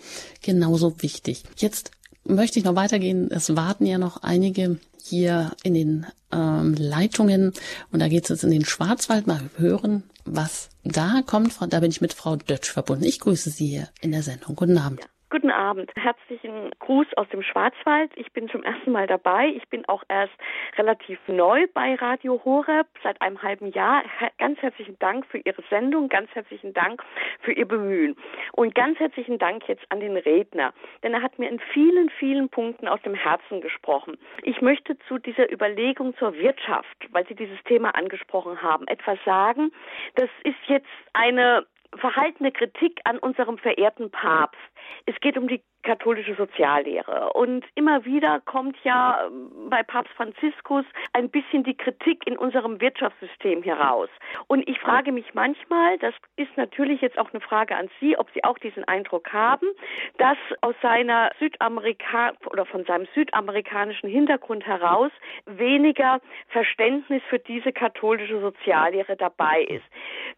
genauso 0.42 1.02
wichtig. 1.02 1.44
Jetzt 1.56 1.90
möchte 2.24 2.59
ich 2.59 2.64
noch 2.64 2.76
weitergehen. 2.76 3.30
Es 3.30 3.56
warten 3.56 3.86
ja 3.86 3.98
noch 3.98 4.22
einige 4.22 4.78
hier 5.02 5.52
in 5.62 5.74
den 5.74 6.06
ähm, 6.30 6.74
Leitungen 6.74 7.52
und 7.90 8.01
da 8.01 8.09
geht 8.09 8.24
es 8.24 8.28
jetzt 8.28 8.44
in 8.44 8.51
den 8.51 8.64
Schwarzwald 8.64 9.26
mal 9.26 9.51
hören, 9.56 10.05
was 10.24 10.68
da 10.84 11.22
kommt. 11.24 11.56
Da 11.70 11.80
bin 11.80 11.90
ich 11.90 12.01
mit 12.01 12.12
Frau 12.12 12.36
Dötsch 12.36 12.70
verbunden. 12.70 13.05
Ich 13.05 13.20
grüße 13.20 13.51
Sie 13.51 13.66
hier 13.66 13.88
in 14.01 14.12
der 14.12 14.22
Sendung. 14.22 14.55
Guten 14.55 14.78
Abend. 14.78 15.01
Guten 15.32 15.52
Abend. 15.52 15.93
Herzlichen 15.94 16.73
Gruß 16.81 17.07
aus 17.16 17.28
dem 17.28 17.44
Schwarzwald. 17.44 18.11
Ich 18.16 18.32
bin 18.32 18.48
zum 18.48 18.65
ersten 18.65 18.90
Mal 18.90 19.07
dabei. 19.07 19.47
Ich 19.47 19.69
bin 19.69 19.86
auch 19.89 20.02
erst 20.09 20.32
relativ 20.77 21.20
neu 21.28 21.69
bei 21.73 21.94
Radio 21.94 22.40
Horeb, 22.44 22.89
seit 23.05 23.23
einem 23.23 23.40
halben 23.40 23.70
Jahr. 23.70 24.02
Ganz 24.39 24.61
herzlichen 24.61 24.98
Dank 24.98 25.24
für 25.27 25.39
Ihre 25.39 25.62
Sendung. 25.70 26.09
Ganz 26.09 26.35
herzlichen 26.35 26.74
Dank 26.74 27.05
für 27.43 27.52
Ihr 27.52 27.69
Bemühen. 27.69 28.16
Und 28.55 28.74
ganz 28.74 28.98
herzlichen 28.98 29.39
Dank 29.39 29.69
jetzt 29.69 29.85
an 29.90 30.01
den 30.01 30.16
Redner, 30.16 30.74
denn 31.05 31.15
er 31.15 31.23
hat 31.23 31.39
mir 31.39 31.48
in 31.48 31.61
vielen, 31.73 32.11
vielen 32.11 32.48
Punkten 32.48 32.89
aus 32.89 33.01
dem 33.02 33.15
Herzen 33.15 33.61
gesprochen. 33.61 34.19
Ich 34.43 34.61
möchte 34.61 34.98
zu 35.07 35.19
dieser 35.19 35.48
Überlegung 35.52 36.16
zur 36.16 36.35
Wirtschaft, 36.35 37.07
weil 37.12 37.24
Sie 37.28 37.36
dieses 37.36 37.62
Thema 37.66 37.90
angesprochen 37.94 38.61
haben, 38.62 38.85
etwas 38.89 39.19
sagen. 39.24 39.70
Das 40.16 40.28
ist 40.43 40.59
jetzt 40.66 40.89
eine 41.12 41.66
verhaltene 41.97 42.53
Kritik 42.53 43.01
an 43.05 43.19
unserem 43.19 43.59
verehrten 43.59 44.11
Papst. 44.11 44.61
Es 45.07 45.19
geht 45.21 45.37
um 45.37 45.49
die 45.49 45.62
katholische 45.82 46.35
Soziallehre. 46.35 47.32
Und 47.32 47.65
immer 47.74 48.05
wieder 48.05 48.40
kommt 48.40 48.77
ja 48.85 49.27
ähm, 49.27 49.51
bei 49.69 49.82
Papst 49.82 50.12
Franziskus 50.15 50.85
ein 51.12 51.31
bisschen 51.31 51.65
die 51.65 51.77
Kritik 51.77 52.27
in 52.27 52.36
unserem 52.36 52.81
Wirtschaftssystem 52.81 53.62
heraus. 53.62 54.09
Und 54.47 54.69
ich 54.69 54.78
frage 54.78 55.12
mich 55.12 55.35
manchmal, 55.35 55.98
das 55.98 56.15
ist 56.36 56.57
natürlich 56.57 57.01
jetzt 57.01 57.19
auch 57.19 57.32
eine 57.32 57.40
Frage 57.40 57.77
an 57.77 57.89
Sie, 58.01 58.16
ob 58.19 58.28
Sie 58.35 58.44
auch 58.44 58.59
diesen 58.59 58.85
Eindruck 58.85 59.32
haben, 59.32 59.66
dass 60.19 60.39
aus 60.61 60.74
seiner 60.82 61.31
Südamerika 61.39 62.32
oder 62.47 62.66
von 62.66 62.85
seinem 62.85 63.07
südamerikanischen 63.15 64.09
Hintergrund 64.09 64.66
heraus 64.66 65.12
weniger 65.47 66.20
Verständnis 66.48 67.23
für 67.28 67.39
diese 67.39 67.73
katholische 67.73 68.40
Soziallehre 68.40 69.16
dabei 69.16 69.62
ist. 69.62 69.85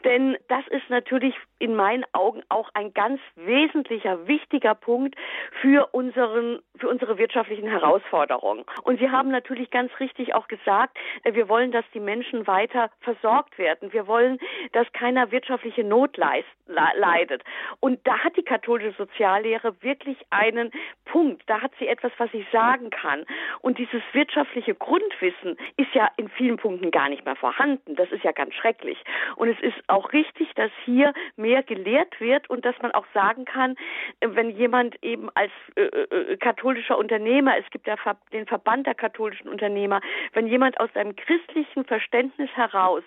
Denn 0.04 0.36
das 0.48 0.66
ist 0.68 0.88
natürlich 0.88 1.34
in 1.58 1.74
meinen 1.74 2.04
Augen 2.12 2.42
auch 2.48 2.68
ein 2.74 2.92
ganz 2.92 3.20
wesentlicher, 3.36 4.26
wichtiger 4.26 4.74
Punkt, 4.74 5.16
für 5.60 5.88
unseren, 5.92 6.60
für 6.76 6.88
unsere 6.88 7.18
wirtschaftlichen 7.18 7.68
Herausforderungen. 7.68 8.64
Und 8.82 8.98
Sie 8.98 9.10
haben 9.10 9.30
natürlich 9.30 9.70
ganz 9.70 9.90
richtig 10.00 10.34
auch 10.34 10.48
gesagt, 10.48 10.96
äh, 11.24 11.34
wir 11.34 11.48
wollen, 11.48 11.72
dass 11.72 11.84
die 11.94 12.00
Menschen 12.00 12.46
weiter 12.46 12.90
versorgt 13.00 13.58
werden. 13.58 13.92
Wir 13.92 14.06
wollen, 14.06 14.38
dass 14.72 14.90
keiner 14.92 15.30
wirtschaftliche 15.30 15.84
Not 15.84 16.16
leidet. 16.16 17.42
Und 17.80 18.00
da 18.06 18.18
hat 18.18 18.36
die 18.36 18.42
katholische 18.42 18.92
Soziallehre 18.96 19.74
wirklich 19.82 20.18
einen 20.30 20.70
Punkt. 21.04 21.42
Da 21.46 21.60
hat 21.60 21.72
sie 21.78 21.88
etwas, 21.88 22.12
was 22.18 22.32
ich 22.32 22.46
sagen 22.50 22.90
kann. 22.90 23.24
Und 23.60 23.78
dieses 23.78 24.02
wirtschaftliche 24.12 24.74
Grundwissen 24.74 25.56
ist 25.76 25.92
ja 25.94 26.08
in 26.16 26.28
vielen 26.28 26.56
Punkten 26.56 26.90
gar 26.90 27.08
nicht 27.08 27.24
mehr 27.24 27.36
vorhanden. 27.36 27.96
Das 27.96 28.10
ist 28.10 28.24
ja 28.24 28.32
ganz 28.32 28.54
schrecklich. 28.54 28.98
Und 29.36 29.48
es 29.48 29.60
ist 29.60 29.76
auch 29.88 30.12
richtig, 30.12 30.52
dass 30.54 30.70
hier 30.84 31.12
mehr 31.36 31.62
gelehrt 31.62 32.20
wird 32.20 32.48
und 32.50 32.64
dass 32.64 32.74
man 32.80 32.92
auch 32.92 33.06
sagen 33.14 33.44
kann, 33.44 33.76
äh, 34.20 34.28
wenn 34.30 34.50
jemand 34.50 35.02
eben 35.02 35.21
als 35.34 35.52
äh, 35.76 35.82
äh, 35.82 36.36
katholischer 36.36 36.98
Unternehmer, 36.98 37.56
es 37.58 37.68
gibt 37.70 37.86
ja 37.86 37.96
den 38.32 38.46
Verband 38.46 38.86
der 38.86 38.94
katholischen 38.94 39.48
Unternehmer, 39.48 40.00
wenn 40.32 40.46
jemand 40.46 40.80
aus 40.80 40.90
einem 40.94 41.16
christlichen 41.16 41.84
Verständnis 41.84 42.50
heraus 42.54 43.02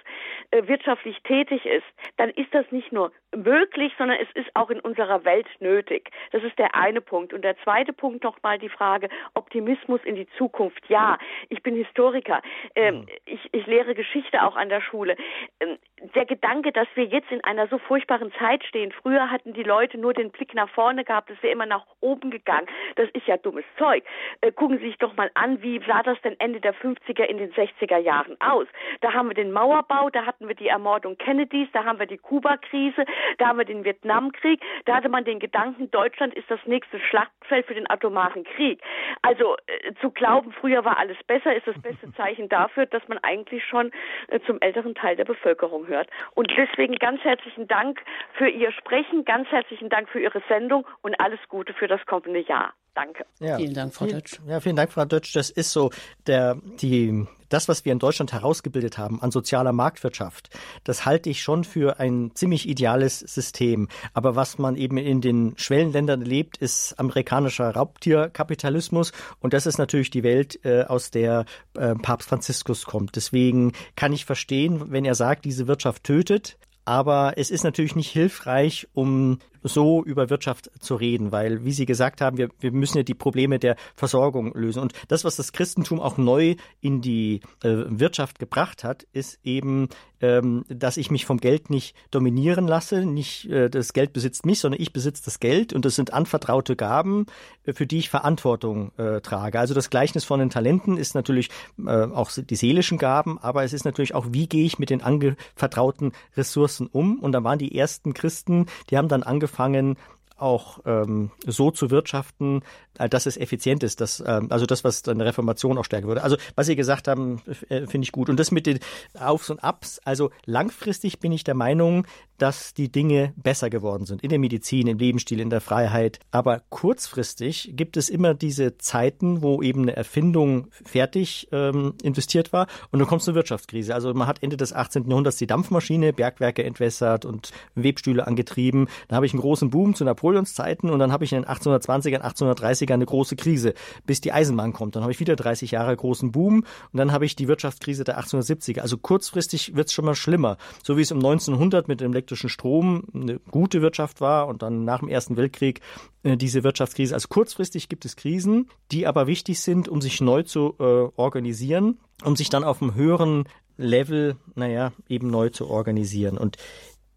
äh, 0.51 0.67
wirtschaftlich 0.67 1.21
tätig 1.23 1.65
ist, 1.65 1.85
dann 2.17 2.29
ist 2.29 2.53
das 2.53 2.65
nicht 2.71 2.91
nur 2.91 3.11
möglich, 3.35 3.93
sondern 3.97 4.17
es 4.19 4.29
ist 4.33 4.49
auch 4.55 4.69
in 4.69 4.79
unserer 4.79 5.25
Welt 5.25 5.47
nötig. 5.59 6.09
Das 6.31 6.43
ist 6.43 6.57
der 6.57 6.75
eine 6.75 7.01
Punkt. 7.01 7.33
Und 7.33 7.43
der 7.43 7.57
zweite 7.59 7.93
Punkt 7.93 8.23
nochmal 8.23 8.57
die 8.57 8.69
Frage 8.69 9.09
Optimismus 9.33 10.01
in 10.03 10.15
die 10.15 10.27
Zukunft. 10.37 10.83
Ja, 10.87 11.17
ich 11.49 11.61
bin 11.63 11.75
Historiker. 11.75 12.41
Ähm, 12.75 12.99
mhm. 12.99 13.05
ich, 13.25 13.39
ich 13.51 13.65
lehre 13.67 13.95
Geschichte 13.95 14.43
auch 14.43 14.55
an 14.55 14.69
der 14.69 14.81
Schule. 14.81 15.15
Ähm, 15.59 15.77
der 16.13 16.25
Gedanke, 16.25 16.71
dass 16.71 16.87
wir 16.95 17.05
jetzt 17.05 17.31
in 17.31 17.43
einer 17.43 17.67
so 17.67 17.77
furchtbaren 17.77 18.31
Zeit 18.39 18.63
stehen. 18.63 18.91
Früher 18.91 19.31
hatten 19.31 19.53
die 19.53 19.63
Leute 19.63 19.97
nur 19.97 20.13
den 20.13 20.31
Blick 20.31 20.53
nach 20.53 20.69
vorne 20.69 21.03
gehabt, 21.03 21.29
es 21.29 21.41
wäre 21.41 21.53
immer 21.53 21.65
nach 21.65 21.85
oben 22.05 22.29
gegangen. 22.29 22.67
Das 22.95 23.09
ist 23.11 23.25
ja 23.27 23.37
dummes 23.37 23.65
Zeug. 23.77 24.03
Äh, 24.41 24.51
gucken 24.51 24.77
Sie 24.77 24.85
sich 24.85 24.97
doch 24.97 25.15
mal 25.15 25.31
an, 25.33 25.61
wie 25.61 25.81
sah 25.87 26.03
das 26.03 26.21
denn 26.21 26.39
Ende 26.39 26.61
der 26.61 26.75
50er 26.75 27.23
in 27.23 27.37
den 27.37 27.51
60er 27.53 27.97
Jahren 27.97 28.37
aus? 28.39 28.67
Da 29.01 29.13
haben 29.13 29.29
wir 29.29 29.33
den 29.33 29.51
Mauerbau, 29.51 30.09
da 30.09 30.25
hatten 30.25 30.47
wir 30.47 30.55
die 30.55 30.67
Ermordung 30.67 31.17
Kennedys, 31.17 31.67
da 31.73 31.83
haben 31.83 31.99
wir 31.99 32.05
die 32.05 32.17
Kuba-Krise, 32.17 33.05
da 33.39 33.47
haben 33.47 33.57
wir 33.57 33.65
den 33.65 33.83
Vietnamkrieg, 33.83 34.61
da 34.85 34.95
hatte 34.95 35.09
man 35.09 35.25
den 35.25 35.39
Gedanken, 35.39 35.89
Deutschland 35.91 36.33
ist 36.35 36.49
das 36.49 36.59
nächste 36.65 36.99
Schlachtfeld 36.99 37.65
für 37.65 37.73
den 37.73 37.89
atomaren 37.89 38.43
Krieg. 38.43 38.81
Also 39.23 39.55
äh, 39.67 39.93
zu 40.01 40.11
glauben, 40.11 40.51
früher 40.51 40.85
war 40.85 40.97
alles 40.99 41.17
besser, 41.27 41.55
ist 41.55 41.67
das 41.67 41.81
beste 41.81 42.13
Zeichen 42.13 42.49
dafür, 42.49 42.85
dass 42.85 43.07
man 43.07 43.17
eigentlich 43.19 43.63
schon 43.65 43.91
äh, 44.27 44.39
zum 44.45 44.59
älteren 44.61 44.93
Teil 44.93 45.15
der 45.15 45.25
Bevölkerung 45.25 45.87
hört. 45.87 46.09
Und 46.35 46.51
deswegen 46.55 46.95
ganz 46.95 47.23
herzlichen 47.23 47.67
Dank 47.67 48.01
für 48.33 48.47
Ihr 48.47 48.71
Sprechen, 48.71 49.25
ganz 49.25 49.49
herzlichen 49.49 49.89
Dank 49.89 50.09
für 50.09 50.19
Ihre 50.19 50.41
Sendung 50.47 50.85
und 51.01 51.19
alles 51.19 51.39
Gute 51.49 51.73
für 51.73 51.87
das 51.87 51.94
kommende 52.05 52.41
Jahr. 52.47 52.73
Danke. 52.95 53.25
Ja. 53.39 53.57
Vielen 53.57 53.73
Dank, 53.73 53.93
Frau 53.93 54.05
Dötsch. 54.05 54.39
Ja, 54.47 54.61
vielen 54.61 54.77
Dank, 54.77 54.93
Frau 54.93 55.03
Dötsch. 55.03 55.35
Das 55.35 55.49
ist 55.49 55.73
so 55.73 55.91
der, 56.27 56.55
die, 56.79 57.27
das, 57.49 57.67
was 57.67 57.83
wir 57.83 57.91
in 57.91 57.99
Deutschland 57.99 58.31
herausgebildet 58.31 58.97
haben 58.97 59.21
an 59.21 59.31
sozialer 59.31 59.73
Marktwirtschaft, 59.73 60.49
das 60.85 61.05
halte 61.05 61.29
ich 61.29 61.41
schon 61.41 61.65
für 61.65 61.99
ein 61.99 62.31
ziemlich 62.35 62.69
ideales 62.69 63.19
System. 63.19 63.89
Aber 64.13 64.37
was 64.37 64.57
man 64.59 64.77
eben 64.77 64.95
in 64.95 65.19
den 65.19 65.55
Schwellenländern 65.57 66.21
erlebt, 66.21 66.55
ist 66.55 66.97
amerikanischer 66.97 67.69
Raubtierkapitalismus. 67.71 69.11
Und 69.41 69.53
das 69.53 69.65
ist 69.65 69.77
natürlich 69.77 70.09
die 70.09 70.23
Welt, 70.23 70.63
äh, 70.63 70.83
aus 70.83 71.11
der 71.11 71.43
äh, 71.73 71.95
Papst 71.95 72.29
Franziskus 72.29 72.85
kommt. 72.85 73.17
Deswegen 73.17 73.73
kann 73.97 74.13
ich 74.13 74.23
verstehen, 74.23 74.89
wenn 74.93 75.03
er 75.03 75.15
sagt, 75.15 75.43
diese 75.43 75.67
Wirtschaft 75.67 76.05
tötet. 76.05 76.57
Aber 76.85 77.33
es 77.35 77.49
ist 77.49 77.63
natürlich 77.63 77.95
nicht 77.95 78.11
hilfreich, 78.11 78.87
um 78.93 79.39
so 79.65 80.03
über 80.03 80.29
Wirtschaft 80.29 80.69
zu 80.79 80.95
reden, 80.95 81.31
weil, 81.31 81.65
wie 81.65 81.71
Sie 81.71 81.85
gesagt 81.85 82.21
haben, 82.21 82.37
wir, 82.37 82.49
wir 82.59 82.71
müssen 82.71 82.97
ja 82.97 83.03
die 83.03 83.13
Probleme 83.13 83.59
der 83.59 83.75
Versorgung 83.95 84.53
lösen. 84.53 84.79
Und 84.79 84.93
das, 85.07 85.23
was 85.23 85.35
das 85.35 85.51
Christentum 85.53 85.99
auch 85.99 86.17
neu 86.17 86.55
in 86.81 87.01
die 87.01 87.41
äh, 87.63 87.83
Wirtschaft 87.87 88.39
gebracht 88.39 88.83
hat, 88.83 89.07
ist 89.11 89.39
eben, 89.43 89.89
ähm, 90.21 90.65
dass 90.69 90.97
ich 90.97 91.11
mich 91.11 91.25
vom 91.25 91.39
Geld 91.39 91.69
nicht 91.69 91.95
dominieren 92.11 92.67
lasse. 92.67 93.05
Nicht 93.05 93.49
äh, 93.49 93.69
das 93.69 93.93
Geld 93.93 94.13
besitzt 94.13 94.45
mich, 94.45 94.59
sondern 94.59 94.79
ich 94.79 94.93
besitze 94.93 95.23
das 95.25 95.39
Geld. 95.39 95.73
Und 95.73 95.83
das 95.83 95.95
sind 95.95 96.13
anvertraute 96.13 96.75
Gaben, 96.75 97.25
äh, 97.65 97.73
für 97.73 97.87
die 97.87 97.97
ich 97.97 98.09
Verantwortung 98.09 98.91
äh, 98.97 99.21
trage. 99.21 99.59
Also 99.59 99.73
das 99.73 99.89
Gleichnis 99.89 100.23
von 100.23 100.39
den 100.39 100.49
Talenten 100.49 100.97
ist 100.97 101.15
natürlich 101.15 101.49
äh, 101.83 101.89
auch 101.89 102.31
die 102.31 102.55
seelischen 102.55 102.97
Gaben, 102.97 103.39
aber 103.39 103.63
es 103.63 103.73
ist 103.73 103.85
natürlich 103.85 104.13
auch, 104.13 104.27
wie 104.29 104.47
gehe 104.47 104.65
ich 104.65 104.79
mit 104.79 104.89
den 104.89 105.01
anvertrauten 105.01 106.11
Ressourcen 106.37 106.87
um? 106.87 107.19
Und 107.19 107.31
da 107.31 107.43
waren 107.43 107.59
die 107.59 107.75
ersten 107.77 108.13
Christen, 108.13 108.67
die 108.89 108.97
haben 108.97 109.07
dann 109.07 109.23
angefangen, 109.23 109.54
angefangen, 109.59 109.97
auch 110.37 110.79
ähm, 110.85 111.31
so 111.45 111.71
zu 111.71 111.91
wirtschaften, 111.91 112.61
äh, 112.97 113.09
dass 113.09 113.25
es 113.25 113.37
effizient 113.37 113.83
ist. 113.83 114.01
Dass, 114.01 114.23
ähm, 114.25 114.47
also 114.49 114.65
das, 114.65 114.83
was 114.83 115.07
eine 115.07 115.25
Reformation 115.25 115.77
auch 115.77 115.85
stärken 115.85 116.07
würde. 116.07 116.23
Also 116.23 116.37
was 116.55 116.67
Sie 116.67 116.75
gesagt 116.75 117.07
haben, 117.07 117.41
äh, 117.69 117.87
finde 117.87 118.05
ich 118.05 118.11
gut. 118.11 118.29
Und 118.29 118.39
das 118.39 118.51
mit 118.51 118.65
den 118.65 118.79
Aufs 119.19 119.49
und 119.49 119.63
Abs, 119.63 119.99
also 120.03 120.31
langfristig 120.45 121.19
bin 121.19 121.31
ich 121.31 121.43
der 121.43 121.55
Meinung, 121.55 122.05
dass 122.37 122.73
die 122.73 122.91
Dinge 122.91 123.33
besser 123.37 123.69
geworden 123.69 124.05
sind. 124.05 124.21
In 124.21 124.29
der 124.29 124.39
Medizin, 124.39 124.87
im 124.87 124.97
Lebensstil, 124.97 125.39
in 125.39 125.49
der 125.49 125.61
Freiheit. 125.61 126.19
Aber 126.31 126.61
kurzfristig 126.69 127.71
gibt 127.75 127.95
es 127.95 128.09
immer 128.09 128.33
diese 128.33 128.77
Zeiten, 128.77 129.41
wo 129.41 129.61
eben 129.61 129.83
eine 129.83 129.95
Erfindung 129.95 130.67
fertig 130.83 131.47
ähm, 131.51 131.93
investiert 132.03 132.51
war 132.51 132.67
und 132.91 132.99
dann 132.99 133.07
kommt 133.07 133.21
es 133.21 133.27
eine 133.29 133.35
Wirtschaftskrise. 133.35 133.95
Also 133.95 134.13
man 134.13 134.27
hat 134.27 134.43
Ende 134.43 134.57
des 134.57 134.73
18. 134.73 135.07
Jahrhunderts 135.07 135.37
die 135.37 135.47
Dampfmaschine, 135.47 136.11
Bergwerke 136.11 136.63
entwässert 136.63 137.23
und 137.23 137.51
Webstühle 137.75 138.27
angetrieben. 138.27 138.87
Da 139.07 139.15
habe 139.15 139.25
ich 139.25 139.33
einen 139.33 139.41
großen 139.41 139.69
Boom 139.69 139.95
zu 139.95 140.03
Napoleon 140.03 140.24
Napoleonszeiten 140.25 140.89
und 140.89 140.99
dann 140.99 141.11
habe 141.11 141.23
ich 141.23 141.33
in 141.33 141.43
den 141.43 141.49
1820ern, 141.49 142.21
1830ern 142.21 142.93
eine 142.93 143.05
große 143.05 143.35
Krise, 143.35 143.73
bis 144.05 144.21
die 144.21 144.31
Eisenbahn 144.31 144.73
kommt. 144.73 144.95
Dann 144.95 145.03
habe 145.03 145.11
ich 145.11 145.19
wieder 145.19 145.35
30 145.35 145.71
Jahre 145.71 145.95
großen 145.95 146.31
Boom 146.31 146.63
und 146.91 146.97
dann 146.97 147.11
habe 147.11 147.25
ich 147.25 147.35
die 147.35 147.47
Wirtschaftskrise 147.47 148.03
der 148.03 148.19
1870er. 148.19 148.79
Also 148.79 148.97
kurzfristig 148.97 149.75
wird 149.75 149.87
es 149.87 149.93
schon 149.93 150.05
mal 150.05 150.15
schlimmer. 150.15 150.57
So 150.83 150.97
wie 150.97 151.01
es 151.01 151.11
um 151.11 151.19
1900 151.19 151.87
mit 151.87 152.01
dem 152.01 152.11
elektrischen 152.11 152.49
Strom 152.49 153.03
eine 153.13 153.39
gute 153.51 153.81
Wirtschaft 153.81 154.19
war 154.19 154.47
und 154.47 154.61
dann 154.61 154.83
nach 154.83 154.99
dem 154.99 155.09
Ersten 155.09 155.37
Weltkrieg 155.37 155.81
äh, 156.23 156.37
diese 156.37 156.63
Wirtschaftskrise. 156.63 157.13
Also 157.13 157.27
kurzfristig 157.27 157.87
gibt 157.87 158.05
es 158.05 158.15
Krisen, 158.15 158.69
die 158.91 159.05
aber 159.05 159.27
wichtig 159.27 159.59
sind, 159.59 159.87
um 159.87 160.01
sich 160.01 160.21
neu 160.21 160.43
zu 160.43 160.75
äh, 160.79 160.83
organisieren, 161.15 161.99
um 162.23 162.35
sich 162.35 162.49
dann 162.49 162.63
auf 162.63 162.81
einem 162.81 162.95
höheren 162.95 163.45
Level, 163.77 164.37
naja, 164.55 164.93
eben 165.09 165.29
neu 165.29 165.49
zu 165.49 165.67
organisieren. 165.67 166.37
Und 166.37 166.57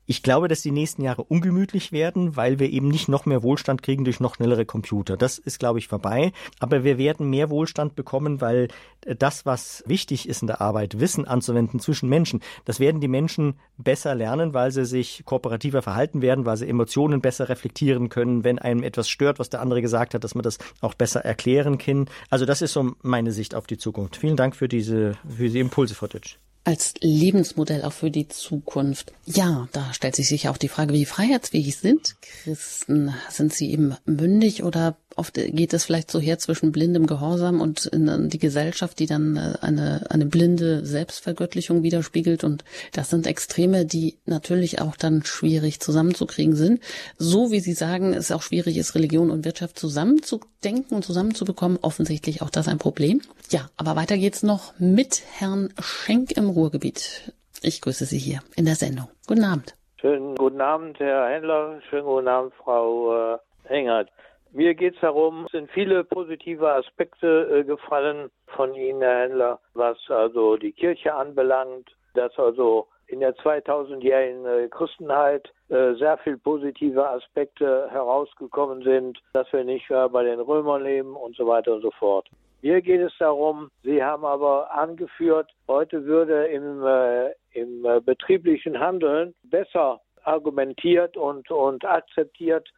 ich 0.09 0.23
glaube, 0.23 0.49
dass 0.49 0.63
die 0.63 0.71
nächsten 0.71 1.03
Jahre 1.03 1.23
ungemütlich 1.23 1.93
werden, 1.93 2.35
weil 2.35 2.59
wir 2.59 2.71
eben 2.71 2.89
nicht 2.89 3.11
noch 3.11 3.27
mehr 3.27 3.43
Wohlstand 3.43 3.83
kriegen 3.83 4.05
durch 4.05 4.21
noch 4.21 4.37
schnellere 4.37 4.65
Computer. 4.65 5.19
Das 5.19 5.37
ist, 5.37 5.59
glaube 5.59 5.79
ich, 5.79 5.87
vorbei. 5.87 6.33
Aber 6.61 6.83
wir 6.83 6.97
werden 6.97 7.29
mehr 7.29 7.51
Wohlstand 7.51 7.95
bekommen, 7.95 8.41
weil 8.41 8.69
das, 9.03 9.45
was 9.45 9.85
wichtig 9.87 10.27
ist 10.27 10.41
in 10.41 10.47
der 10.47 10.63
Arbeit, 10.63 10.99
Wissen 10.99 11.27
anzuwenden 11.27 11.79
zwischen 11.79 12.09
Menschen, 12.09 12.41
das 12.65 12.81
werden 12.81 13.03
die 13.03 13.09
Menschen 13.09 13.59
besser 13.77 14.15
lernen, 14.15 14.55
weil 14.55 14.71
sie 14.71 14.87
sich 14.87 15.25
kooperativer 15.27 15.83
verhalten 15.83 16.23
werden, 16.23 16.47
weil 16.47 16.57
sie 16.57 16.69
Emotionen 16.69 17.21
besser 17.21 17.51
reflektieren 17.51 18.09
können, 18.09 18.45
wenn 18.45 18.59
einem 18.59 18.83
etwas 18.85 19.11
stört, 19.11 19.39
was 19.39 19.51
der 19.51 19.61
andere 19.61 19.83
gesagt 19.83 20.15
hat, 20.15 20.25
dass 20.25 20.35
man 20.35 20.43
das 20.43 20.57
auch 20.81 20.95
besser 20.95 21.21
erklären 21.23 21.77
kann. 21.77 22.07
Also 22.31 22.47
das 22.47 22.63
ist 22.63 22.73
so 22.73 22.93
meine 23.03 23.31
Sicht 23.31 23.55
auf 23.55 23.67
die 23.67 23.77
Zukunft. 23.77 24.17
Vielen 24.17 24.37
Dank 24.37 24.57
für 24.57 24.69
diese, 24.69 25.19
für 25.29 25.43
diese 25.43 25.59
Impulse, 25.59 25.95
Frau 25.95 26.07
Ditsch 26.07 26.39
als 26.65 26.95
Lebensmodell 27.01 27.83
auch 27.83 27.93
für 27.93 28.11
die 28.11 28.29
Zukunft. 28.29 29.13
Ja, 29.25 29.69
da 29.73 29.93
stellt 29.95 30.17
sich 30.17 30.29
sicher 30.29 30.51
auch 30.51 30.59
die 30.59 30.69
Frage, 30.69 30.93
wie 30.93 31.05
freiheitsfähig 31.05 31.77
sind 31.77 32.17
Christen? 32.21 33.15
Sind 33.31 33.55
sie 33.55 33.71
eben 33.71 33.97
mündig 34.05 34.63
oder 34.63 34.97
oft 35.19 35.35
geht 35.35 35.73
es 35.75 35.85
vielleicht 35.85 36.11
so 36.11 36.21
her 36.21 36.39
zwischen 36.39 36.73
blindem 36.73 37.07
Gehorsam 37.07 37.61
und 37.61 37.87
in 37.87 38.29
die 38.29 38.39
Gesellschaft, 38.39 38.99
die 38.99 39.07
dann 39.07 39.37
äh, 39.37 39.59
eine, 39.61 40.07
eine 40.11 40.27
blinde 40.27 40.85
Selbstvergöttlichung 40.85 41.83
widerspiegelt. 41.83 42.45
Und 42.45 42.65
das 42.93 43.11
sind 43.11 43.27
Extreme, 43.27 43.85
die 43.85 44.19
natürlich 44.25 44.81
auch 44.81 44.97
dann 44.97 45.25
schwierig 45.25 45.81
zusammenzukriegen 45.81 46.55
sind. 46.55 46.83
So 47.17 47.51
wie 47.51 47.61
Sie 47.61 47.73
sagen, 47.73 48.15
es 48.15 48.33
auch 48.33 48.43
schwierig 48.43 48.77
ist, 48.77 48.95
Religion 48.95 49.31
und 49.31 49.45
Wirtschaft 49.45 49.79
zusammenzudenken 49.79 50.97
und 50.97 51.05
zusammenzubekommen. 51.05 51.79
Offensichtlich 51.83 52.43
auch 52.43 52.51
das 52.51 52.69
ein 52.69 52.79
Problem. 52.79 53.21
Ja, 53.51 53.69
aber 53.77 53.97
weiter 53.97 54.17
geht's 54.17 54.43
noch 54.43 54.73
mit 54.79 55.23
Herrn 55.39 55.73
Schenk 55.81 56.37
im 56.37 56.49
Ruhrgebiet. 56.49 57.33
Ich 57.63 57.81
grüße 57.81 58.05
Sie 58.05 58.19
hier 58.19 58.41
in 58.57 58.65
der 58.65 58.77
Sendung. 58.77 59.09
Guten 59.27 59.45
Abend. 59.45 59.75
Schönen 60.01 60.37
guten 60.37 60.61
Abend, 60.61 61.01
Herr 61.01 61.29
Händler. 61.29 61.81
Schönen 61.91 62.05
guten 62.05 62.29
Abend, 62.29 62.55
Frau 62.55 63.35
äh, 63.35 63.39
Engert. 63.69 64.11
Mir 64.53 64.75
geht 64.75 64.95
es 64.95 65.01
darum, 65.01 65.45
es 65.45 65.53
sind 65.53 65.71
viele 65.71 66.05
positive 66.05 66.73
Aspekte 66.73 67.61
äh, 67.61 67.65
gefallen 67.65 68.31
von 68.47 68.75
Ihnen, 68.75 69.03
Herr 69.03 69.23
Händler, 69.23 69.61
was 69.75 69.99
also 70.09 70.57
die 70.57 70.73
Kirche 70.73 71.15
anbelangt, 71.15 71.91
dass 72.15 72.37
also 72.39 72.89
in 73.09 73.21
der 73.21 73.35
2000-jährigen 73.37 74.47
äh, 74.47 74.69
Christenheit 74.69 75.49
äh, 75.69 75.95
sehr 75.95 76.19
viele 76.19 76.39
positive 76.39 77.09
Aspekte 77.09 77.91
herausgekommen 77.91 78.83
sind, 78.83 79.19
dass 79.33 79.53
wir 79.53 79.65
nicht 79.65 79.89
mehr 79.91 80.09
bei 80.09 80.25
den 80.25 80.41
Römern 80.41 80.83
leben 80.83 81.15
und 81.15 81.37
so 81.37 81.47
weiter 81.47 81.75
und 81.75 81.83
so 81.83 81.91
fort. 81.93 82.29
Mir 82.61 82.83
geht 82.83 83.01
es 83.01 83.13
darum, 83.19 83.71
Sie 83.83 84.03
haben 84.03 84.25
aber 84.25 84.71
angeführt, 84.73 85.51
heute 85.69 86.05
würde 86.05 86.47
im, 86.47 86.85
äh, 86.85 87.31
im 87.53 87.85
äh, 87.85 88.01
betrieblichen 88.01 88.81
Handeln 88.81 89.35
besser 89.45 90.01
argumentiert 90.25 91.17
und, 91.17 91.51
und 91.51 91.85
akzeptiert, 91.85 92.69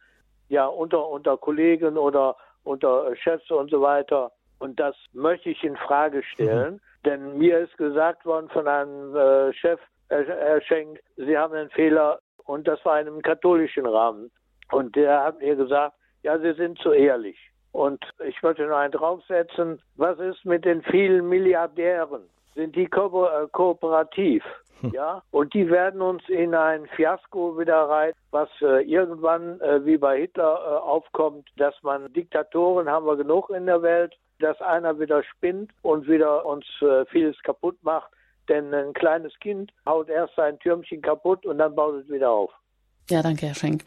ja, 0.51 0.65
unter, 0.65 1.07
unter 1.07 1.37
Kollegen 1.37 1.97
oder 1.97 2.35
unter 2.63 3.15
Chefs 3.15 3.49
und 3.49 3.71
so 3.71 3.81
weiter. 3.81 4.31
Und 4.59 4.79
das 4.79 4.95
möchte 5.13 5.49
ich 5.49 5.63
in 5.63 5.77
Frage 5.77 6.21
stellen, 6.23 6.73
mhm. 6.73 6.79
denn 7.05 7.37
mir 7.37 7.59
ist 7.59 7.77
gesagt 7.77 8.25
worden 8.25 8.49
von 8.49 8.67
einem 8.67 9.15
äh, 9.15 9.53
Chef, 9.53 9.79
Herr 10.09 10.61
Schenk, 10.61 10.99
Sie 11.15 11.37
haben 11.37 11.53
einen 11.53 11.69
Fehler 11.69 12.19
und 12.45 12.67
das 12.67 12.83
war 12.83 12.99
in 12.99 13.07
einem 13.07 13.21
katholischen 13.21 13.85
Rahmen. 13.85 14.29
Und 14.71 14.95
der 14.97 15.23
hat 15.23 15.39
mir 15.39 15.55
gesagt, 15.55 15.95
ja, 16.21 16.37
Sie 16.37 16.53
sind 16.53 16.77
zu 16.79 16.91
ehrlich. 16.91 17.37
Und 17.71 18.03
ich 18.27 18.43
möchte 18.43 18.67
noch 18.67 18.75
einen 18.75 18.91
draufsetzen. 18.91 19.81
Was 19.95 20.19
ist 20.19 20.43
mit 20.43 20.65
den 20.65 20.83
vielen 20.83 21.29
Milliardären? 21.29 22.23
Sind 22.55 22.75
die 22.75 22.87
ko 22.87 23.25
äh, 23.25 23.47
kooperativ? 23.53 24.43
Ja, 24.93 25.23
und 25.31 25.53
die 25.53 25.69
werden 25.69 26.01
uns 26.01 26.23
in 26.27 26.53
ein 26.55 26.87
Fiasko 26.95 27.57
wieder 27.57 27.83
rein, 27.89 28.13
was 28.31 28.49
äh, 28.61 28.83
irgendwann 28.83 29.59
äh, 29.61 29.85
wie 29.85 29.97
bei 29.97 30.19
Hitler 30.19 30.59
äh, 30.63 30.87
aufkommt, 30.87 31.49
dass 31.57 31.75
man 31.83 32.11
Diktatoren 32.13 32.89
haben 32.89 33.05
wir 33.05 33.15
genug 33.15 33.49
in 33.49 33.65
der 33.65 33.81
Welt, 33.81 34.13
dass 34.39 34.59
einer 34.61 34.99
wieder 34.99 35.23
spinnt 35.23 35.71
und 35.81 36.07
wieder 36.07 36.45
uns 36.45 36.65
äh, 36.81 37.05
vieles 37.05 37.39
kaputt 37.43 37.77
macht. 37.83 38.11
Denn 38.49 38.73
ein 38.73 38.93
kleines 38.93 39.33
Kind 39.39 39.71
haut 39.85 40.09
erst 40.09 40.35
sein 40.35 40.59
Türmchen 40.59 41.01
kaputt 41.01 41.45
und 41.45 41.59
dann 41.59 41.75
baut 41.75 41.95
es 41.95 42.09
wieder 42.09 42.31
auf. 42.31 42.51
Ja, 43.09 43.21
danke, 43.21 43.47
Herr 43.47 43.55
Schenk. 43.55 43.83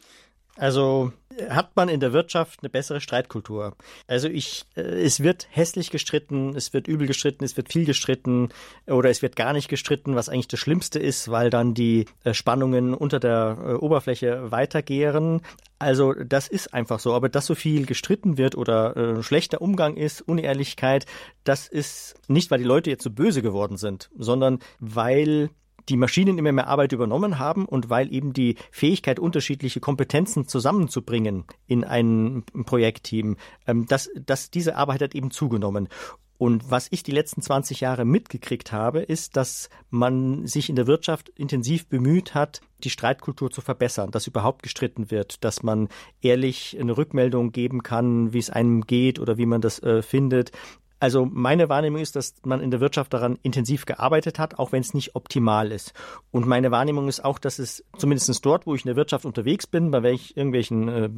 Also 0.57 1.13
hat 1.49 1.75
man 1.75 1.89
in 1.89 1.99
der 1.99 2.13
Wirtschaft 2.13 2.61
eine 2.63 2.71
bessere 2.71 3.01
Streitkultur. 3.01 3.77
Also 4.07 4.29
ich, 4.29 4.67
äh, 4.77 4.83
es 4.83 5.21
wird 5.21 5.49
hässlich 5.51 5.91
gestritten, 5.91 6.55
es 6.55 6.73
wird 6.73 6.87
übel 6.87 7.09
gestritten, 7.09 7.45
es 7.45 7.57
wird 7.57 7.73
viel 7.73 7.85
gestritten 7.85 8.51
oder 8.87 9.11
es 9.11 9.21
wird 9.21 9.35
gar 9.35 9.53
nicht 9.53 9.69
gestritten, 9.69 10.15
was 10.15 10.29
eigentlich 10.29 10.49
das 10.49 10.61
Schlimmste 10.61 11.01
ist, 11.01 11.31
weil 11.31 11.51
dann 11.51 11.75
die 11.75 12.07
äh, 12.23 12.35
Spannungen 12.35 12.95
unter 12.95 13.19
der 13.19 13.59
äh, 13.61 13.73
Oberfläche 13.73 14.53
weitergehen. 14.53 15.41
Also 15.81 16.13
das 16.13 16.47
ist 16.47 16.73
einfach 16.73 17.01
so. 17.01 17.15
Aber 17.15 17.29
dass 17.29 17.47
so 17.47 17.57
viel 17.57 17.85
gestritten 17.85 18.39
wird 18.39 18.57
oder 18.57 18.97
äh, 18.97 19.23
schlechter 19.25 19.61
Umgang 19.61 19.97
ist, 19.97 20.21
Unehrlichkeit, 20.21 21.07
das 21.43 21.67
ist 21.67 22.15
nicht, 22.29 22.53
weil 22.53 22.59
die 22.59 22.65
Leute 22.65 22.91
jetzt 22.91 23.03
so 23.03 23.11
böse 23.11 23.43
geworden 23.43 23.77
sind, 23.77 24.09
sondern 24.17 24.61
weil 24.79 25.51
die 25.89 25.97
Maschinen 25.97 26.39
immer 26.39 26.53
mehr 26.53 26.67
Arbeit 26.67 26.93
übernommen 26.93 27.39
haben 27.39 27.67
und 27.67 27.91
weil 27.91 28.13
eben 28.13 28.33
die 28.33 28.57
Fähigkeit, 28.71 29.19
unterschiedliche 29.19 29.81
Kompetenzen 29.81 30.47
zusammenzubringen 30.47 31.45
in 31.67 31.85
ein 31.85 32.45
Projektteam, 32.65 33.37
ähm, 33.67 33.87
dass, 33.87 34.11
dass 34.15 34.51
diese 34.51 34.77
Arbeit 34.77 35.03
hat 35.03 35.15
eben 35.15 35.31
zugenommen. 35.31 35.89
Und 36.37 36.69
was 36.71 36.89
ich 36.91 37.03
die 37.05 37.13
letzten 37.13 37.43
20 37.43 37.81
Jahre 37.81 38.05
mitgekriegt 38.05 38.73
habe, 38.73 39.01
ist, 39.01 39.37
dass 39.37 39.69
man 39.91 40.47
sich 40.47 40.69
in 40.69 40.77
der 40.77 40.89
Wirtschaft 40.89 41.29
intensiv 41.29 41.87
bemüht 41.87 42.35
hat, 42.35 42.61
die 42.83 42.91
Streitkultur 42.91 43.51
zu 43.51 43.61
verbessern, 43.61 44.11
dass 44.11 44.27
überhaupt 44.27 44.63
gestritten 44.63 45.11
wird, 45.11 45.45
dass 45.45 45.63
man 45.63 45.89
ehrlich 46.21 46.77
eine 46.79 46.97
Rückmeldung 46.97 47.53
geben 47.53 47.83
kann, 47.83 48.33
wie 48.33 48.41
es 48.41 48.51
einem 48.51 48.83
geht 48.83 49.21
oder 49.21 49.39
wie 49.39 49.47
man 49.47 49.61
das 49.61 49.81
äh, 49.83 50.03
findet, 50.03 50.51
also 51.01 51.27
meine 51.31 51.69
Wahrnehmung 51.69 52.01
ist, 52.01 52.17
dass 52.17 52.35
man 52.45 52.61
in 52.61 52.71
der 52.71 52.81
Wirtschaft 52.81 53.13
daran 53.13 53.39
intensiv 53.43 53.85
gearbeitet 53.85 54.39
hat, 54.39 54.59
auch 54.59 54.73
wenn 54.73 54.81
es 54.81 54.95
nicht 54.95 55.15
optimal 55.15 55.73
ist. 55.73 55.93
Und 56.31 56.47
meine 56.47 56.71
Wahrnehmung 56.71 57.09
ist 57.09 57.25
auch, 57.25 57.39
dass 57.39 57.59
es 57.59 57.85
zumindest 57.99 58.45
dort, 58.45 58.67
wo 58.67 58.75
ich 58.75 58.85
in 58.85 58.89
der 58.89 58.97
Wirtschaft 58.97 59.25
unterwegs 59.25 59.67
bin, 59.67 59.91
bei 59.91 60.03
welch, 60.03 60.33
irgendwelchen 60.37 60.89
äh, 60.89 61.11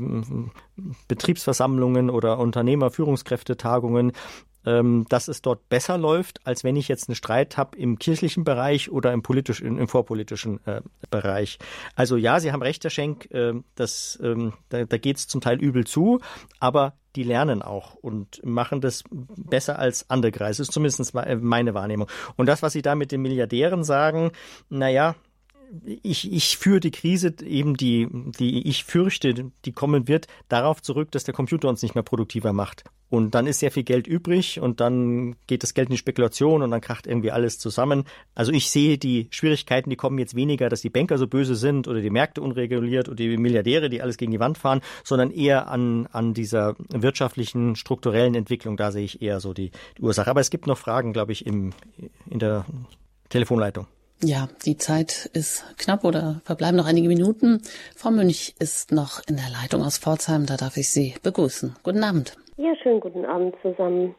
Betriebsversammlungen 1.09 2.11
oder 2.11 2.39
Unternehmerführungskräftetagungen, 2.39 4.13
ähm, 4.67 5.07
dass 5.09 5.29
es 5.29 5.41
dort 5.41 5.69
besser 5.69 5.97
läuft, 5.97 6.47
als 6.47 6.65
wenn 6.65 6.77
ich 6.77 6.89
jetzt 6.89 7.09
einen 7.09 7.17
Streit 7.17 7.57
habe 7.57 7.79
im 7.79 7.99
kirchlichen 7.99 8.45
Bereich 8.45 8.91
oder 8.91 9.13
im 9.13 9.23
politischen, 9.23 9.79
im 9.79 9.89
vorpolitischen 9.89 10.61
äh, 10.67 10.83
Bereich. 11.11 11.59
Also 11.95 12.17
ja, 12.17 12.41
Sie 12.41 12.53
haben 12.53 12.63
recht, 12.63 12.85
Herr 12.85 12.91
Schenk, 12.91 13.31
äh, 13.31 13.55
das, 13.77 14.19
ähm, 14.23 14.53
da, 14.69 14.85
da 14.85 14.99
geht 14.99 15.17
es 15.17 15.29
zum 15.29 15.41
Teil 15.41 15.61
übel 15.61 15.87
zu, 15.87 16.21
aber 16.61 16.95
die 17.15 17.23
lernen 17.23 17.63
auch 17.63 17.95
und 17.95 18.45
machen 18.45 18.83
das 18.83 19.05
besser 19.11 19.79
als 19.79 20.11
andere 20.11 20.33
Kreise. 20.33 20.59
Das 20.59 20.69
ist 20.69 20.75
zumindest 20.75 21.15
meine 21.15 21.73
Wahrnehmung. 21.73 22.09
Und 22.37 22.47
das, 22.47 22.63
was 22.63 22.75
Sie 22.75 22.83
da 22.83 22.95
mit 22.95 23.11
den 23.11 23.23
Milliardären 23.23 23.85
sagen, 23.85 24.33
naja, 24.69 25.15
ich, 25.85 26.31
ich 26.33 26.59
führe 26.59 26.81
die 26.81 26.91
Krise 26.91 27.35
eben, 27.43 27.75
die, 27.77 28.09
die 28.39 28.69
ich 28.69 28.85
fürchte, 28.85 29.51
die 29.65 29.73
kommen 29.73 30.09
wird, 30.09 30.27
darauf 30.49 30.83
zurück, 30.83 31.11
dass 31.11 31.25
der 31.25 31.35
Computer 31.35 31.69
uns 31.69 31.83
nicht 31.83 31.95
mehr 31.95 32.05
produktiver 32.05 32.53
macht. 32.53 32.85
Und 33.09 33.35
dann 33.37 33.47
ist 33.47 33.61
sehr 33.61 33.71
viel 33.71 33.85
Geld 33.85 34.07
übrig 34.07 34.61
und 34.61 34.81
dann 34.81 35.37
geht 35.47 35.63
das 35.63 35.75
Geld 35.75 35.89
in 35.89 35.93
die 35.93 35.99
Spekulation 35.99 36.63
und 36.63 36.73
dann 36.73 36.81
kracht 36.81 37.07
irgendwie 37.07 37.31
alles 37.31 37.59
zusammen. 37.59 38.05
Also 38.35 38.51
ich 38.51 38.71
sehe 38.71 38.99
die 38.99 39.29
Schwierigkeiten, 39.31 39.91
die 39.91 39.97
kommen 39.97 40.19
jetzt 40.19 40.35
weniger, 40.35 40.69
dass 40.69 40.81
die 40.81 40.91
Banker 40.91 41.17
so 41.17 41.29
böse 41.29 41.55
sind 41.55 41.87
oder 41.87 42.01
die 42.01 42.11
Märkte 42.11 42.43
unreguliert 42.43 43.09
oder 43.09 43.17
die 43.17 43.37
Milliardäre, 43.37 43.89
die 43.89 44.03
alles 44.03 44.17
gegen 44.17 44.33
die 44.33 44.41
Wand 44.41 44.59
fahren, 44.59 44.81
sondern 45.05 45.31
eher 45.31 45.69
an, 45.69 46.09
an 46.11 46.35
dieser 46.35 46.75
wirtschaftlichen, 46.89 47.77
strukturellen 47.77 48.35
Entwicklung. 48.35 48.77
Da 48.77 48.91
sehe 48.91 49.05
ich 49.05 49.23
eher 49.23 49.39
so 49.39 49.53
die, 49.53 49.71
die 49.97 50.03
Ursache. 50.03 50.29
Aber 50.29 50.41
es 50.41 50.51
gibt 50.51 50.67
noch 50.67 50.79
Fragen, 50.79 51.13
glaube 51.13 51.31
ich, 51.31 51.47
im, 51.47 51.73
in 52.29 52.41
der 52.41 52.65
Telefonleitung. 53.29 53.87
Ja, 54.23 54.49
die 54.65 54.79
Zeit 54.79 55.31
ist 55.35 55.65
knapp 55.77 56.03
oder 56.03 56.41
verbleiben 56.45 56.77
noch 56.77 56.87
einige 56.87 57.07
Minuten. 57.07 57.61
Frau 57.95 58.11
Münch 58.11 58.55
ist 58.59 58.91
noch 58.91 59.21
in 59.29 59.37
der 59.37 59.51
Leitung 59.51 59.83
aus 59.83 59.99
Pforzheim. 59.99 60.47
Da 60.47 60.57
darf 60.57 60.77
ich 60.77 60.91
Sie 60.91 61.15
begrüßen. 61.23 61.77
Guten 61.83 62.03
Abend. 62.03 62.37
Ja, 62.59 62.75
schönen 62.77 63.01
guten 63.01 63.27
Abend 63.27 63.55
zusammen. 63.61 64.15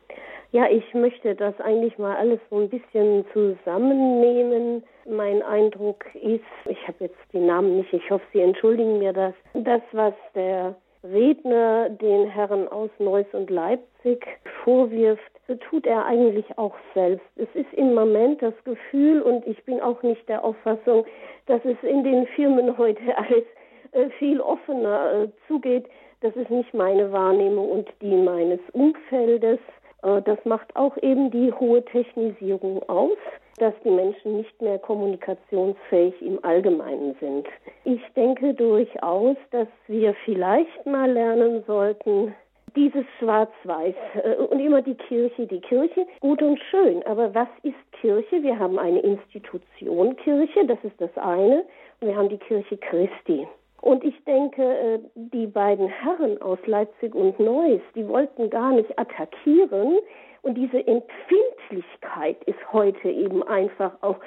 Ja, 0.51 0.69
ich 0.69 0.93
möchte 0.93 1.33
das 1.33 1.59
eigentlich 1.59 1.97
mal 1.97 2.15
alles 2.17 2.39
so 2.51 2.57
ein 2.59 2.69
bisschen 2.69 3.25
zusammennehmen. 3.33 4.83
Mein 5.09 5.41
Eindruck 5.41 6.05
ist, 6.13 6.43
ich 6.65 6.87
habe 6.87 7.05
jetzt 7.05 7.17
die 7.33 7.39
Namen 7.39 7.77
nicht, 7.77 7.91
ich 7.91 8.11
hoffe, 8.11 8.23
Sie 8.31 8.41
entschuldigen 8.41 8.99
mir 8.99 9.11
das, 9.11 9.33
das, 9.55 9.81
was 9.91 10.13
der 10.35 10.75
Redner 11.03 11.89
den 11.89 12.29
Herren 12.29 12.67
aus 12.67 12.91
Neuss 12.99 13.25
und 13.31 13.49
Leipzig 13.49 14.27
vorwirft, 14.63 15.31
so 15.47 15.55
tut 15.55 15.87
er 15.87 16.05
eigentlich 16.05 16.45
auch 16.59 16.75
selbst. 16.93 17.25
Es 17.37 17.49
ist 17.55 17.73
im 17.73 17.95
Moment 17.95 18.43
das 18.43 18.53
Gefühl, 18.65 19.23
und 19.23 19.47
ich 19.47 19.63
bin 19.65 19.81
auch 19.81 20.03
nicht 20.03 20.29
der 20.29 20.45
Auffassung, 20.45 21.05
dass 21.47 21.65
es 21.65 21.77
in 21.81 22.03
den 22.03 22.27
Firmen 22.27 22.77
heute 22.77 23.01
alles 23.17 23.45
äh, 23.93 24.11
viel 24.19 24.39
offener 24.41 25.23
äh, 25.23 25.27
zugeht. 25.47 25.87
Das 26.27 26.35
ist 26.35 26.49
nicht 26.49 26.73
meine 26.73 27.09
Wahrnehmung 27.13 27.71
und 27.71 27.87
die 28.01 28.13
meines 28.13 28.59
Umfeldes. 28.73 29.59
Äh, 30.03 30.21
das 30.23 30.37
macht 30.43 30.75
auch 30.75 30.97
eben 31.01 31.31
die 31.31 31.53
hohe 31.53 31.85
Technisierung 31.85 32.83
aus, 32.89 33.17
dass 33.59 33.73
die 33.85 33.91
Menschen 33.91 34.35
nicht 34.35 34.61
mehr 34.61 34.77
kommunikationsfähig 34.77 36.21
im 36.21 36.43
Allgemeinen 36.43 37.15
sind. 37.21 37.47
Ich 37.85 38.01
denke 38.17 38.53
durchaus, 38.53 39.37
dass 39.51 39.69
wir 39.87 40.13
vielleicht 40.25 40.85
mal 40.85 41.09
lernen 41.09 41.63
sollten, 41.65 42.35
dieses 42.75 43.05
Schwarz-Weiß 43.19 43.95
äh, 44.21 44.35
und 44.35 44.59
immer 44.59 44.81
die 44.81 44.95
Kirche, 44.95 45.47
die 45.47 45.61
Kirche, 45.61 46.05
gut 46.19 46.41
und 46.41 46.59
schön. 46.69 47.03
Aber 47.03 47.33
was 47.33 47.47
ist 47.63 48.01
Kirche? 48.01 48.43
Wir 48.43 48.59
haben 48.59 48.77
eine 48.77 48.99
Institution 48.99 50.17
Kirche, 50.17 50.65
das 50.65 50.79
ist 50.83 50.99
das 50.99 51.15
eine. 51.15 51.63
Und 52.01 52.09
wir 52.09 52.17
haben 52.17 52.27
die 52.27 52.37
Kirche 52.37 52.75
Christi. 52.75 53.47
Und 53.81 54.03
ich 54.03 54.15
denke, 54.25 54.63
äh, 54.63 54.99
die 55.15 55.47
beiden 55.47 55.87
Herren 55.87 56.41
aus 56.41 56.59
Leipzig 56.65 57.13
und 57.13 57.39
Neuss, 57.39 57.81
die 57.95 58.07
wollten 58.07 58.49
gar 58.49 58.71
nicht 58.71 58.97
attackieren. 58.97 59.99
Und 60.41 60.55
diese 60.55 60.85
Empfindlichkeit 60.87 62.43
ist 62.45 62.59
heute 62.71 63.09
eben 63.09 63.43
einfach 63.43 63.91
auch 64.01 64.17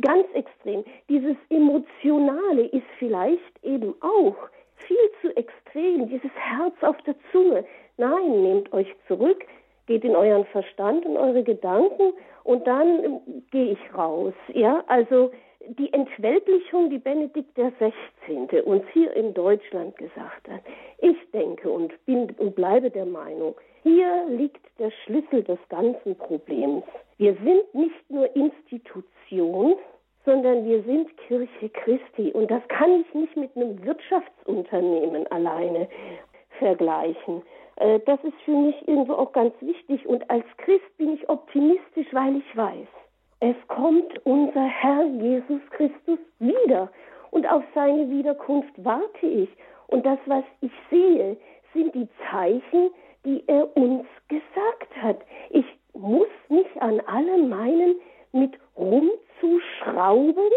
ganz 0.00 0.26
extrem. 0.34 0.84
Dieses 1.08 1.36
Emotionale 1.48 2.66
ist 2.66 2.86
vielleicht 2.98 3.64
eben 3.64 3.94
auch 4.00 4.36
viel 4.76 5.10
zu 5.20 5.36
extrem, 5.36 6.08
dieses 6.08 6.30
Herz 6.34 6.74
auf 6.82 6.96
der 7.02 7.14
Zunge. 7.32 7.64
Nein, 7.96 8.42
nehmt 8.42 8.72
euch 8.72 8.88
zurück, 9.06 9.44
geht 9.86 10.04
in 10.04 10.16
euren 10.16 10.44
Verstand 10.46 11.04
und 11.04 11.16
eure 11.16 11.42
Gedanken 11.42 12.14
und 12.44 12.66
dann 12.66 13.04
äh, 13.04 13.08
gehe 13.50 13.72
ich 13.72 13.94
raus. 13.94 14.34
Ja, 14.52 14.84
also 14.86 15.30
die 15.68 15.92
Entweltlichung, 15.92 16.90
die 16.90 16.98
Benedikt 16.98 17.54
XVI. 17.54 18.62
uns 18.62 18.84
hier 18.92 19.12
in 19.14 19.34
Deutschland 19.34 19.96
gesagt 19.96 20.48
hat. 20.48 20.62
Ich 20.98 21.16
denke 21.32 21.70
und 21.70 21.92
bin 22.06 22.30
und 22.38 22.54
bleibe 22.54 22.90
der 22.90 23.06
Meinung, 23.06 23.54
hier 23.82 24.26
liegt 24.28 24.60
der 24.78 24.90
Schlüssel 25.04 25.42
des 25.42 25.58
ganzen 25.68 26.16
Problems. 26.16 26.84
Wir 27.18 27.34
sind 27.34 27.74
nicht 27.74 28.10
nur 28.10 28.34
Institution, 28.36 29.76
sondern 30.24 30.66
wir 30.66 30.82
sind 30.82 31.16
Kirche 31.16 31.68
Christi. 31.70 32.30
Und 32.32 32.50
das 32.50 32.62
kann 32.68 33.00
ich 33.00 33.14
nicht 33.14 33.36
mit 33.36 33.56
einem 33.56 33.82
Wirtschaftsunternehmen 33.84 35.26
alleine 35.28 35.88
vergleichen. 36.58 37.42
Äh, 37.76 38.00
das 38.06 38.22
ist 38.22 38.38
für 38.44 38.56
mich 38.56 38.76
irgendwo 38.86 39.14
auch 39.14 39.32
ganz 39.32 39.54
wichtig. 39.60 40.06
Und 40.06 40.28
als 40.30 40.44
Christ 40.58 40.96
bin 40.98 41.14
ich 41.14 41.28
optimistisch, 41.28 42.08
weil 42.12 42.36
ich 42.36 42.56
weiß, 42.56 42.88
unser 44.24 44.64
Herr 44.64 45.04
Jesus 45.04 45.60
Christus 45.70 46.18
wieder. 46.38 46.90
Und 47.30 47.46
auf 47.50 47.62
seine 47.74 48.10
Wiederkunft 48.10 48.72
warte 48.76 49.26
ich. 49.26 49.48
Und 49.88 50.04
das, 50.04 50.18
was 50.26 50.44
ich 50.60 50.72
sehe, 50.90 51.36
sind 51.74 51.94
die 51.94 52.08
Zeichen, 52.30 52.90
die 53.24 53.42
er 53.46 53.76
uns 53.76 54.06
gesagt 54.28 54.96
hat. 55.00 55.18
Ich 55.50 55.66
muss 55.94 56.28
nicht 56.48 56.80
an 56.80 57.00
allem 57.00 57.48
meinen, 57.48 57.96
mit 58.32 58.52
rumzuschrauben, 58.76 60.50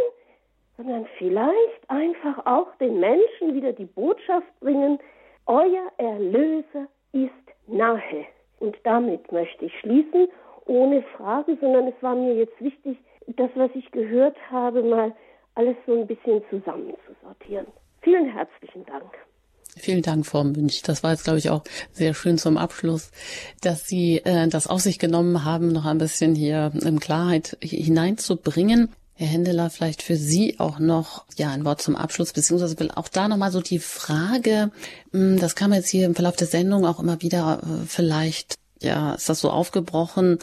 sondern 0.77 1.07
vielleicht 1.17 1.89
einfach 1.89 2.45
auch 2.45 2.75
den 2.75 2.99
Menschen 2.99 3.53
wieder 3.53 3.73
die 3.73 3.85
Botschaft 3.85 4.47
bringen, 4.59 4.99
euer 5.45 5.91
Erlöser 5.97 6.87
ist 7.11 7.31
nahe. 7.67 8.25
Und 8.59 8.77
damit 8.83 9.31
möchte 9.31 9.65
ich 9.65 9.79
schließen 9.79 10.29
ohne 10.65 11.01
Frage, 11.17 11.57
sondern 11.59 11.87
es 11.87 12.01
war 12.01 12.15
mir 12.15 12.35
jetzt 12.35 12.59
wichtig, 12.61 12.97
das, 13.27 13.49
was 13.55 13.71
ich 13.75 13.89
gehört 13.91 14.35
habe, 14.51 14.83
mal 14.83 15.13
alles 15.55 15.75
so 15.85 15.99
ein 15.99 16.07
bisschen 16.07 16.41
zusammenzusortieren. 16.49 17.67
Vielen 18.01 18.31
herzlichen 18.31 18.85
Dank. 18.85 19.11
Vielen 19.75 20.01
Dank, 20.03 20.25
Frau 20.25 20.43
Münch. 20.43 20.81
Das 20.83 21.03
war 21.03 21.11
jetzt, 21.11 21.23
glaube 21.23 21.39
ich, 21.39 21.49
auch 21.49 21.63
sehr 21.91 22.13
schön 22.13 22.37
zum 22.37 22.57
Abschluss, 22.57 23.11
dass 23.61 23.87
Sie 23.87 24.17
äh, 24.17 24.47
das 24.47 24.67
auf 24.67 24.81
sich 24.81 24.99
genommen 24.99 25.45
haben, 25.45 25.69
noch 25.69 25.85
ein 25.85 25.97
bisschen 25.97 26.35
hier 26.35 26.71
in 26.81 26.99
Klarheit 26.99 27.57
hineinzubringen. 27.61 28.89
Herr 29.15 29.27
Händeler, 29.27 29.69
vielleicht 29.69 30.01
für 30.01 30.15
Sie 30.15 30.59
auch 30.59 30.79
noch 30.79 31.25
ja 31.37 31.51
ein 31.51 31.65
Wort 31.65 31.81
zum 31.81 31.95
Abschluss, 31.95 32.33
beziehungsweise 32.33 32.79
will 32.79 32.91
auch 32.91 33.07
da 33.07 33.27
nochmal 33.27 33.51
so 33.51 33.61
die 33.61 33.79
Frage, 33.79 34.71
hm, 35.11 35.39
das 35.39 35.55
kam 35.55 35.73
jetzt 35.73 35.89
hier 35.89 36.05
im 36.05 36.15
Verlauf 36.15 36.35
der 36.35 36.47
Sendung 36.47 36.85
auch 36.85 36.99
immer 36.99 37.21
wieder 37.21 37.61
äh, 37.63 37.85
vielleicht 37.87 38.55
ja, 38.83 39.13
ist 39.13 39.29
das 39.29 39.39
so 39.39 39.49
aufgebrochen, 39.49 40.39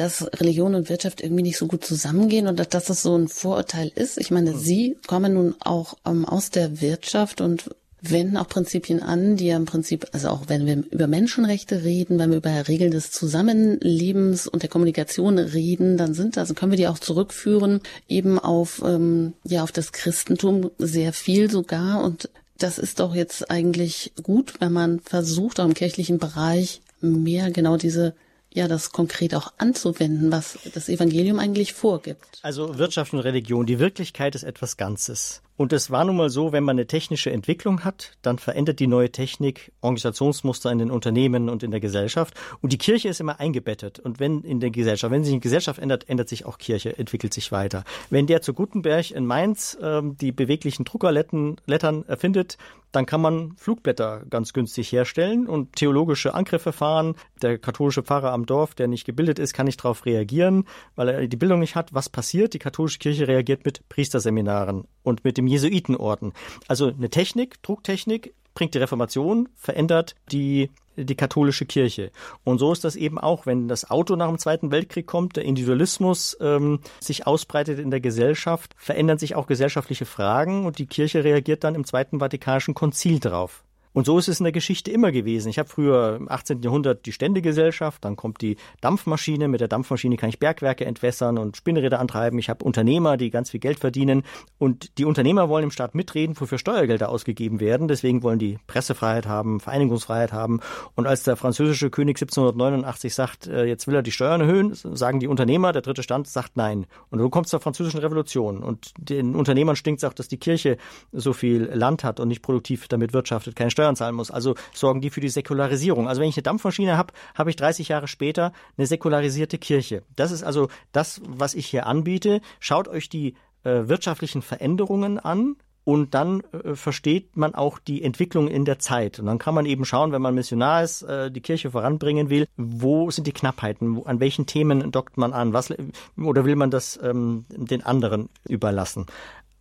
dass 0.00 0.26
Religion 0.40 0.74
und 0.74 0.88
Wirtschaft 0.88 1.20
irgendwie 1.20 1.42
nicht 1.42 1.58
so 1.58 1.66
gut 1.66 1.84
zusammengehen 1.84 2.46
und 2.46 2.58
dass 2.58 2.86
das 2.86 3.02
so 3.02 3.14
ein 3.14 3.28
Vorurteil 3.28 3.92
ist. 3.94 4.16
Ich 4.16 4.30
meine, 4.30 4.56
Sie 4.56 4.96
kommen 5.06 5.34
nun 5.34 5.54
auch 5.60 5.98
ähm, 6.06 6.24
aus 6.24 6.48
der 6.48 6.80
Wirtschaft 6.80 7.42
und 7.42 7.68
wenden 8.00 8.38
auch 8.38 8.48
Prinzipien 8.48 9.02
an, 9.02 9.36
die 9.36 9.48
ja 9.48 9.58
im 9.58 9.66
Prinzip, 9.66 10.06
also 10.12 10.28
auch 10.28 10.44
wenn 10.46 10.64
wir 10.64 10.82
über 10.90 11.06
Menschenrechte 11.06 11.84
reden, 11.84 12.18
wenn 12.18 12.30
wir 12.30 12.38
über 12.38 12.66
Regeln 12.66 12.92
des 12.92 13.10
Zusammenlebens 13.10 14.46
und 14.46 14.62
der 14.62 14.70
Kommunikation 14.70 15.38
reden, 15.38 15.98
dann 15.98 16.14
sind 16.14 16.38
das, 16.38 16.44
also 16.44 16.54
können 16.54 16.72
wir 16.72 16.78
die 16.78 16.88
auch 16.88 16.98
zurückführen, 16.98 17.82
eben 18.08 18.38
auf, 18.38 18.80
ähm, 18.82 19.34
ja, 19.44 19.62
auf 19.62 19.70
das 19.70 19.92
Christentum 19.92 20.70
sehr 20.78 21.12
viel 21.12 21.50
sogar 21.50 22.02
und 22.02 22.30
das 22.56 22.78
ist 22.78 23.00
doch 23.00 23.14
jetzt 23.14 23.50
eigentlich 23.50 24.12
gut, 24.22 24.54
wenn 24.60 24.72
man 24.72 25.00
versucht, 25.00 25.60
auch 25.60 25.66
im 25.66 25.74
kirchlichen 25.74 26.16
Bereich 26.16 26.80
mehr 27.02 27.50
genau 27.50 27.76
diese 27.76 28.14
ja, 28.52 28.68
das 28.68 28.90
konkret 28.90 29.34
auch 29.34 29.52
anzuwenden, 29.58 30.32
was 30.32 30.58
das 30.74 30.88
Evangelium 30.88 31.38
eigentlich 31.38 31.72
vorgibt. 31.72 32.38
Also 32.42 32.78
Wirtschaft 32.78 33.12
und 33.12 33.20
Religion, 33.20 33.66
die 33.66 33.78
Wirklichkeit 33.78 34.34
ist 34.34 34.42
etwas 34.42 34.76
Ganzes. 34.76 35.42
Und 35.60 35.74
es 35.74 35.90
war 35.90 36.06
nun 36.06 36.16
mal 36.16 36.30
so, 36.30 36.52
wenn 36.52 36.64
man 36.64 36.76
eine 36.76 36.86
technische 36.86 37.30
Entwicklung 37.30 37.84
hat, 37.84 38.12
dann 38.22 38.38
verändert 38.38 38.80
die 38.80 38.86
neue 38.86 39.12
Technik 39.12 39.72
Organisationsmuster 39.82 40.72
in 40.72 40.78
den 40.78 40.90
Unternehmen 40.90 41.50
und 41.50 41.62
in 41.62 41.70
der 41.70 41.80
Gesellschaft. 41.80 42.32
Und 42.62 42.72
die 42.72 42.78
Kirche 42.78 43.08
ist 43.10 43.20
immer 43.20 43.40
eingebettet. 43.40 43.98
Und 43.98 44.20
wenn 44.20 44.40
in 44.40 44.60
der 44.60 44.70
Gesellschaft, 44.70 45.12
wenn 45.12 45.22
sich 45.22 45.34
die 45.34 45.40
Gesellschaft 45.40 45.78
ändert, 45.78 46.08
ändert 46.08 46.30
sich 46.30 46.46
auch 46.46 46.56
Kirche, 46.56 46.96
entwickelt 46.96 47.34
sich 47.34 47.52
weiter. 47.52 47.84
Wenn 48.08 48.26
der 48.26 48.40
zu 48.40 48.54
Gutenberg 48.54 49.10
in 49.10 49.26
Mainz 49.26 49.76
ähm, 49.82 50.16
die 50.16 50.32
beweglichen 50.32 50.86
Druckerlettern 50.86 51.58
erfindet, 52.06 52.56
dann 52.92 53.06
kann 53.06 53.20
man 53.20 53.52
Flugblätter 53.56 54.22
ganz 54.28 54.52
günstig 54.52 54.90
herstellen 54.92 55.46
und 55.46 55.76
theologische 55.76 56.34
Angriffe 56.34 56.72
fahren. 56.72 57.14
Der 57.42 57.58
katholische 57.58 58.02
Pfarrer 58.02 58.32
am 58.32 58.46
Dorf, 58.46 58.74
der 58.74 58.88
nicht 58.88 59.04
gebildet 59.04 59.38
ist, 59.38 59.52
kann 59.52 59.66
nicht 59.66 59.84
darauf 59.84 60.06
reagieren, 60.06 60.64
weil 60.96 61.08
er 61.08 61.26
die 61.26 61.36
Bildung 61.36 61.60
nicht 61.60 61.76
hat. 61.76 61.94
Was 61.94 62.08
passiert? 62.08 62.54
Die 62.54 62.58
katholische 62.58 62.98
Kirche 62.98 63.28
reagiert 63.28 63.64
mit 63.64 63.88
Priesterseminaren 63.88 64.86
und 65.02 65.24
mit 65.24 65.38
dem 65.38 65.46
Jesuitenorden. 65.46 66.32
Also 66.68 66.88
eine 66.88 67.10
Technik, 67.10 67.62
Drucktechnik, 67.62 68.34
bringt 68.54 68.74
die 68.74 68.78
Reformation, 68.78 69.48
verändert 69.54 70.16
die, 70.32 70.70
die 70.96 71.14
katholische 71.14 71.66
Kirche. 71.66 72.10
Und 72.44 72.58
so 72.58 72.72
ist 72.72 72.84
das 72.84 72.96
eben 72.96 73.18
auch, 73.18 73.46
wenn 73.46 73.68
das 73.68 73.90
Auto 73.90 74.16
nach 74.16 74.28
dem 74.28 74.38
Zweiten 74.38 74.70
Weltkrieg 74.70 75.06
kommt, 75.06 75.36
der 75.36 75.44
Individualismus 75.44 76.36
ähm, 76.40 76.80
sich 77.00 77.26
ausbreitet 77.26 77.78
in 77.78 77.90
der 77.90 78.00
Gesellschaft, 78.00 78.74
verändern 78.76 79.18
sich 79.18 79.34
auch 79.34 79.46
gesellschaftliche 79.46 80.04
Fragen 80.04 80.66
und 80.66 80.78
die 80.78 80.86
Kirche 80.86 81.24
reagiert 81.24 81.64
dann 81.64 81.74
im 81.74 81.84
Zweiten 81.84 82.18
Vatikanischen 82.18 82.74
Konzil 82.74 83.20
drauf. 83.20 83.64
Und 83.92 84.06
so 84.06 84.18
ist 84.18 84.28
es 84.28 84.40
in 84.40 84.44
der 84.44 84.52
Geschichte 84.52 84.90
immer 84.90 85.10
gewesen. 85.10 85.48
Ich 85.48 85.58
habe 85.58 85.68
früher 85.68 86.16
im 86.16 86.30
18. 86.30 86.62
Jahrhundert 86.62 87.06
die 87.06 87.12
Ständegesellschaft, 87.12 88.04
dann 88.04 88.16
kommt 88.16 88.40
die 88.40 88.56
Dampfmaschine. 88.80 89.48
Mit 89.48 89.60
der 89.60 89.68
Dampfmaschine 89.68 90.16
kann 90.16 90.28
ich 90.28 90.38
Bergwerke 90.38 90.84
entwässern 90.84 91.38
und 91.38 91.56
Spinnräder 91.56 91.98
antreiben. 91.98 92.38
Ich 92.38 92.48
habe 92.48 92.64
Unternehmer, 92.64 93.16
die 93.16 93.30
ganz 93.30 93.50
viel 93.50 93.60
Geld 93.60 93.80
verdienen. 93.80 94.22
Und 94.58 94.98
die 94.98 95.04
Unternehmer 95.04 95.48
wollen 95.48 95.64
im 95.64 95.70
Staat 95.70 95.94
mitreden, 95.94 96.38
wofür 96.38 96.58
Steuergelder 96.58 97.08
ausgegeben 97.08 97.58
werden. 97.60 97.88
Deswegen 97.88 98.22
wollen 98.22 98.38
die 98.38 98.58
Pressefreiheit 98.66 99.26
haben, 99.26 99.60
Vereinigungsfreiheit 99.60 100.32
haben. 100.32 100.60
Und 100.94 101.06
als 101.06 101.24
der 101.24 101.36
französische 101.36 101.90
König 101.90 102.16
1789 102.16 103.14
sagt, 103.14 103.46
äh, 103.48 103.64
jetzt 103.64 103.86
will 103.88 103.94
er 103.94 104.02
die 104.02 104.12
Steuern 104.12 104.42
erhöhen, 104.42 104.74
sagen 104.74 105.18
die 105.18 105.28
Unternehmer, 105.28 105.72
der 105.72 105.82
dritte 105.82 106.02
Stand 106.02 106.28
sagt 106.28 106.56
nein. 106.56 106.86
Und 107.10 107.18
so 107.18 107.28
kommt 107.28 107.46
es 107.46 107.50
zur 107.50 107.60
französischen 107.60 108.00
Revolution. 108.00 108.62
Und 108.62 108.92
den 108.98 109.34
Unternehmern 109.34 109.76
stinkt 109.76 110.02
es 110.02 110.08
auch, 110.08 110.14
dass 110.14 110.28
die 110.28 110.38
Kirche 110.38 110.76
so 111.12 111.32
viel 111.32 111.64
Land 111.64 112.04
hat 112.04 112.20
und 112.20 112.28
nicht 112.28 112.42
produktiv 112.42 112.86
damit 112.88 113.12
wirtschaftet, 113.12 113.56
keine 113.56 113.70
Steuern 113.80 113.96
zahlen 113.96 114.14
muss. 114.14 114.30
Also 114.30 114.54
sorgen 114.72 115.00
die 115.00 115.10
für 115.10 115.20
die 115.20 115.28
Säkularisierung. 115.30 116.06
Also 116.06 116.20
wenn 116.20 116.28
ich 116.28 116.36
eine 116.36 116.42
Dampfmaschine 116.42 116.96
habe, 116.96 117.14
habe 117.34 117.50
ich 117.50 117.56
30 117.56 117.88
Jahre 117.88 118.08
später 118.08 118.52
eine 118.76 118.86
säkularisierte 118.86 119.58
Kirche. 119.58 120.02
Das 120.16 120.32
ist 120.32 120.42
also 120.42 120.68
das, 120.92 121.20
was 121.26 121.54
ich 121.54 121.66
hier 121.66 121.86
anbiete. 121.86 122.40
Schaut 122.58 122.88
euch 122.88 123.08
die 123.08 123.34
äh, 123.64 123.88
wirtschaftlichen 123.88 124.42
Veränderungen 124.42 125.18
an, 125.18 125.56
und 125.82 126.14
dann 126.14 126.42
äh, 126.52 126.74
versteht 126.74 127.36
man 127.36 127.54
auch 127.54 127.78
die 127.78 128.02
Entwicklung 128.02 128.48
in 128.48 128.64
der 128.64 128.78
Zeit. 128.78 129.18
Und 129.18 129.26
dann 129.26 129.38
kann 129.38 129.54
man 129.54 129.66
eben 129.66 129.84
schauen, 129.84 130.12
wenn 130.12 130.22
man 130.22 130.34
Missionar 130.34 130.82
ist, 130.82 131.02
äh, 131.02 131.30
die 131.30 131.40
Kirche 131.40 131.70
voranbringen 131.70 132.30
will, 132.30 132.46
wo 132.56 133.10
sind 133.10 133.26
die 133.26 133.32
Knappheiten, 133.32 133.96
wo, 133.96 134.02
an 134.02 134.20
welchen 134.20 134.46
Themen 134.46 134.92
dockt 134.92 135.16
man 135.16 135.32
an, 135.32 135.52
was, 135.52 135.72
oder 136.16 136.44
will 136.44 136.54
man 136.54 136.70
das 136.70 137.00
ähm, 137.02 137.46
den 137.48 137.82
anderen 137.82 138.28
überlassen. 138.46 139.06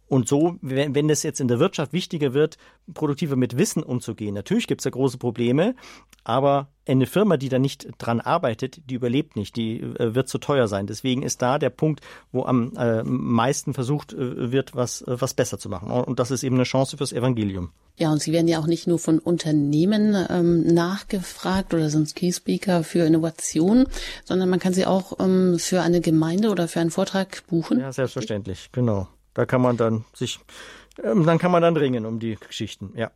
Und 0.10 0.27
so, 0.27 0.57
wenn, 0.61 0.95
wenn 0.95 1.10
es 1.10 1.23
jetzt 1.23 1.40
in 1.40 1.48
der 1.48 1.60
Wirtschaft 1.60 1.94
wichtiger 1.94 2.34
wird, 2.34 2.57
produktiver 2.94 3.36
mit 3.36 3.57
Wissen 3.57 3.84
umzugehen, 3.84 4.34
natürlich 4.34 4.65
gibt 4.65 4.81
es 4.81 4.84
da 4.84 4.90
große 4.90 5.19
Probleme, 5.19 5.76
aber 6.23 6.68
eine 6.88 7.06
Firma, 7.06 7.38
die 7.38 7.49
da 7.49 7.60
nicht 7.60 7.88
dran 7.99 8.19
arbeitet, 8.19 8.81
die 8.90 8.95
überlebt 8.95 9.36
nicht, 9.36 9.56
die 9.56 9.80
äh, 9.80 10.15
wird 10.15 10.27
zu 10.27 10.40
teuer 10.40 10.68
sein. 10.68 10.88
Deswegen 10.88 11.22
ist 11.22 11.44
da 11.44 11.60
der 11.60 11.69
Punkt, 11.69 12.02
wo 12.31 12.44
am 12.44 12.73
äh, 12.76 13.03
meisten 13.03 13.76
versucht 13.76 14.14
äh, 14.14 14.52
wird, 14.52 14.76
was, 14.76 15.03
äh, 15.03 15.22
was 15.22 15.36
besser 15.36 15.60
zu 15.60 15.69
machen. 15.69 15.91
Und 15.91 16.19
das 16.19 16.31
ist 16.31 16.44
eben 16.44 16.56
eine 16.56 16.64
Chance 16.64 16.98
fürs 16.98 17.14
Evangelium. 17.14 17.72
Ja, 17.98 18.11
und 18.11 18.22
Sie 18.22 18.31
werden 18.31 18.48
ja 18.48 18.60
auch 18.60 18.65
nicht 18.65 18.88
nur 18.88 18.98
von 18.98 19.19
Unternehmen 19.19 20.15
ähm, 20.30 20.65
nachgefragt 20.73 21.73
oder 21.73 21.90
sind 21.90 22.15
Key 22.15 22.31
Speaker 22.31 22.84
für 22.84 23.06
Innovation, 23.06 23.86
sondern 24.26 24.49
man 24.49 24.60
kann 24.60 24.73
sie 24.73 24.88
auch 24.88 25.19
ähm, 25.19 25.60
für 25.60 25.81
eine 25.81 26.02
Gemeinde 26.02 26.49
oder 26.49 26.68
für 26.68 26.80
einen 26.80 26.91
Vortrag 26.91 27.45
buchen. 27.48 27.80
Ja, 27.80 27.91
selbstverständlich, 27.91 28.69
genau. 28.72 29.07
Da 29.34 29.45
kann 29.45 29.61
man 29.61 29.77
dann 29.77 30.06
sich, 30.14 30.39
ähm, 31.03 31.26
dann 31.26 31.38
kann 31.38 31.51
man 31.51 31.61
dann 31.61 31.77
ringen 31.77 32.06
um 32.06 32.19
die 32.19 32.35
Geschichten, 32.35 32.93
ja. 32.95 33.11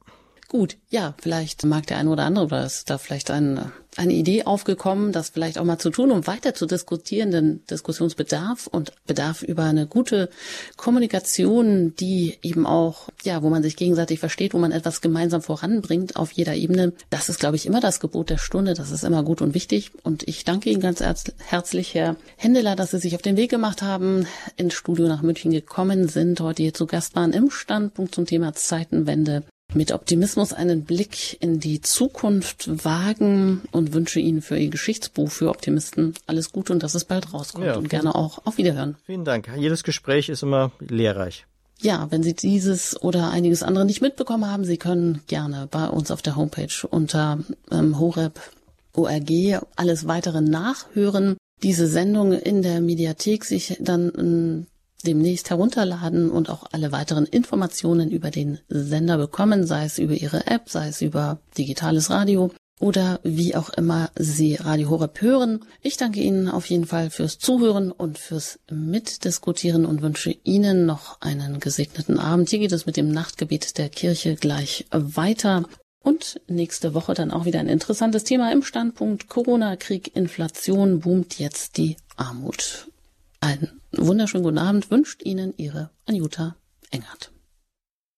Gut, 0.54 0.78
ja, 0.92 1.16
vielleicht 1.20 1.66
mag 1.66 1.88
der 1.88 1.98
eine 1.98 2.12
oder 2.12 2.26
andere 2.26 2.46
oder 2.46 2.64
ist 2.64 2.88
da 2.88 3.00
vielleicht 3.00 3.32
ein, 3.32 3.72
eine 3.98 4.14
Idee 4.14 4.44
aufgekommen, 4.44 5.12
das 5.12 5.30
vielleicht 5.30 5.58
auch 5.58 5.64
mal 5.64 5.80
zu 5.80 5.90
tun, 5.90 6.12
um 6.12 6.28
weiter 6.28 6.54
zu 6.54 6.68
diskutieren, 6.68 7.32
denn 7.32 7.64
Diskussionsbedarf 7.72 8.68
und 8.68 8.92
Bedarf 9.08 9.42
über 9.42 9.64
eine 9.64 9.88
gute 9.88 10.30
Kommunikation, 10.78 11.96
die 11.96 12.38
eben 12.44 12.68
auch, 12.68 13.10
ja, 13.24 13.42
wo 13.42 13.50
man 13.50 13.64
sich 13.64 13.76
gegenseitig 13.78 14.20
versteht, 14.20 14.54
wo 14.54 14.60
man 14.60 14.72
etwas 14.72 15.02
gemeinsam 15.02 15.42
voranbringt 15.42 16.18
auf 16.18 16.32
jeder 16.34 16.54
Ebene. 16.54 16.94
Das 17.10 17.30
ist, 17.30 17.40
glaube 17.40 17.56
ich, 17.56 17.66
immer 17.66 17.80
das 17.80 18.00
Gebot 18.00 18.30
der 18.30 18.38
Stunde. 18.38 18.76
Das 18.76 18.92
ist 18.92 19.04
immer 19.04 19.24
gut 19.24 19.42
und 19.42 19.56
wichtig. 19.56 19.90
Und 20.04 20.22
ich 20.28 20.46
danke 20.46 20.70
Ihnen 20.70 20.82
ganz 20.82 21.02
herzlich, 21.48 21.96
Herr 21.96 22.16
Händeler, 22.38 22.76
dass 22.76 22.92
Sie 22.92 23.00
sich 23.00 23.16
auf 23.16 23.24
den 23.24 23.38
Weg 23.38 23.50
gemacht 23.50 23.82
haben, 23.82 24.28
ins 24.56 24.76
Studio 24.76 25.08
nach 25.08 25.24
München 25.24 25.50
gekommen 25.50 26.10
sind, 26.10 26.40
heute 26.42 26.62
hier 26.62 26.76
zu 26.76 26.86
Gast 26.86 27.16
waren 27.16 27.34
im 27.34 27.50
Standpunkt 27.50 28.14
zum 28.14 28.28
Thema 28.28 28.54
Zeitenwende 28.54 29.42
mit 29.76 29.92
Optimismus 29.92 30.54
einen 30.54 30.84
Blick 30.84 31.42
in 31.42 31.60
die 31.60 31.82
Zukunft 31.82 32.84
wagen 32.84 33.62
und 33.72 33.94
wünsche 33.94 34.20
Ihnen 34.20 34.42
für 34.42 34.58
Ihr 34.58 34.70
Geschichtsbuch 34.70 35.30
für 35.30 35.50
Optimisten 35.50 36.14
alles 36.28 36.52
Gute 36.52 36.74
und 36.74 36.84
dass 36.84 36.96
es 36.96 37.06
bald 37.06 37.34
rauskommt 37.34 37.66
ja, 37.66 37.76
und 37.76 37.90
gerne 37.90 38.16
auch 38.16 38.46
auf 38.46 38.58
Wiederhören. 38.58 38.96
Vielen 39.06 39.26
Dank. 39.26 39.50
Jedes 39.58 39.84
Gespräch 39.84 40.30
ist 40.30 40.44
immer 40.44 40.72
lehrreich. 40.80 41.46
Ja, 41.82 42.08
wenn 42.12 42.24
Sie 42.24 42.34
dieses 42.34 43.02
oder 43.02 43.32
einiges 43.32 43.64
andere 43.64 43.86
nicht 43.86 44.02
mitbekommen 44.02 44.50
haben, 44.50 44.64
Sie 44.64 44.78
können 44.78 45.22
gerne 45.28 45.68
bei 45.70 45.88
uns 45.88 46.12
auf 46.12 46.22
der 46.22 46.36
Homepage 46.36 46.88
unter 46.90 47.40
ähm, 47.72 48.00
horeb.org 48.00 49.32
alles 49.76 50.08
weitere 50.08 50.42
nachhören. 50.42 51.36
Diese 51.62 51.88
Sendung 51.88 52.32
in 52.34 52.62
der 52.62 52.80
Mediathek 52.80 53.44
sich 53.44 53.78
dann 53.80 54.12
ähm, 54.18 54.68
demnächst 55.04 55.50
herunterladen 55.50 56.32
und 56.32 56.50
auch 56.50 56.66
alle 56.72 56.92
weiteren 56.92 57.26
Informationen 57.26 58.12
über 58.12 58.32
den 58.32 58.60
Sender 58.68 59.18
bekommen, 59.18 59.66
sei 59.68 59.86
es 59.86 60.00
über 60.00 60.14
Ihre 60.14 60.48
App, 60.48 60.70
sei 60.70 60.88
es 60.88 61.02
über 61.02 61.40
digitales 61.58 62.10
Radio 62.10 62.52
oder 62.80 63.20
wie 63.24 63.56
auch 63.56 63.70
immer 63.70 64.10
Sie 64.18 64.56
Radio 64.56 64.90
Horeb 64.90 65.22
hören. 65.22 65.64
Ich 65.82 65.98
danke 65.98 66.20
Ihnen 66.20 66.50
auf 66.50 66.66
jeden 66.66 66.86
Fall 66.86 67.10
fürs 67.10 67.38
Zuhören 67.38 67.92
und 67.92 68.18
fürs 68.18 68.60
Mitdiskutieren 68.70 69.86
und 69.86 70.02
wünsche 70.02 70.36
Ihnen 70.44 70.86
noch 70.86 71.22
einen 71.22 71.60
gesegneten 71.60 72.20
Abend. 72.20 72.50
Hier 72.50 72.60
geht 72.60 72.72
es 72.72 72.86
mit 72.86 72.98
dem 72.98 73.10
Nachtgebet 73.10 73.78
der 73.78 73.90
Kirche 73.90 74.36
gleich 74.36 74.86
weiter. 74.92 75.64
Und 76.04 76.42
nächste 76.48 76.94
Woche 76.94 77.14
dann 77.14 77.32
auch 77.32 77.46
wieder 77.46 77.62
ein 77.62 77.70
interessantes 77.70 78.26
Thema 78.26 78.52
im 78.52 78.64
Standpunkt 78.64 79.30
Corona, 79.30 79.78
Krieg, 79.78 80.14
Inflation 80.18 81.00
boomt 81.00 81.40
jetzt 81.40 81.78
die 81.78 81.96
Armut. 82.18 82.90
Einen 83.40 83.80
wunderschönen 83.98 84.44
guten 84.44 84.58
Abend 84.58 84.90
wünscht 84.92 85.24
Ihnen 85.24 85.54
Ihre 85.58 85.90
Anjuta 86.06 86.56
Engert. 86.92 87.33